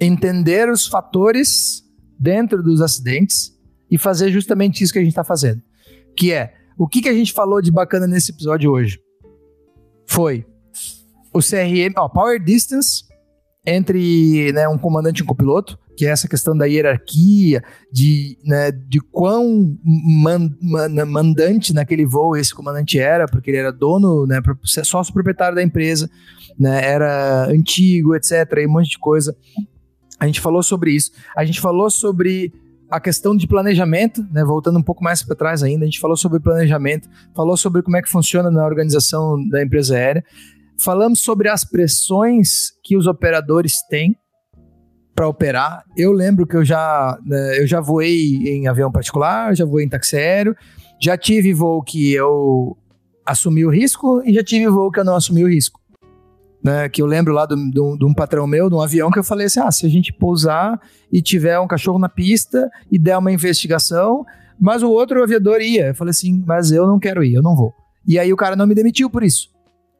entender 0.00 0.70
os 0.70 0.86
fatores 0.86 1.82
dentro 2.18 2.62
dos 2.62 2.80
acidentes 2.80 3.52
e 3.90 3.98
fazer 3.98 4.30
justamente 4.30 4.82
isso 4.82 4.92
que 4.92 4.98
a 4.98 5.02
gente 5.02 5.10
está 5.10 5.24
fazendo. 5.24 5.62
Que 6.16 6.32
é, 6.32 6.54
o 6.78 6.86
que, 6.86 7.02
que 7.02 7.08
a 7.08 7.14
gente 7.14 7.32
falou 7.32 7.60
de 7.60 7.70
bacana 7.70 8.06
nesse 8.06 8.30
episódio 8.30 8.70
hoje? 8.70 9.00
Foi 10.06 10.46
o 11.32 11.40
CRM, 11.40 11.92
ó, 11.96 12.08
Power 12.08 12.42
Distance 12.42 13.04
entre 13.66 14.52
né, 14.52 14.68
um 14.68 14.78
comandante 14.78 15.20
e 15.20 15.22
um 15.22 15.26
copiloto, 15.26 15.78
que 15.96 16.06
é 16.06 16.10
essa 16.10 16.28
questão 16.28 16.56
da 16.56 16.66
hierarquia, 16.66 17.62
de, 17.90 18.38
né, 18.44 18.70
de 18.70 19.00
quão 19.00 19.76
man, 19.84 20.50
man, 20.60 21.06
mandante 21.06 21.74
naquele 21.74 22.06
voo 22.06 22.36
esse 22.36 22.54
comandante 22.54 22.98
era, 22.98 23.26
porque 23.26 23.50
ele 23.50 23.56
era 23.56 23.72
dono, 23.72 24.26
né, 24.26 24.40
sócio 24.62 25.12
proprietário 25.12 25.56
da 25.56 25.62
empresa, 25.62 26.08
né, 26.58 26.84
era 26.84 27.46
antigo, 27.50 28.14
etc., 28.14 28.32
e 28.58 28.66
um 28.66 28.72
monte 28.72 28.90
de 28.90 28.98
coisa. 28.98 29.36
A 30.20 30.26
gente 30.26 30.40
falou 30.40 30.62
sobre 30.62 30.92
isso. 30.92 31.10
A 31.36 31.44
gente 31.44 31.60
falou 31.60 31.90
sobre 31.90 32.52
a 32.90 33.00
questão 33.00 33.36
de 33.36 33.46
planejamento, 33.46 34.24
né? 34.30 34.44
Voltando 34.44 34.78
um 34.78 34.82
pouco 34.82 35.02
mais 35.02 35.22
para 35.22 35.34
trás 35.34 35.62
ainda, 35.62 35.84
a 35.84 35.86
gente 35.86 35.98
falou 35.98 36.16
sobre 36.16 36.40
planejamento, 36.40 37.08
falou 37.34 37.56
sobre 37.56 37.82
como 37.82 37.96
é 37.96 38.02
que 38.02 38.08
funciona 38.08 38.50
na 38.50 38.64
organização 38.64 39.36
da 39.48 39.62
empresa 39.62 39.96
aérea, 39.96 40.24
falamos 40.82 41.20
sobre 41.20 41.48
as 41.48 41.64
pressões 41.64 42.72
que 42.82 42.96
os 42.96 43.06
operadores 43.06 43.74
têm 43.88 44.16
para 45.14 45.26
operar. 45.26 45.82
Eu 45.96 46.12
lembro 46.12 46.46
que 46.46 46.56
eu 46.56 46.64
já, 46.64 47.18
né, 47.24 47.58
eu 47.58 47.66
já 47.66 47.80
voei 47.80 48.36
em 48.48 48.68
avião 48.68 48.92
particular, 48.92 49.56
já 49.56 49.64
voei 49.64 49.86
em 49.86 49.88
táxi 49.88 50.16
aéreo, 50.16 50.54
já 51.00 51.16
tive 51.16 51.54
voo 51.54 51.82
que 51.82 52.12
eu 52.12 52.76
assumi 53.24 53.64
o 53.64 53.70
risco 53.70 54.22
e 54.24 54.34
já 54.34 54.44
tive 54.44 54.68
voo 54.68 54.90
que 54.90 55.00
eu 55.00 55.04
não 55.04 55.16
assumi 55.16 55.42
o 55.42 55.48
risco. 55.48 55.80
Né, 56.62 56.88
que 56.88 57.00
eu 57.00 57.06
lembro 57.06 57.32
lá 57.32 57.46
de 57.46 58.04
um 58.04 58.12
patrão 58.12 58.44
meu, 58.44 58.68
de 58.68 58.74
um 58.74 58.80
avião, 58.80 59.08
que 59.08 59.18
eu 59.18 59.24
falei 59.24 59.46
assim: 59.46 59.60
ah, 59.60 59.70
se 59.70 59.86
a 59.86 59.88
gente 59.88 60.12
pousar 60.12 60.80
e 61.12 61.22
tiver 61.22 61.56
um 61.60 61.66
cachorro 61.68 61.98
na 61.98 62.08
pista 62.08 62.68
e 62.90 62.98
der 62.98 63.16
uma 63.16 63.30
investigação, 63.30 64.24
mas 64.58 64.82
o 64.82 64.90
outro 64.90 65.22
aviador 65.22 65.60
ia. 65.60 65.88
Eu 65.88 65.94
falei 65.94 66.10
assim, 66.10 66.42
mas 66.44 66.72
eu 66.72 66.84
não 66.86 66.98
quero 66.98 67.22
ir, 67.22 67.34
eu 67.34 67.42
não 67.42 67.54
vou. 67.54 67.72
E 68.04 68.18
aí 68.18 68.32
o 68.32 68.36
cara 68.36 68.56
não 68.56 68.66
me 68.66 68.74
demitiu 68.74 69.08
por 69.08 69.22
isso. 69.22 69.48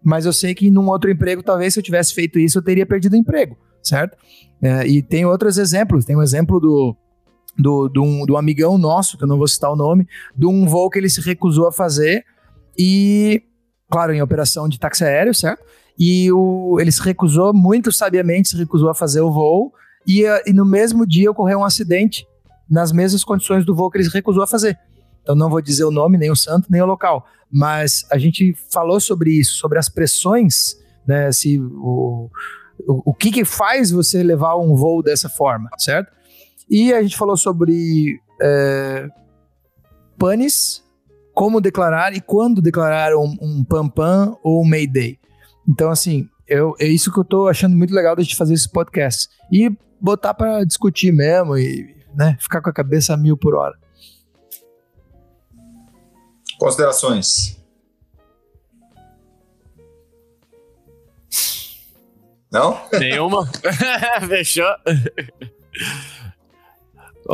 Mas 0.03 0.25
eu 0.25 0.33
sei 0.33 0.55
que 0.55 0.71
num 0.71 0.89
outro 0.89 1.11
emprego, 1.11 1.43
talvez 1.43 1.75
se 1.75 1.81
eu 1.81 1.83
tivesse 1.83 2.15
feito 2.15 2.39
isso, 2.39 2.59
eu 2.59 2.63
teria 2.63 2.87
perdido 2.87 3.15
o 3.15 3.17
emprego, 3.17 3.57
certo? 3.83 4.17
É, 4.63 4.87
e 4.87 5.03
tem 5.03 5.25
outros 5.25 5.59
exemplos. 5.59 6.05
Tem 6.05 6.17
um 6.17 6.23
exemplo 6.23 6.61
do, 6.61 6.97
do, 7.59 7.89
do, 7.89 8.03
um, 8.03 8.25
do 8.25 8.37
amigão 8.37 8.79
nosso, 8.79 9.17
que 9.17 9.25
eu 9.25 9.29
não 9.29 9.39
vou 9.39 9.49
citar 9.49 9.71
o 9.71 9.77
nome, 9.77 10.07
de 10.37 10.47
um 10.47 10.67
voo 10.67 10.91
que 10.91 10.99
ele 10.99 11.09
se 11.09 11.21
recusou 11.21 11.67
a 11.67 11.73
fazer 11.73 12.25
e, 12.79 13.43
claro, 13.91 14.13
em 14.13 14.23
operação 14.23 14.69
de 14.69 14.79
táxi 14.79 15.05
aéreo, 15.05 15.35
certo? 15.35 15.65
E 15.99 16.31
o, 16.31 16.79
ele 16.79 16.93
se 16.93 17.03
recusou, 17.03 17.55
muito 17.55 17.91
sabiamente 17.91 18.51
se 18.51 18.57
recusou 18.57 18.91
a 18.91 18.95
fazer 18.95 19.21
o 19.23 19.31
voo 19.31 19.73
e, 20.07 20.25
e 20.47 20.53
no 20.53 20.65
mesmo 20.65 21.07
dia 21.07 21.31
ocorreu 21.31 21.61
um 21.61 21.65
acidente 21.65 22.27
nas 22.69 22.93
mesmas 22.93 23.25
condições 23.25 23.65
do 23.65 23.75
voo 23.75 23.91
que 23.91 23.99
ele 23.99 24.05
se 24.05 24.13
recusou 24.13 24.43
a 24.43 24.47
fazer. 24.47 24.79
Então 25.27 25.35
não 25.35 25.51
vou 25.51 25.61
dizer 25.61 25.83
o 25.83 25.91
nome, 25.91 26.17
nem 26.17 26.31
o 26.31 26.37
santo, 26.37 26.69
nem 26.71 26.81
o 26.81 26.87
local, 26.87 27.27
mas 27.51 28.07
a 28.13 28.17
gente 28.17 28.55
falou 28.73 29.01
sobre 29.01 29.33
isso, 29.33 29.57
sobre 29.57 29.77
as 29.77 29.89
pressões, 29.89 30.77
né? 31.05 31.33
Se 31.33 31.59
o, 31.59 32.31
o, 32.87 33.11
o 33.11 33.13
que, 33.13 33.33
que 33.33 33.45
faz 33.45 33.91
você 33.91 34.23
levar 34.23 34.57
um 34.57 34.77
voo 34.77 35.03
dessa 35.03 35.29
forma, 35.29 35.69
certo? 35.79 36.13
E 36.71 36.93
a 36.93 37.03
gente 37.03 37.17
falou 37.17 37.37
sobre 37.37 38.21
é, 38.41 39.09
panes, 40.17 40.85
como 41.35 41.61
declarar 41.61 42.15
e 42.15 42.21
quando 42.21 42.63
declarar 42.63 43.17
um, 43.17 43.37
um 43.43 43.65
PAM-PAM 43.65 44.37
ou 44.45 44.63
um 44.63 44.69
Mayday. 44.69 45.19
Então, 45.69 45.91
assim, 45.91 46.29
eu, 46.47 46.77
é 46.79 46.87
isso 46.87 47.13
que 47.13 47.19
eu 47.19 47.25
tô 47.25 47.49
achando 47.49 47.77
muito 47.77 47.93
legal 47.93 48.15
da 48.15 48.23
gente 48.23 48.37
fazer 48.37 48.55
esse 48.55 48.71
podcast. 48.71 49.29
E 49.51 49.77
botar 50.01 50.35
para 50.35 50.63
discutir 50.63 51.11
mesmo 51.11 51.59
e 51.59 51.97
né, 52.15 52.37
ficar 52.41 52.63
com 52.63 52.71
a 52.71 52.73
cabeça 52.73 53.13
a 53.13 53.17
mil 53.17 53.37
por 53.37 53.57
hora. 53.57 53.77
Considerações. 56.59 57.57
Não? 62.51 62.81
Nenhuma? 62.99 63.47
Fechou? 64.29 64.65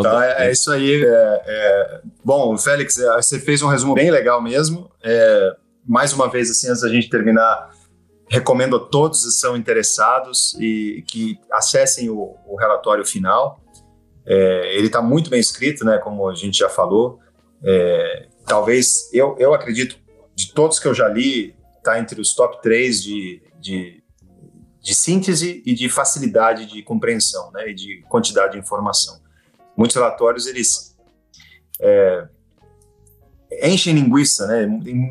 Tá, 0.02 0.26
é, 0.26 0.46
é, 0.48 0.52
isso 0.52 0.70
aí. 0.72 1.04
É, 1.04 1.42
é... 1.46 2.00
Bom, 2.24 2.56
Félix, 2.56 2.98
é, 2.98 3.14
você 3.16 3.38
fez 3.38 3.62
um 3.62 3.68
resumo 3.68 3.94
bem 3.94 4.10
legal 4.10 4.40
mesmo. 4.42 4.90
É, 5.02 5.54
mais 5.86 6.12
uma 6.12 6.28
vez, 6.28 6.50
assim, 6.50 6.68
antes 6.68 6.82
da 6.82 6.88
gente 6.88 7.10
terminar, 7.10 7.70
recomendo 8.28 8.76
a 8.76 8.80
todos 8.80 9.24
que 9.24 9.30
são 9.32 9.56
interessados 9.56 10.54
e 10.58 11.04
que 11.06 11.38
acessem 11.52 12.08
o, 12.08 12.36
o 12.46 12.56
relatório 12.56 13.04
final. 13.04 13.60
É, 14.26 14.76
ele 14.76 14.86
está 14.86 15.02
muito 15.02 15.28
bem 15.28 15.40
escrito, 15.40 15.84
né? 15.84 15.98
Como 15.98 16.28
a 16.28 16.34
gente 16.34 16.58
já 16.58 16.68
falou. 16.68 17.20
Talvez, 18.46 19.08
eu, 19.12 19.36
eu 19.38 19.54
acredito, 19.54 19.98
de 20.34 20.52
todos 20.52 20.78
que 20.78 20.86
eu 20.86 20.94
já 20.94 21.08
li, 21.08 21.54
está 21.78 21.98
entre 21.98 22.20
os 22.20 22.34
top 22.34 22.62
3 22.62 23.02
de, 23.02 23.42
de 23.60 24.02
de 24.82 24.94
síntese 24.96 25.62
e 25.64 25.72
de 25.72 25.88
facilidade 25.88 26.66
de 26.66 26.82
compreensão, 26.82 27.52
né, 27.52 27.70
e 27.70 27.74
de 27.74 28.02
quantidade 28.08 28.54
de 28.54 28.58
informação. 28.58 29.20
Muitos 29.76 29.94
relatórios 29.94 30.46
eles 30.46 30.98
é, 31.80 32.26
enchem 33.62 33.94
linguiça, 33.94 34.46
né, 34.48 34.64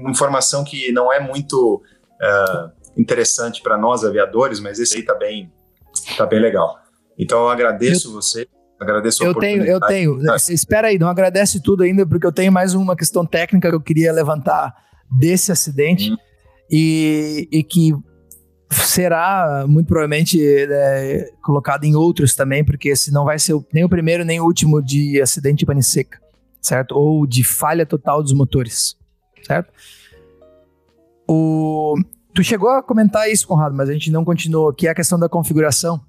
informação 0.10 0.66
que 0.66 0.92
não 0.92 1.12
é 1.12 1.22
muito 1.22 1.82
é, 2.22 2.70
interessante 2.98 3.62
para 3.62 3.78
nós 3.78 4.04
aviadores, 4.04 4.60
mas 4.60 4.78
esse 4.78 4.96
aí 4.96 5.02
está 5.02 5.16
bem, 5.16 5.50
tá 6.18 6.26
bem 6.26 6.42
legal. 6.42 6.78
Então 7.18 7.40
eu 7.40 7.50
agradeço 7.50 8.12
você, 8.12 8.46
agradeço 8.82 9.24
a 9.24 9.28
eu 9.28 9.34
tenho, 9.36 9.64
eu 9.64 9.80
tenho. 9.80 10.20
Espera 10.50 10.88
aí, 10.88 10.98
não 10.98 11.08
agradece 11.08 11.62
tudo 11.62 11.84
ainda 11.84 12.06
porque 12.06 12.26
eu 12.26 12.32
tenho 12.32 12.52
mais 12.52 12.74
uma 12.74 12.96
questão 12.96 13.26
técnica 13.26 13.70
que 13.70 13.76
eu 13.76 13.82
queria 13.82 14.12
levantar 14.12 14.74
desse 15.10 15.52
acidente. 15.52 16.12
Hum. 16.12 16.18
E, 16.74 17.50
e, 17.52 17.64
que 17.64 17.94
será 18.72 19.66
muito 19.68 19.88
provavelmente 19.88 20.40
é, 20.42 21.30
colocado 21.44 21.84
em 21.84 21.96
outros 21.96 22.34
também, 22.34 22.64
porque 22.64 22.90
esse 22.90 23.12
não 23.12 23.26
vai 23.26 23.38
ser 23.38 23.54
nem 23.74 23.84
o 23.84 23.90
primeiro 23.90 24.24
nem 24.24 24.40
o 24.40 24.46
último 24.46 24.82
de 24.82 25.22
acidente 25.22 25.60
de 25.60 25.66
pane 25.66 25.84
seca, 25.84 26.18
certo? 26.62 26.94
Ou 26.94 27.28
de 27.28 27.44
falha 27.44 27.86
total 27.86 28.24
dos 28.24 28.34
motores, 28.34 28.96
certo? 29.46 29.74
O... 31.28 31.96
Tu 32.34 32.42
chegou 32.42 32.70
a 32.70 32.82
comentar 32.82 33.30
isso, 33.30 33.46
Conrado, 33.46 33.76
mas 33.76 33.90
a 33.90 33.94
gente 33.94 34.10
não 34.10 34.24
continuou, 34.24 34.74
que 34.74 34.88
é 34.88 34.92
a 34.92 34.96
questão 34.96 35.20
da 35.20 35.28
configuração. 35.28 36.02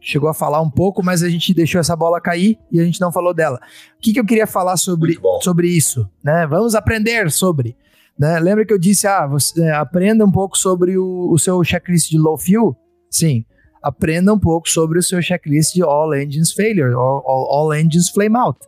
Chegou 0.00 0.28
a 0.28 0.34
falar 0.34 0.60
um 0.60 0.70
pouco, 0.70 1.04
mas 1.04 1.22
a 1.22 1.28
gente 1.28 1.52
deixou 1.52 1.80
essa 1.80 1.96
bola 1.96 2.20
cair 2.20 2.58
e 2.70 2.80
a 2.80 2.84
gente 2.84 3.00
não 3.00 3.12
falou 3.12 3.34
dela. 3.34 3.58
O 3.96 4.00
que, 4.00 4.12
que 4.12 4.20
eu 4.20 4.24
queria 4.24 4.46
falar 4.46 4.76
sobre, 4.76 5.18
sobre 5.42 5.68
isso? 5.68 6.08
Né? 6.22 6.46
Vamos 6.46 6.74
aprender 6.74 7.30
sobre. 7.30 7.76
Né? 8.18 8.38
Lembra 8.38 8.64
que 8.64 8.72
eu 8.72 8.78
disse, 8.78 9.06
ah, 9.06 9.26
você 9.26 9.62
é, 9.62 9.72
aprenda 9.72 10.24
um 10.24 10.30
pouco 10.30 10.56
sobre 10.56 10.96
o, 10.96 11.30
o 11.32 11.38
seu 11.38 11.62
checklist 11.62 12.10
de 12.10 12.18
low 12.18 12.38
fuel? 12.38 12.76
Sim, 13.10 13.44
aprenda 13.82 14.32
um 14.32 14.38
pouco 14.38 14.68
sobre 14.68 14.98
o 14.98 15.02
seu 15.02 15.20
checklist 15.22 15.74
de 15.74 15.82
all 15.82 16.14
engines 16.14 16.52
failure, 16.52 16.94
or 16.94 17.22
all, 17.26 17.50
all 17.50 17.74
engines 17.74 18.10
flame 18.10 18.36
out. 18.36 18.58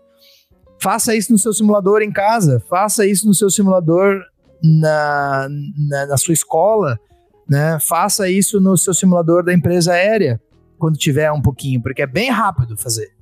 Faça 0.80 1.14
isso 1.14 1.30
no 1.32 1.38
seu 1.38 1.52
simulador 1.52 2.00
em 2.00 2.10
casa, 2.10 2.62
faça 2.68 3.06
isso 3.06 3.26
no 3.26 3.34
seu 3.34 3.50
simulador 3.50 4.22
na, 4.62 5.48
na, 5.88 6.06
na 6.06 6.16
sua 6.16 6.32
escola, 6.32 6.98
né? 7.48 7.78
Faça 7.80 8.30
isso 8.30 8.60
no 8.60 8.76
seu 8.78 8.94
simulador 8.94 9.44
da 9.44 9.52
empresa 9.52 9.92
aérea, 9.92 10.40
quando 10.80 10.96
tiver 10.96 11.30
um 11.30 11.40
pouquinho, 11.40 11.80
porque 11.80 12.02
é 12.02 12.06
bem 12.06 12.30
rápido 12.30 12.76
fazer. 12.76 13.12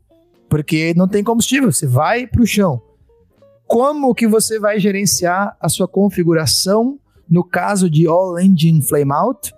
Porque 0.49 0.95
não 0.97 1.07
tem 1.07 1.23
combustível, 1.23 1.71
você 1.71 1.87
vai 1.87 2.27
para 2.27 2.41
o 2.43 2.47
chão 2.47 2.81
como 3.69 4.15
que 4.15 4.27
você 4.27 4.59
vai 4.59 4.81
gerenciar 4.81 5.55
a 5.61 5.69
sua 5.69 5.87
configuração 5.87 6.99
no 7.31 7.45
caso 7.45 7.91
de 7.91 8.07
All 8.07 8.41
Engine 8.41 8.81
Flameout 8.81 9.53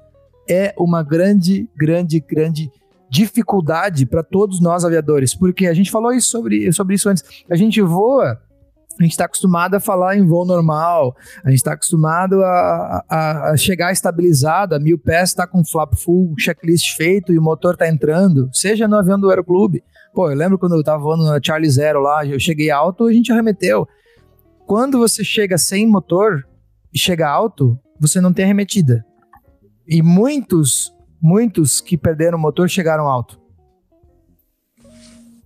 é 0.48 0.74
uma 0.77 1.01
grande, 1.01 1.70
grande, 1.77 2.18
grande 2.18 2.68
dificuldade 3.09 4.05
para 4.05 4.24
todos 4.24 4.60
nós 4.60 4.85
aviadores, 4.85 5.32
porque 5.32 5.68
a 5.68 5.74
gente 5.74 5.93
falou 5.93 6.12
isso 6.12 6.28
sobre, 6.28 6.72
sobre 6.72 6.97
isso 6.97 7.09
antes. 7.09 7.22
A 7.48 7.55
gente 7.55 7.81
voa, 7.81 8.40
a 9.01 9.02
gente 9.02 9.12
está 9.12 9.24
acostumado 9.24 9.74
a 9.74 9.81
falar 9.81 10.18
em 10.18 10.27
voo 10.27 10.44
normal, 10.44 11.16
a 11.43 11.48
gente 11.48 11.60
está 11.60 11.72
acostumado 11.72 12.44
a, 12.44 13.02
a, 13.09 13.51
a, 13.51 13.56
chegar 13.56 13.90
estabilizado, 13.93 14.74
a 14.74 14.78
mil 14.78 14.98
pés 14.98 15.31
está 15.31 15.47
com 15.47 15.64
flap 15.64 15.94
full, 15.94 16.35
checklist 16.39 16.94
feito 16.94 17.32
e 17.32 17.39
o 17.39 17.43
motor 17.43 17.72
está 17.72 17.89
entrando, 17.89 18.51
seja 18.52 18.86
no 18.86 18.97
avião 18.97 19.18
do 19.18 19.31
aeroclube. 19.31 19.82
Pô, 20.12 20.31
eu 20.31 20.36
lembro 20.36 20.59
quando 20.59 20.74
eu 20.74 20.81
estava 20.81 21.02
voando 21.02 21.24
na 21.24 21.40
Charlie 21.43 21.70
Zero 21.70 22.01
lá, 22.01 22.27
eu 22.27 22.39
cheguei 22.39 22.70
alto, 22.70 23.06
a 23.06 23.12
gente 23.12 23.32
arremeteu. 23.32 23.89
Quando 24.66 24.98
você 24.98 25.24
chega 25.24 25.56
sem 25.56 25.86
motor 25.86 26.47
e 26.93 26.98
chega 26.98 27.27
alto, 27.27 27.78
você 27.98 28.20
não 28.20 28.35
tem 28.35 28.44
arremetida. 28.44 29.02
E 29.89 30.02
muitos, 30.02 30.94
muitos 31.22 31.81
que 31.81 31.97
perderam 31.97 32.36
o 32.36 32.40
motor 32.40 32.68
chegaram 32.68 33.09
alto. 33.09 33.40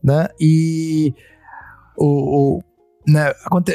Né? 0.02 0.26
E 0.40 1.14
o, 1.96 2.56
o 2.58 2.73
né, 3.06 3.32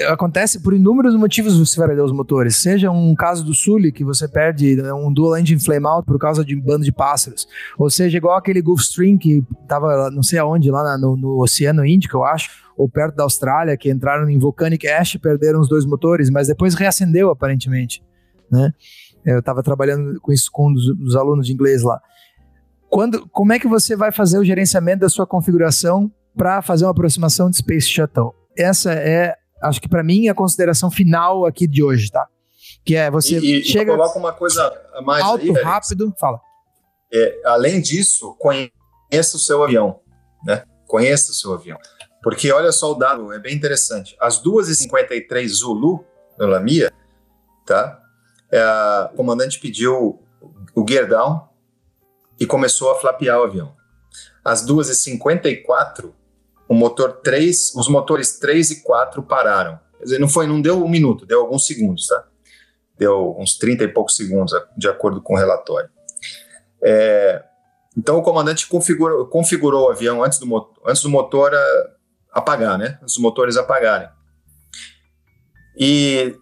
acontece 0.08 0.60
por 0.60 0.74
inúmeros 0.74 1.16
motivos 1.16 1.58
você 1.58 1.78
vai 1.78 1.90
perder 1.90 2.04
os 2.04 2.12
motores. 2.12 2.56
Seja 2.56 2.90
um 2.90 3.14
caso 3.14 3.44
do 3.44 3.54
Sully, 3.54 3.92
que 3.92 4.04
você 4.04 4.28
perde 4.28 4.76
né, 4.76 4.92
um 4.94 5.14
dual 5.14 5.38
engine 5.38 5.62
flame 5.62 5.86
out 5.86 6.06
por 6.06 6.18
causa 6.18 6.44
de 6.44 6.56
um 6.56 6.62
bando 6.62 6.84
de 6.84 6.92
pássaros. 6.92 7.48
Ou 7.78 7.90
seja, 7.90 8.18
igual 8.18 8.36
aquele 8.36 8.62
Gulfstream 8.62 9.18
que 9.18 9.44
estava 9.62 10.10
não 10.10 10.24
sei 10.24 10.40
aonde, 10.40 10.72
lá 10.72 10.98
no, 10.98 11.16
no 11.16 11.42
Oceano 11.42 11.86
Índico, 11.86 12.18
eu 12.18 12.24
acho 12.24 12.68
ou 12.76 12.88
perto 12.88 13.16
da 13.16 13.24
Austrália, 13.24 13.76
que 13.76 13.92
entraram 13.92 14.30
em 14.30 14.40
Volcanic 14.40 14.88
Ash 14.88 15.16
e 15.16 15.20
perderam 15.20 15.60
os 15.60 15.68
dois 15.68 15.86
motores, 15.86 16.30
mas 16.30 16.48
depois 16.48 16.74
reacendeu 16.76 17.30
aparentemente, 17.30 18.02
né? 18.50 18.74
Eu 19.26 19.40
estava 19.40 19.62
trabalhando 19.62 20.18
com 20.22 20.32
isso 20.32 20.50
com 20.50 20.72
dos, 20.72 21.14
alunos 21.14 21.46
de 21.46 21.52
inglês 21.52 21.84
lá. 21.84 22.02
Quando, 22.90 23.28
como 23.28 23.52
é 23.52 23.60
que 23.60 23.68
você 23.68 23.98
vai 23.98 24.14
fazer 24.14 24.40
o 24.40 24.46
gerenciamento 24.46 25.02
da 25.02 25.10
sua 25.10 25.28
configuração 25.28 26.10
para 26.38 26.62
fazer 26.62 26.86
uma 26.86 26.92
aproximação 26.92 27.50
de 27.50 27.58
Space 27.58 27.88
Shuttle? 27.88 28.34
Essa 28.60 28.94
é, 28.94 29.36
acho 29.62 29.80
que 29.80 29.88
para 29.88 30.04
mim, 30.04 30.28
a 30.28 30.36
consideração 30.36 30.92
final 30.92 31.46
aqui 31.46 31.68
de 31.68 31.82
hoje, 31.82 32.12
tá? 32.12 32.28
Que 32.84 32.96
é 32.96 33.10
você 33.10 33.38
e, 33.38 33.64
chega. 33.64 33.94
E 33.94 33.96
coloca 33.96 34.20
uma 34.20 34.34
coisa 34.34 34.72
mais 35.04 35.24
alto, 35.24 35.44
aí, 35.44 35.64
rápido, 35.64 36.14
fala. 36.20 36.42
É, 37.14 37.42
além 37.46 37.82
disso, 37.82 38.36
conheça 38.38 39.38
o 39.38 39.40
seu 39.40 39.64
avião, 39.64 40.02
né? 40.46 40.64
Conheça 40.86 41.32
o 41.32 41.36
seu 41.36 41.54
avião. 41.54 41.78
Porque 42.22 42.52
olha 42.52 42.72
só 42.72 42.92
o 42.92 42.96
dado, 42.96 43.32
é 43.32 43.40
bem 43.40 43.56
interessante. 43.56 44.16
Às 44.20 44.44
2h53 44.44 45.48
Zulu, 45.48 46.04
no 46.38 46.48
Lamia, 46.48 46.92
tá? 47.66 48.02
É, 48.52 49.10
o 49.14 49.16
comandante 49.16 49.60
pediu 49.60 50.22
o 50.76 50.86
gear 50.88 51.08
down 51.08 51.48
e 52.40 52.46
começou 52.46 52.92
a 52.92 52.96
flapear 53.00 53.40
o 53.40 53.44
avião. 53.44 53.74
Às 54.44 54.66
2h54, 54.66 56.12
o 56.70 56.76
motor 56.76 57.14
3, 57.24 57.74
os 57.76 57.90
motores 57.90 58.38
3 58.38 58.70
e 58.70 58.84
4 58.84 59.24
pararam. 59.24 59.80
Quer 59.98 60.04
dizer, 60.04 60.20
não, 60.20 60.30
foi, 60.30 60.46
não 60.46 60.62
deu 60.62 60.86
um 60.86 60.88
minuto, 60.88 61.26
deu 61.26 61.42
alguns 61.42 61.66
segundos, 61.66 62.08
tá? 62.08 62.24
Deu 62.96 63.36
uns 63.40 63.58
30 63.58 63.86
e 63.86 63.88
poucos 63.88 64.16
segundos, 64.16 64.54
de 64.78 64.88
acordo 64.88 65.20
com 65.20 65.34
o 65.34 65.38
relatório. 65.38 65.90
É, 66.82 67.44
então 67.98 68.20
o 68.20 68.22
comandante 68.22 68.68
configurou, 68.68 69.26
configurou 69.26 69.88
o 69.88 69.90
avião 69.90 70.24
antes 70.24 70.38
do, 70.38 70.72
antes 70.86 71.02
do 71.02 71.10
motor 71.10 71.52
uh, 71.52 71.92
apagar, 72.32 72.78
né? 72.78 73.00
Os 73.04 73.18
motores 73.18 73.58
apagarem. 73.58 74.08
E 75.76 76.36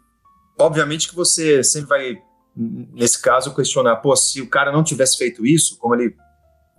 obviamente 0.60 1.08
que 1.08 1.16
você 1.16 1.64
sempre 1.64 1.88
vai, 1.88 2.18
nesse 2.56 3.22
caso, 3.22 3.56
questionar, 3.56 3.96
pô, 3.98 4.14
se 4.16 4.42
o 4.42 4.50
cara 4.50 4.74
não 4.74 4.84
tivesse 4.84 5.18
feito 5.18 5.46
isso, 5.46 5.78
como 5.78 5.96
ele 5.96 6.14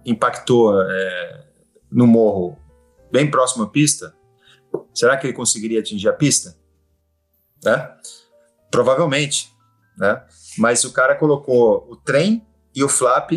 impactou 0.05 0.83
é, 0.83 1.45
no 1.91 2.07
morro 2.07 2.59
bem 3.10 3.30
próximo 3.30 3.64
à 3.64 3.68
pista, 3.68 4.14
será 4.94 5.16
que 5.16 5.26
ele 5.26 5.35
conseguiria 5.35 5.80
atingir 5.80 6.09
a 6.09 6.12
pista? 6.12 6.56
Né? 7.64 7.90
Provavelmente, 8.70 9.52
né? 9.97 10.22
Mas 10.56 10.85
o 10.85 10.93
cara 10.93 11.14
colocou 11.14 11.86
o 11.90 11.97
trem 11.97 12.47
e 12.74 12.85
o 12.85 12.89
flap 12.89 13.32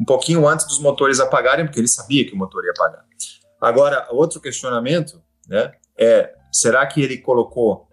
um 0.00 0.04
pouquinho 0.04 0.46
antes 0.46 0.66
dos 0.66 0.78
motores 0.78 1.20
apagarem, 1.20 1.66
porque 1.66 1.80
ele 1.80 1.88
sabia 1.88 2.24
que 2.26 2.34
o 2.34 2.36
motor 2.36 2.64
ia 2.64 2.70
apagar. 2.70 3.04
Agora, 3.60 4.06
outro 4.10 4.40
questionamento 4.40 5.22
né, 5.48 5.72
é: 5.96 6.34
será 6.50 6.86
que 6.86 7.02
ele 7.02 7.18
colocou, 7.18 7.88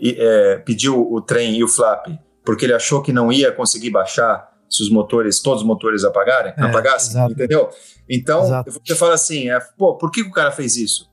é, 0.00 0.58
pediu 0.58 1.12
o 1.12 1.20
trem 1.20 1.56
e 1.56 1.64
o 1.64 1.68
flap 1.68 2.06
porque 2.48 2.64
ele 2.64 2.72
achou 2.72 3.02
que 3.02 3.12
não 3.12 3.30
ia 3.30 3.52
conseguir 3.52 3.90
baixar 3.90 4.47
se 4.68 4.82
os 4.82 4.90
motores, 4.90 5.40
todos 5.40 5.62
os 5.62 5.66
motores 5.66 6.04
apagarem, 6.04 6.52
é, 6.56 6.62
apagassem, 6.62 7.10
exato. 7.10 7.32
entendeu? 7.32 7.70
Então, 8.08 8.44
exato. 8.44 8.72
você 8.72 8.94
fala 8.94 9.14
assim, 9.14 9.50
é, 9.50 9.58
pô, 9.76 9.96
por 9.96 10.10
que 10.10 10.22
o 10.22 10.30
cara 10.30 10.50
fez 10.50 10.76
isso? 10.76 11.08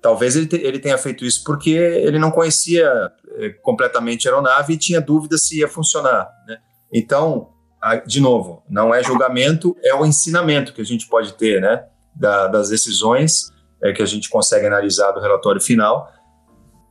Talvez 0.00 0.36
ele, 0.36 0.46
te, 0.46 0.56
ele 0.56 0.78
tenha 0.78 0.98
feito 0.98 1.24
isso 1.24 1.42
porque 1.44 1.70
ele 1.70 2.18
não 2.18 2.30
conhecia 2.30 3.10
é, 3.38 3.50
completamente 3.62 4.28
a 4.28 4.30
aeronave 4.30 4.74
e 4.74 4.78
tinha 4.78 5.00
dúvida 5.00 5.36
se 5.38 5.58
ia 5.58 5.68
funcionar, 5.68 6.28
né? 6.46 6.58
Então, 6.92 7.50
a, 7.82 7.96
de 7.96 8.20
novo, 8.20 8.62
não 8.68 8.94
é 8.94 9.02
julgamento, 9.02 9.76
é 9.82 9.94
o 9.94 10.04
ensinamento 10.04 10.72
que 10.72 10.80
a 10.80 10.84
gente 10.84 11.08
pode 11.08 11.34
ter, 11.34 11.60
né? 11.60 11.84
Da, 12.14 12.46
das 12.46 12.68
decisões 12.68 13.50
é, 13.82 13.92
que 13.92 14.02
a 14.02 14.06
gente 14.06 14.28
consegue 14.28 14.66
analisar 14.66 15.12
do 15.12 15.20
relatório 15.20 15.60
final. 15.60 16.10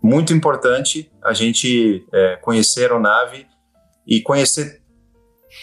Muito 0.04 0.34
importante 0.34 1.12
a 1.24 1.34
gente 1.34 2.06
é, 2.14 2.36
conhecer 2.38 2.82
a 2.82 2.84
aeronave 2.84 3.48
e 4.06 4.22
conhecer 4.22 4.82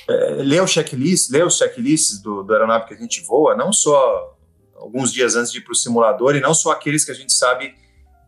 é, 0.08 0.30
ler 0.42 0.62
o 0.62 0.66
checklist, 0.66 1.30
ler 1.30 1.46
os 1.46 1.56
checklists 1.56 2.20
do, 2.20 2.42
do 2.42 2.52
aeronave 2.52 2.86
que 2.86 2.94
a 2.94 2.96
gente 2.96 3.22
voa, 3.22 3.56
não 3.56 3.72
só 3.72 4.36
alguns 4.74 5.12
dias 5.12 5.36
antes 5.36 5.52
de 5.52 5.58
ir 5.58 5.62
para 5.62 5.72
o 5.72 5.76
simulador 5.76 6.34
e 6.34 6.40
não 6.40 6.54
só 6.54 6.72
aqueles 6.72 7.04
que 7.04 7.10
a 7.10 7.14
gente 7.14 7.32
sabe 7.32 7.74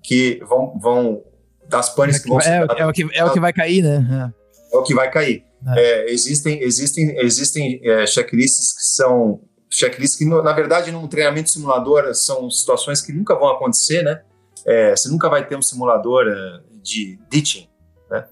que 0.03 0.41
vão, 0.45 0.79
vão 0.79 1.25
das 1.69 1.89
panes 1.95 2.17
é 2.17 2.23
que 2.23 2.29
vão 2.29 2.41
é, 2.41 2.67
é, 2.79 2.87
o 2.87 2.93
que, 2.93 3.09
é 3.13 3.25
o 3.25 3.33
que 3.33 3.41
vai 3.41 3.53
cair, 3.53 3.83
né? 3.83 4.33
É, 4.73 4.77
é 4.77 4.79
o 4.79 4.83
que 4.83 4.95
vai 4.95 5.11
cair. 5.11 5.45
É. 5.75 5.81
é 5.81 6.13
existem 6.13 6.63
existem, 6.63 7.19
existem 7.19 7.81
checklists 8.07 8.73
que 8.73 8.85
são 8.85 9.41
checklists 9.71 10.17
que, 10.17 10.25
na 10.25 10.53
verdade, 10.53 10.93
num 10.93 11.09
treinamento 11.09 11.51
simulador 11.51 12.15
são 12.15 12.49
situações 12.51 13.01
que 13.01 13.13
nunca 13.13 13.35
vão 13.35 13.49
acontecer, 13.49 14.03
né? 14.03 14.23
você 14.97 15.09
nunca 15.09 15.29
vai 15.29 15.47
ter 15.47 15.57
um 15.57 15.63
simulador 15.63 16.27
de 16.83 17.19
ditching, 17.29 17.69
né? 18.11 18.27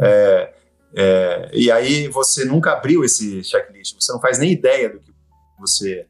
É, 0.00 0.52
é, 0.94 1.50
e 1.52 1.70
aí 1.70 2.08
você 2.08 2.44
nunca 2.44 2.72
abriu 2.72 3.04
esse 3.04 3.42
checklist, 3.44 3.94
você 4.00 4.12
não 4.12 4.20
faz 4.20 4.38
nem 4.38 4.52
ideia 4.52 4.88
do 4.88 5.00
que 5.00 5.12
você 5.58 6.06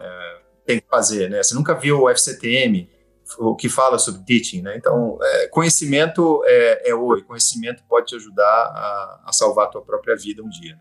é, 0.00 0.40
tem 0.66 0.80
que 0.80 0.86
fazer, 0.88 1.30
né? 1.30 1.42
Você 1.42 1.54
nunca 1.54 1.74
viu 1.74 2.02
o 2.02 2.10
FCTM, 2.10 2.88
o 3.38 3.54
que 3.54 3.68
fala 3.68 3.98
sobre 3.98 4.24
teaching, 4.24 4.62
né? 4.62 4.76
Então, 4.76 5.18
é, 5.20 5.48
conhecimento 5.48 6.42
é, 6.44 6.90
é 6.90 6.94
ouro, 6.94 7.24
conhecimento 7.24 7.82
pode 7.88 8.06
te 8.06 8.16
ajudar 8.16 8.44
a, 8.44 9.22
a, 9.26 9.32
salvar 9.32 9.66
a 9.66 9.70
tua 9.70 9.82
própria 9.82 10.16
vida 10.16 10.42
um 10.42 10.48
dia, 10.48 10.74
né? 10.74 10.80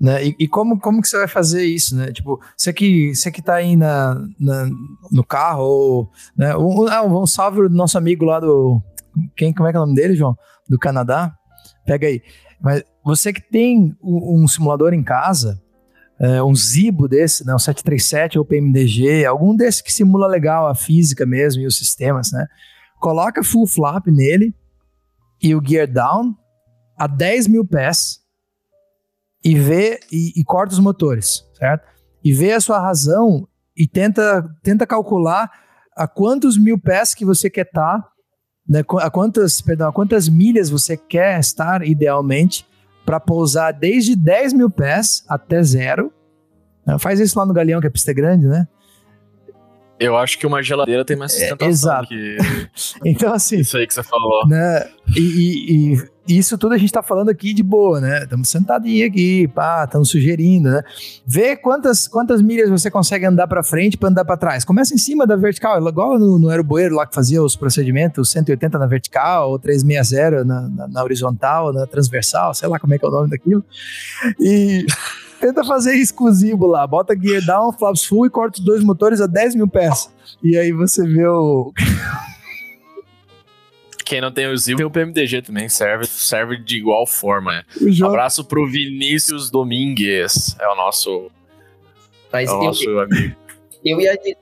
Né? 0.00 0.28
E, 0.28 0.36
e, 0.40 0.48
como, 0.48 0.80
como 0.80 1.02
que 1.02 1.08
você 1.08 1.18
vai 1.18 1.28
fazer 1.28 1.62
isso, 1.62 1.94
né? 1.94 2.10
Tipo, 2.10 2.40
você 2.56 2.72
que, 2.72 3.14
você 3.14 3.30
que 3.30 3.42
tá 3.42 3.56
aí 3.56 3.76
na, 3.76 4.14
na 4.38 4.66
no 5.12 5.22
carro, 5.22 5.62
ou, 5.62 6.10
né? 6.34 6.56
Um, 6.56 6.86
um, 6.86 7.22
um 7.22 7.26
salve 7.26 7.68
do 7.68 7.68
nosso 7.68 7.98
amigo 7.98 8.24
lá 8.24 8.40
do... 8.40 8.80
Quem, 9.36 9.52
como 9.52 9.68
é 9.68 9.72
que 9.72 9.76
é 9.76 9.80
o 9.80 9.84
nome 9.84 9.94
dele, 9.94 10.14
João? 10.14 10.34
Do 10.66 10.78
Canadá? 10.78 11.34
Pega 11.90 12.06
aí. 12.06 12.22
Mas 12.60 12.84
você 13.04 13.32
que 13.32 13.40
tem 13.40 13.96
um, 14.00 14.46
simulador 14.46 14.94
em 14.94 15.02
casa, 15.02 15.60
é, 16.20 16.40
um 16.40 16.54
Zibo 16.54 17.08
desse, 17.08 17.44
né, 17.44 17.52
um 17.52 17.58
737 17.58 18.38
ou 18.38 18.44
PMDG, 18.44 19.24
algum 19.24 19.56
desse 19.56 19.82
que 19.82 19.92
simula 19.92 20.28
legal 20.28 20.68
a 20.68 20.74
física 20.76 21.26
mesmo 21.26 21.62
e 21.62 21.66
os 21.66 21.76
sistemas, 21.76 22.30
né? 22.30 22.46
Coloca 23.00 23.42
full 23.42 23.66
flap 23.66 24.06
nele 24.06 24.54
e 25.42 25.52
o 25.52 25.60
gear 25.66 25.90
down 25.90 26.36
a 26.96 27.08
10 27.08 27.48
mil 27.48 27.66
pés 27.66 28.20
e 29.44 29.58
vê 29.58 29.98
e, 30.12 30.40
e 30.40 30.44
corta 30.44 30.74
os 30.74 30.78
motores, 30.78 31.44
certo? 31.54 31.88
E 32.22 32.32
vê 32.32 32.52
a 32.52 32.60
sua 32.60 32.78
razão 32.78 33.48
e 33.76 33.88
tenta, 33.88 34.48
tenta 34.62 34.86
calcular 34.86 35.50
a 35.96 36.06
quantos 36.06 36.56
mil 36.56 36.78
pés 36.78 37.14
que 37.14 37.24
você 37.24 37.50
quer 37.50 37.66
estar 37.66 38.00
tá 38.00 38.10
né, 38.70 38.84
a 39.00 39.10
quantas, 39.10 39.60
perdão, 39.60 39.88
a 39.88 39.92
quantas 39.92 40.28
milhas 40.28 40.70
você 40.70 40.96
quer 40.96 41.40
estar 41.40 41.84
idealmente 41.84 42.64
para 43.04 43.18
pousar 43.18 43.72
desde 43.72 44.14
10 44.14 44.52
mil 44.52 44.70
pés 44.70 45.24
até 45.28 45.60
zero. 45.60 46.12
Né, 46.86 46.96
faz 46.96 47.18
isso 47.18 47.36
lá 47.36 47.44
no 47.44 47.52
Galeão, 47.52 47.80
que 47.80 47.88
é 47.88 47.90
pista 47.90 48.12
grande, 48.12 48.46
né? 48.46 48.68
Eu 50.00 50.16
acho 50.16 50.38
que 50.38 50.46
uma 50.46 50.62
geladeira 50.62 51.04
tem 51.04 51.14
mais 51.14 51.32
sustentação 51.32 51.66
é, 51.66 51.70
exato. 51.70 52.08
que 52.08 52.38
então, 53.04 53.34
assim, 53.34 53.58
isso 53.58 53.76
aí 53.76 53.86
que 53.86 53.92
você 53.92 54.02
falou. 54.02 54.48
Né, 54.48 54.88
e, 55.14 55.20
e, 55.20 55.94
e, 56.26 56.38
isso 56.38 56.56
tudo 56.56 56.72
a 56.72 56.78
gente 56.78 56.90
tá 56.90 57.02
falando 57.02 57.28
aqui 57.28 57.52
de 57.52 57.62
boa, 57.62 58.00
né? 58.00 58.22
Estamos 58.22 58.48
sentadinhos 58.48 59.10
aqui, 59.10 59.46
pá, 59.48 59.84
estamos 59.84 60.08
sugerindo, 60.08 60.70
né? 60.70 60.82
Vê 61.26 61.54
quantas, 61.54 62.08
quantas 62.08 62.40
milhas 62.40 62.70
você 62.70 62.90
consegue 62.90 63.26
andar 63.26 63.46
para 63.46 63.62
frente 63.62 63.98
para 63.98 64.08
andar 64.08 64.24
para 64.24 64.38
trás. 64.38 64.64
Começa 64.64 64.94
em 64.94 64.98
cima 64.98 65.26
da 65.26 65.36
vertical, 65.36 65.86
igual 65.86 66.18
no, 66.18 66.38
no 66.38 66.48
aeroboeiro 66.48 66.94
lá 66.94 67.06
que 67.06 67.14
fazia 67.14 67.42
os 67.42 67.54
procedimentos, 67.54 68.30
180 68.30 68.78
na 68.78 68.86
vertical, 68.86 69.50
ou 69.50 69.58
360 69.58 70.44
na, 70.46 70.62
na, 70.62 70.88
na 70.88 71.04
horizontal, 71.04 71.74
na 71.74 71.86
transversal, 71.86 72.54
sei 72.54 72.70
lá 72.70 72.78
como 72.78 72.94
é 72.94 72.98
que 72.98 73.04
é 73.04 73.08
o 73.08 73.12
nome 73.12 73.28
daquilo. 73.28 73.62
E... 74.40 74.86
Tenta 75.40 75.64
fazer 75.64 75.94
exclusivo 75.94 76.66
lá. 76.66 76.86
Bota 76.86 77.16
gear 77.18 77.44
down, 77.44 77.72
flaps 77.72 78.04
full 78.04 78.26
e 78.26 78.30
corta 78.30 78.58
os 78.58 78.64
dois 78.64 78.84
motores 78.84 79.20
a 79.20 79.26
10 79.26 79.54
mil 79.54 79.68
pés. 79.68 80.10
E 80.42 80.56
aí 80.56 80.70
você 80.72 81.06
vê 81.06 81.26
o. 81.26 81.72
Quem 84.04 84.20
não 84.20 84.32
tem 84.32 84.48
o 84.48 84.58
Zil 84.58 84.76
tem 84.76 84.84
o 84.84 84.90
PMDG 84.90 85.40
também, 85.40 85.68
serve, 85.68 86.04
serve 86.04 86.56
de 86.56 86.78
igual 86.78 87.06
forma. 87.06 87.52
Né? 87.52 87.64
Jogo... 87.92 88.10
Abraço 88.10 88.44
pro 88.44 88.66
Vinícius 88.66 89.50
Domingues, 89.52 90.56
é 90.58 90.66
o 90.66 90.74
nosso, 90.74 91.30
Mas 92.32 92.50
é 92.50 92.52
o 92.52 92.60
nosso 92.60 92.82
eu, 92.90 92.98
amigo. 92.98 93.36
Eu 93.84 94.00
ia 94.00 94.16
dizer 94.16 94.36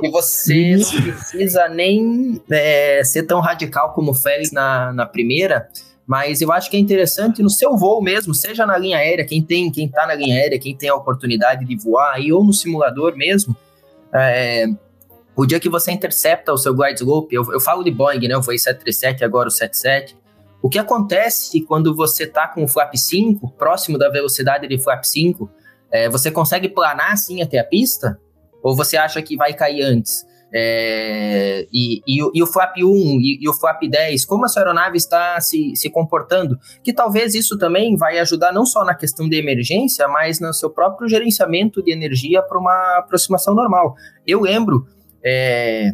que 0.00 0.08
você 0.10 0.76
não 0.76 1.02
precisa 1.02 1.68
nem 1.68 2.40
é, 2.48 3.02
ser 3.02 3.24
tão 3.24 3.40
radical 3.40 3.92
como 3.94 4.12
o 4.12 4.14
Félix 4.14 4.52
na, 4.52 4.92
na 4.92 5.04
primeira, 5.04 5.68
mas 6.06 6.40
eu 6.40 6.52
acho 6.52 6.70
que 6.70 6.76
é 6.76 6.80
interessante 6.80 7.42
no 7.42 7.50
seu 7.50 7.76
voo 7.76 8.02
mesmo, 8.02 8.34
seja 8.34 8.66
na 8.66 8.76
linha 8.76 8.98
aérea, 8.98 9.24
quem 9.24 9.42
tem, 9.42 9.70
quem 9.70 9.88
tá 9.88 10.06
na 10.06 10.14
linha 10.14 10.36
aérea, 10.36 10.58
quem 10.58 10.76
tem 10.76 10.88
a 10.88 10.94
oportunidade 10.94 11.64
de 11.64 11.76
voar 11.76 12.14
aí, 12.14 12.32
ou 12.32 12.44
no 12.44 12.52
simulador 12.52 13.16
mesmo, 13.16 13.56
é, 14.12 14.66
o 15.36 15.44
dia 15.44 15.58
que 15.58 15.68
você 15.68 15.90
intercepta 15.90 16.52
o 16.52 16.56
seu 16.56 16.74
glide 16.74 17.00
slope, 17.00 17.34
eu, 17.34 17.44
eu 17.52 17.60
falo 17.60 17.82
de 17.82 17.90
Boeing, 17.90 18.28
né? 18.28 18.34
Eu 18.34 18.42
voei 18.42 18.58
737 18.58 19.24
agora 19.24 19.48
o 19.48 19.50
77. 19.50 20.16
O 20.62 20.68
que 20.68 20.78
acontece 20.78 21.60
quando 21.62 21.94
você 21.94 22.26
tá 22.26 22.46
com 22.46 22.62
o 22.64 22.68
flap 22.68 22.94
5, 22.94 23.50
próximo 23.58 23.98
da 23.98 24.08
velocidade 24.08 24.68
de 24.68 24.78
flap 24.78 25.04
5, 25.04 25.50
é, 25.90 26.08
você 26.08 26.30
consegue 26.30 26.68
planar 26.68 27.12
assim 27.12 27.42
até 27.42 27.58
a 27.58 27.64
pista? 27.64 28.18
Ou 28.62 28.76
você 28.76 28.96
acha 28.96 29.20
que 29.20 29.36
vai 29.36 29.52
cair 29.52 29.82
antes? 29.82 30.24
É, 30.56 31.66
e, 31.72 32.00
e, 32.06 32.20
e, 32.32 32.40
o 32.40 32.46
flap 32.46 32.76
1 32.76 32.80
e, 33.20 33.38
e, 33.42 33.48
o 33.48 33.52
flap 33.52 33.82
10, 33.82 34.24
como 34.24 34.44
a 34.44 34.48
sua 34.48 34.62
aeronave 34.62 34.96
está 34.96 35.40
se, 35.40 35.74
se 35.74 35.90
comportando, 35.90 36.56
que 36.80 36.92
talvez 36.92 37.34
isso 37.34 37.58
também 37.58 37.96
vai 37.96 38.20
ajudar 38.20 38.52
não 38.52 38.64
só 38.64 38.84
na 38.84 38.94
questão 38.94 39.28
de 39.28 39.36
emergência, 39.36 40.06
mas 40.06 40.38
no 40.38 40.52
seu 40.54 40.70
próprio 40.70 41.08
gerenciamento 41.08 41.82
de 41.82 41.90
energia 41.90 42.40
para 42.40 42.56
uma 42.56 42.98
aproximação 42.98 43.52
normal. 43.52 43.96
Eu 44.24 44.42
lembro, 44.42 44.86
é, 45.24 45.90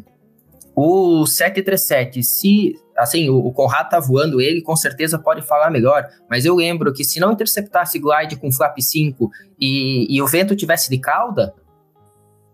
o 0.77 1.25
737, 1.25 2.23
se 2.23 2.75
assim, 2.99 3.31
o, 3.31 3.39
o 3.39 3.53
Conrad 3.53 3.89
tá 3.89 3.99
voando 3.99 4.43
ele, 4.43 4.61
com 4.61 4.77
certeza 4.77 5.19
pode 5.19 5.41
falar 5.41 5.71
melhor, 5.71 6.07
mas 6.29 6.45
eu 6.45 6.55
lembro 6.55 6.93
que 6.93 7.03
se 7.03 7.19
não 7.19 7.33
interceptasse 7.33 7.99
glide 7.99 8.37
com 8.37 8.53
flap 8.53 8.79
5 8.79 9.31
e, 9.59 10.15
e 10.15 10.21
o 10.21 10.27
vento 10.27 10.55
tivesse 10.55 10.91
de 10.91 10.99
cauda, 10.99 11.55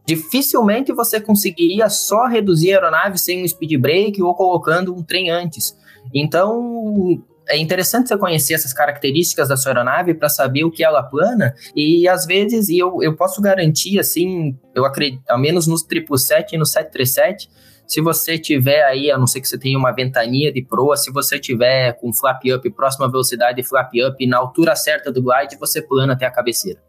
dificilmente 0.06 0.92
você 0.92 1.20
conseguiria 1.20 1.90
só 1.90 2.26
reduzir 2.26 2.72
a 2.72 2.76
aeronave 2.76 3.18
sem 3.18 3.42
um 3.42 3.48
speed 3.48 3.80
brake 3.80 4.22
ou 4.22 4.34
colocando 4.34 4.94
um 4.94 5.02
trem 5.02 5.30
antes. 5.30 5.76
Então, 6.14 7.22
é 7.48 7.56
interessante 7.56 8.08
você 8.08 8.16
conhecer 8.16 8.54
essas 8.54 8.72
características 8.72 9.48
da 9.48 9.56
sua 9.56 9.72
aeronave 9.72 10.14
para 10.14 10.28
saber 10.28 10.64
o 10.64 10.70
que 10.70 10.84
ela 10.84 11.02
plana 11.02 11.54
e 11.74 12.08
às 12.08 12.26
vezes 12.26 12.68
e 12.68 12.78
eu, 12.78 13.02
eu 13.02 13.16
posso 13.16 13.40
garantir 13.40 13.98
assim, 13.98 14.56
eu 14.74 14.84
acredito, 14.84 15.22
ao 15.28 15.38
menos 15.38 15.66
nos 15.66 15.80
777 15.82 16.54
e 16.54 16.58
no 16.58 16.66
737, 16.66 17.48
se 17.86 18.00
você 18.00 18.36
tiver 18.36 18.82
aí, 18.82 19.12
a 19.12 19.18
não 19.18 19.28
ser 19.28 19.40
que 19.40 19.48
você 19.48 19.56
tenha 19.56 19.78
uma 19.78 19.92
ventania 19.92 20.52
de 20.52 20.60
proa, 20.60 20.96
se 20.96 21.12
você 21.12 21.38
tiver 21.38 21.92
com 22.00 22.12
flap 22.12 22.42
up 22.52 22.68
próxima 22.70 23.08
velocidade 23.08 23.62
flap 23.62 23.92
up 24.08 24.26
na 24.26 24.38
altura 24.38 24.74
certa 24.74 25.12
do 25.12 25.22
glide, 25.22 25.56
você 25.56 25.80
plana 25.80 26.14
até 26.14 26.26
a 26.26 26.30
cabeceira. 26.30 26.80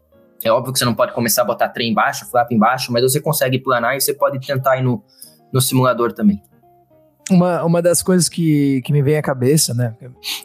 É 0.44 0.50
óbvio 0.50 0.72
que 0.72 0.78
você 0.78 0.84
não 0.84 0.94
pode 0.94 1.12
começar 1.12 1.42
a 1.42 1.44
botar 1.44 1.68
trem 1.68 1.90
embaixo, 1.90 2.28
flap 2.30 2.50
embaixo, 2.52 2.92
mas 2.92 3.02
você 3.02 3.20
consegue 3.20 3.58
planar 3.58 3.96
e 3.96 4.00
você 4.00 4.14
pode 4.14 4.38
tentar 4.44 4.78
ir 4.78 4.82
no, 4.82 5.02
no 5.52 5.60
simulador 5.60 6.12
também. 6.12 6.42
Uma, 7.30 7.62
uma 7.62 7.82
das 7.82 8.02
coisas 8.02 8.28
que, 8.28 8.80
que 8.82 8.92
me 8.92 9.02
vem 9.02 9.18
à 9.18 9.22
cabeça, 9.22 9.74
né? 9.74 9.94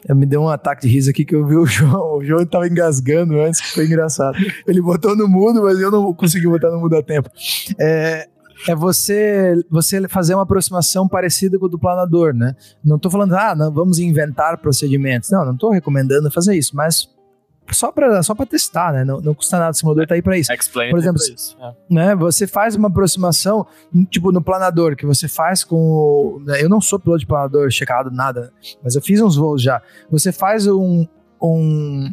Eu 0.06 0.14
me 0.14 0.26
deu 0.26 0.42
um 0.42 0.48
ataque 0.48 0.82
de 0.82 0.92
riso 0.92 1.10
aqui 1.10 1.24
que 1.24 1.34
eu 1.34 1.46
vi 1.46 1.56
o 1.56 1.64
João. 1.64 2.18
O 2.18 2.24
João 2.24 2.44
tava 2.44 2.68
engasgando 2.68 3.40
antes, 3.40 3.60
que 3.60 3.68
foi 3.68 3.86
engraçado. 3.86 4.36
Ele 4.66 4.82
botou 4.82 5.16
no 5.16 5.26
mudo, 5.26 5.62
mas 5.62 5.80
eu 5.80 5.90
não 5.90 6.12
consegui 6.12 6.46
botar 6.46 6.70
no 6.70 6.78
mudo 6.78 6.96
a 6.96 7.02
tempo. 7.02 7.30
É, 7.78 8.28
é 8.68 8.74
você 8.74 9.54
você 9.70 10.06
fazer 10.08 10.34
uma 10.34 10.42
aproximação 10.42 11.08
parecida 11.08 11.58
com 11.58 11.66
o 11.66 11.68
do 11.68 11.78
planador, 11.78 12.34
né? 12.34 12.54
Não 12.84 12.96
estou 12.96 13.10
falando, 13.10 13.34
ah, 13.34 13.54
não, 13.54 13.72
vamos 13.72 13.98
inventar 13.98 14.58
procedimentos. 14.58 15.30
Não, 15.30 15.44
não 15.44 15.54
estou 15.54 15.70
recomendando 15.70 16.30
fazer 16.30 16.54
isso, 16.54 16.76
mas 16.76 17.08
só 17.72 17.90
para 17.90 18.22
só 18.22 18.34
pra 18.34 18.44
testar, 18.44 18.92
né? 18.92 19.04
Não, 19.04 19.20
não 19.20 19.34
custa 19.34 19.58
nada, 19.58 19.70
o 19.70 19.74
simulador 19.74 20.06
tá 20.06 20.14
aí 20.14 20.22
para 20.22 20.36
isso. 20.36 20.52
Explain 20.52 20.90
Por 20.90 20.98
exemplo, 20.98 21.20
isso. 21.22 21.56
É. 21.60 21.72
né? 21.88 22.14
Você 22.14 22.46
faz 22.46 22.74
uma 22.76 22.88
aproximação, 22.88 23.66
tipo 24.10 24.30
no 24.30 24.42
planador, 24.42 24.96
que 24.96 25.06
você 25.06 25.28
faz 25.28 25.64
com. 25.64 26.42
Né, 26.44 26.62
eu 26.62 26.68
não 26.68 26.80
sou 26.80 26.98
piloto 26.98 27.20
de 27.20 27.26
planador 27.26 27.70
checado, 27.70 28.10
nada, 28.10 28.52
mas 28.82 28.94
eu 28.94 29.02
fiz 29.02 29.20
uns 29.20 29.36
voos 29.36 29.62
já. 29.62 29.80
Você 30.10 30.32
faz 30.32 30.66
um. 30.66 31.06
um 31.40 32.12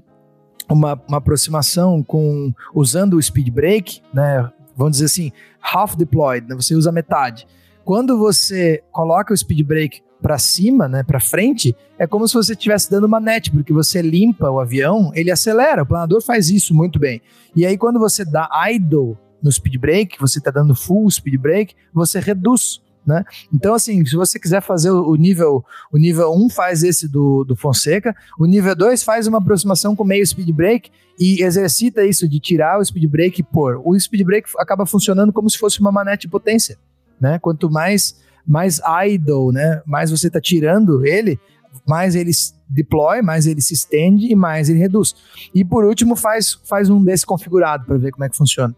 uma, 0.69 0.98
uma 1.06 1.18
aproximação 1.18 2.02
com 2.02 2.53
usando 2.73 3.15
o 3.15 3.22
speed 3.22 3.49
brake, 3.49 4.02
né? 4.14 4.49
Vamos 4.73 4.94
dizer 4.94 5.06
assim, 5.06 5.32
half 5.61 5.95
deployed, 5.95 6.48
né? 6.48 6.56
Você 6.56 6.76
usa 6.76 6.94
metade. 6.94 7.45
Quando 7.84 8.18
você 8.18 8.82
coloca 8.90 9.34
o 9.34 9.38
speed 9.38 9.68
brake 9.68 10.02
para 10.22 10.38
cima, 10.38 10.88
né, 10.88 11.03
para 11.03 11.19
frente, 11.19 11.76
é 11.98 12.06
como 12.06 12.27
se 12.27 12.34
você 12.34 12.53
estivesse 12.53 12.89
dando 12.89 13.06
uma 13.06 13.19
net, 13.19 13.52
porque 13.52 13.73
você 13.73 14.02
limpa 14.02 14.49
o 14.49 14.60
avião, 14.60 15.11
ele 15.15 15.31
acelera. 15.31 15.84
O 15.84 15.85
planador 15.85 16.22
faz 16.22 16.49
isso 16.49 16.73
muito 16.73 16.99
bem. 16.99 17.22
E 17.56 17.65
aí 17.65 17.77
quando 17.77 17.99
você 17.99 18.23
dá 18.23 18.49
idle 18.69 19.18
no 19.41 19.52
speed 19.52 19.77
brake, 19.77 20.19
você 20.19 20.39
está 20.39 20.52
dando 20.52 20.76
full 20.76 21.10
speed 21.10 21.39
brake, 21.39 21.76
você 21.93 22.19
reduz. 22.19 22.80
Né? 23.06 23.23
Então, 23.52 23.73
assim, 23.73 24.06
se 24.06 24.15
você 24.15 24.39
quiser 24.39 24.61
fazer 24.61 24.91
o 24.91 25.15
nível 25.15 25.65
o 25.91 25.98
nível 25.98 26.31
1 26.34 26.52
faz 26.52 26.84
esse 26.84 27.07
do, 27.07 27.43
do 27.43 27.56
Fonseca, 27.56 28.15
o 28.38 28.45
nível 28.45 28.76
2 28.76 29.02
faz 29.02 29.26
uma 29.26 29.39
aproximação 29.39 29.95
com 29.95 30.03
meio 30.03 30.26
speed 30.26 30.52
brake 30.52 30.91
e 31.19 31.41
exercita 31.43 32.06
isso 32.06 32.30
de 32.30 32.39
tirar 32.39 32.80
o 32.80 32.85
speed 32.85 33.10
brake 33.10 33.41
e 33.41 33.43
pôr. 33.43 33.81
O 33.84 33.99
speed 33.99 34.23
brake 34.23 34.49
acaba 34.57 34.85
funcionando 34.85 35.34
como 35.34 35.49
se 35.49 35.57
fosse 35.57 35.80
uma 35.80 35.91
manete 35.91 36.27
de 36.27 36.27
potência. 36.27 36.77
Né? 37.19 37.39
Quanto 37.39 37.72
mais 37.72 38.22
mais 38.48 38.80
idle, 39.06 39.52
né? 39.52 39.82
Mais 39.86 40.12
você 40.12 40.28
está 40.28 40.40
tirando 40.42 41.06
ele, 41.06 41.40
mais 41.88 42.16
ele 42.16 42.32
deploy, 42.70 43.22
mais 43.22 43.46
ele 43.48 43.62
se 43.62 43.74
estende 43.74 44.32
e 44.32 44.36
mais 44.36 44.70
ele 44.70 44.80
reduz. 44.80 45.16
E 45.54 45.64
por 45.64 45.86
último, 45.86 46.16
faz, 46.16 46.60
faz 46.68 46.90
um 46.90 47.04
desse 47.04 47.26
configurado 47.26 47.86
para 47.86 47.98
ver 47.98 48.12
como 48.12 48.24
é 48.24 48.30
que 48.30 48.38
funciona. 48.38 48.76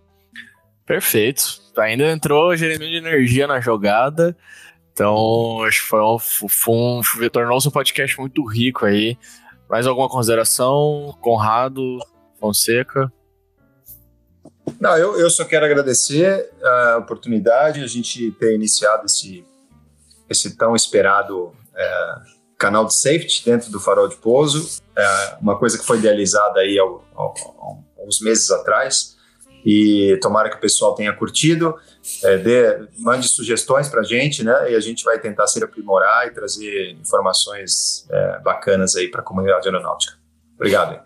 Perfeito. 0.85 1.61
Ainda 1.77 2.11
entrou 2.11 2.56
gerenciamento 2.56 2.91
de 2.91 2.98
energia 2.98 3.48
na 3.48 3.60
jogada. 3.60 4.35
Então, 4.91 5.64
acho 5.64 5.81
que 5.81 5.90
foi 5.90 6.02
um, 6.02 6.19
foi 6.19 6.76
um 7.27 7.30
tornou-se 7.30 7.68
um 7.68 7.72
podcast 7.72 8.19
muito 8.19 8.45
rico 8.45 8.85
aí. 8.85 9.18
Mais 9.69 9.88
alguma 9.88 10.10
consideração? 10.10 11.18
Conrado, 11.19 11.99
Fonseca? 12.40 13.11
Não, 14.80 14.95
eu, 14.98 15.19
eu 15.19 15.30
só 15.30 15.45
quero 15.45 15.65
agradecer 15.65 16.49
a 16.61 16.98
oportunidade, 16.98 17.84
a 17.84 17.88
gente 17.88 18.31
ter 18.34 18.53
iniciado 18.53 19.06
esse 19.06 19.44
esse 20.29 20.55
tão 20.57 20.75
esperado 20.75 21.53
é, 21.75 22.15
canal 22.57 22.85
de 22.85 22.95
safety 22.95 23.43
dentro 23.45 23.71
do 23.71 23.79
farol 23.79 24.07
de 24.07 24.15
pouso, 24.15 24.81
é 24.95 25.37
uma 25.41 25.57
coisa 25.57 25.77
que 25.77 25.85
foi 25.85 25.97
idealizada 25.97 26.59
aí 26.59 26.77
há 26.79 26.85
uns 28.05 28.21
meses 28.21 28.49
atrás 28.51 29.17
e 29.65 30.17
tomara 30.21 30.49
que 30.49 30.57
o 30.57 30.59
pessoal 30.59 30.93
tenha 30.93 31.13
curtido, 31.13 31.75
é, 32.23 32.37
dê, 32.37 32.87
mande 32.99 33.27
sugestões 33.27 33.87
para 33.87 34.01
a 34.01 34.03
gente, 34.03 34.43
né, 34.43 34.71
e 34.71 34.75
a 34.75 34.79
gente 34.79 35.03
vai 35.03 35.19
tentar 35.19 35.47
se 35.47 35.63
aprimorar 35.63 36.27
e 36.27 36.31
trazer 36.31 36.91
informações 36.91 38.05
é, 38.09 38.39
bacanas 38.39 38.95
aí 38.95 39.09
para 39.09 39.21
a 39.21 39.23
comunidade 39.23 39.67
aeronáutica. 39.67 40.17
Obrigado. 40.55 41.01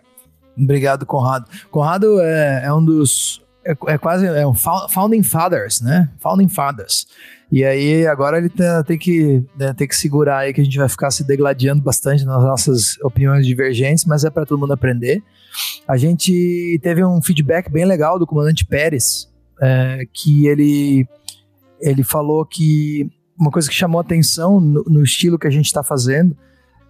Obrigado, 0.57 1.05
Conrado. 1.05 1.47
Conrado 1.69 2.19
é, 2.19 2.65
é 2.65 2.73
um 2.73 2.83
dos 2.83 3.43
é, 3.63 3.75
é, 3.87 3.97
quase 3.97 4.25
é 4.25 4.47
um 4.47 4.53
founding 4.55 5.23
fathers, 5.23 5.81
né? 5.81 6.09
Founding 6.19 6.47
fathers. 6.47 7.05
E 7.51 7.63
aí 7.63 8.05
agora 8.05 8.37
ele 8.37 8.49
tá, 8.49 8.83
tem 8.83 8.97
que 8.97 9.43
né, 9.57 9.73
tem 9.73 9.87
que 9.87 9.95
segurar 9.95 10.39
aí 10.39 10.53
que 10.53 10.59
a 10.59 10.63
gente 10.63 10.77
vai 10.77 10.89
ficar 10.89 11.11
se 11.11 11.25
degladiando 11.25 11.81
bastante 11.81 12.25
nas 12.25 12.43
nossas 12.43 12.97
opiniões 13.01 13.45
divergentes, 13.45 14.03
mas 14.05 14.25
é 14.25 14.29
para 14.29 14.45
todo 14.45 14.59
mundo 14.59 14.73
aprender. 14.73 15.23
A 15.87 15.95
gente 15.95 16.77
teve 16.83 17.03
um 17.05 17.21
feedback 17.21 17.71
bem 17.71 17.85
legal 17.85 18.19
do 18.19 18.27
comandante 18.27 18.65
Pérez, 18.65 19.31
é, 19.61 20.01
que 20.13 20.47
ele 20.47 21.07
ele 21.79 22.03
falou 22.03 22.45
que 22.45 23.09
uma 23.39 23.51
coisa 23.51 23.69
que 23.69 23.75
chamou 23.75 24.01
atenção 24.01 24.59
no, 24.59 24.83
no 24.83 25.03
estilo 25.03 25.39
que 25.39 25.47
a 25.47 25.51
gente 25.51 25.67
está 25.67 25.83
fazendo, 25.83 26.35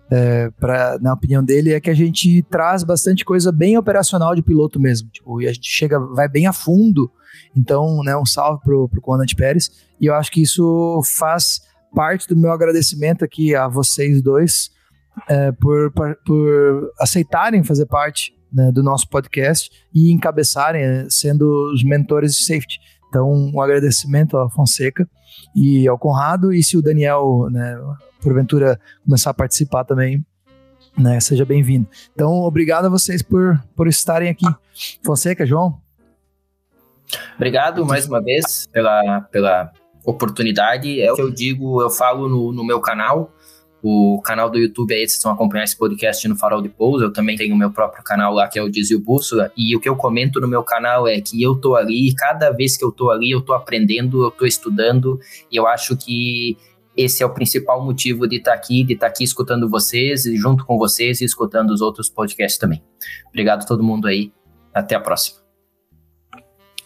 é, 0.09 0.49
pra, 0.51 0.97
na 0.99 1.13
opinião 1.13 1.43
dele, 1.43 1.73
é 1.73 1.79
que 1.79 1.89
a 1.89 1.93
gente 1.93 2.43
traz 2.49 2.84
bastante 2.84 3.25
coisa 3.25 3.51
bem 3.51 3.77
operacional 3.77 4.34
de 4.35 4.41
piloto 4.41 4.79
mesmo. 4.79 5.09
Tipo, 5.09 5.41
e 5.41 5.47
a 5.47 5.53
gente 5.53 5.69
chega, 5.69 5.99
vai 5.99 6.27
bem 6.29 6.47
a 6.47 6.53
fundo. 6.53 7.11
Então, 7.55 8.01
né, 8.03 8.15
um 8.15 8.25
salve 8.25 8.61
pro, 8.63 8.88
pro 8.88 9.01
comandante 9.01 9.35
Pérez. 9.35 9.69
E 9.99 10.05
eu 10.05 10.15
acho 10.15 10.31
que 10.31 10.41
isso 10.41 11.01
faz 11.17 11.61
parte 11.93 12.27
do 12.27 12.38
meu 12.38 12.51
agradecimento 12.51 13.25
aqui 13.25 13.55
a 13.55 13.67
vocês 13.67 14.21
dois 14.21 14.69
é, 15.27 15.51
por, 15.53 15.91
por, 15.91 16.15
por, 16.25 16.91
aceitarem 16.99 17.63
fazer 17.63 17.85
parte 17.88 18.34
né, 18.53 18.71
do 18.71 18.84
nosso 18.84 19.09
podcast 19.09 19.69
e 19.93 20.11
encabeçarem, 20.11 20.81
é, 20.81 21.07
sendo 21.09 21.71
os 21.73 21.84
mentores 21.84 22.34
de 22.34 22.45
safety. 22.45 22.79
Então, 23.09 23.31
um 23.31 23.61
agradecimento 23.61 24.38
ao 24.38 24.49
Fonseca 24.49 25.07
e 25.55 25.88
ao 25.88 25.97
Conrado, 25.97 26.53
e 26.53 26.63
se 26.63 26.77
o 26.77 26.81
Daniel, 26.81 27.47
né, 27.49 27.77
porventura, 28.22 28.80
começar 29.03 29.30
a 29.30 29.34
participar 29.34 29.84
também, 29.84 30.26
né, 30.98 31.19
seja 31.19 31.45
bem-vindo. 31.45 31.88
Então, 32.14 32.41
obrigado 32.41 32.85
a 32.85 32.89
vocês 32.89 33.22
por, 33.22 33.61
por 33.76 33.88
estarem 33.88 34.30
aqui. 34.30 34.45
Fonseca, 35.03 35.45
João? 35.45 35.80
Obrigado 37.35 37.85
mais 37.85 38.07
uma 38.07 38.22
vez 38.22 38.68
pela, 38.72 39.22
pela 39.31 39.72
oportunidade. 40.06 41.02
É 41.02 41.11
o 41.11 41.15
que 41.15 41.22
eu 41.22 41.31
digo, 41.31 41.81
eu 41.81 41.89
falo 41.89 42.27
no, 42.27 42.52
no 42.52 42.64
meu 42.64 42.80
canal. 42.80 43.31
O 43.81 44.19
canal 44.23 44.49
do 44.49 44.57
YouTube 44.57 44.91
é 44.94 45.03
esse, 45.03 45.14
vocês 45.14 45.23
vão 45.23 45.34
acompanhar 45.34 45.64
esse 45.64 45.77
podcast 45.77 46.27
no 46.27 46.35
Farol 46.35 46.61
de 46.61 46.68
Pouso. 46.68 47.06
Eu 47.06 47.14
também 47.14 47.38
tenho 47.38 47.53
o 47.53 47.57
meu 47.57 47.72
próprio 47.72 48.03
canal 48.03 48.34
lá, 48.34 48.48
que 48.48 48.57
é 48.57 48.61
o 48.61 48.69
Dizio 48.69 48.99
Bússola. 48.99 49.52
E 49.56 49.76
o 49.76 49.80
que 49.80 49.88
eu 49.88 49.95
comento 49.95 50.41
no 50.41 50.48
meu 50.48 50.64
canal 50.64 51.07
é 51.07 51.22
que 51.22 51.41
eu 51.41 51.56
tô 51.56 51.76
ali, 51.76 52.14
cada 52.15 52.49
vez 52.49 52.76
que 52.76 52.84
eu 52.84 52.91
tô 52.91 53.11
ali, 53.11 53.31
eu 53.31 53.41
tô 53.41 53.53
aprendendo, 53.53 54.26
eu 54.26 54.31
tô 54.31 54.45
estudando. 54.45 55.19
E 55.52 55.56
eu 55.56 55.68
acho 55.68 55.95
que 55.95 56.57
esse 56.97 57.21
é 57.21 57.25
o 57.25 57.33
principal 57.33 57.83
motivo 57.85 58.27
de 58.27 58.37
estar 58.37 58.51
tá 58.51 58.57
aqui, 58.57 58.83
de 58.83 58.93
estar 58.93 59.05
tá 59.05 59.11
aqui 59.11 59.23
escutando 59.23 59.69
vocês, 59.69 60.25
e 60.25 60.35
junto 60.35 60.65
com 60.65 60.77
vocês 60.77 61.21
e 61.21 61.25
escutando 61.25 61.69
os 61.69 61.79
outros 61.79 62.09
podcasts 62.09 62.59
também. 62.59 62.83
Obrigado 63.29 63.61
a 63.61 63.65
todo 63.65 63.83
mundo 63.83 64.07
aí. 64.07 64.33
Até 64.73 64.95
a 64.95 64.99
próxima. 64.99 65.37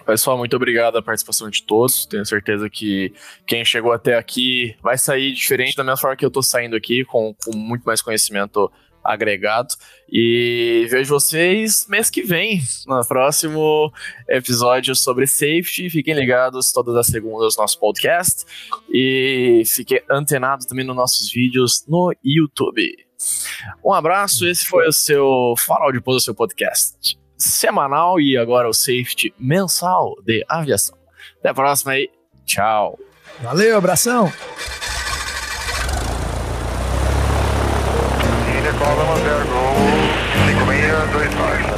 Pessoal, 0.06 0.38
muito 0.38 0.56
obrigado 0.56 0.98
a 0.98 1.02
participação 1.02 1.50
de 1.50 1.64
todos. 1.64 2.06
Tenho 2.06 2.26
certeza 2.26 2.70
que 2.70 3.14
quem 3.46 3.64
chegou 3.64 3.92
até 3.92 4.18
aqui 4.18 4.76
vai 4.82 4.98
sair 4.98 5.34
diferente 5.34 5.76
da 5.76 5.84
mesma 5.84 5.98
forma 5.98 6.16
que 6.16 6.26
eu 6.26 6.32
tô 6.32 6.42
saindo 6.42 6.76
aqui, 6.76 7.06
com, 7.06 7.34
com 7.44 7.56
muito 7.56 7.84
mais 7.84 8.02
conhecimento 8.02 8.72
agregado. 9.04 9.76
E 10.10 10.88
vejo 10.90 11.14
vocês 11.14 11.88
mês 11.88 12.10
que 12.10 12.22
vem, 12.22 12.62
no 12.86 13.06
próximo 13.06 13.92
episódio 14.28 14.96
sobre 14.96 15.28
safety. 15.28 15.90
Fiquem 15.90 16.14
ligados 16.14 16.72
todas 16.72 16.96
as 16.96 17.08
segundas 17.08 17.56
no 17.56 17.64
nosso 17.64 17.80
podcast. 17.80 18.46
E 18.92 19.64
fiquem 19.66 20.02
antenados 20.10 20.66
também 20.66 20.86
nos 20.86 20.96
nossos 20.96 21.32
vídeos 21.32 21.86
no 21.88 22.14
YouTube. 22.24 22.96
Um 23.86 23.94
abraço, 23.94 24.48
esse 24.48 24.66
foi 24.66 24.88
o 24.88 24.92
seu 24.92 25.54
Farol 25.58 25.92
de 25.92 26.02
Pouso, 26.02 26.26
seu 26.26 26.36
podcast 26.36 27.22
semanal 27.42 28.20
e 28.20 28.38
agora 28.38 28.70
o 28.70 28.74
safety 28.74 29.34
mensal 29.40 30.16
de 30.24 30.46
aviação. 30.48 30.98
Até 31.40 31.50
a 31.50 31.54
próxima. 31.54 31.94
Tchau. 32.46 32.98
Valeu, 33.42 33.78
abração. 33.78 34.32
Cola 38.82 39.06
Mandago 39.06 39.76
5629. 40.48 41.71